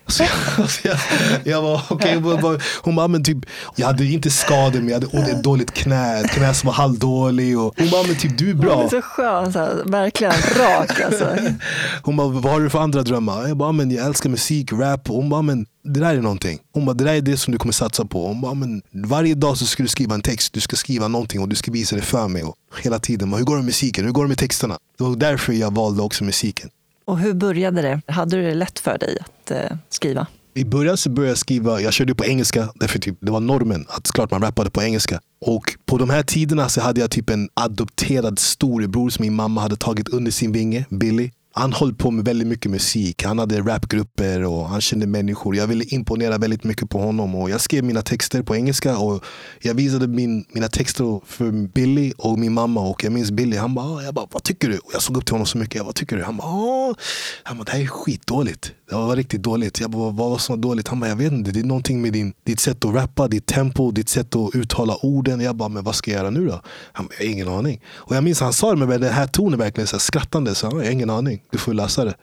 Så 0.08 0.24
jag, 0.24 0.70
så 0.70 0.88
jag, 0.88 0.98
jag 1.44 1.62
var 1.62 1.82
okej. 1.90 2.18
Okay. 2.18 2.58
Hon 2.82 2.96
bara, 2.96 3.08
men 3.08 3.24
typ, 3.24 3.38
jag 3.76 3.88
hade 3.88 4.06
inte 4.06 4.30
skador 4.30 4.80
men 4.80 4.90
jag 4.90 5.20
hade 5.20 5.32
ett 5.32 5.44
dåligt 5.44 5.72
knä, 5.72 6.20
ett 6.20 6.32
knä 6.32 6.54
som 6.54 6.68
var 6.68 6.74
halvdålig. 6.74 7.60
Och 7.60 7.74
hon 7.78 7.90
bara, 7.90 8.04
men 8.04 8.16
typ 8.16 8.38
du 8.38 8.50
är 8.50 8.54
bra. 8.54 8.76
Hon 8.76 8.86
är 8.86 8.90
så 8.90 9.02
skön, 9.02 9.54
så 9.54 9.60
här, 9.60 9.84
verkligen 9.86 10.34
rak 10.34 11.02
alltså. 11.02 11.28
Hon 12.04 12.18
bara, 12.18 12.28
vad 12.28 12.54
har 12.54 12.60
du 12.60 12.70
för 12.70 12.80
andra 12.80 13.02
drömmar? 13.02 13.48
Jag 13.48 13.58
bara, 13.58 13.72
men 13.72 13.92
jag 13.92 14.06
älskar 14.06 14.30
musik, 14.30 14.74
rap. 14.74 15.08
Hon 15.08 15.30
bara, 15.30 15.42
men 15.42 15.66
det 15.84 16.00
där 16.00 16.16
är 16.16 16.22
någonting. 16.22 16.60
Hon 16.74 16.86
bara, 16.86 16.94
det 16.94 17.04
där 17.04 17.14
är 17.14 17.22
det 17.22 17.38
som 17.38 17.52
du 17.52 17.58
kommer 17.58 17.74
satsa 17.74 18.06
på. 18.06 18.28
Hon 18.28 18.42
bara, 18.42 18.54
men 18.54 18.82
varje 18.92 19.36
dag 19.36 19.58
så 19.58 19.66
ska 19.66 19.84
du 19.84 19.90
skriva 19.90 20.16
en 20.16 20.22
text, 20.22 20.54
du 20.54 20.60
ska 20.60 20.76
skriva 20.76 21.08
någonting 21.08 21.42
och 21.42 21.50
du 21.50 21.56
ska 21.56 21.72
visa 21.72 21.96
det 21.96 22.02
för 22.02 22.28
mig. 22.28 22.44
Och 22.44 22.56
hela 22.84 23.00
tiden, 23.00 23.34
hur 23.34 23.44
går 23.44 23.56
det 23.56 23.60
med 23.60 23.66
musiken? 23.66 24.06
Hur 24.06 24.12
går 24.12 24.24
det 24.24 24.30
med 24.30 24.38
texterna? 24.38 24.78
Det 24.98 25.04
var 25.04 25.16
därför 25.16 25.54
jag 25.54 25.76
valde 25.76 26.02
också 26.02 26.24
musiken. 26.24 26.70
Och 27.06 27.20
hur 27.20 27.34
började 27.34 27.82
det? 27.82 28.02
Hade 28.14 28.36
du 28.36 28.44
det 28.44 28.54
lätt 28.54 28.80
för 28.80 28.98
dig 28.98 29.18
att 29.20 29.52
eh, 29.52 29.78
skriva? 29.90 30.28
I 30.54 30.66
början 30.66 30.98
så 30.98 31.10
började 31.10 31.32
jag 31.32 31.38
skriva, 31.38 31.82
jag 31.82 31.94
körde 31.94 32.16
på 32.16 32.26
engelska, 32.26 32.70
därför 32.76 33.00
typ, 33.00 33.18
det 33.20 33.32
var 33.32 33.40
normen 33.40 33.86
att 33.90 34.12
klart 34.12 34.32
man 34.32 34.42
rappade 34.42 34.70
på 34.70 34.84
engelska. 34.84 35.20
Och 35.46 35.64
på 35.86 35.98
de 35.98 36.10
här 36.10 36.24
tiderna 36.24 36.70
så 36.70 36.82
hade 36.82 37.02
jag 37.02 37.12
typ 37.12 37.30
en 37.30 37.50
adopterad 37.54 38.40
storebror 38.40 39.10
som 39.10 39.24
min 39.24 39.34
mamma 39.34 39.62
hade 39.62 39.76
tagit 39.76 40.10
under 40.10 40.32
sin 40.32 40.52
vinge, 40.52 40.86
Billy 40.90 41.32
han 41.58 41.74
höll 41.74 41.94
på 41.94 42.12
med 42.12 42.26
väldigt 42.26 42.48
mycket 42.48 42.72
musik. 42.72 43.24
Han 43.24 43.40
hade 43.40 43.60
rapgrupper 43.60 44.44
och 44.44 44.70
han 44.70 44.82
kände 44.82 45.08
människor. 45.08 45.56
Jag 45.56 45.68
ville 45.68 45.84
imponera 45.84 46.38
väldigt 46.38 46.64
mycket 46.64 46.90
på 46.90 47.00
honom. 47.00 47.36
Och 47.36 47.50
jag 47.50 47.62
skrev 47.62 47.84
mina 47.84 48.02
texter 48.02 48.44
på 48.44 48.56
engelska 48.56 48.98
och 48.98 49.24
jag 49.62 49.74
visade 49.74 50.08
min, 50.08 50.46
mina 50.50 50.68
texter 50.68 51.22
för 51.26 51.52
Billy 51.68 52.14
och 52.18 52.40
min 52.40 52.54
mamma. 52.54 52.82
Och 52.82 53.04
jag 53.04 53.14
minns 53.14 53.32
Billy, 53.32 53.58
han 53.58 53.76
bara, 53.76 53.86
ah, 53.86 54.04
jag 54.04 54.14
bara, 54.14 54.28
vad 54.32 54.44
tycker 54.44 54.70
du? 54.70 54.78
Och 54.78 54.92
jag 54.94 55.02
såg 55.02 55.18
upp 55.18 55.26
till 55.26 55.34
honom 55.34 55.46
så 55.46 55.58
mycket. 55.58 55.76
Jag, 55.76 55.86
vad 55.86 55.96
tycker 55.96 56.18
du? 56.18 56.24
Han 56.24 56.38
bara, 56.38 56.48
ah. 56.48 56.96
han 57.44 57.58
bara, 57.58 57.64
det 57.64 57.72
här 57.72 57.80
är 57.80 57.88
skitdåligt. 57.88 58.72
Det 58.90 58.96
var 58.96 59.16
riktigt 59.16 59.42
dåligt. 59.42 59.80
Jag 59.80 59.92
bara, 59.92 60.12
vad 60.12 60.30
var 60.30 60.38
så 60.38 60.56
dåligt? 60.56 60.88
Han 60.88 61.00
bara, 61.00 61.10
jag 61.10 61.16
vet 61.16 61.32
inte. 61.32 61.52
Det 61.52 61.60
är 61.60 61.64
någonting 61.64 62.02
med 62.02 62.14
din, 62.14 62.34
ditt 62.44 62.60
sätt 62.60 62.86
att 62.86 62.94
rappa, 62.94 63.28
ditt 63.28 63.46
tempo, 63.46 63.92
ditt 63.92 64.10
sätt 64.10 64.36
att 64.36 64.56
uttala 64.56 64.96
orden. 65.02 65.40
Jag 65.42 65.56
bara, 65.56 65.70
men 65.70 65.84
vad 65.84 65.96
ska 65.96 66.12
jag 66.12 66.20
göra 66.20 66.30
nu 66.30 66.48
då? 66.48 66.62
Han 66.94 67.06
bara, 67.06 67.16
jag 67.20 67.26
har 67.26 67.32
ingen 67.32 67.48
aning. 67.48 67.82
Och 67.94 68.16
jag 68.16 68.24
minns 68.24 68.40
han 68.40 68.54
sa 68.54 68.76
det 68.76 68.86
med 68.86 69.02
den 69.02 69.14
här 69.14 69.28
tonen 69.28 69.60
verkligen 69.60 69.88
så 69.88 69.96
här, 69.96 70.00
skrattande. 70.00 70.56
Så 70.56 70.66
jag 70.66 70.72
har 70.72 70.84
ingen 70.84 71.10
aning. 71.10 71.42
Du 71.52 71.58
får 71.58 71.74
lösa 71.74 72.06
det. 72.06 72.16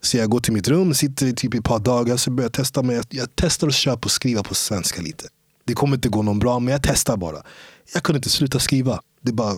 Så 0.00 0.16
jag 0.16 0.30
går 0.30 0.40
till 0.40 0.52
mitt 0.52 0.68
rum, 0.68 0.94
sitter 0.94 1.32
typ 1.32 1.54
i 1.54 1.58
ett 1.58 1.64
par 1.64 1.78
dagar, 1.78 2.16
så 2.16 2.30
börjar 2.30 2.44
jag 2.44 2.52
testa. 2.52 2.82
Men 2.82 2.96
jag, 2.96 3.04
jag 3.10 3.28
testar 3.34 3.68
att 3.68 3.74
köra 3.74 3.96
på 3.96 4.08
skriva 4.08 4.42
på 4.42 4.54
svenska 4.54 5.02
lite. 5.02 5.24
Det 5.64 5.74
kommer 5.74 5.96
inte 5.96 6.08
gå 6.08 6.22
någon 6.22 6.38
bra, 6.38 6.58
men 6.58 6.72
jag 6.72 6.82
testar 6.82 7.16
bara. 7.16 7.42
Jag 7.94 8.02
kunde 8.02 8.16
inte 8.16 8.30
sluta 8.30 8.58
skriva. 8.58 9.00
Det 9.22 9.32
bara 9.32 9.54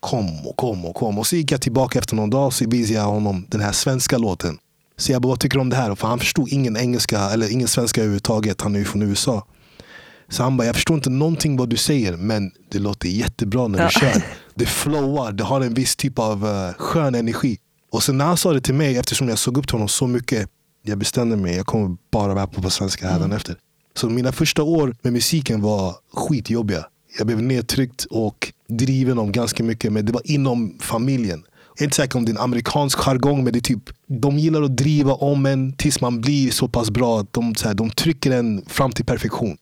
kom 0.00 0.46
och 0.46 0.56
kom 0.56 0.84
och 0.84 0.94
kom. 0.94 1.18
Och 1.18 1.26
så 1.26 1.36
gick 1.36 1.52
jag 1.52 1.60
tillbaka 1.60 1.98
efter 1.98 2.16
någon 2.16 2.30
dag 2.30 2.46
och 2.46 2.54
så 2.54 2.68
visade 2.68 2.98
jag 2.98 3.06
honom 3.06 3.46
den 3.50 3.60
här 3.60 3.72
svenska 3.72 4.18
låten. 4.18 4.58
Så 4.96 5.12
jag 5.12 5.22
bara, 5.22 5.28
vad 5.28 5.40
tycker 5.40 5.56
du 5.56 5.60
om 5.60 5.70
det 5.70 5.76
här? 5.76 5.94
För 5.94 6.08
han 6.08 6.18
förstod 6.18 6.48
ingen 6.48 6.76
engelska 6.76 7.20
eller 7.20 7.52
ingen 7.52 7.68
svenska 7.68 8.00
överhuvudtaget. 8.00 8.60
Han 8.60 8.74
är 8.74 8.78
ju 8.78 8.84
från 8.84 9.02
USA. 9.02 9.46
Så 10.28 10.42
han 10.42 10.56
bara, 10.56 10.66
jag 10.66 10.74
förstår 10.74 10.96
inte 10.96 11.10
någonting 11.10 11.56
vad 11.56 11.68
du 11.68 11.76
säger 11.76 12.16
men 12.16 12.50
det 12.68 12.78
låter 12.78 13.08
jättebra 13.08 13.68
när 13.68 13.78
du 13.78 13.84
ja. 13.84 13.90
kör. 13.90 14.22
Det 14.54 14.66
flowar, 14.66 15.32
det 15.32 15.44
har 15.44 15.60
en 15.60 15.74
viss 15.74 15.96
typ 15.96 16.18
av 16.18 16.44
uh, 16.44 16.72
skön 16.72 17.14
energi. 17.14 17.58
Och 17.94 18.02
sen 18.02 18.18
när 18.18 18.24
han 18.24 18.36
sa 18.36 18.52
det 18.52 18.60
till 18.60 18.74
mig, 18.74 18.96
eftersom 18.96 19.28
jag 19.28 19.38
såg 19.38 19.58
upp 19.58 19.66
till 19.66 19.74
honom 19.74 19.88
så 19.88 20.06
mycket, 20.06 20.48
jag 20.82 20.98
bestämde 20.98 21.36
mig, 21.36 21.56
jag 21.56 21.66
kommer 21.66 21.96
bara 22.10 22.34
rappa 22.34 22.62
på 22.62 22.70
svenska 22.70 23.10
mm. 23.10 23.32
efter. 23.32 23.56
Så 23.96 24.08
mina 24.08 24.32
första 24.32 24.62
år 24.62 24.96
med 25.02 25.12
musiken 25.12 25.60
var 25.62 25.94
skitjobbiga. 26.12 26.86
Jag 27.18 27.26
blev 27.26 27.42
nedtryckt 27.42 28.04
och 28.04 28.52
driven 28.68 29.18
om 29.18 29.32
ganska 29.32 29.64
mycket, 29.64 29.92
men 29.92 30.06
det 30.06 30.12
var 30.12 30.22
inom 30.24 30.78
familjen. 30.80 31.44
Jag 31.74 31.80
är 31.80 31.84
inte 31.84 31.96
säker 31.96 32.18
om 32.18 32.24
det 32.24 32.30
är 32.30 32.34
en 32.34 32.40
amerikansk 32.40 32.98
jargong, 32.98 33.44
men 33.44 33.52
det 33.52 33.58
är 33.58 33.60
typ, 33.60 33.90
de 34.06 34.38
gillar 34.38 34.62
att 34.62 34.76
driva 34.76 35.12
om 35.12 35.46
en 35.46 35.72
tills 35.72 36.00
man 36.00 36.20
blir 36.20 36.50
så 36.50 36.68
pass 36.68 36.90
bra 36.90 37.20
att 37.20 37.32
de, 37.32 37.54
så 37.54 37.68
här, 37.68 37.74
de 37.74 37.90
trycker 37.90 38.30
en 38.30 38.64
fram 38.66 38.92
till 38.92 39.04
perfektion. 39.04 39.56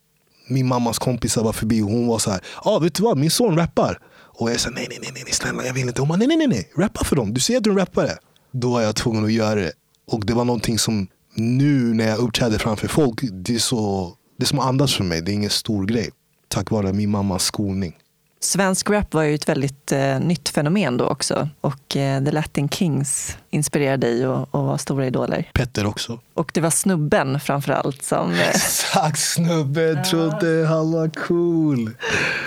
Min 0.49 0.69
mammas 0.69 0.99
kompisar 0.99 1.43
var 1.43 1.53
förbi 1.53 1.83
och 1.83 1.91
hon 1.91 2.07
var 2.07 2.19
så 2.19 2.31
här, 2.31 2.41
ah, 2.63 2.79
vet 2.79 2.95
du 2.95 3.03
vad, 3.03 3.19
min 3.19 3.31
son 3.31 3.57
rappar. 3.57 3.99
Och 4.35 4.51
jag 4.51 4.61
sa 4.61 4.71
nej, 4.71 4.87
nej, 4.91 4.99
nej, 5.03 5.13
nej, 5.15 5.33
snälla 5.33 5.67
jag 5.67 5.75
vill 5.75 5.89
inte. 5.89 6.01
Hon 6.01 6.09
bara, 6.09 6.19
nej, 6.19 6.29
nej, 6.29 6.37
nej, 6.37 6.49
nej, 6.49 6.71
rappa 6.77 7.05
för 7.05 7.17
dem. 7.17 7.35
Du 7.35 7.41
ser 7.41 7.57
att 7.57 7.65
du 7.65 7.71
är 7.71 7.75
en 7.75 7.79
rappare. 7.79 8.19
Då 8.53 8.71
var 8.71 8.81
jag 8.81 8.97
tvungen 8.97 9.25
att 9.25 9.33
göra 9.33 9.55
det. 9.61 9.73
Och 10.07 10.27
det 10.27 10.35
var 10.35 10.45
någonting 10.45 10.79
som 10.79 11.07
nu 11.35 11.95
när 11.95 12.09
jag 12.09 12.19
uppträder 12.19 12.59
framför 12.59 12.89
folk, 12.89 13.21
det 13.33 13.55
är, 13.55 13.59
så, 13.59 14.13
det 14.39 14.45
är 14.45 14.47
som 14.47 14.59
att 14.59 14.67
andas 14.67 14.95
för 14.95 15.05
mig. 15.05 15.23
Det 15.23 15.33
är 15.33 15.35
ingen 15.35 15.51
stor 15.51 15.87
grej. 15.87 16.11
Tack 16.49 16.71
vare 16.71 16.93
min 16.93 17.11
mammas 17.11 17.45
skolning. 17.45 17.97
Svensk 18.45 18.91
rap 18.91 19.15
var 19.15 19.23
ju 19.23 19.35
ett 19.35 19.49
väldigt 19.49 19.93
eh, 19.93 20.21
nytt 20.21 20.49
fenomen 20.49 20.97
då 20.97 21.07
också. 21.07 21.49
Och 21.61 21.97
eh, 21.97 22.25
The 22.25 22.31
Latin 22.31 22.69
Kings 22.69 23.37
inspirerade 23.51 24.07
dig 24.07 24.27
och, 24.27 24.55
och 24.55 24.65
var 24.65 24.79
stora 24.79 25.07
idoler. 25.07 25.51
Petter 25.53 25.87
också. 25.87 26.19
Och 26.35 26.51
det 26.55 26.61
var 26.61 26.71
snubben 26.71 27.41
framför 27.41 27.73
allt 27.73 28.03
som... 28.03 28.31
Eh, 28.31 28.49
Exakt, 28.49 29.19
snubben 29.21 30.05
trodde 30.05 30.67
han 30.69 30.93
var 30.93 31.09
cool. 31.09 31.91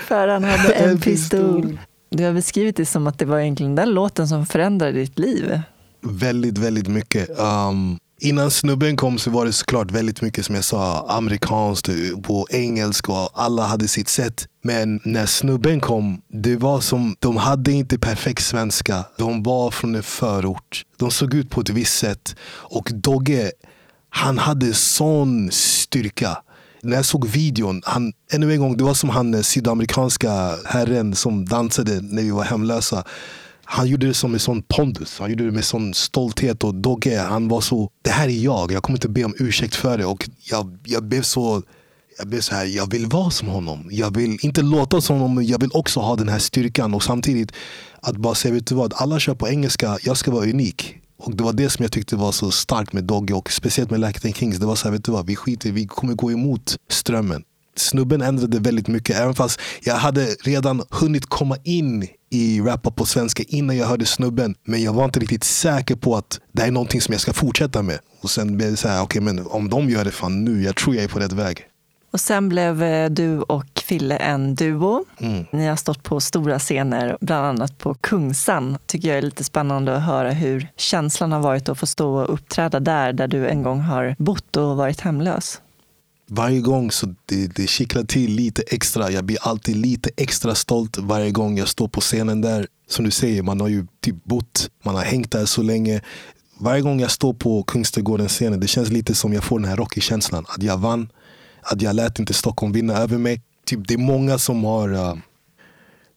för 0.06 0.28
han 0.28 0.44
hade 0.44 0.74
en 0.74 1.00
pistol. 1.00 1.78
Du 2.10 2.24
har 2.24 2.32
beskrivit 2.32 2.76
det 2.76 2.86
som 2.86 3.06
att 3.06 3.18
det 3.18 3.24
var 3.24 3.40
egentligen 3.40 3.74
den 3.74 3.90
låten 3.90 4.28
som 4.28 4.46
förändrade 4.46 4.92
ditt 4.92 5.18
liv. 5.18 5.60
Väldigt, 6.00 6.58
väldigt 6.58 6.88
mycket. 6.88 7.28
Um, 7.38 7.98
innan 8.20 8.50
snubben 8.50 8.96
kom 8.96 9.18
så 9.18 9.30
var 9.30 9.46
det 9.46 9.52
såklart 9.52 9.90
väldigt 9.90 10.22
mycket 10.22 10.46
som 10.46 10.54
jag 10.54 10.64
sa 10.64 11.06
amerikanskt 11.08 11.88
eh, 11.88 11.94
på 12.22 12.46
engelska 12.50 13.12
och 13.12 13.30
alla 13.34 13.62
hade 13.62 13.88
sitt 13.88 14.08
sätt. 14.08 14.48
Men 14.62 15.00
när 15.04 15.26
snubben 15.26 15.80
kom, 15.80 16.22
det 16.28 16.56
var 16.56 16.80
som, 16.80 17.16
de 17.18 17.36
hade 17.36 17.72
inte 17.72 17.98
perfekt 17.98 18.44
svenska. 18.44 19.04
De 19.18 19.42
var 19.42 19.70
från 19.70 19.94
en 19.94 20.02
förort. 20.02 20.84
De 20.96 21.10
såg 21.10 21.34
ut 21.34 21.50
på 21.50 21.60
ett 21.60 21.68
visst 21.68 21.98
sätt. 21.98 22.36
Och 22.48 22.90
Dogge, 22.94 23.50
han 24.10 24.38
hade 24.38 24.74
sån 24.74 25.50
styrka. 25.52 26.38
När 26.82 26.96
jag 26.96 27.04
såg 27.04 27.26
videon, 27.26 27.82
han, 27.84 28.12
ännu 28.32 28.52
en 28.52 28.60
gång, 28.60 28.76
det 28.76 28.84
var 28.84 28.94
som 28.94 29.10
han 29.10 29.34
eh, 29.34 29.40
sydamerikanska 29.40 30.56
herren 30.64 31.14
som 31.14 31.44
dansade 31.44 32.00
när 32.00 32.22
vi 32.22 32.30
var 32.30 32.44
hemlösa. 32.44 33.04
Han 33.68 33.86
gjorde 33.86 34.06
det 34.06 34.14
som 34.14 34.32
med 34.32 34.40
sån 34.40 34.62
pondus, 34.62 35.18
han 35.18 35.30
gjorde 35.30 35.44
det 35.44 35.50
med 35.50 35.64
sån 35.64 35.94
stolthet 35.94 36.64
och 36.64 36.74
Dogge, 36.74 37.18
han 37.18 37.48
var 37.48 37.60
så, 37.60 37.90
det 38.02 38.10
här 38.10 38.28
är 38.28 38.32
jag, 38.32 38.72
jag 38.72 38.82
kommer 38.82 38.96
inte 38.96 39.08
be 39.08 39.24
om 39.24 39.34
ursäkt 39.38 39.74
för 39.74 39.98
det. 39.98 40.04
Och 40.04 40.28
jag, 40.50 40.78
jag 40.84 41.04
blev 41.04 41.22
så 41.22 41.62
jag 42.18 42.28
blev 42.28 42.40
så 42.40 42.54
här, 42.54 42.64
jag 42.64 42.90
vill 42.90 43.06
vara 43.06 43.30
som 43.30 43.48
honom. 43.48 43.88
Jag 43.90 44.16
vill 44.16 44.38
inte 44.42 44.62
låta 44.62 45.00
som 45.00 45.16
honom, 45.16 45.34
men 45.34 45.46
jag 45.46 45.60
vill 45.60 45.70
också 45.72 46.00
ha 46.00 46.16
den 46.16 46.28
här 46.28 46.38
styrkan. 46.38 46.94
Och 46.94 47.02
samtidigt 47.02 47.52
att 48.00 48.16
bara 48.16 48.34
säga, 48.34 48.54
vet 48.54 48.66
du 48.66 48.74
vad, 48.74 48.94
alla 48.96 49.18
kör 49.18 49.34
på 49.34 49.48
engelska, 49.48 49.98
jag 50.02 50.16
ska 50.16 50.30
vara 50.30 50.44
unik. 50.44 50.96
Och 51.18 51.36
det 51.36 51.44
var 51.44 51.52
det 51.52 51.70
som 51.70 51.82
jag 51.82 51.92
tyckte 51.92 52.16
var 52.16 52.32
så 52.32 52.50
starkt 52.50 52.92
med 52.92 53.04
Dogge 53.04 53.34
och 53.34 53.52
speciellt 53.52 53.90
med 53.90 54.00
Lackton 54.00 54.32
Kings. 54.32 54.58
Det 54.58 54.66
var 54.66 54.74
så 54.74 54.88
här, 54.88 54.92
vet 54.92 55.04
du 55.04 55.12
vad, 55.12 55.26
vi 55.26 55.36
skiter 55.36 55.72
vi 55.72 55.86
kommer 55.86 56.14
gå 56.14 56.32
emot 56.32 56.76
strömmen. 56.90 57.42
Snubben 57.76 58.22
ändrade 58.22 58.58
väldigt 58.58 58.88
mycket, 58.88 59.16
även 59.16 59.34
fast 59.34 59.60
jag 59.82 59.94
hade 59.94 60.26
redan 60.26 60.82
hunnit 60.90 61.26
komma 61.26 61.56
in 61.64 62.08
i 62.30 62.60
rappa 62.60 62.90
på 62.90 63.06
svenska 63.06 63.42
innan 63.48 63.76
jag 63.76 63.86
hörde 63.86 64.06
snubben. 64.06 64.54
Men 64.64 64.82
jag 64.82 64.92
var 64.92 65.04
inte 65.04 65.20
riktigt 65.20 65.44
säker 65.44 65.96
på 65.96 66.16
att 66.16 66.40
det 66.52 66.62
här 66.62 66.68
är 66.68 66.72
någonting 66.72 67.00
som 67.00 67.12
jag 67.12 67.20
ska 67.20 67.32
fortsätta 67.32 67.82
med. 67.82 67.98
Och 68.20 68.30
sen 68.30 68.56
blev 68.56 68.70
det 68.70 68.76
så 68.76 68.88
här, 68.88 69.02
okej 69.02 69.22
okay, 69.22 69.34
men 69.34 69.46
om 69.46 69.68
de 69.68 69.90
gör 69.90 70.04
det 70.04 70.10
fan 70.10 70.44
nu, 70.44 70.62
jag 70.62 70.76
tror 70.76 70.94
jag 70.94 71.04
är 71.04 71.08
på 71.08 71.18
rätt 71.18 71.32
väg. 71.32 71.66
Och 72.10 72.20
sen 72.20 72.48
blev 72.48 72.82
eh, 72.82 73.10
du 73.10 73.40
och 73.40 73.82
Fille 73.84 74.16
en 74.16 74.54
duo. 74.54 75.04
Mm. 75.18 75.44
Ni 75.52 75.66
har 75.66 75.76
stått 75.76 76.02
på 76.02 76.20
stora 76.20 76.58
scener, 76.58 77.18
bland 77.20 77.46
annat 77.46 77.78
på 77.78 77.94
Kungsan. 77.94 78.78
tycker 78.86 79.08
jag 79.08 79.18
är 79.18 79.22
lite 79.22 79.44
spännande 79.44 79.96
att 79.96 80.02
höra 80.02 80.30
hur 80.30 80.68
känslan 80.76 81.32
har 81.32 81.40
varit 81.40 81.68
att 81.68 81.78
få 81.78 81.86
stå 81.86 82.14
och 82.14 82.34
uppträda 82.34 82.80
där, 82.80 83.12
där 83.12 83.28
du 83.28 83.48
en 83.48 83.62
gång 83.62 83.80
har 83.80 84.16
bott 84.18 84.56
och 84.56 84.76
varit 84.76 85.00
hemlös. 85.00 85.60
Varje 86.28 86.60
gång 86.60 86.90
så 86.90 87.14
det, 87.26 87.46
det 87.46 87.66
kittlar 87.66 88.04
till 88.04 88.34
lite 88.34 88.62
extra. 88.62 89.10
Jag 89.10 89.24
blir 89.24 89.38
alltid 89.40 89.76
lite 89.76 90.10
extra 90.16 90.54
stolt 90.54 90.98
varje 90.98 91.30
gång 91.30 91.58
jag 91.58 91.68
står 91.68 91.88
på 91.88 92.00
scenen 92.00 92.40
där. 92.40 92.66
Som 92.88 93.04
du 93.04 93.10
säger, 93.10 93.42
man 93.42 93.60
har 93.60 93.68
ju 93.68 93.86
typ 94.00 94.24
bott, 94.24 94.70
man 94.84 94.94
har 94.94 95.02
hängt 95.02 95.30
där 95.30 95.46
så 95.46 95.62
länge. 95.62 96.00
Varje 96.58 96.82
gång 96.82 97.00
jag 97.00 97.10
står 97.10 97.34
på 97.34 97.62
Kungsträdgårdens 97.62 98.32
scenen, 98.32 98.60
det 98.60 98.66
känns 98.66 98.88
lite 98.88 99.14
som 99.14 99.32
jag 99.32 99.44
får 99.44 99.58
den 99.58 99.68
här 99.68 99.76
Rocky-känslan. 99.76 100.44
Att 100.48 100.62
jag 100.62 100.78
vann, 100.78 101.08
att 101.62 101.82
jag 101.82 101.96
lät 101.96 102.18
inte 102.18 102.34
Stockholm 102.34 102.72
vinna 102.72 102.96
över 102.96 103.18
mig. 103.18 103.42
Typ, 103.66 103.88
det 103.88 103.94
är 103.94 103.98
många 103.98 104.38
som 104.38 104.64
har 104.64 104.92
uh, 104.92 105.14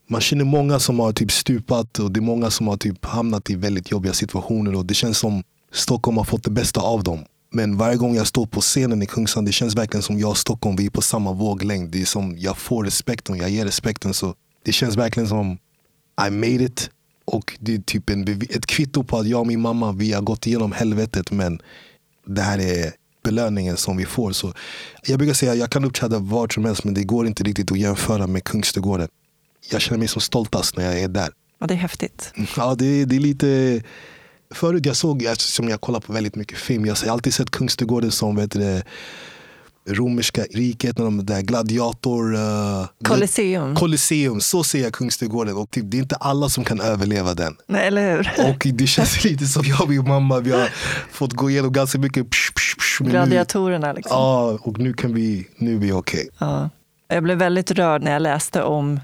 man 0.10 0.22
känner 0.22 0.46
många 0.46 0.80
som 0.80 1.00
har 1.00 1.14
typ 1.14 1.32
stupat 1.32 2.00
och 2.00 2.12
det 2.12 2.20
är 2.20 2.22
många 2.22 2.50
som 2.50 2.68
har 2.68 2.78
typ 2.78 3.06
hamnat 3.06 3.50
i 3.50 3.56
väldigt 3.56 3.92
jobbiga 3.92 4.14
situationer. 4.14 4.76
Och 4.76 4.86
Det 4.86 4.94
känns 4.94 5.18
som 5.18 5.44
Stockholm 5.72 6.18
har 6.18 6.24
fått 6.24 6.44
det 6.44 6.52
bästa 6.52 6.82
av 6.82 7.04
dem. 7.04 7.26
Men 7.52 7.78
varje 7.78 7.98
gång 7.98 8.16
jag 8.16 8.28
står 8.28 8.46
på 8.46 8.62
scenen 8.62 9.02
i 9.02 9.06
Kungsan, 9.06 9.46
det 9.46 9.52
känns 9.52 9.76
verkligen 9.76 10.04
som 10.04 10.20
jag 10.20 10.30
och 10.30 10.38
Stockholm, 10.38 10.76
vi 10.76 10.86
är 10.86 10.90
på 10.90 11.02
samma 11.02 11.34
våglängd. 11.34 11.90
Det 11.92 12.02
är 12.02 12.06
som 12.06 12.38
jag 12.38 12.58
får 12.58 12.84
respekten, 12.84 13.38
jag 13.38 13.50
ger 13.50 13.66
respekten. 13.66 14.14
Så 14.14 14.36
det 14.64 14.72
känns 14.72 14.98
verkligen 14.98 15.30
som 15.30 15.58
I 16.28 16.30
made 16.30 16.64
it. 16.64 16.90
Och 17.26 17.58
det 17.60 17.76
är 17.76 17.80
typ 17.80 18.10
en, 18.10 18.42
ett 18.50 18.66
kvitto 18.66 19.04
på 19.04 19.18
att 19.18 19.28
jag 19.28 19.40
och 19.40 19.48
min 19.48 19.62
mamma, 19.62 19.92
vi 19.92 20.14
har 20.14 20.22
gått 20.22 20.48
igenom 20.48 20.72
helvetet 20.72 21.32
men 21.32 21.62
det 22.26 22.42
här 22.42 22.60
är 22.60 22.94
belöningen 23.24 23.78
som 23.78 23.98
vi 23.98 24.06
får. 24.06 24.32
Så 24.32 24.54
jag 25.04 25.18
brukar 25.18 25.34
säga 25.34 25.52
att 25.52 25.58
jag 25.58 25.70
kan 25.70 25.86
uppträda 25.86 26.20
vart 26.20 26.54
som 26.54 26.66
helst 26.66 26.84
men 26.84 26.94
det 26.94 27.04
går 27.04 27.28
inte 27.28 27.44
riktigt 27.44 27.72
att 27.72 27.80
jämföra 27.80 28.28
med 28.28 28.44
Kungsträdgården. 28.44 29.08
Jag 29.72 29.82
känner 29.82 30.00
mig 30.00 30.08
som 30.08 30.22
stoltast 30.22 30.78
när 30.78 30.86
jag 30.86 31.00
är 31.00 31.08
där. 31.08 31.30
Ja, 31.60 31.68
det 31.68 31.74
är 31.74 31.78
häftigt. 31.78 32.34
Ja, 32.58 32.76
det, 32.76 33.06
det 33.06 33.16
är 33.16 33.20
lite 33.20 33.84
Förut 34.54 34.86
jag 34.86 34.96
såg, 34.96 35.24
eftersom 35.24 35.70
jag 35.70 35.82
kollar 35.82 36.00
på 36.00 36.14
väldigt 36.14 36.36
mycket 36.36 36.58
film, 36.58 36.86
jag 36.86 36.96
har 36.96 37.12
alltid 37.14 37.34
sett 37.34 37.52
Kungsträdgården 37.52 38.12
som 38.12 38.36
vet 38.36 38.52
du, 38.52 38.82
romerska 39.90 40.44
riket, 40.52 40.98
när 40.98 41.06
de 41.06 41.26
där 41.26 41.42
gladiator... 41.42 42.36
Uh, 42.36 42.88
Colosseum. 43.04 43.76
Colosseum, 43.76 44.42
så 44.42 44.64
ser 44.64 44.84
jag 44.84 44.94
Kungsträdgården. 44.94 45.58
Och 45.58 45.72
typ, 45.72 45.84
det 45.88 45.98
är 45.98 46.02
inte 46.02 46.16
alla 46.16 46.50
som 46.50 46.64
kan 46.64 46.82
överleva 46.82 47.34
den. 47.34 47.56
Nej, 47.68 47.88
eller 47.88 48.12
hur? 48.12 48.32
Och 48.50 48.68
det 48.74 48.88
känns 48.88 49.24
lite 49.24 49.46
som 49.46 49.64
jag 49.66 49.82
och 49.82 49.90
min 49.90 50.08
mamma, 50.08 50.40
vi 50.40 50.52
har 50.52 50.70
fått 51.12 51.34
gå 51.34 51.50
igenom 51.50 51.74
ganska 51.74 52.00
mycket 52.00 52.30
psh, 52.30 52.54
psh, 52.54 52.76
psh, 52.78 53.04
Gladiatorerna 53.04 53.94
liksom. 53.94 54.18
Ja, 54.18 54.60
och 54.62 54.80
nu, 54.80 54.94
kan 54.94 55.14
vi, 55.14 55.48
nu 55.58 55.76
är 55.76 55.80
vi 55.80 55.92
okej. 55.92 56.20
Okay. 56.20 56.30
Ja. 56.50 56.70
Jag 57.08 57.24
blev 57.24 57.38
väldigt 57.38 57.72
rörd 57.72 58.04
när 58.04 58.12
jag 58.12 58.22
läste 58.22 58.64
om 58.64 59.00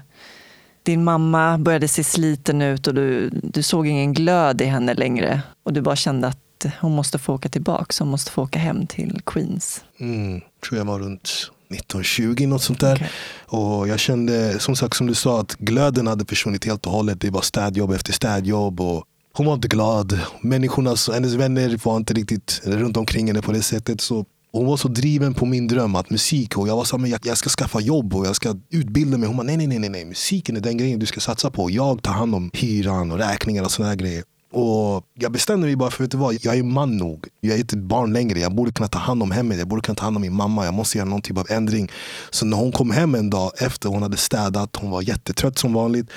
din 0.86 1.04
mamma 1.04 1.58
började 1.58 1.88
se 1.88 2.04
sliten 2.04 2.62
ut 2.62 2.86
och 2.86 2.94
du, 2.94 3.30
du 3.42 3.62
såg 3.62 3.86
ingen 3.86 4.12
glöd 4.12 4.60
i 4.60 4.64
henne 4.64 4.94
längre. 4.94 5.42
Och 5.62 5.72
du 5.72 5.80
bara 5.80 5.96
kände 5.96 6.28
att 6.28 6.66
hon 6.80 6.92
måste 6.92 7.18
få 7.18 7.34
åka 7.34 7.48
tillbaka, 7.48 7.94
hon 7.98 8.08
måste 8.08 8.30
få 8.30 8.42
åka 8.42 8.58
hem 8.58 8.86
till 8.86 9.20
Queens. 9.26 9.84
Mm, 10.00 10.40
tror 10.68 10.78
jag 10.78 10.84
var 10.84 10.98
runt 10.98 11.30
1920, 11.70 12.46
något 12.46 12.62
sånt 12.62 12.80
där. 12.80 12.94
Okay. 12.94 13.08
Och 13.46 13.88
jag 13.88 13.98
kände, 13.98 14.58
som 14.58 14.76
sagt 14.76 14.96
som 14.96 15.06
du 15.06 15.14
sa, 15.14 15.40
att 15.40 15.54
glöden 15.54 16.06
hade 16.06 16.24
försvunnit 16.24 16.64
helt 16.64 16.86
och 16.86 16.92
hållet. 16.92 17.20
Det 17.20 17.30
var 17.30 17.40
städjobb 17.40 17.92
efter 17.92 18.12
städjobb. 18.12 18.80
Och 18.80 19.04
hon 19.32 19.46
var 19.46 19.54
inte 19.54 19.68
glad. 19.68 20.20
Människorna, 20.40 20.94
hennes 21.12 21.34
vänner 21.34 21.78
var 21.84 21.96
inte 21.96 22.14
riktigt 22.14 22.60
runt 22.64 22.96
omkring 22.96 23.26
henne 23.26 23.42
på 23.42 23.52
det 23.52 23.62
sättet. 23.62 24.00
Så 24.00 24.24
hon 24.56 24.66
var 24.66 24.76
så 24.76 24.88
driven 24.88 25.34
på 25.34 25.46
min 25.46 25.66
dröm 25.66 25.96
att 25.96 26.10
musik 26.10 26.58
och 26.58 26.68
jag 26.68 26.76
var 26.76 26.84
så 26.84 26.98
här, 26.98 27.06
jag, 27.06 27.20
jag 27.24 27.38
ska 27.38 27.48
skaffa 27.48 27.80
jobb 27.80 28.14
och 28.14 28.26
jag 28.26 28.36
ska 28.36 28.56
utbilda 28.70 29.18
mig. 29.18 29.26
Hon 29.26 29.36
bara 29.36 29.42
nej, 29.42 29.56
nej, 29.56 29.66
nej, 29.66 29.88
nej, 29.88 30.04
musiken 30.04 30.56
är 30.56 30.60
den 30.60 30.76
grejen 30.76 30.98
du 30.98 31.06
ska 31.06 31.20
satsa 31.20 31.50
på. 31.50 31.70
Jag 31.70 32.02
tar 32.02 32.12
hand 32.12 32.34
om 32.34 32.50
hyran 32.52 33.10
och 33.12 33.18
räkningar 33.18 33.62
och 33.62 33.70
sådana 33.70 33.94
grejer. 33.94 34.24
Och 34.52 35.04
jag 35.14 35.32
bestämde 35.32 35.66
mig 35.66 35.76
bara 35.76 35.90
för, 35.90 36.04
vet 36.04 36.10
du 36.10 36.16
vad, 36.16 36.36
jag 36.42 36.56
är 36.56 36.62
man 36.62 36.96
nog. 36.96 37.26
Jag 37.40 37.54
är 37.54 37.58
inte 37.58 37.76
barn 37.76 38.12
längre. 38.12 38.40
Jag 38.40 38.54
borde 38.54 38.72
kunna 38.72 38.88
ta 38.88 38.98
hand 38.98 39.22
om 39.22 39.30
hemmet. 39.30 39.58
Jag 39.58 39.68
borde 39.68 39.82
kunna 39.82 39.96
ta 39.96 40.04
hand 40.04 40.16
om 40.16 40.22
min 40.22 40.32
mamma. 40.32 40.64
Jag 40.64 40.74
måste 40.74 40.98
göra 40.98 41.08
någon 41.08 41.22
typ 41.22 41.38
av 41.38 41.46
ändring. 41.50 41.90
Så 42.30 42.46
när 42.46 42.56
hon 42.56 42.72
kom 42.72 42.90
hem 42.90 43.14
en 43.14 43.30
dag 43.30 43.52
efter 43.58 43.88
hon 43.88 44.02
hade 44.02 44.16
städat, 44.16 44.76
hon 44.76 44.90
var 44.90 45.02
jättetrött 45.02 45.58
som 45.58 45.72
vanligt. 45.72 46.10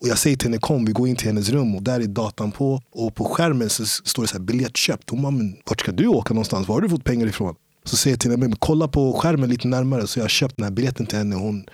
Och 0.00 0.08
jag 0.08 0.18
säger 0.18 0.36
till 0.36 0.48
henne, 0.48 0.58
kom 0.58 0.84
vi 0.84 0.92
går 0.92 1.08
in 1.08 1.16
till 1.16 1.26
hennes 1.26 1.48
rum 1.48 1.74
och 1.74 1.82
där 1.82 2.00
är 2.00 2.06
datan 2.06 2.52
på. 2.52 2.80
Och 2.92 3.14
på 3.14 3.24
skärmen 3.24 3.70
så 3.70 3.86
står 3.86 4.22
det 4.22 4.28
så 4.28 4.38
här, 4.38 4.44
biljett 4.44 4.76
köpt. 4.76 5.10
Hon 5.10 5.22
bara, 5.22 5.30
men 5.30 5.56
vart 5.66 5.80
ska 5.80 5.92
du 5.92 6.06
åka 6.06 6.34
någonstans? 6.34 6.68
Var 6.68 6.74
har 6.74 6.80
du 6.80 6.88
fått 6.88 7.04
pengar 7.04 7.26
ifrån? 7.26 7.54
Så 7.84 7.96
säger 7.96 8.12
jag 8.12 8.20
till 8.20 8.30
henne, 8.30 8.56
kolla 8.58 8.88
på 8.88 9.12
skärmen 9.12 9.50
lite 9.50 9.68
närmare. 9.68 10.06
Så 10.06 10.18
jag 10.18 10.24
har 10.24 10.28
köpt 10.28 10.56
den 10.56 10.64
här 10.64 10.70
biljetten 10.70 11.06
till 11.06 11.18
henne. 11.18 11.36
Hon, 11.36 11.66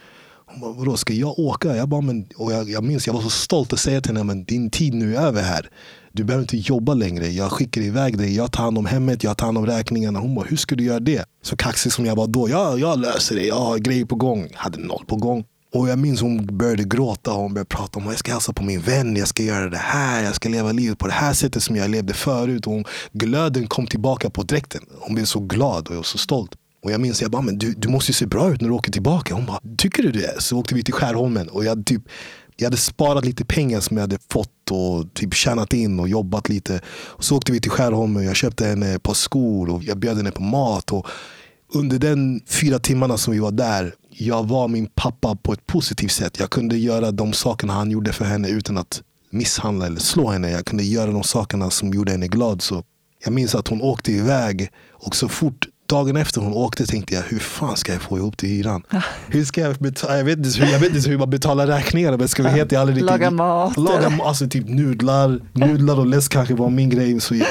hon 0.46 0.60
bara, 0.60 0.72
vadå 0.72 0.96
ska 0.96 1.12
jag 1.12 1.38
åka? 1.38 1.76
Jag, 1.76 1.88
bara, 1.88 2.00
men, 2.00 2.26
och 2.36 2.52
jag, 2.52 2.70
jag 2.70 2.84
minns, 2.84 3.06
jag 3.06 3.14
var 3.14 3.20
så 3.20 3.30
stolt 3.30 3.72
att 3.72 3.78
säga 3.78 4.00
till 4.00 4.12
henne, 4.12 4.24
men 4.24 4.44
din 4.44 4.70
tid 4.70 4.94
nu 4.94 5.16
är 5.16 5.20
över 5.20 5.42
här. 5.42 5.70
Du 6.12 6.24
behöver 6.24 6.42
inte 6.42 6.56
jobba 6.56 6.94
längre. 6.94 7.26
Jag 7.28 7.52
skickar 7.52 7.80
iväg 7.80 8.18
dig. 8.18 8.36
Jag 8.36 8.52
tar 8.52 8.62
hand 8.62 8.78
om 8.78 8.86
hemmet, 8.86 9.24
jag 9.24 9.36
tar 9.36 9.46
hand 9.46 9.58
om 9.58 9.66
räkningarna. 9.66 10.18
Hon 10.18 10.34
bara, 10.34 10.46
hur 10.46 10.56
ska 10.56 10.74
du 10.74 10.84
göra 10.84 11.00
det? 11.00 11.24
Så 11.42 11.56
kaxig 11.56 11.92
som 11.92 12.06
jag 12.06 12.16
var 12.16 12.26
då, 12.26 12.48
ja, 12.48 12.78
jag 12.78 12.98
löser 12.98 13.36
det. 13.36 13.46
Jag 13.46 13.60
har 13.60 13.78
grejer 13.78 14.04
på 14.04 14.14
gång. 14.14 14.48
Jag 14.50 14.58
hade 14.58 14.78
noll 14.78 15.04
på 15.06 15.16
gång. 15.16 15.44
Och 15.72 15.88
jag 15.88 15.98
minns 15.98 16.20
hon 16.20 16.58
började 16.58 16.84
gråta 16.84 17.32
och 17.32 17.42
hon 17.42 17.54
började 17.54 17.68
prata 17.68 17.98
om 17.98 18.06
att 18.06 18.12
jag 18.12 18.18
ska 18.18 18.32
hälsa 18.32 18.52
på 18.52 18.62
min 18.62 18.80
vän, 18.80 19.16
jag 19.16 19.28
ska 19.28 19.42
göra 19.42 19.70
det 19.70 19.76
här, 19.76 20.22
jag 20.22 20.34
ska 20.34 20.48
leva 20.48 20.72
livet 20.72 20.98
på 20.98 21.06
det 21.06 21.12
här 21.12 21.32
sättet 21.32 21.62
som 21.62 21.76
jag 21.76 21.90
levde 21.90 22.14
förut. 22.14 22.66
Och 22.66 22.72
hon, 22.72 22.84
glöden 23.12 23.66
kom 23.66 23.86
tillbaka 23.86 24.30
på 24.30 24.42
dräkten. 24.42 24.82
Hon 25.00 25.14
blev 25.14 25.24
så 25.24 25.40
glad 25.40 25.88
och 25.88 25.92
jag 25.94 25.96
var 25.96 26.02
så 26.02 26.18
stolt. 26.18 26.50
Och 26.82 26.92
jag 26.92 27.00
minns, 27.00 27.22
jag 27.22 27.30
bara, 27.30 27.42
men 27.42 27.58
du, 27.58 27.74
du 27.74 27.88
måste 27.88 28.12
se 28.12 28.26
bra 28.26 28.52
ut 28.52 28.60
när 28.60 28.68
du 28.68 28.74
åker 28.74 28.92
tillbaka. 28.92 29.34
Hon 29.34 29.46
bara, 29.46 29.60
tycker 29.78 30.02
du 30.02 30.12
det? 30.12 30.42
Så 30.42 30.58
åkte 30.58 30.74
vi 30.74 30.82
till 30.82 30.94
Skärholmen 30.94 31.48
och 31.48 31.64
jag, 31.64 31.86
typ, 31.86 32.02
jag 32.56 32.66
hade 32.66 32.76
sparat 32.76 33.24
lite 33.24 33.44
pengar 33.44 33.80
som 33.80 33.96
jag 33.96 34.02
hade 34.02 34.18
fått 34.30 34.70
och 34.70 35.14
typ 35.14 35.34
tjänat 35.34 35.72
in 35.72 36.00
och 36.00 36.08
jobbat 36.08 36.48
lite. 36.48 36.80
Och 36.88 37.24
så 37.24 37.36
åkte 37.36 37.52
vi 37.52 37.60
till 37.60 37.70
Skärholmen 37.70 38.16
och 38.16 38.24
jag 38.24 38.36
köpte 38.36 38.66
henne 38.66 38.94
ett 38.94 39.02
par 39.02 39.14
skor 39.14 39.70
och 39.70 39.84
jag 39.84 39.98
bjöd 39.98 40.16
henne 40.16 40.30
på 40.30 40.42
mat. 40.42 40.92
Och 40.92 41.06
under 41.74 41.98
den 41.98 42.40
fyra 42.46 42.78
timmarna 42.78 43.16
som 43.16 43.32
vi 43.32 43.38
var 43.38 43.50
där 43.50 43.94
jag 44.20 44.48
var 44.48 44.68
min 44.68 44.86
pappa 44.86 45.36
på 45.36 45.52
ett 45.52 45.66
positivt 45.66 46.12
sätt. 46.12 46.38
Jag 46.38 46.50
kunde 46.50 46.76
göra 46.78 47.10
de 47.10 47.32
sakerna 47.32 47.72
han 47.72 47.90
gjorde 47.90 48.12
för 48.12 48.24
henne 48.24 48.48
utan 48.48 48.78
att 48.78 49.02
misshandla 49.30 49.86
eller 49.86 50.00
slå 50.00 50.30
henne. 50.30 50.50
Jag 50.50 50.66
kunde 50.66 50.84
göra 50.84 51.10
de 51.10 51.22
sakerna 51.22 51.70
som 51.70 51.94
gjorde 51.94 52.12
henne 52.12 52.26
glad. 52.26 52.62
Så 52.62 52.84
jag 53.24 53.32
minns 53.32 53.54
att 53.54 53.68
hon 53.68 53.82
åkte 53.82 54.12
iväg 54.12 54.70
och 54.90 55.16
så 55.16 55.28
fort 55.28 55.68
dagen 55.90 56.16
efter 56.16 56.40
hon 56.40 56.52
åkte 56.52 56.86
tänkte 56.86 57.14
jag, 57.14 57.22
hur 57.22 57.38
fan 57.38 57.76
ska 57.76 57.92
jag 57.92 58.02
få 58.02 58.16
ihop 58.18 58.36
till 58.36 58.48
hyran? 58.48 58.82
Hur 59.28 59.44
ska 59.44 59.60
jag 59.60 59.74
betala? 59.76 60.16
Jag 60.16 60.24
vet 60.24 60.38
inte 60.38 60.60
hur, 60.60 60.72
jag 60.72 60.78
vet 60.78 60.94
inte 60.96 61.10
hur 61.10 61.18
man 61.18 61.30
betalar 61.30 61.66
räkningar. 61.66 62.16
Men 62.16 62.28
ska 62.28 62.42
vi 62.42 62.48
helt 62.48 62.72
ärligt, 62.72 62.88
riktigt- 62.94 63.06
Laga 63.10 63.30
mat. 63.30 63.76
Laga, 63.76 64.18
alltså 64.24 64.48
typ 64.48 64.68
nudlar, 64.68 65.40
nudlar 65.52 65.98
och 65.98 66.06
läsk 66.06 66.32
kanske 66.32 66.54
var 66.54 66.70
min 66.70 66.90
grej. 66.90 67.20
Så 67.20 67.34
jag, 67.34 67.46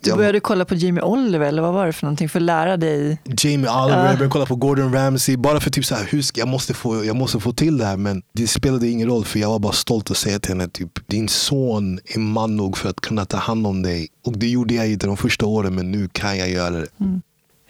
Du 0.00 0.10
jag, 0.10 0.18
började 0.18 0.40
kolla 0.40 0.64
på 0.64 0.74
Jamie 0.74 1.02
Oliver 1.02 1.46
eller 1.46 1.62
vad 1.62 1.74
var 1.74 1.86
det 1.86 1.92
för 1.92 2.06
någonting 2.06 2.28
för 2.28 2.38
att 2.38 2.42
lära 2.42 2.76
dig? 2.76 3.18
Jamie 3.24 3.70
Oliver, 3.70 3.98
jag 4.06 4.16
började 4.16 4.28
kolla 4.28 4.46
på 4.46 4.56
Gordon 4.56 4.92
Ramsay. 4.94 5.36
Bara 5.36 5.60
för 5.60 5.70
typ 5.70 5.84
så 5.84 5.94
här, 5.94 6.06
hur 6.10 6.22
ska, 6.22 6.40
jag, 6.40 6.48
måste 6.48 6.74
få, 6.74 7.04
jag 7.04 7.16
måste 7.16 7.40
få 7.40 7.52
till 7.52 7.78
det 7.78 7.84
här. 7.84 7.96
Men 7.96 8.22
det 8.34 8.46
spelade 8.46 8.88
ingen 8.88 9.08
roll 9.08 9.24
för 9.24 9.38
jag 9.38 9.48
var 9.48 9.58
bara 9.58 9.72
stolt 9.72 10.10
att 10.10 10.16
säga 10.16 10.38
till 10.38 10.50
henne 10.50 10.68
typ, 10.68 11.08
din 11.08 11.28
son 11.28 11.98
är 12.04 12.18
man 12.18 12.56
nog 12.56 12.78
för 12.78 12.88
att 12.88 13.00
kunna 13.00 13.24
ta 13.24 13.36
hand 13.36 13.66
om 13.66 13.82
dig. 13.82 14.08
Och 14.26 14.38
det 14.38 14.48
gjorde 14.48 14.74
jag 14.74 14.90
inte 14.90 15.06
de 15.06 15.16
första 15.16 15.46
åren 15.46 15.74
men 15.74 15.90
nu 15.90 16.08
kan 16.12 16.38
jag 16.38 16.50
göra 16.50 16.70
det. 16.70 16.86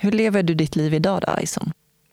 Hur 0.02 0.12
lever 0.12 0.42
du 0.42 0.54
ditt 0.54 0.76
liv 0.76 0.94
idag 0.94 1.22
då, 1.26 1.42
Ison? 1.42 1.72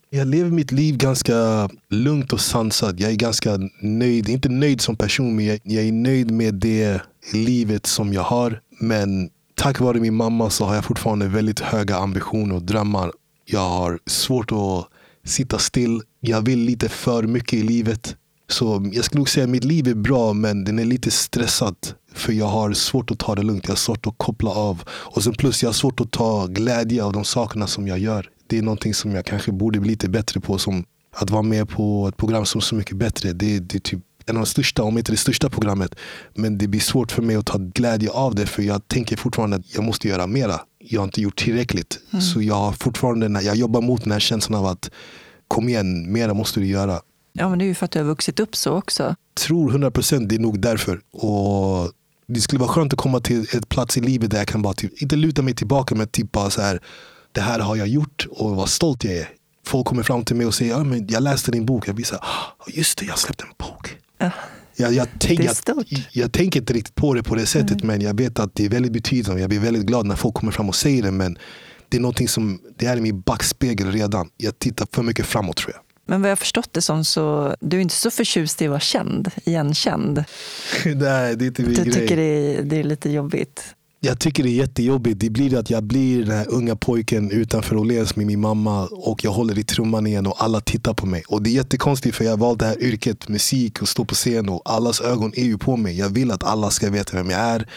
Jag 0.10 0.28
lever 0.28 0.50
mitt 0.50 0.72
liv 0.72 0.98
ganska 0.98 1.70
lugnt 1.90 2.34
och 2.34 2.42
sansat. 2.42 3.00
Jag 3.00 3.12
är 3.12 3.16
ganska 3.16 3.60
nöjd. 3.82 4.30
Inte 4.30 4.50
nöjd 4.50 4.82
som 4.82 4.96
person, 4.96 5.36
men 5.36 5.46
jag, 5.46 5.60
jag 5.64 5.84
är 5.84 5.92
nöjd 5.92 6.32
med 6.32 6.54
det 6.54 7.02
livet 7.34 7.86
som 7.86 8.14
jag 8.14 8.22
har. 8.22 8.62
Men 8.80 9.30
tack 9.56 9.80
vare 9.80 10.00
min 10.00 10.16
mamma 10.16 10.50
så 10.50 10.66
har 10.66 10.76
jag 10.76 10.86
fortfarande 10.86 11.28
väldigt 11.28 11.60
höga 11.60 11.96
ambitioner 11.96 12.56
och 12.56 12.62
drömmar. 12.62 13.12
Jag 13.46 13.70
har 13.70 14.00
svårt 14.06 14.52
att 14.52 14.88
sitta 15.30 15.58
still. 15.58 16.02
Jag 16.20 16.42
vill 16.42 16.60
lite 16.60 16.90
för 16.90 17.24
mycket 17.24 17.54
i 17.54 17.64
livet. 17.64 18.16
Så 18.50 18.90
jag 18.94 19.06
skulle 19.06 19.20
nog 19.20 19.30
säga 19.30 19.44
att 19.44 19.50
mitt 19.50 19.64
liv 19.64 19.88
är 19.88 19.94
bra, 19.94 20.34
men 20.34 20.64
den 20.64 20.80
är 20.80 20.86
lite 20.86 21.12
stressad. 21.12 21.76
För 22.14 22.34
jag 22.34 22.46
har 22.46 22.74
svårt 22.74 23.12
att 23.12 23.20
ta 23.20 23.36
det 23.36 23.44
lugnt. 23.44 23.64
Jag 23.64 23.72
har 23.72 23.78
svårt 23.78 24.08
att 24.08 24.14
koppla 24.18 24.50
av. 24.50 24.84
Och 24.90 25.24
sen 25.24 25.34
plus 25.34 25.64
jag 25.64 25.68
har 25.68 25.74
svårt 25.74 26.02
att 26.02 26.12
ta 26.12 26.46
glädje 26.46 27.04
av 27.04 27.14
de 27.14 27.24
sakerna 27.24 27.68
som 27.68 27.88
jag 27.88 28.00
gör. 28.00 28.30
Det 28.48 28.58
är 28.58 28.62
någonting 28.62 28.94
som 28.94 29.12
jag 29.12 29.26
kanske 29.26 29.52
borde 29.52 29.80
bli 29.80 29.90
lite 29.90 30.10
bättre 30.10 30.40
på. 30.40 30.58
Som 30.58 30.86
att 31.16 31.30
vara 31.30 31.42
med 31.42 31.70
på 31.70 32.08
ett 32.08 32.18
program 32.18 32.46
som 32.46 32.60
är 32.60 32.64
så 32.64 32.76
mycket 32.76 32.98
bättre. 32.98 33.34
Det, 33.34 33.60
det 33.60 33.78
är 33.78 33.80
typ 33.80 34.00
en 34.26 34.38
av 34.38 34.44
de 34.44 34.50
största, 34.50 34.84
om 34.84 34.98
inte 34.98 35.12
det 35.12 35.18
största 35.18 35.50
programmet. 35.50 35.96
Men 36.34 36.58
det 36.58 36.68
blir 36.68 36.80
svårt 36.80 37.12
för 37.12 37.22
mig 37.22 37.36
att 37.36 37.46
ta 37.46 37.58
glädje 37.58 38.10
av 38.10 38.36
det. 38.36 38.46
För 38.46 38.64
jag 38.64 38.88
tänker 38.88 39.18
fortfarande 39.18 39.56
att 39.56 39.76
jag 39.76 39.84
måste 39.84 40.08
göra 40.08 40.28
mera. 40.28 40.60
Jag 40.80 41.02
har 41.02 41.06
inte 41.06 41.22
gjort 41.22 41.38
tillräckligt. 41.40 42.00
Så 42.34 42.42
jag 42.42 42.56
har 42.56 42.72
fortfarande, 42.72 43.42
jag 43.42 43.56
jobbar 43.56 43.82
mot 43.82 44.04
den 44.04 44.12
här 44.12 44.20
känslan 44.20 44.60
av 44.60 44.66
att 44.66 44.92
kom 45.48 45.70
igen, 45.70 46.12
mera 46.12 46.34
måste 46.34 46.60
du 46.60 46.66
göra. 46.66 47.00
Ja, 47.34 47.50
men 47.50 47.60
det 47.60 47.66
är 47.66 47.68
ju 47.68 47.76
för 47.76 47.86
att 47.86 47.92
du 47.92 48.00
har 48.00 48.06
vuxit 48.06 48.40
upp 48.40 48.56
så 48.56 48.72
också. 48.72 49.16
tror 49.40 49.72
100% 49.72 50.28
det 50.28 50.36
är 50.36 50.40
nog 50.40 50.60
därför. 50.62 51.00
Och 51.12 51.92
det 52.28 52.42
skulle 52.42 52.60
vara 52.60 52.70
skönt 52.70 52.94
att 52.94 53.00
komma 53.00 53.20
till 53.20 53.42
ett 53.54 53.70
plats 53.70 53.98
i 53.98 54.02
livet 54.02 54.32
där 54.32 54.38
jag 54.38 54.48
kan 54.48 54.62
bara, 54.62 54.74
typ, 54.74 55.02
inte 55.02 55.16
luta 55.16 55.42
mig 55.42 55.54
tillbaka 55.56 55.96
men 55.96 56.08
typ 56.08 56.32
bara 56.32 56.50
så 56.50 56.62
här. 56.62 56.80
Det 57.32 57.42
här 57.42 57.60
har 57.60 57.76
jag 57.76 57.88
gjort 57.88 58.28
och 58.30 58.56
vad 58.56 58.70
stolt 58.70 59.04
jag 59.04 59.14
är. 59.14 59.30
Folk 59.66 59.88
kommer 59.88 60.04
fram 60.04 60.26
till 60.26 60.36
mig 60.36 60.46
och 60.46 60.54
säger, 60.54 60.72
ja, 60.72 60.84
men 60.84 61.08
jag 61.08 61.24
läste 61.24 61.52
din 61.52 61.66
bok. 61.66 61.88
Jag 61.88 61.96
blir 61.96 62.06
så 62.06 62.16
här, 62.16 62.22
"Ah, 62.24 62.64
just 62.68 62.98
det, 62.98 63.06
jag 63.06 63.12
har 63.14 63.18
släppt 63.18 63.42
en 63.42 63.48
bok. 63.58 63.98
Ja. 64.18 64.32
Jag, 64.76 64.94
jag, 64.94 65.08
tänk, 65.20 65.40
jag, 65.40 65.56
jag 66.12 66.32
tänker 66.32 66.60
inte 66.60 66.74
riktigt 66.74 66.96
på 66.96 67.14
det 67.14 67.24
på 67.24 67.36
det 67.36 67.46
sättet 67.46 67.84
men 67.84 68.02
jag 68.02 68.18
vet 68.18 68.40
att 68.40 68.56
det 68.56 68.66
är 68.66 68.70
väldigt 68.70 68.92
betydande. 68.92 69.42
Jag 69.42 69.50
blir 69.50 69.60
väldigt 69.60 69.84
glad 69.86 70.06
när 70.06 70.16
folk 70.16 70.36
kommer 70.36 70.52
fram 70.52 70.70
och 70.70 70.76
säger 70.76 71.04
det 71.04 71.12
men 71.12 71.38
det 71.90 71.98
är 71.98 72.02
någonting 72.02 72.28
som, 72.28 72.60
det 72.78 72.86
är 72.86 72.98
i 72.98 73.02
min 73.02 73.22
backspegel 73.22 73.92
redan. 73.92 74.30
Jag 74.38 74.60
tittar 74.60 74.88
för 74.94 75.04
mycket 75.04 75.26
framåt 75.26 75.58
tror 75.58 75.72
jag. 75.74 75.82
Men 76.10 76.22
vad 76.22 76.32
jag 76.32 76.40
förstått 76.40 76.70
det 76.74 76.82
som 76.82 77.06
så, 77.06 77.56
du 77.60 77.78
är 77.78 77.82
inte 77.82 77.94
så 77.96 78.12
förtjust 78.12 78.62
i 78.62 78.66
att 78.66 78.70
vara 78.70 78.80
känd, 78.80 79.32
igenkänd. 79.44 80.24
Nej, 80.86 81.36
det 81.36 81.46
är 81.46 81.48
inte 81.48 81.62
min 81.62 81.74
Du 81.74 81.84
grej. 81.84 81.94
tycker 81.94 82.16
det 82.18 82.24
är, 82.58 82.64
det 82.64 82.76
är 82.80 82.84
lite 82.84 83.10
jobbigt. 83.10 83.64
Jag 84.00 84.20
tycker 84.20 84.44
det 84.44 84.50
är 84.50 84.54
jättejobbigt. 84.54 85.20
Det 85.20 85.30
blir 85.30 85.58
att 85.60 85.70
jag 85.70 85.84
blir 85.84 86.26
den 86.26 86.38
här 86.38 86.50
unga 86.50 86.76
pojken 86.76 87.32
utanför 87.32 87.76
Åhléns 87.78 88.16
med 88.16 88.26
min 88.26 88.40
mamma 88.40 88.88
och 88.92 89.24
jag 89.24 89.32
håller 89.32 89.60
i 89.60 89.64
trumman 89.64 90.08
igen 90.08 90.28
och 90.28 90.44
alla 90.44 90.62
tittar 90.62 90.94
på 90.94 91.06
mig. 91.06 91.24
Och 91.28 91.42
det 91.44 91.50
är 91.50 91.52
jättekonstigt 91.52 92.16
för 92.16 92.24
jag 92.24 92.32
har 92.32 92.38
valt 92.38 92.60
det 92.60 92.66
här 92.66 92.82
yrket, 92.84 93.28
musik 93.30 93.82
och 93.82 93.88
stå 93.90 94.06
på 94.06 94.16
scen 94.16 94.50
och 94.50 94.62
allas 94.66 95.02
ögon 95.02 95.34
är 95.36 95.44
ju 95.46 95.58
på 95.58 95.78
mig. 95.78 95.98
Jag 95.98 96.10
vill 96.10 96.32
att 96.32 96.44
alla 96.44 96.70
ska 96.70 96.90
veta 96.90 97.18
vem 97.18 97.30
jag 97.30 97.40
är. 97.40 97.68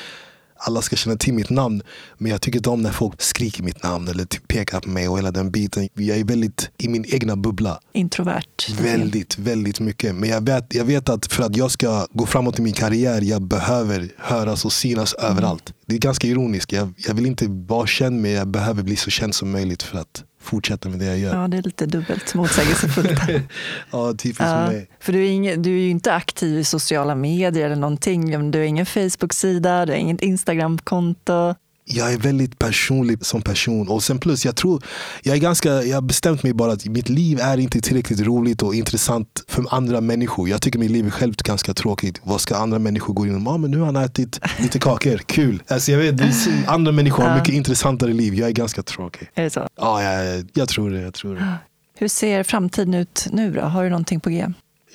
Alla 0.64 0.82
ska 0.82 0.96
känna 0.96 1.16
till 1.16 1.34
mitt 1.34 1.50
namn. 1.50 1.82
Men 2.18 2.30
jag 2.30 2.40
tycker 2.40 2.58
inte 2.58 2.70
om 2.70 2.82
när 2.82 2.90
folk 2.90 3.22
skriker 3.22 3.62
mitt 3.62 3.82
namn 3.82 4.08
eller 4.08 4.24
typ 4.24 4.48
pekar 4.48 4.80
på 4.80 4.88
mig 4.88 5.08
och 5.08 5.18
hela 5.18 5.30
den 5.30 5.50
biten. 5.50 5.88
Jag 5.94 6.18
är 6.18 6.24
väldigt 6.24 6.70
i 6.78 6.88
min 6.88 7.04
egna 7.14 7.36
bubbla. 7.36 7.80
Introvert. 7.92 8.70
Väldigt, 8.80 9.38
väldigt 9.38 9.80
mycket. 9.80 10.14
Men 10.14 10.28
jag 10.28 10.46
vet, 10.46 10.74
jag 10.74 10.84
vet 10.84 11.08
att 11.08 11.32
för 11.32 11.42
att 11.42 11.56
jag 11.56 11.70
ska 11.70 12.06
gå 12.10 12.26
framåt 12.26 12.58
i 12.58 12.62
min 12.62 12.72
karriär, 12.72 13.20
jag 13.20 13.42
behöver 13.42 14.08
höras 14.18 14.64
och 14.64 14.72
synas 14.72 15.14
överallt. 15.14 15.74
Det 15.86 15.94
är 15.94 15.98
ganska 15.98 16.26
ironiskt. 16.26 16.72
Jag, 16.72 16.94
jag 16.96 17.14
vill 17.14 17.26
inte 17.26 17.46
vara 17.48 17.86
känd, 17.86 18.20
men 18.20 18.30
jag 18.30 18.48
behöver 18.48 18.82
bli 18.82 18.96
så 18.96 19.10
känd 19.10 19.34
som 19.34 19.50
möjligt 19.50 19.82
för 19.82 19.98
att 19.98 20.24
fortsätta 20.42 20.88
med 20.88 20.98
det 20.98 21.04
jag 21.04 21.18
gör. 21.18 21.40
Ja, 21.42 21.48
det 21.48 21.56
är 21.56 21.62
lite 21.62 21.86
dubbelt 21.86 22.34
motsägelsefullt. 22.34 23.20
Ja, 23.90 24.12
typiskt 24.12 24.40
Ja, 24.40 24.46
för 24.66 24.72
mig. 24.72 24.88
för 25.00 25.12
du 25.12 25.26
är, 25.26 25.30
ingen, 25.30 25.62
du 25.62 25.70
är 25.70 25.78
ju 25.80 25.88
inte 25.90 26.14
aktiv 26.14 26.58
i 26.58 26.64
sociala 26.64 27.14
medier 27.14 27.64
eller 27.66 27.76
någonting. 27.76 28.50
Du 28.50 28.58
har 28.58 28.64
ingen 28.66 28.86
Facebook-sida, 28.86 29.86
du 29.86 29.92
har 29.92 29.98
inget 29.98 30.20
Instagram-konto. 30.20 31.54
Jag 31.84 32.12
är 32.12 32.18
väldigt 32.18 32.58
personlig 32.58 33.26
som 33.26 33.42
person. 33.42 33.88
Och 33.88 34.02
sen 34.02 34.18
plus, 34.18 34.44
jag 34.44 34.56
tror, 34.56 34.82
jag 35.22 35.36
är 35.36 35.40
ganska, 35.40 35.82
jag 35.82 35.96
har 35.96 36.02
bestämt 36.02 36.42
mig 36.42 36.52
bara 36.52 36.72
att 36.72 36.86
mitt 36.86 37.08
liv 37.08 37.40
är 37.40 37.58
inte 37.58 37.80
tillräckligt 37.80 38.20
roligt 38.20 38.62
och 38.62 38.74
intressant 38.74 39.44
för 39.48 39.64
andra 39.70 40.00
människor. 40.00 40.48
Jag 40.48 40.62
tycker 40.62 40.78
mitt 40.78 40.90
liv 40.90 41.06
är 41.06 41.10
självt 41.10 41.42
ganska 41.42 41.74
tråkigt. 41.74 42.20
Vad 42.22 42.40
ska 42.40 42.56
andra 42.56 42.78
människor 42.78 43.14
gå 43.14 43.26
in 43.26 43.46
och, 43.46 43.52
ah, 43.52 43.56
men 43.56 43.70
nu 43.70 43.78
har 43.78 43.86
han 43.86 43.96
ätit 43.96 44.40
lite 44.58 44.78
kakor, 44.78 45.16
kul. 45.16 45.62
Alltså 45.68 45.92
jag 45.92 45.98
vet, 45.98 46.20
andra 46.66 46.92
människor 46.92 47.22
har 47.24 47.36
mycket 47.36 47.54
intressantare 47.54 48.12
liv. 48.12 48.34
Jag 48.34 48.48
är 48.48 48.52
ganska 48.52 48.82
tråkig. 48.82 49.30
Är 49.34 49.44
det 49.44 49.50
så? 49.50 49.68
Ja, 49.76 50.02
jag, 50.02 50.46
jag 50.54 50.68
tror 50.68 50.90
det. 50.90 51.00
Jag 51.00 51.14
tror 51.14 51.34
det. 51.34 51.54
Hur 51.98 52.08
ser 52.08 52.42
framtiden 52.42 52.94
ut 52.94 53.26
nu 53.32 53.52
då? 53.52 53.60
Har 53.60 53.84
du 53.84 53.90
någonting 53.90 54.20
på 54.20 54.30
G? 54.30 54.46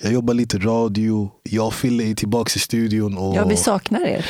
Jag 0.01 0.13
jobbar 0.13 0.33
lite 0.33 0.57
radio. 0.57 1.31
Jag 1.43 1.67
och 1.67 1.73
Fille 1.73 2.03
är 2.03 2.15
tillbaka 2.15 2.51
i 2.55 2.59
studion. 2.59 3.17
Och... 3.17 3.35
Ja, 3.35 3.45
vi 3.47 3.57
saknar 3.57 4.01
er. 4.01 4.25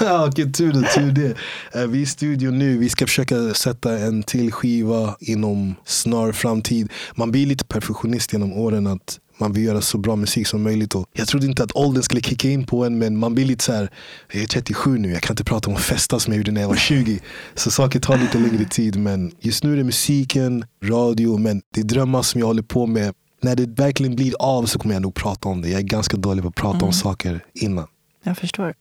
Okej, 0.28 0.52
tur 0.52 0.72
det, 0.72 0.82
tur 0.94 1.12
det. 1.12 1.34
Eh, 1.80 1.86
Vi 1.86 1.98
är 1.98 2.02
i 2.02 2.06
studion 2.06 2.58
nu. 2.58 2.78
Vi 2.78 2.88
ska 2.88 3.06
försöka 3.06 3.54
sätta 3.54 3.98
en 3.98 4.22
till 4.22 4.52
skiva 4.52 5.16
inom 5.20 5.74
snar 5.84 6.32
framtid. 6.32 6.92
Man 7.14 7.30
blir 7.30 7.46
lite 7.46 7.64
perfektionist 7.64 8.32
genom 8.32 8.52
åren. 8.52 8.86
att 8.86 9.18
man 9.38 9.52
vill 9.52 9.64
göra 9.64 9.80
så 9.80 9.98
bra 9.98 10.16
musik 10.16 10.46
som 10.46 10.62
möjligt. 10.62 10.94
Och 10.94 11.06
jag 11.12 11.28
trodde 11.28 11.46
inte 11.46 11.64
att 11.64 11.76
åldern 11.76 12.02
skulle 12.02 12.20
kicka 12.22 12.48
in 12.48 12.66
på 12.66 12.84
en 12.84 12.98
men 12.98 13.18
man 13.18 13.34
blir 13.34 13.44
lite 13.44 13.64
så 13.64 13.72
här. 13.72 13.90
Jag 14.32 14.42
är 14.42 14.46
37 14.46 14.98
nu, 14.98 15.10
jag 15.12 15.22
kan 15.22 15.32
inte 15.32 15.44
prata 15.44 15.70
om 15.70 15.76
att 15.76 15.82
festa 15.82 16.18
som 16.20 16.32
jag 16.32 16.38
gjorde 16.38 16.50
när 16.50 16.60
jag 16.60 16.68
var 16.68 16.76
20. 16.76 17.18
Så 17.54 17.70
saker 17.70 18.00
tar 18.00 18.18
lite 18.18 18.38
längre 18.38 18.64
tid. 18.64 18.96
Men 18.96 19.32
just 19.40 19.64
nu 19.64 19.72
är 19.72 19.76
det 19.76 19.84
musiken, 19.84 20.64
radio, 20.84 21.38
men 21.38 21.62
det 21.74 21.80
är 21.80 21.84
drömmar 21.84 22.22
som 22.22 22.40
jag 22.40 22.46
håller 22.46 22.62
på 22.62 22.86
med. 22.86 23.14
När 23.42 23.56
det 23.56 23.66
verkligen 23.66 24.16
blir 24.16 24.34
av 24.38 24.66
så 24.66 24.78
kommer 24.78 24.94
jag 24.94 25.02
nog 25.02 25.14
prata 25.14 25.48
om 25.48 25.62
det. 25.62 25.68
Jag 25.68 25.78
är 25.78 25.84
ganska 25.84 26.16
dålig 26.16 26.42
på 26.42 26.48
att 26.48 26.54
prata 26.54 26.84
om 26.86 26.92
saker 26.92 27.44
innan. 27.54 27.86
Jag 28.22 28.38
förstår. 28.38 28.74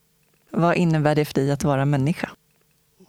Vad 0.51 0.75
innebär 0.75 1.15
det 1.15 1.25
för 1.25 1.33
dig 1.33 1.51
att 1.51 1.63
vara 1.63 1.85
människa? 1.85 2.29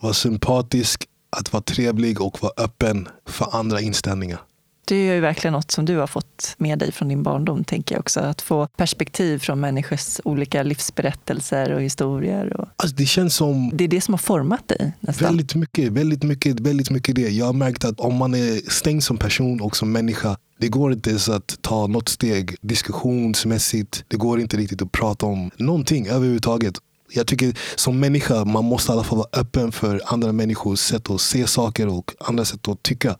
vara 0.02 0.14
sympatisk, 0.14 1.08
att 1.30 1.52
vara 1.52 1.62
trevlig 1.62 2.20
och 2.20 2.42
vara 2.42 2.52
öppen 2.56 3.08
för 3.26 3.56
andra 3.56 3.80
inställningar. 3.80 4.40
Det 4.84 4.96
är 4.96 5.14
ju 5.14 5.20
verkligen 5.20 5.52
något 5.52 5.70
som 5.70 5.84
du 5.84 5.96
har 5.96 6.06
fått 6.06 6.54
med 6.58 6.78
dig 6.78 6.92
från 6.92 7.08
din 7.08 7.22
barndom, 7.22 7.64
tänker 7.64 7.94
jag 7.94 8.00
också. 8.00 8.20
Att 8.20 8.42
få 8.42 8.66
perspektiv 8.76 9.38
från 9.38 9.60
människors 9.60 10.20
olika 10.24 10.62
livsberättelser 10.62 11.72
och 11.72 11.82
historier. 11.82 12.60
Och 12.60 12.68
Alltså 12.76 12.96
det 12.96 13.06
känns 13.06 13.34
som 13.34 13.70
det 13.74 13.84
är 13.84 13.88
det 13.88 14.00
som 14.00 14.14
har 14.14 14.18
format 14.18 14.68
dig 14.68 14.92
nästan. 15.00 15.28
väldigt 15.28 15.54
mycket, 15.54 15.92
väldigt 15.92 16.22
mycket, 16.22 16.60
väldigt 16.60 16.90
mycket 16.90 17.14
det. 17.14 17.28
Jag 17.28 17.46
har 17.46 17.52
märkt 17.52 17.84
att 17.84 18.00
om 18.00 18.14
man 18.16 18.34
är 18.34 18.70
stängd 18.70 19.04
som 19.04 19.16
person 19.16 19.60
och 19.60 19.76
som 19.76 19.92
människa, 19.92 20.36
det 20.58 20.68
går 20.68 20.92
inte 20.92 21.10
ens 21.10 21.28
att 21.28 21.58
ta 21.60 21.86
något 21.86 22.08
steg 22.08 22.56
diskussionsmässigt. 22.60 24.04
Det 24.08 24.16
går 24.16 24.40
inte 24.40 24.56
riktigt 24.56 24.82
att 24.82 24.92
prata 24.92 25.26
om 25.26 25.50
någonting 25.56 26.06
överhuvudtaget. 26.06 26.74
Jag 27.14 27.26
tycker 27.26 27.58
som 27.76 28.00
människa, 28.00 28.44
man 28.44 28.64
måste 28.64 28.92
i 28.92 28.94
alla 28.94 29.04
fall 29.04 29.18
vara 29.18 29.28
öppen 29.32 29.72
för 29.72 30.00
andra 30.06 30.32
människors 30.32 30.78
sätt 30.78 31.10
att 31.10 31.20
se 31.20 31.46
saker 31.46 31.88
och 31.88 32.10
andra 32.20 32.44
sätt 32.44 32.68
att 32.68 32.82
tycka. 32.82 33.16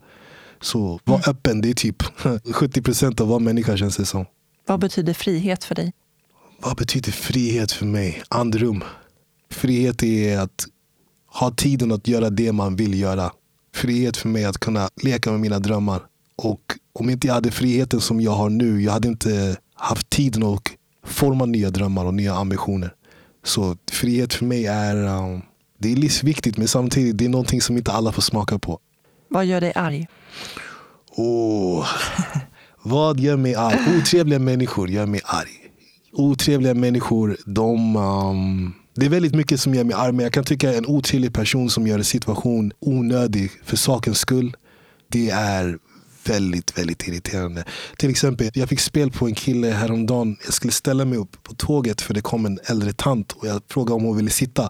Så 0.63 0.99
var 1.03 1.29
öppen, 1.29 1.61
det 1.61 1.69
är 1.69 1.73
typ 1.73 2.03
70 2.53 2.81
procent 2.81 3.21
av 3.21 3.27
vad 3.27 3.41
människa 3.41 3.77
känns 3.77 3.97
det 3.97 4.05
som. 4.05 4.25
Vad 4.67 4.79
betyder 4.79 5.13
frihet 5.13 5.63
för 5.63 5.75
dig? 5.75 5.93
Vad 6.59 6.77
betyder 6.77 7.11
frihet 7.11 7.71
för 7.71 7.85
mig? 7.85 8.23
Andrum. 8.29 8.83
Frihet 9.51 10.03
är 10.03 10.39
att 10.39 10.65
ha 11.27 11.51
tiden 11.51 11.91
att 11.91 12.07
göra 12.07 12.29
det 12.29 12.51
man 12.51 12.75
vill 12.75 12.99
göra. 12.99 13.31
Frihet 13.75 14.17
för 14.17 14.29
mig 14.29 14.45
att 14.45 14.57
kunna 14.57 14.89
leka 15.03 15.31
med 15.31 15.39
mina 15.39 15.59
drömmar. 15.59 16.01
Och 16.35 16.61
om 16.93 17.09
inte 17.09 17.27
jag 17.27 17.33
hade 17.33 17.51
friheten 17.51 18.01
som 18.01 18.21
jag 18.21 18.31
har 18.31 18.49
nu, 18.49 18.81
jag 18.81 18.91
hade 18.91 19.07
inte 19.07 19.57
haft 19.75 20.09
tiden 20.09 20.43
att 20.43 20.61
forma 21.05 21.45
nya 21.45 21.69
drömmar 21.69 22.05
och 22.05 22.13
nya 22.13 22.35
ambitioner. 22.35 22.93
Så 23.43 23.77
frihet 23.91 24.33
för 24.33 24.45
mig 24.45 24.65
är, 24.65 24.95
um, 24.95 25.41
det 25.77 25.91
är 25.91 25.95
livsviktigt 25.95 26.57
men 26.57 26.67
samtidigt 26.67 27.17
det 27.17 27.25
är 27.25 27.29
någonting 27.29 27.61
som 27.61 27.77
inte 27.77 27.91
alla 27.91 28.11
får 28.11 28.21
smaka 28.21 28.59
på. 28.59 28.79
Vad 29.29 29.45
gör 29.45 29.61
dig 29.61 29.73
arg? 29.75 30.07
Oh. 31.15 31.87
vad 32.83 33.19
gör 33.19 33.37
mig 33.37 33.55
arg? 33.55 33.79
Otrevliga 33.97 34.39
människor 34.39 34.89
gör 34.89 35.05
mig 35.05 35.21
arg. 35.25 35.49
Otrevliga 36.11 36.73
människor, 36.73 37.37
de... 37.45 37.95
Um, 37.95 38.73
det 38.95 39.05
är 39.05 39.09
väldigt 39.09 39.35
mycket 39.35 39.59
som 39.59 39.73
gör 39.73 39.83
mig 39.83 39.95
arg, 39.95 40.11
men 40.11 40.23
jag 40.23 40.33
kan 40.33 40.43
tycka 40.43 40.73
en 40.73 40.85
otrevlig 40.85 41.33
person 41.33 41.69
som 41.69 41.87
gör 41.87 41.97
en 41.97 42.03
situation 42.03 42.71
onödig 42.79 43.51
för 43.63 43.77
sakens 43.77 44.19
skull. 44.19 44.55
det 45.07 45.29
är 45.29 45.77
väldigt, 46.27 46.77
väldigt 46.77 47.07
irriterande. 47.07 47.63
Till 47.97 48.09
exempel, 48.09 48.49
jag 48.53 48.69
fick 48.69 48.79
spel 48.79 49.11
på 49.11 49.25
en 49.25 49.35
kille 49.35 49.67
häromdagen. 49.67 50.37
Jag 50.45 50.53
skulle 50.53 50.73
ställa 50.73 51.05
mig 51.05 51.17
upp 51.17 51.43
på 51.43 51.53
tåget 51.53 52.01
för 52.01 52.13
det 52.13 52.21
kom 52.21 52.45
en 52.45 52.59
äldre 52.65 52.93
tant 52.93 53.31
och 53.31 53.47
jag 53.47 53.61
frågade 53.69 53.95
om 53.95 54.03
hon 54.03 54.17
ville 54.17 54.29
sitta. 54.29 54.69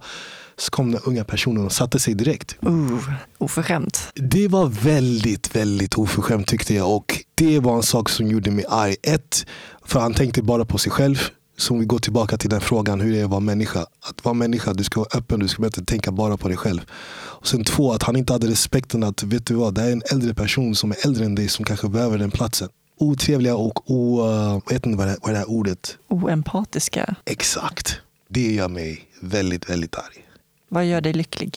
Så 0.57 0.71
kom 0.71 0.91
den 0.91 1.01
unga 1.05 1.23
personen 1.23 1.65
och 1.65 1.71
satte 1.71 1.99
sig 1.99 2.13
direkt. 2.13 2.55
Uh, 2.65 3.09
oförskämt. 3.37 4.11
Det 4.15 4.47
var 4.47 4.65
väldigt, 4.65 5.55
väldigt 5.55 5.97
oförskämt 5.97 6.47
tyckte 6.47 6.73
jag. 6.73 6.95
Och 6.95 7.23
det 7.35 7.59
var 7.59 7.75
en 7.75 7.83
sak 7.83 8.09
som 8.09 8.27
gjorde 8.27 8.51
mig 8.51 8.65
arg. 8.69 8.95
Ett, 9.03 9.45
för 9.85 9.99
han 9.99 10.13
tänkte 10.13 10.41
bara 10.41 10.65
på 10.65 10.77
sig 10.77 10.91
själv. 10.91 11.17
Så 11.57 11.73
om 11.73 11.79
vi 11.79 11.85
går 11.85 11.99
tillbaka 11.99 12.37
till 12.37 12.49
den 12.49 12.61
frågan 12.61 13.01
hur 13.01 13.11
det 13.11 13.19
är 13.19 13.23
att 13.23 13.29
vara 13.29 13.39
människa. 13.39 13.79
Att 13.79 14.25
vara 14.25 14.33
människa, 14.33 14.73
du 14.73 14.83
ska 14.83 14.99
vara 14.99 15.17
öppen, 15.17 15.39
du 15.39 15.47
ska 15.47 15.65
inte 15.65 15.85
tänka 15.85 16.11
bara 16.11 16.37
på 16.37 16.47
dig 16.47 16.57
själv. 16.57 16.81
Och 17.15 17.47
sen 17.47 17.63
två, 17.63 17.93
att 17.93 18.03
han 18.03 18.15
inte 18.15 18.33
hade 18.33 18.47
respekten 18.47 19.03
att, 19.03 19.23
vet 19.23 19.45
du 19.45 19.53
vad, 19.53 19.75
det 19.75 19.81
är 19.81 19.91
en 19.91 20.01
äldre 20.11 20.33
person 20.33 20.75
som 20.75 20.91
är 20.91 21.05
äldre 21.05 21.25
än 21.25 21.35
dig 21.35 21.47
som 21.47 21.65
kanske 21.65 21.89
behöver 21.89 22.17
den 22.17 22.31
platsen. 22.31 22.69
Otrevliga 22.99 23.55
och 23.55 23.91
o... 23.91 24.27
Uh, 24.27 24.59
vet 24.69 24.85
inte 24.85 24.97
vad 24.97 25.07
det, 25.07 25.17
vad 25.21 25.33
det 25.33 25.37
här 25.37 25.49
ordet? 25.49 25.97
Oempatiska. 26.07 27.15
Exakt. 27.25 27.99
Det 28.29 28.53
gör 28.53 28.67
mig 28.67 29.01
väldigt, 29.21 29.69
väldigt 29.69 29.95
arg. 29.95 30.25
Vad 30.73 30.85
gör 30.85 31.01
dig 31.01 31.13
lycklig? 31.13 31.55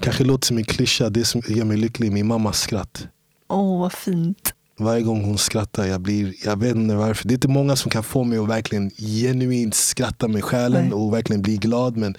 Kanske 0.00 0.24
låter 0.24 0.46
som 0.46 0.58
en 0.58 0.64
klyscha, 0.64 1.10
det 1.10 1.24
som 1.24 1.42
gör 1.48 1.64
mig 1.64 1.76
lycklig 1.76 2.08
är 2.08 2.12
min 2.12 2.26
mammas 2.26 2.60
skratt. 2.60 3.08
Åh, 3.48 3.60
oh, 3.60 3.80
vad 3.80 3.92
fint. 3.92 4.54
Varje 4.78 5.02
gång 5.02 5.24
hon 5.24 5.38
skrattar, 5.38 5.86
jag 5.86 6.00
blir, 6.00 6.34
jag 6.44 6.60
vet 6.60 6.76
inte 6.76 6.94
varför. 6.94 7.28
Det 7.28 7.32
är 7.32 7.36
inte 7.36 7.48
många 7.48 7.76
som 7.76 7.90
kan 7.90 8.02
få 8.02 8.24
mig 8.24 8.38
att 8.38 8.48
verkligen 8.48 8.90
genuint 8.90 9.74
skratta 9.74 10.28
med 10.28 10.44
själen 10.44 10.84
Nej. 10.84 10.92
och 10.92 11.12
verkligen 11.12 11.42
bli 11.42 11.56
glad. 11.56 11.96
Men 11.96 12.16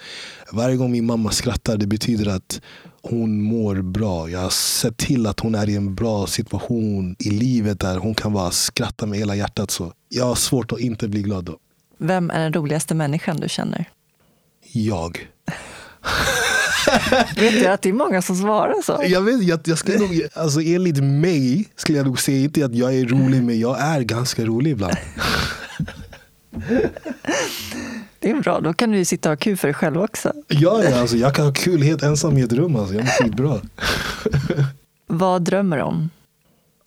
varje 0.52 0.76
gång 0.76 0.92
min 0.92 1.06
mamma 1.06 1.30
skrattar, 1.30 1.76
det 1.76 1.86
betyder 1.86 2.28
att 2.28 2.60
hon 3.02 3.42
mår 3.42 3.82
bra. 3.82 4.30
Jag 4.30 4.40
har 4.40 4.50
sett 4.50 4.96
till 4.96 5.26
att 5.26 5.40
hon 5.40 5.54
är 5.54 5.68
i 5.68 5.76
en 5.76 5.94
bra 5.94 6.26
situation 6.26 7.16
i 7.18 7.30
livet 7.30 7.80
där 7.80 7.96
hon 7.98 8.14
kan 8.14 8.32
bara 8.32 8.50
skratta 8.50 9.06
med 9.06 9.18
hela 9.18 9.36
hjärtat. 9.36 9.70
Så 9.70 9.92
jag 10.08 10.24
har 10.24 10.34
svårt 10.34 10.72
att 10.72 10.80
inte 10.80 11.08
bli 11.08 11.22
glad 11.22 11.44
då. 11.44 11.58
Vem 11.98 12.30
är 12.30 12.40
den 12.40 12.52
roligaste 12.52 12.94
människan 12.94 13.36
du 13.36 13.48
känner? 13.48 13.84
Jag. 14.72 15.28
vet 17.36 17.52
du 17.52 17.66
att 17.66 17.82
det 17.82 17.88
är 17.88 17.92
många 17.92 18.22
som 18.22 18.36
svarar 18.36 18.82
så? 18.82 19.02
Jag 19.06 19.22
vet, 19.22 19.42
jag, 19.42 19.60
jag 19.64 19.78
skulle 19.78 19.98
nog, 19.98 20.28
alltså 20.34 20.60
enligt 20.60 21.02
mig 21.02 21.68
skulle 21.76 21.98
jag 21.98 22.06
nog 22.06 22.20
säga 22.20 22.38
inte 22.38 22.64
att 22.64 22.74
jag 22.74 22.94
är 22.94 23.04
rolig, 23.04 23.42
men 23.42 23.60
jag 23.60 23.80
är 23.80 24.00
ganska 24.00 24.44
rolig 24.44 24.70
ibland. 24.70 24.96
Det 28.18 28.30
är 28.30 28.40
bra, 28.40 28.60
då 28.60 28.72
kan 28.72 28.90
du 28.90 29.04
sitta 29.04 29.28
och 29.28 29.30
ha 29.30 29.36
kul 29.36 29.56
för 29.56 29.68
dig 29.68 29.74
själv 29.74 30.02
också. 30.02 30.32
Ja, 30.48 30.84
ja 30.84 31.00
alltså, 31.00 31.16
jag 31.16 31.34
kan 31.34 31.44
ha 31.44 31.52
kul 31.52 31.82
helt 31.82 32.02
ensam 32.02 32.38
i 32.38 32.42
ett 32.42 32.52
rum. 32.52 32.76
Alltså. 32.76 32.94
Jag 32.94 33.04
mår 33.04 33.10
skitbra. 33.10 33.60
Vad 35.06 35.42
drömmer 35.42 35.76
du 35.76 35.82
om? 35.82 36.10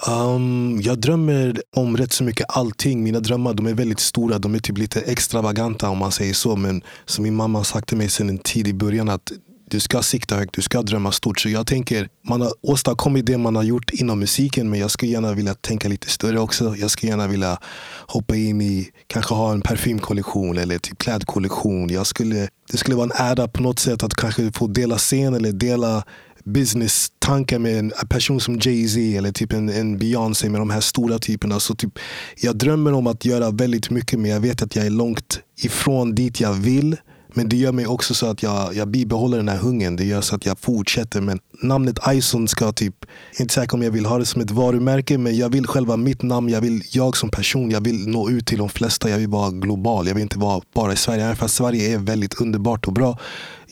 Um, 0.05 0.81
jag 0.81 0.99
drömmer 0.99 1.61
om 1.75 1.97
rätt 1.97 2.13
så 2.13 2.23
mycket 2.23 2.45
allting. 2.49 3.03
Mina 3.03 3.19
drömmar 3.19 3.53
de 3.53 3.65
är 3.65 3.73
väldigt 3.73 3.99
stora. 3.99 4.39
De 4.39 4.55
är 4.55 4.59
typ 4.59 4.77
lite 4.77 5.01
extravaganta 5.01 5.89
om 5.89 5.97
man 5.97 6.11
säger 6.11 6.33
så. 6.33 6.55
Men 6.55 6.81
som 7.05 7.23
min 7.23 7.35
mamma 7.35 7.59
har 7.59 7.63
sagt 7.63 7.87
till 7.87 7.97
mig 7.97 8.09
sedan 8.09 8.29
en 8.29 8.37
tid 8.37 8.67
i 8.67 8.73
början 8.73 9.09
att 9.09 9.31
du 9.69 9.79
ska 9.79 10.01
sikta 10.01 10.35
högt, 10.35 10.55
du 10.55 10.61
ska 10.61 10.81
drömma 10.81 11.11
stort. 11.11 11.39
Så 11.39 11.49
jag 11.49 11.67
tänker, 11.67 12.09
man 12.27 12.41
har 12.41 12.51
åstadkommit 12.61 13.25
det 13.25 13.37
man 13.37 13.55
har 13.55 13.63
gjort 13.63 13.89
inom 13.89 14.19
musiken 14.19 14.69
men 14.69 14.79
jag 14.79 14.91
skulle 14.91 15.11
gärna 15.11 15.33
vilja 15.33 15.53
tänka 15.53 15.87
lite 15.87 16.09
större 16.09 16.39
också. 16.39 16.75
Jag 16.75 16.91
skulle 16.91 17.09
gärna 17.09 17.27
vilja 17.27 17.59
hoppa 18.07 18.35
in 18.35 18.61
i, 18.61 18.89
kanske 19.07 19.33
ha 19.33 19.51
en 19.51 19.61
parfymkollektion 19.61 20.57
eller 20.57 20.77
typ 20.77 20.97
klädkollektion. 20.97 21.89
Jag 21.89 22.07
skulle, 22.07 22.49
det 22.71 22.77
skulle 22.77 22.95
vara 22.95 23.05
en 23.05 23.25
ära 23.25 23.47
på 23.47 23.63
något 23.63 23.79
sätt 23.79 24.03
att 24.03 24.13
kanske 24.13 24.51
få 24.51 24.67
dela 24.67 24.97
scen 24.97 25.33
eller 25.33 25.51
dela 25.51 26.03
business-tankar 26.47 27.59
med 27.59 27.79
en 27.79 27.91
person 28.09 28.39
som 28.39 28.59
Jay-Z 28.59 29.17
eller 29.17 29.31
typ 29.31 29.53
en, 29.53 29.69
en 29.69 29.97
Beyoncé 29.97 30.49
med 30.49 30.61
de 30.61 30.69
här 30.69 30.81
stora 30.81 31.19
typerna. 31.19 31.59
Så 31.59 31.75
typ, 31.75 31.99
jag 32.41 32.57
drömmer 32.57 32.93
om 32.93 33.07
att 33.07 33.25
göra 33.25 33.51
väldigt 33.51 33.89
mycket 33.89 34.19
men 34.19 34.31
jag 34.31 34.39
vet 34.39 34.61
att 34.61 34.75
jag 34.75 34.85
är 34.85 34.89
långt 34.89 35.39
ifrån 35.63 36.15
dit 36.15 36.39
jag 36.39 36.53
vill. 36.53 36.97
Men 37.33 37.49
det 37.49 37.57
gör 37.57 37.71
mig 37.71 37.87
också 37.87 38.13
så 38.13 38.25
att 38.25 38.43
jag, 38.43 38.75
jag 38.75 38.87
bibehåller 38.87 39.37
den 39.37 39.47
här 39.47 39.57
hungern. 39.57 39.95
Det 39.95 40.03
gör 40.03 40.21
så 40.21 40.35
att 40.35 40.45
jag 40.45 40.59
fortsätter. 40.59 41.21
Men 41.21 41.39
namnet 41.61 41.99
Ison 42.11 42.47
ska 42.47 42.71
typ, 42.71 42.95
inte 43.39 43.53
säkert 43.53 43.73
om 43.73 43.83
jag 43.83 43.91
vill 43.91 44.05
ha 44.05 44.17
det 44.17 44.25
som 44.25 44.41
ett 44.41 44.51
varumärke, 44.51 45.17
men 45.17 45.37
jag 45.37 45.49
vill 45.49 45.67
själva 45.67 45.97
mitt 45.97 46.21
namn, 46.21 46.49
jag 46.49 46.61
vill 46.61 46.83
jag 46.91 47.17
som 47.17 47.29
person, 47.29 47.71
jag 47.71 47.81
vill 47.81 48.07
nå 48.07 48.29
ut 48.29 48.47
till 48.47 48.57
de 48.57 48.69
flesta. 48.69 49.09
Jag 49.09 49.17
vill 49.17 49.27
vara 49.27 49.51
global. 49.51 50.07
Jag 50.07 50.13
vill 50.13 50.23
inte 50.23 50.39
vara 50.39 50.61
bara 50.75 50.93
i 50.93 50.95
Sverige. 50.95 51.23
Även 51.23 51.35
fast 51.35 51.55
Sverige 51.55 51.93
är 51.93 51.97
väldigt 51.97 52.41
underbart 52.41 52.87
och 52.87 52.93
bra 52.93 53.17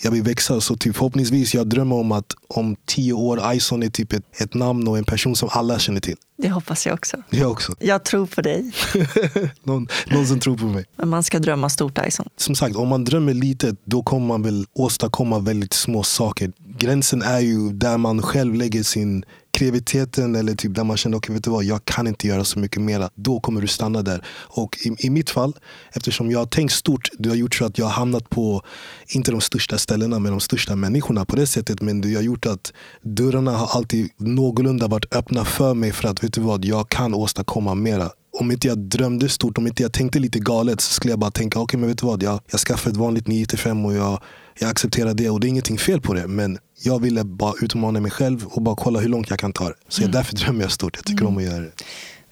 jag 0.01 0.11
vill 0.11 0.23
växa. 0.23 0.61
Så 0.61 0.75
typ 0.75 0.95
förhoppningsvis, 0.95 1.53
jag 1.53 1.67
drömmer 1.67 1.95
om 1.95 2.11
att 2.11 2.33
om 2.47 2.75
tio 2.85 3.13
år 3.13 3.53
Ison 3.53 3.83
är 3.83 3.89
typ 3.89 4.13
ett, 4.13 4.41
ett 4.41 4.53
namn 4.53 4.87
och 4.87 4.97
en 4.97 5.03
person 5.03 5.35
som 5.35 5.49
alla 5.51 5.79
känner 5.79 5.99
till. 5.99 6.15
Det 6.37 6.49
hoppas 6.49 6.85
jag 6.85 6.93
också. 6.93 7.17
Jag 7.29 7.51
också. 7.51 7.75
Jag 7.79 8.05
tror 8.05 8.25
på 8.25 8.41
dig. 8.41 8.71
någon, 9.63 9.87
någon 10.07 10.27
som 10.27 10.39
tror 10.39 10.57
på 10.57 10.65
mig. 10.65 10.85
Men 10.95 11.09
man 11.09 11.23
ska 11.23 11.39
drömma 11.39 11.69
stort 11.69 11.99
Ison. 12.07 12.29
Som 12.37 12.55
sagt, 12.55 12.75
om 12.75 12.87
man 12.87 13.03
drömmer 13.03 13.33
litet 13.33 13.75
då 13.85 14.03
kommer 14.03 14.27
man 14.27 14.41
väl 14.41 14.65
åstadkomma 14.73 15.39
väldigt 15.39 15.73
små 15.73 16.03
saker. 16.03 16.51
Gränsen 16.77 17.21
är 17.21 17.39
ju 17.39 17.69
där 17.69 17.97
man 17.97 18.21
själv 18.21 18.53
lägger 18.55 18.83
sin 18.83 19.25
kreativiteten 19.55 20.35
eller 20.35 20.55
typ 20.55 20.75
där 20.75 20.83
man 20.83 20.97
känner 20.97 21.17
okay, 21.17 21.33
vet 21.33 21.43
du 21.43 21.49
vad, 21.49 21.63
jag 21.63 21.85
kan 21.85 22.07
inte 22.07 22.27
göra 22.27 22.43
så 22.43 22.59
mycket 22.59 22.81
mer. 22.81 23.09
Då 23.15 23.39
kommer 23.39 23.61
du 23.61 23.67
stanna 23.67 24.01
där. 24.01 24.25
Och 24.31 24.77
i, 24.85 25.05
i 25.05 25.09
mitt 25.09 25.29
fall, 25.29 25.53
eftersom 25.93 26.31
jag 26.31 26.39
har 26.39 26.45
tänkt 26.45 26.73
stort, 26.73 27.09
det 27.19 27.29
har 27.29 27.35
gjort 27.35 27.55
så 27.55 27.65
att 27.65 27.77
jag 27.77 27.85
har 27.85 27.93
hamnat 27.93 28.29
på, 28.29 28.61
inte 29.07 29.31
de 29.31 29.41
största 29.41 29.77
ställena, 29.77 30.19
men 30.19 30.31
de 30.31 30.39
största 30.39 30.75
människorna 30.75 31.25
på 31.25 31.35
det 31.35 31.47
sättet. 31.47 31.81
Men 31.81 32.01
det 32.01 32.15
har 32.15 32.21
gjort 32.21 32.45
att 32.45 32.73
dörrarna 33.01 33.51
har 33.51 33.77
alltid 33.77 34.09
någorlunda 34.17 34.87
varit 34.87 35.15
öppna 35.15 35.45
för 35.45 35.73
mig 35.73 35.91
för 35.91 36.07
att 36.07 36.23
vet 36.23 36.33
du 36.33 36.41
vad, 36.41 36.65
jag 36.65 36.89
kan 36.89 37.13
åstadkomma 37.13 37.75
mera 37.75 38.09
om 38.39 38.51
inte 38.51 38.67
jag 38.67 38.77
drömde 38.77 39.29
stort, 39.29 39.57
om 39.57 39.67
inte 39.67 39.83
jag 39.83 39.93
tänkte 39.93 40.19
lite 40.19 40.39
galet 40.39 40.81
så 40.81 40.93
skulle 40.93 41.11
jag 41.11 41.19
bara 41.19 41.31
tänka, 41.31 41.59
okej 41.59 41.63
okay, 41.63 41.79
men 41.79 41.89
vet 41.89 41.97
du 41.97 42.05
vad, 42.05 42.23
jag, 42.23 42.39
jag 42.51 42.59
skaffar 42.59 42.91
ett 42.91 42.97
vanligt 42.97 43.25
9-5 43.27 43.85
och 43.85 43.93
jag, 43.93 44.21
jag 44.59 44.69
accepterar 44.69 45.13
det 45.13 45.29
och 45.29 45.39
det 45.39 45.47
är 45.47 45.49
ingenting 45.49 45.77
fel 45.77 46.01
på 46.01 46.13
det. 46.13 46.27
Men 46.27 46.57
jag 46.83 47.01
ville 47.01 47.23
bara 47.23 47.53
utmana 47.61 47.99
mig 47.99 48.11
själv 48.11 48.45
och 48.45 48.61
bara 48.61 48.75
kolla 48.75 48.99
hur 48.99 49.09
långt 49.09 49.29
jag 49.29 49.39
kan 49.39 49.53
ta 49.53 49.69
det. 49.69 49.75
Så 49.87 50.01
mm. 50.01 50.11
därför 50.11 50.35
drömmer 50.35 50.61
jag 50.61 50.71
stort. 50.71 50.95
Jag 50.95 51.05
tycker 51.05 51.21
mm. 51.21 51.33
om 51.33 51.37
att 51.37 51.43
göra 51.43 51.59
det. 51.59 51.71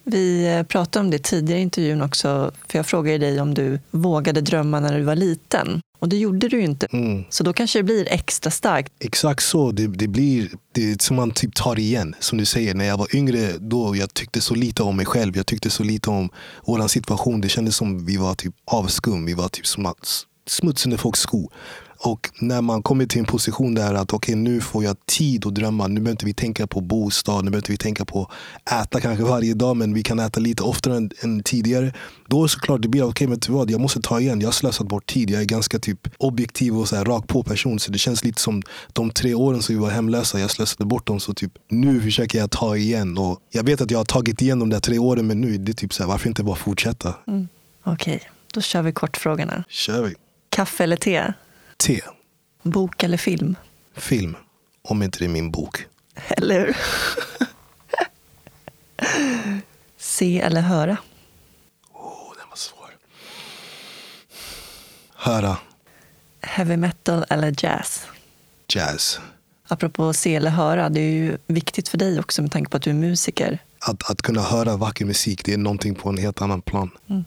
Vi 0.04 0.56
eh, 0.56 0.64
pratade 0.64 1.06
om 1.06 1.12
det 1.12 1.20
tidigare 1.20 1.60
i 1.60 1.64
intervjun 1.64 2.02
också, 2.02 2.52
för 2.68 2.80
jag 2.80 2.86
frågade 2.86 3.18
dig 3.18 3.42
om 3.42 3.54
du 3.54 3.80
vågade 3.92 4.42
drömma 4.42 4.80
när 4.80 4.98
du 4.98 5.04
var 5.04 5.16
liten. 5.16 5.82
Och 6.00 6.10
det 6.10 6.18
gjorde 6.18 6.48
du 6.48 6.58
ju 6.58 6.64
inte. 6.64 6.88
Mm. 6.92 7.24
Så 7.30 7.44
då 7.44 7.54
kanske 7.54 7.80
det 7.80 7.84
blir 7.84 8.08
extra 8.10 8.52
starkt. 8.52 8.94
Exakt 9.00 9.44
så. 9.44 9.72
Det, 9.72 9.88
det 9.88 10.08
blir 10.08 10.50
det 10.72 11.02
som 11.02 11.16
man 11.16 11.32
typ 11.32 11.56
tar 11.56 11.80
igen. 11.80 12.16
Som 12.20 12.38
du 12.38 12.46
säger, 12.46 12.74
när 12.74 12.86
jag 12.86 12.98
var 12.98 13.16
yngre 13.16 13.52
då 13.60 13.96
jag 13.96 14.14
tyckte 14.14 14.42
så 14.42 14.56
lite 14.56 14.84
om 14.84 14.98
mig 14.98 15.06
själv. 15.06 15.38
Jag 15.38 15.46
tyckte 15.46 15.70
så 15.70 15.84
lite 15.84 16.10
om 16.10 16.30
vår 16.66 16.88
situation. 16.88 17.42
Det 17.42 17.50
kändes 17.50 17.76
som 17.76 18.06
vi 18.06 18.18
var 18.18 18.36
typ 18.36 18.54
avskum. 18.66 19.26
Vi 19.26 19.34
var 19.34 19.48
typ 19.50 19.68
som 19.68 19.94
smuts 20.48 20.86
under 20.86 20.98
folks 20.98 21.20
skor. 21.20 21.52
Och 22.04 22.30
när 22.40 22.62
man 22.62 22.84
kommer 22.84 23.06
till 23.06 23.20
en 23.20 23.26
position 23.26 23.76
där 23.76 23.94
att 23.94 24.14
okay, 24.14 24.36
nu 24.36 24.62
får 24.62 24.84
jag 24.84 25.06
tid 25.06 25.46
att 25.46 25.56
drömma. 25.56 25.88
Nu 25.88 25.94
behöver 25.94 26.12
inte 26.12 26.26
vi 26.26 26.34
tänka 26.34 26.68
på 26.68 26.82
bostad, 26.82 27.36
nu 27.36 27.52
behöver 27.52 27.58
inte 27.58 27.72
vi 27.72 27.78
tänka 27.78 28.06
på 28.06 28.32
äta 28.82 29.02
kanske 29.02 29.24
varje 29.24 29.54
dag 29.54 29.78
men 29.78 29.94
vi 29.94 30.04
kan 30.04 30.20
äta 30.20 30.40
lite 30.40 30.64
oftare 30.64 30.98
än, 30.98 31.10
än 31.22 31.44
tidigare. 31.44 31.94
Då 32.28 32.44
är 32.44 32.48
såklart 32.48 32.82
det 32.82 32.88
blir 32.88 33.02
okej, 33.02 33.28
okay, 33.28 33.28
men 33.28 33.58
vad, 33.58 33.72
jag 33.72 33.82
måste 33.82 34.02
ta 34.02 34.20
igen. 34.20 34.42
Jag 34.42 34.48
har 34.48 34.52
slösat 34.54 34.88
bort 34.88 35.06
tid. 35.06 35.30
Jag 35.30 35.42
är 35.42 35.46
ganska 35.46 35.80
typ 35.80 36.00
objektiv 36.18 36.78
och 36.78 36.88
så 36.88 36.96
här, 36.96 37.06
rak 37.06 37.28
på 37.28 37.44
person. 37.44 37.80
Så 37.80 37.92
det 37.92 37.98
känns 37.98 38.24
lite 38.24 38.42
som 38.42 38.62
de 38.94 39.12
tre 39.12 39.34
åren 39.34 39.62
som 39.62 39.76
vi 39.76 39.82
var 39.82 39.90
hemlösa, 39.90 40.40
jag 40.40 40.52
slösade 40.52 40.86
bort 40.86 41.08
dem. 41.08 41.20
Så 41.20 41.34
typ 41.34 41.52
nu 41.70 42.02
försöker 42.02 42.40
jag 42.40 42.52
ta 42.52 42.78
igen. 42.78 43.18
Och 43.18 43.40
jag 43.52 43.64
vet 43.64 43.82
att 43.82 43.92
jag 43.92 44.00
har 44.00 44.06
tagit 44.06 44.42
igen 44.42 44.60
de 44.60 44.70
där 44.70 44.80
tre 44.80 45.00
åren 45.00 45.28
men 45.28 45.42
nu 45.42 45.54
är 45.54 45.58
det 45.58 45.74
typ 45.74 45.94
så 45.94 46.04
här, 46.04 46.08
varför 46.08 46.28
inte 46.28 46.44
bara 46.44 46.56
fortsätta? 46.56 47.16
Mm. 47.28 47.48
Okej, 47.84 48.16
okay. 48.16 48.28
då 48.54 48.62
kör 48.62 48.82
vi 48.82 48.92
kortfrågorna. 48.92 49.64
Kör 49.70 50.04
vi. 50.04 50.16
Kaffe 50.50 50.84
eller 50.84 50.98
te? 50.98 51.34
Te. 51.84 52.02
Bok 52.62 53.04
eller 53.04 53.18
film? 53.18 53.56
Film. 53.96 54.36
Om 54.82 55.04
inte 55.04 55.20
det 55.20 55.26
är 55.26 55.30
min 55.30 55.52
bok. 55.52 55.86
Eller 56.28 56.60
hur? 56.60 56.78
Se 59.98 60.42
eller 60.42 60.62
höra? 60.62 60.98
Oh, 61.94 62.34
den 62.38 62.50
var 62.50 62.56
svår. 62.56 62.90
Höra. 65.16 65.58
Heavy 66.42 66.78
metal 66.78 67.26
eller 67.30 67.56
jazz? 67.58 68.08
Jazz. 68.68 69.20
Apropå 69.68 70.14
se 70.14 70.36
eller 70.36 70.52
höra, 70.52 70.90
det 70.90 71.00
är 71.00 71.12
ju 71.12 71.38
viktigt 71.48 71.90
för 71.90 71.98
dig 71.98 72.20
också 72.20 72.42
med 72.42 72.52
tanke 72.52 72.70
på 72.70 72.78
att 72.78 72.84
du 72.84 72.90
är 72.90 72.94
musiker. 72.94 73.60
Att, 73.80 74.12
att 74.12 74.22
kunna 74.22 74.42
höra 74.42 74.78
vacker 74.78 75.06
musik, 75.06 75.46
det 75.46 75.54
är 75.54 75.58
någonting 75.58 75.96
på 75.96 76.10
en 76.10 76.18
helt 76.18 76.42
annan 76.42 76.62
plan. 76.62 76.90
Mm. 77.10 77.24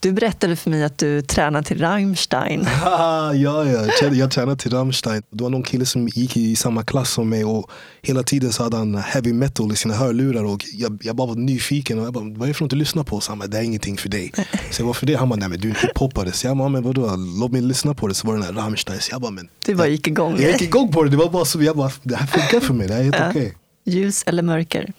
Du 0.00 0.12
berättade 0.12 0.56
för 0.56 0.70
mig 0.70 0.84
att 0.84 0.98
du 0.98 1.22
tränar 1.22 1.62
till 1.62 1.80
Rammstein. 1.80 2.66
ja, 2.84 3.34
ja, 3.34 3.64
jag 4.12 4.30
tränar 4.30 4.56
till 4.56 4.72
Rammstein. 4.72 5.22
Det 5.30 5.42
var 5.42 5.50
någon 5.50 5.62
kille 5.62 5.86
som 5.86 6.08
gick 6.08 6.36
i 6.36 6.56
samma 6.56 6.82
klass 6.84 7.10
som 7.10 7.28
mig 7.28 7.44
och 7.44 7.70
hela 8.02 8.22
tiden 8.22 8.52
så 8.52 8.62
hade 8.62 8.76
han 8.76 8.94
heavy 8.94 9.32
metal 9.32 9.72
i 9.72 9.76
sina 9.76 9.94
hörlurar 9.94 10.44
och 10.44 10.64
jag, 10.72 11.00
jag 11.04 11.16
bara 11.16 11.26
var 11.26 11.34
nyfiken. 11.34 11.98
Och 11.98 12.06
jag 12.06 12.12
bara, 12.12 12.24
vad 12.24 12.42
är 12.42 12.46
det 12.46 12.54
för 12.54 12.64
något 12.64 12.70
du 12.70 12.76
lyssnar 12.76 13.04
på? 13.04 13.20
Så 13.20 13.30
han 13.30 13.38
bara, 13.38 13.46
det 13.46 13.58
är 13.58 13.62
ingenting 13.62 13.96
för 13.96 14.08
dig. 14.08 14.32
Så 14.70 14.82
jag 14.82 14.86
bara, 14.86 14.94
för 14.94 15.06
det? 15.06 15.14
Han 15.14 15.28
bara, 15.28 15.36
nej 15.36 15.48
men 15.48 15.60
du 15.60 15.68
är 15.70 15.74
en 15.74 15.80
hiphoppare. 15.80 16.32
Så 16.32 16.46
jag 16.46 16.56
bara, 16.56 16.68
men 16.68 16.82
vadå, 16.82 17.16
låt 17.40 17.52
mig 17.52 17.60
lyssna 17.60 17.94
på 17.94 18.06
det. 18.06 18.14
Så 18.14 18.26
var 18.26 18.34
det 18.34 18.42
den 18.42 18.56
här 18.56 18.62
Rammstein. 18.62 19.00
Så 19.00 19.12
jag 19.12 19.20
bara, 19.20 19.30
men. 19.30 19.48
Du 19.66 19.74
bara 19.74 19.88
gick 19.88 20.06
igång? 20.06 20.40
Jag 20.40 20.52
gick 20.52 20.62
igång 20.62 20.92
på 20.92 21.02
det. 21.02 21.10
Det 21.10 21.16
var 21.16 21.30
bara 21.30 21.44
så, 21.44 21.62
jag 21.62 21.76
bara, 21.76 21.90
det 22.02 22.16
här 22.16 22.26
funkar 22.26 22.60
för 22.60 22.74
mig. 22.74 22.88
Det 22.88 22.94
här 22.94 23.00
är 23.00 23.04
helt 23.04 23.16
ja. 23.18 23.30
okej. 23.30 23.46
Okay. 23.46 23.94
Ljus 23.94 24.22
eller 24.26 24.42
mörker? 24.42 24.92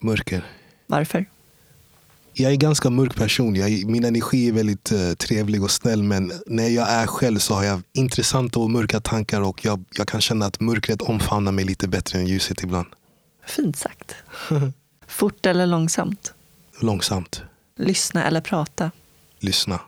Mörker. 0.00 0.42
Varför? 0.86 1.26
Jag 2.32 2.52
är 2.52 2.56
ganska 2.56 2.90
mörk 2.90 3.16
person. 3.16 3.56
Jag, 3.56 3.86
min 3.86 4.04
energi 4.04 4.48
är 4.48 4.52
väldigt 4.52 4.92
uh, 4.92 5.14
trevlig 5.14 5.62
och 5.62 5.70
snäll. 5.70 6.02
Men 6.02 6.32
när 6.46 6.68
jag 6.68 6.90
är 6.90 7.06
själv 7.06 7.38
så 7.38 7.54
har 7.54 7.64
jag 7.64 7.82
intressanta 7.92 8.60
och 8.60 8.70
mörka 8.70 9.00
tankar. 9.00 9.40
Och 9.40 9.64
jag, 9.64 9.84
jag 9.94 10.08
kan 10.08 10.20
känna 10.20 10.46
att 10.46 10.60
mörkret 10.60 11.02
omfamnar 11.02 11.52
mig 11.52 11.64
lite 11.64 11.88
bättre 11.88 12.18
än 12.18 12.26
ljuset 12.26 12.62
ibland. 12.62 12.86
Fint 13.46 13.76
sagt. 13.76 14.14
Fort 15.06 15.46
eller 15.46 15.66
långsamt? 15.66 16.34
Långsamt. 16.80 17.42
Lyssna 17.76 18.24
eller 18.24 18.40
prata? 18.40 18.90
Lyssna. 19.38 19.80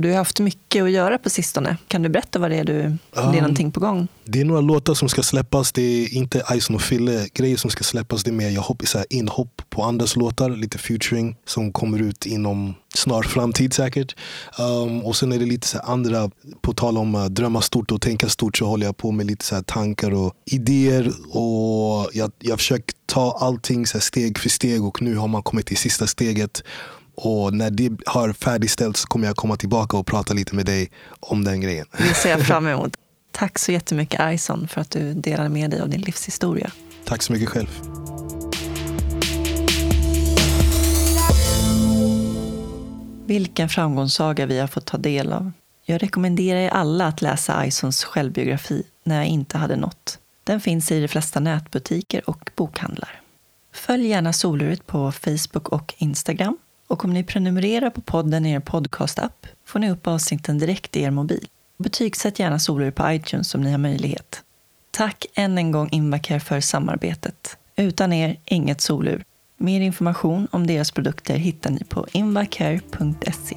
Du 0.00 0.08
har 0.10 0.16
haft 0.16 0.40
mycket 0.40 0.82
att 0.82 0.90
göra 0.90 1.18
på 1.18 1.30
sistone. 1.30 1.76
Kan 1.88 2.02
du 2.02 2.08
berätta 2.08 2.38
vad 2.38 2.50
det 2.50 2.56
är 2.56 2.64
du, 2.64 2.80
um, 2.82 2.98
det 3.12 3.20
är 3.20 3.42
någonting 3.42 3.72
på 3.72 3.80
gång? 3.80 4.08
Det 4.24 4.40
är 4.40 4.44
några 4.44 4.60
låtar 4.60 4.94
som 4.94 5.08
ska 5.08 5.22
släppas. 5.22 5.72
Det 5.72 5.82
är 5.82 6.14
inte 6.14 6.42
Ison 6.54 6.76
och 6.76 6.82
Fille 6.82 7.28
grejer 7.34 7.56
som 7.56 7.70
ska 7.70 7.84
släppas. 7.84 8.24
Det 8.24 8.30
är 8.30 8.32
mer 8.32 8.50
jag 8.50 8.62
hopp, 8.62 8.82
så 8.86 8.98
här, 8.98 9.06
inhopp 9.10 9.62
på 9.70 9.82
andras 9.82 10.16
låtar. 10.16 10.50
Lite 10.50 10.78
featuring 10.78 11.36
som 11.46 11.72
kommer 11.72 12.02
ut 12.02 12.26
inom 12.26 12.74
snar 12.94 13.22
framtid 13.22 13.74
säkert. 13.74 14.16
Um, 14.58 15.04
och 15.04 15.16
sen 15.16 15.32
är 15.32 15.38
det 15.38 15.44
lite 15.44 15.66
så 15.66 15.78
andra, 15.78 16.30
på 16.60 16.72
tal 16.72 16.98
om 16.98 17.14
uh, 17.14 17.24
drömma 17.24 17.62
stort 17.62 17.92
och 17.92 18.00
tänka 18.00 18.28
stort 18.28 18.56
så 18.56 18.66
håller 18.66 18.86
jag 18.86 18.96
på 18.96 19.10
med 19.10 19.26
lite 19.26 19.44
så 19.44 19.62
tankar 19.62 20.14
och 20.14 20.34
idéer. 20.44 21.12
Och 21.30 22.10
jag, 22.12 22.32
jag 22.38 22.58
försöker 22.58 22.94
ta 23.06 23.38
allting 23.40 23.86
så 23.86 24.00
steg 24.00 24.38
för 24.38 24.48
steg 24.48 24.84
och 24.84 25.02
nu 25.02 25.16
har 25.16 25.28
man 25.28 25.42
kommit 25.42 25.66
till 25.66 25.76
sista 25.76 26.06
steget. 26.06 26.62
Och 27.22 27.54
när 27.54 27.70
det 27.70 27.90
har 28.06 28.32
färdigställts 28.32 29.04
kommer 29.04 29.26
jag 29.26 29.36
komma 29.36 29.56
tillbaka 29.56 29.96
och 29.96 30.06
prata 30.06 30.34
lite 30.34 30.54
med 30.54 30.66
dig 30.66 30.90
om 31.20 31.44
den 31.44 31.60
grejen. 31.60 31.86
Det 31.98 32.14
ser 32.14 32.30
jag 32.30 32.46
fram 32.46 32.66
emot. 32.66 32.92
Tack 33.32 33.58
så 33.58 33.72
jättemycket 33.72 34.34
Ison 34.34 34.68
för 34.68 34.80
att 34.80 34.90
du 34.90 35.14
delade 35.14 35.48
med 35.48 35.70
dig 35.70 35.80
av 35.80 35.88
din 35.88 36.00
livshistoria. 36.00 36.70
Tack 37.04 37.22
så 37.22 37.32
mycket 37.32 37.48
själv. 37.48 37.80
Vilken 43.26 43.68
framgångssaga 43.68 44.46
vi 44.46 44.58
har 44.58 44.66
fått 44.66 44.86
ta 44.86 44.98
del 44.98 45.32
av. 45.32 45.52
Jag 45.84 46.02
rekommenderar 46.02 46.60
er 46.60 46.68
alla 46.68 47.06
att 47.06 47.22
läsa 47.22 47.66
Isons 47.66 48.04
självbiografi 48.04 48.82
När 49.04 49.16
jag 49.16 49.26
inte 49.26 49.58
hade 49.58 49.76
nått. 49.76 50.18
Den 50.44 50.60
finns 50.60 50.92
i 50.92 51.00
de 51.00 51.08
flesta 51.08 51.40
nätbutiker 51.40 52.30
och 52.30 52.50
bokhandlar. 52.56 53.20
Följ 53.74 54.06
gärna 54.06 54.32
Soluret 54.32 54.86
på 54.86 55.12
Facebook 55.12 55.68
och 55.68 55.94
Instagram 55.98 56.58
och 56.90 57.04
om 57.04 57.12
ni 57.12 57.24
prenumererar 57.24 57.90
på 57.90 58.00
podden 58.00 58.46
i 58.46 58.52
er 58.52 58.60
podcastapp 58.60 59.46
får 59.64 59.78
ni 59.78 59.90
upp 59.90 60.06
avsnitten 60.06 60.58
direkt 60.58 60.96
i 60.96 61.02
er 61.02 61.10
mobil. 61.10 61.48
Betygsätt 61.78 62.38
gärna 62.38 62.58
Solur 62.58 62.90
på 62.90 63.12
iTunes 63.12 63.54
om 63.54 63.60
ni 63.60 63.70
har 63.70 63.78
möjlighet. 63.78 64.42
Tack 64.90 65.26
än 65.34 65.58
en 65.58 65.72
gång 65.72 65.88
Invacare 65.92 66.40
för 66.40 66.60
samarbetet. 66.60 67.56
Utan 67.76 68.12
er, 68.12 68.36
inget 68.44 68.80
Solur. 68.80 69.24
Mer 69.56 69.80
information 69.80 70.48
om 70.50 70.66
deras 70.66 70.90
produkter 70.90 71.36
hittar 71.36 71.70
ni 71.70 71.84
på 71.84 72.06
invacare.se. 72.12 73.56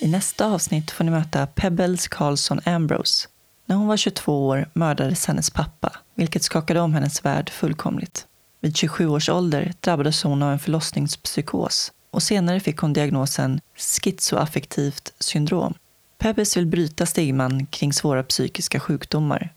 I 0.00 0.08
nästa 0.08 0.46
avsnitt 0.46 0.90
får 0.90 1.04
ni 1.04 1.10
möta 1.10 1.46
Pebbles 1.46 2.08
Carlson 2.08 2.60
Ambrose. 2.64 3.28
När 3.66 3.76
hon 3.76 3.86
var 3.86 3.96
22 3.96 4.46
år 4.46 4.68
mördades 4.72 5.26
hennes 5.26 5.50
pappa, 5.50 5.92
vilket 6.14 6.42
skakade 6.42 6.80
om 6.80 6.94
hennes 6.94 7.24
värld 7.24 7.50
fullkomligt. 7.50 8.26
Vid 8.62 8.76
27 8.76 9.08
års 9.08 9.28
ålder 9.28 9.72
drabbades 9.80 10.22
hon 10.22 10.42
av 10.42 10.52
en 10.52 10.58
förlossningspsykos 10.58 11.92
och 12.10 12.22
senare 12.22 12.60
fick 12.60 12.78
hon 12.78 12.92
diagnosen 12.92 13.60
schizoaffektivt 13.76 15.12
syndrom. 15.18 15.74
Pebbes 16.18 16.56
vill 16.56 16.66
bryta 16.66 17.06
stigman 17.06 17.66
kring 17.66 17.92
svåra 17.92 18.22
psykiska 18.22 18.80
sjukdomar 18.80 19.54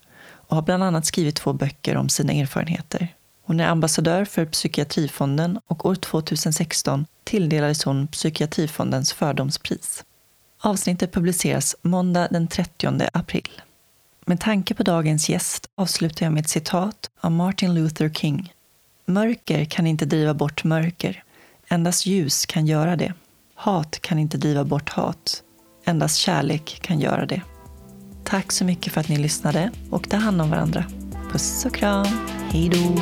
och 0.47 0.55
har 0.55 0.63
bland 0.63 0.83
annat 0.83 1.05
skrivit 1.05 1.35
två 1.35 1.53
böcker 1.53 1.97
om 1.97 2.09
sina 2.09 2.33
erfarenheter. 2.33 3.07
Hon 3.43 3.59
är 3.59 3.67
ambassadör 3.67 4.25
för 4.25 4.45
Psykiatrifonden 4.45 5.59
och 5.67 5.85
år 5.85 5.95
2016 5.95 7.05
tilldelades 7.23 7.83
hon 7.83 8.07
Psykiatrifondens 8.07 9.13
fördomspris. 9.13 10.03
Avsnittet 10.61 11.11
publiceras 11.11 11.75
måndag 11.81 12.27
den 12.31 12.47
30 12.47 13.09
april. 13.13 13.61
Med 14.25 14.39
tanke 14.39 14.73
på 14.73 14.83
dagens 14.83 15.29
gäst 15.29 15.67
avslutar 15.75 16.25
jag 16.25 16.33
med 16.33 16.41
ett 16.41 16.49
citat 16.49 17.09
av 17.21 17.31
Martin 17.31 17.73
Luther 17.73 18.09
King 18.09 18.54
Mörker 19.07 19.65
kan 19.65 19.87
inte 19.87 20.05
driva 20.05 20.33
bort 20.33 20.63
mörker. 20.63 21.23
Endast 21.67 22.05
ljus 22.05 22.45
kan 22.45 22.67
göra 22.67 22.95
det. 22.95 23.13
Hat 23.55 23.99
kan 24.01 24.19
inte 24.19 24.37
driva 24.37 24.63
bort 24.63 24.89
hat. 24.89 25.43
Endast 25.85 26.17
kärlek 26.17 26.79
kan 26.81 26.99
göra 26.99 27.25
det. 27.25 27.41
Tack 28.23 28.51
så 28.51 28.65
mycket 28.65 28.93
för 28.93 29.01
att 29.01 29.09
ni 29.09 29.17
lyssnade 29.17 29.71
och 29.91 30.09
ta 30.09 30.17
hand 30.17 30.41
om 30.41 30.49
varandra. 30.49 30.85
Puss 31.31 31.65
och 31.65 31.73
kram. 31.73 32.07
Hej 32.51 32.69
då! 32.69 33.01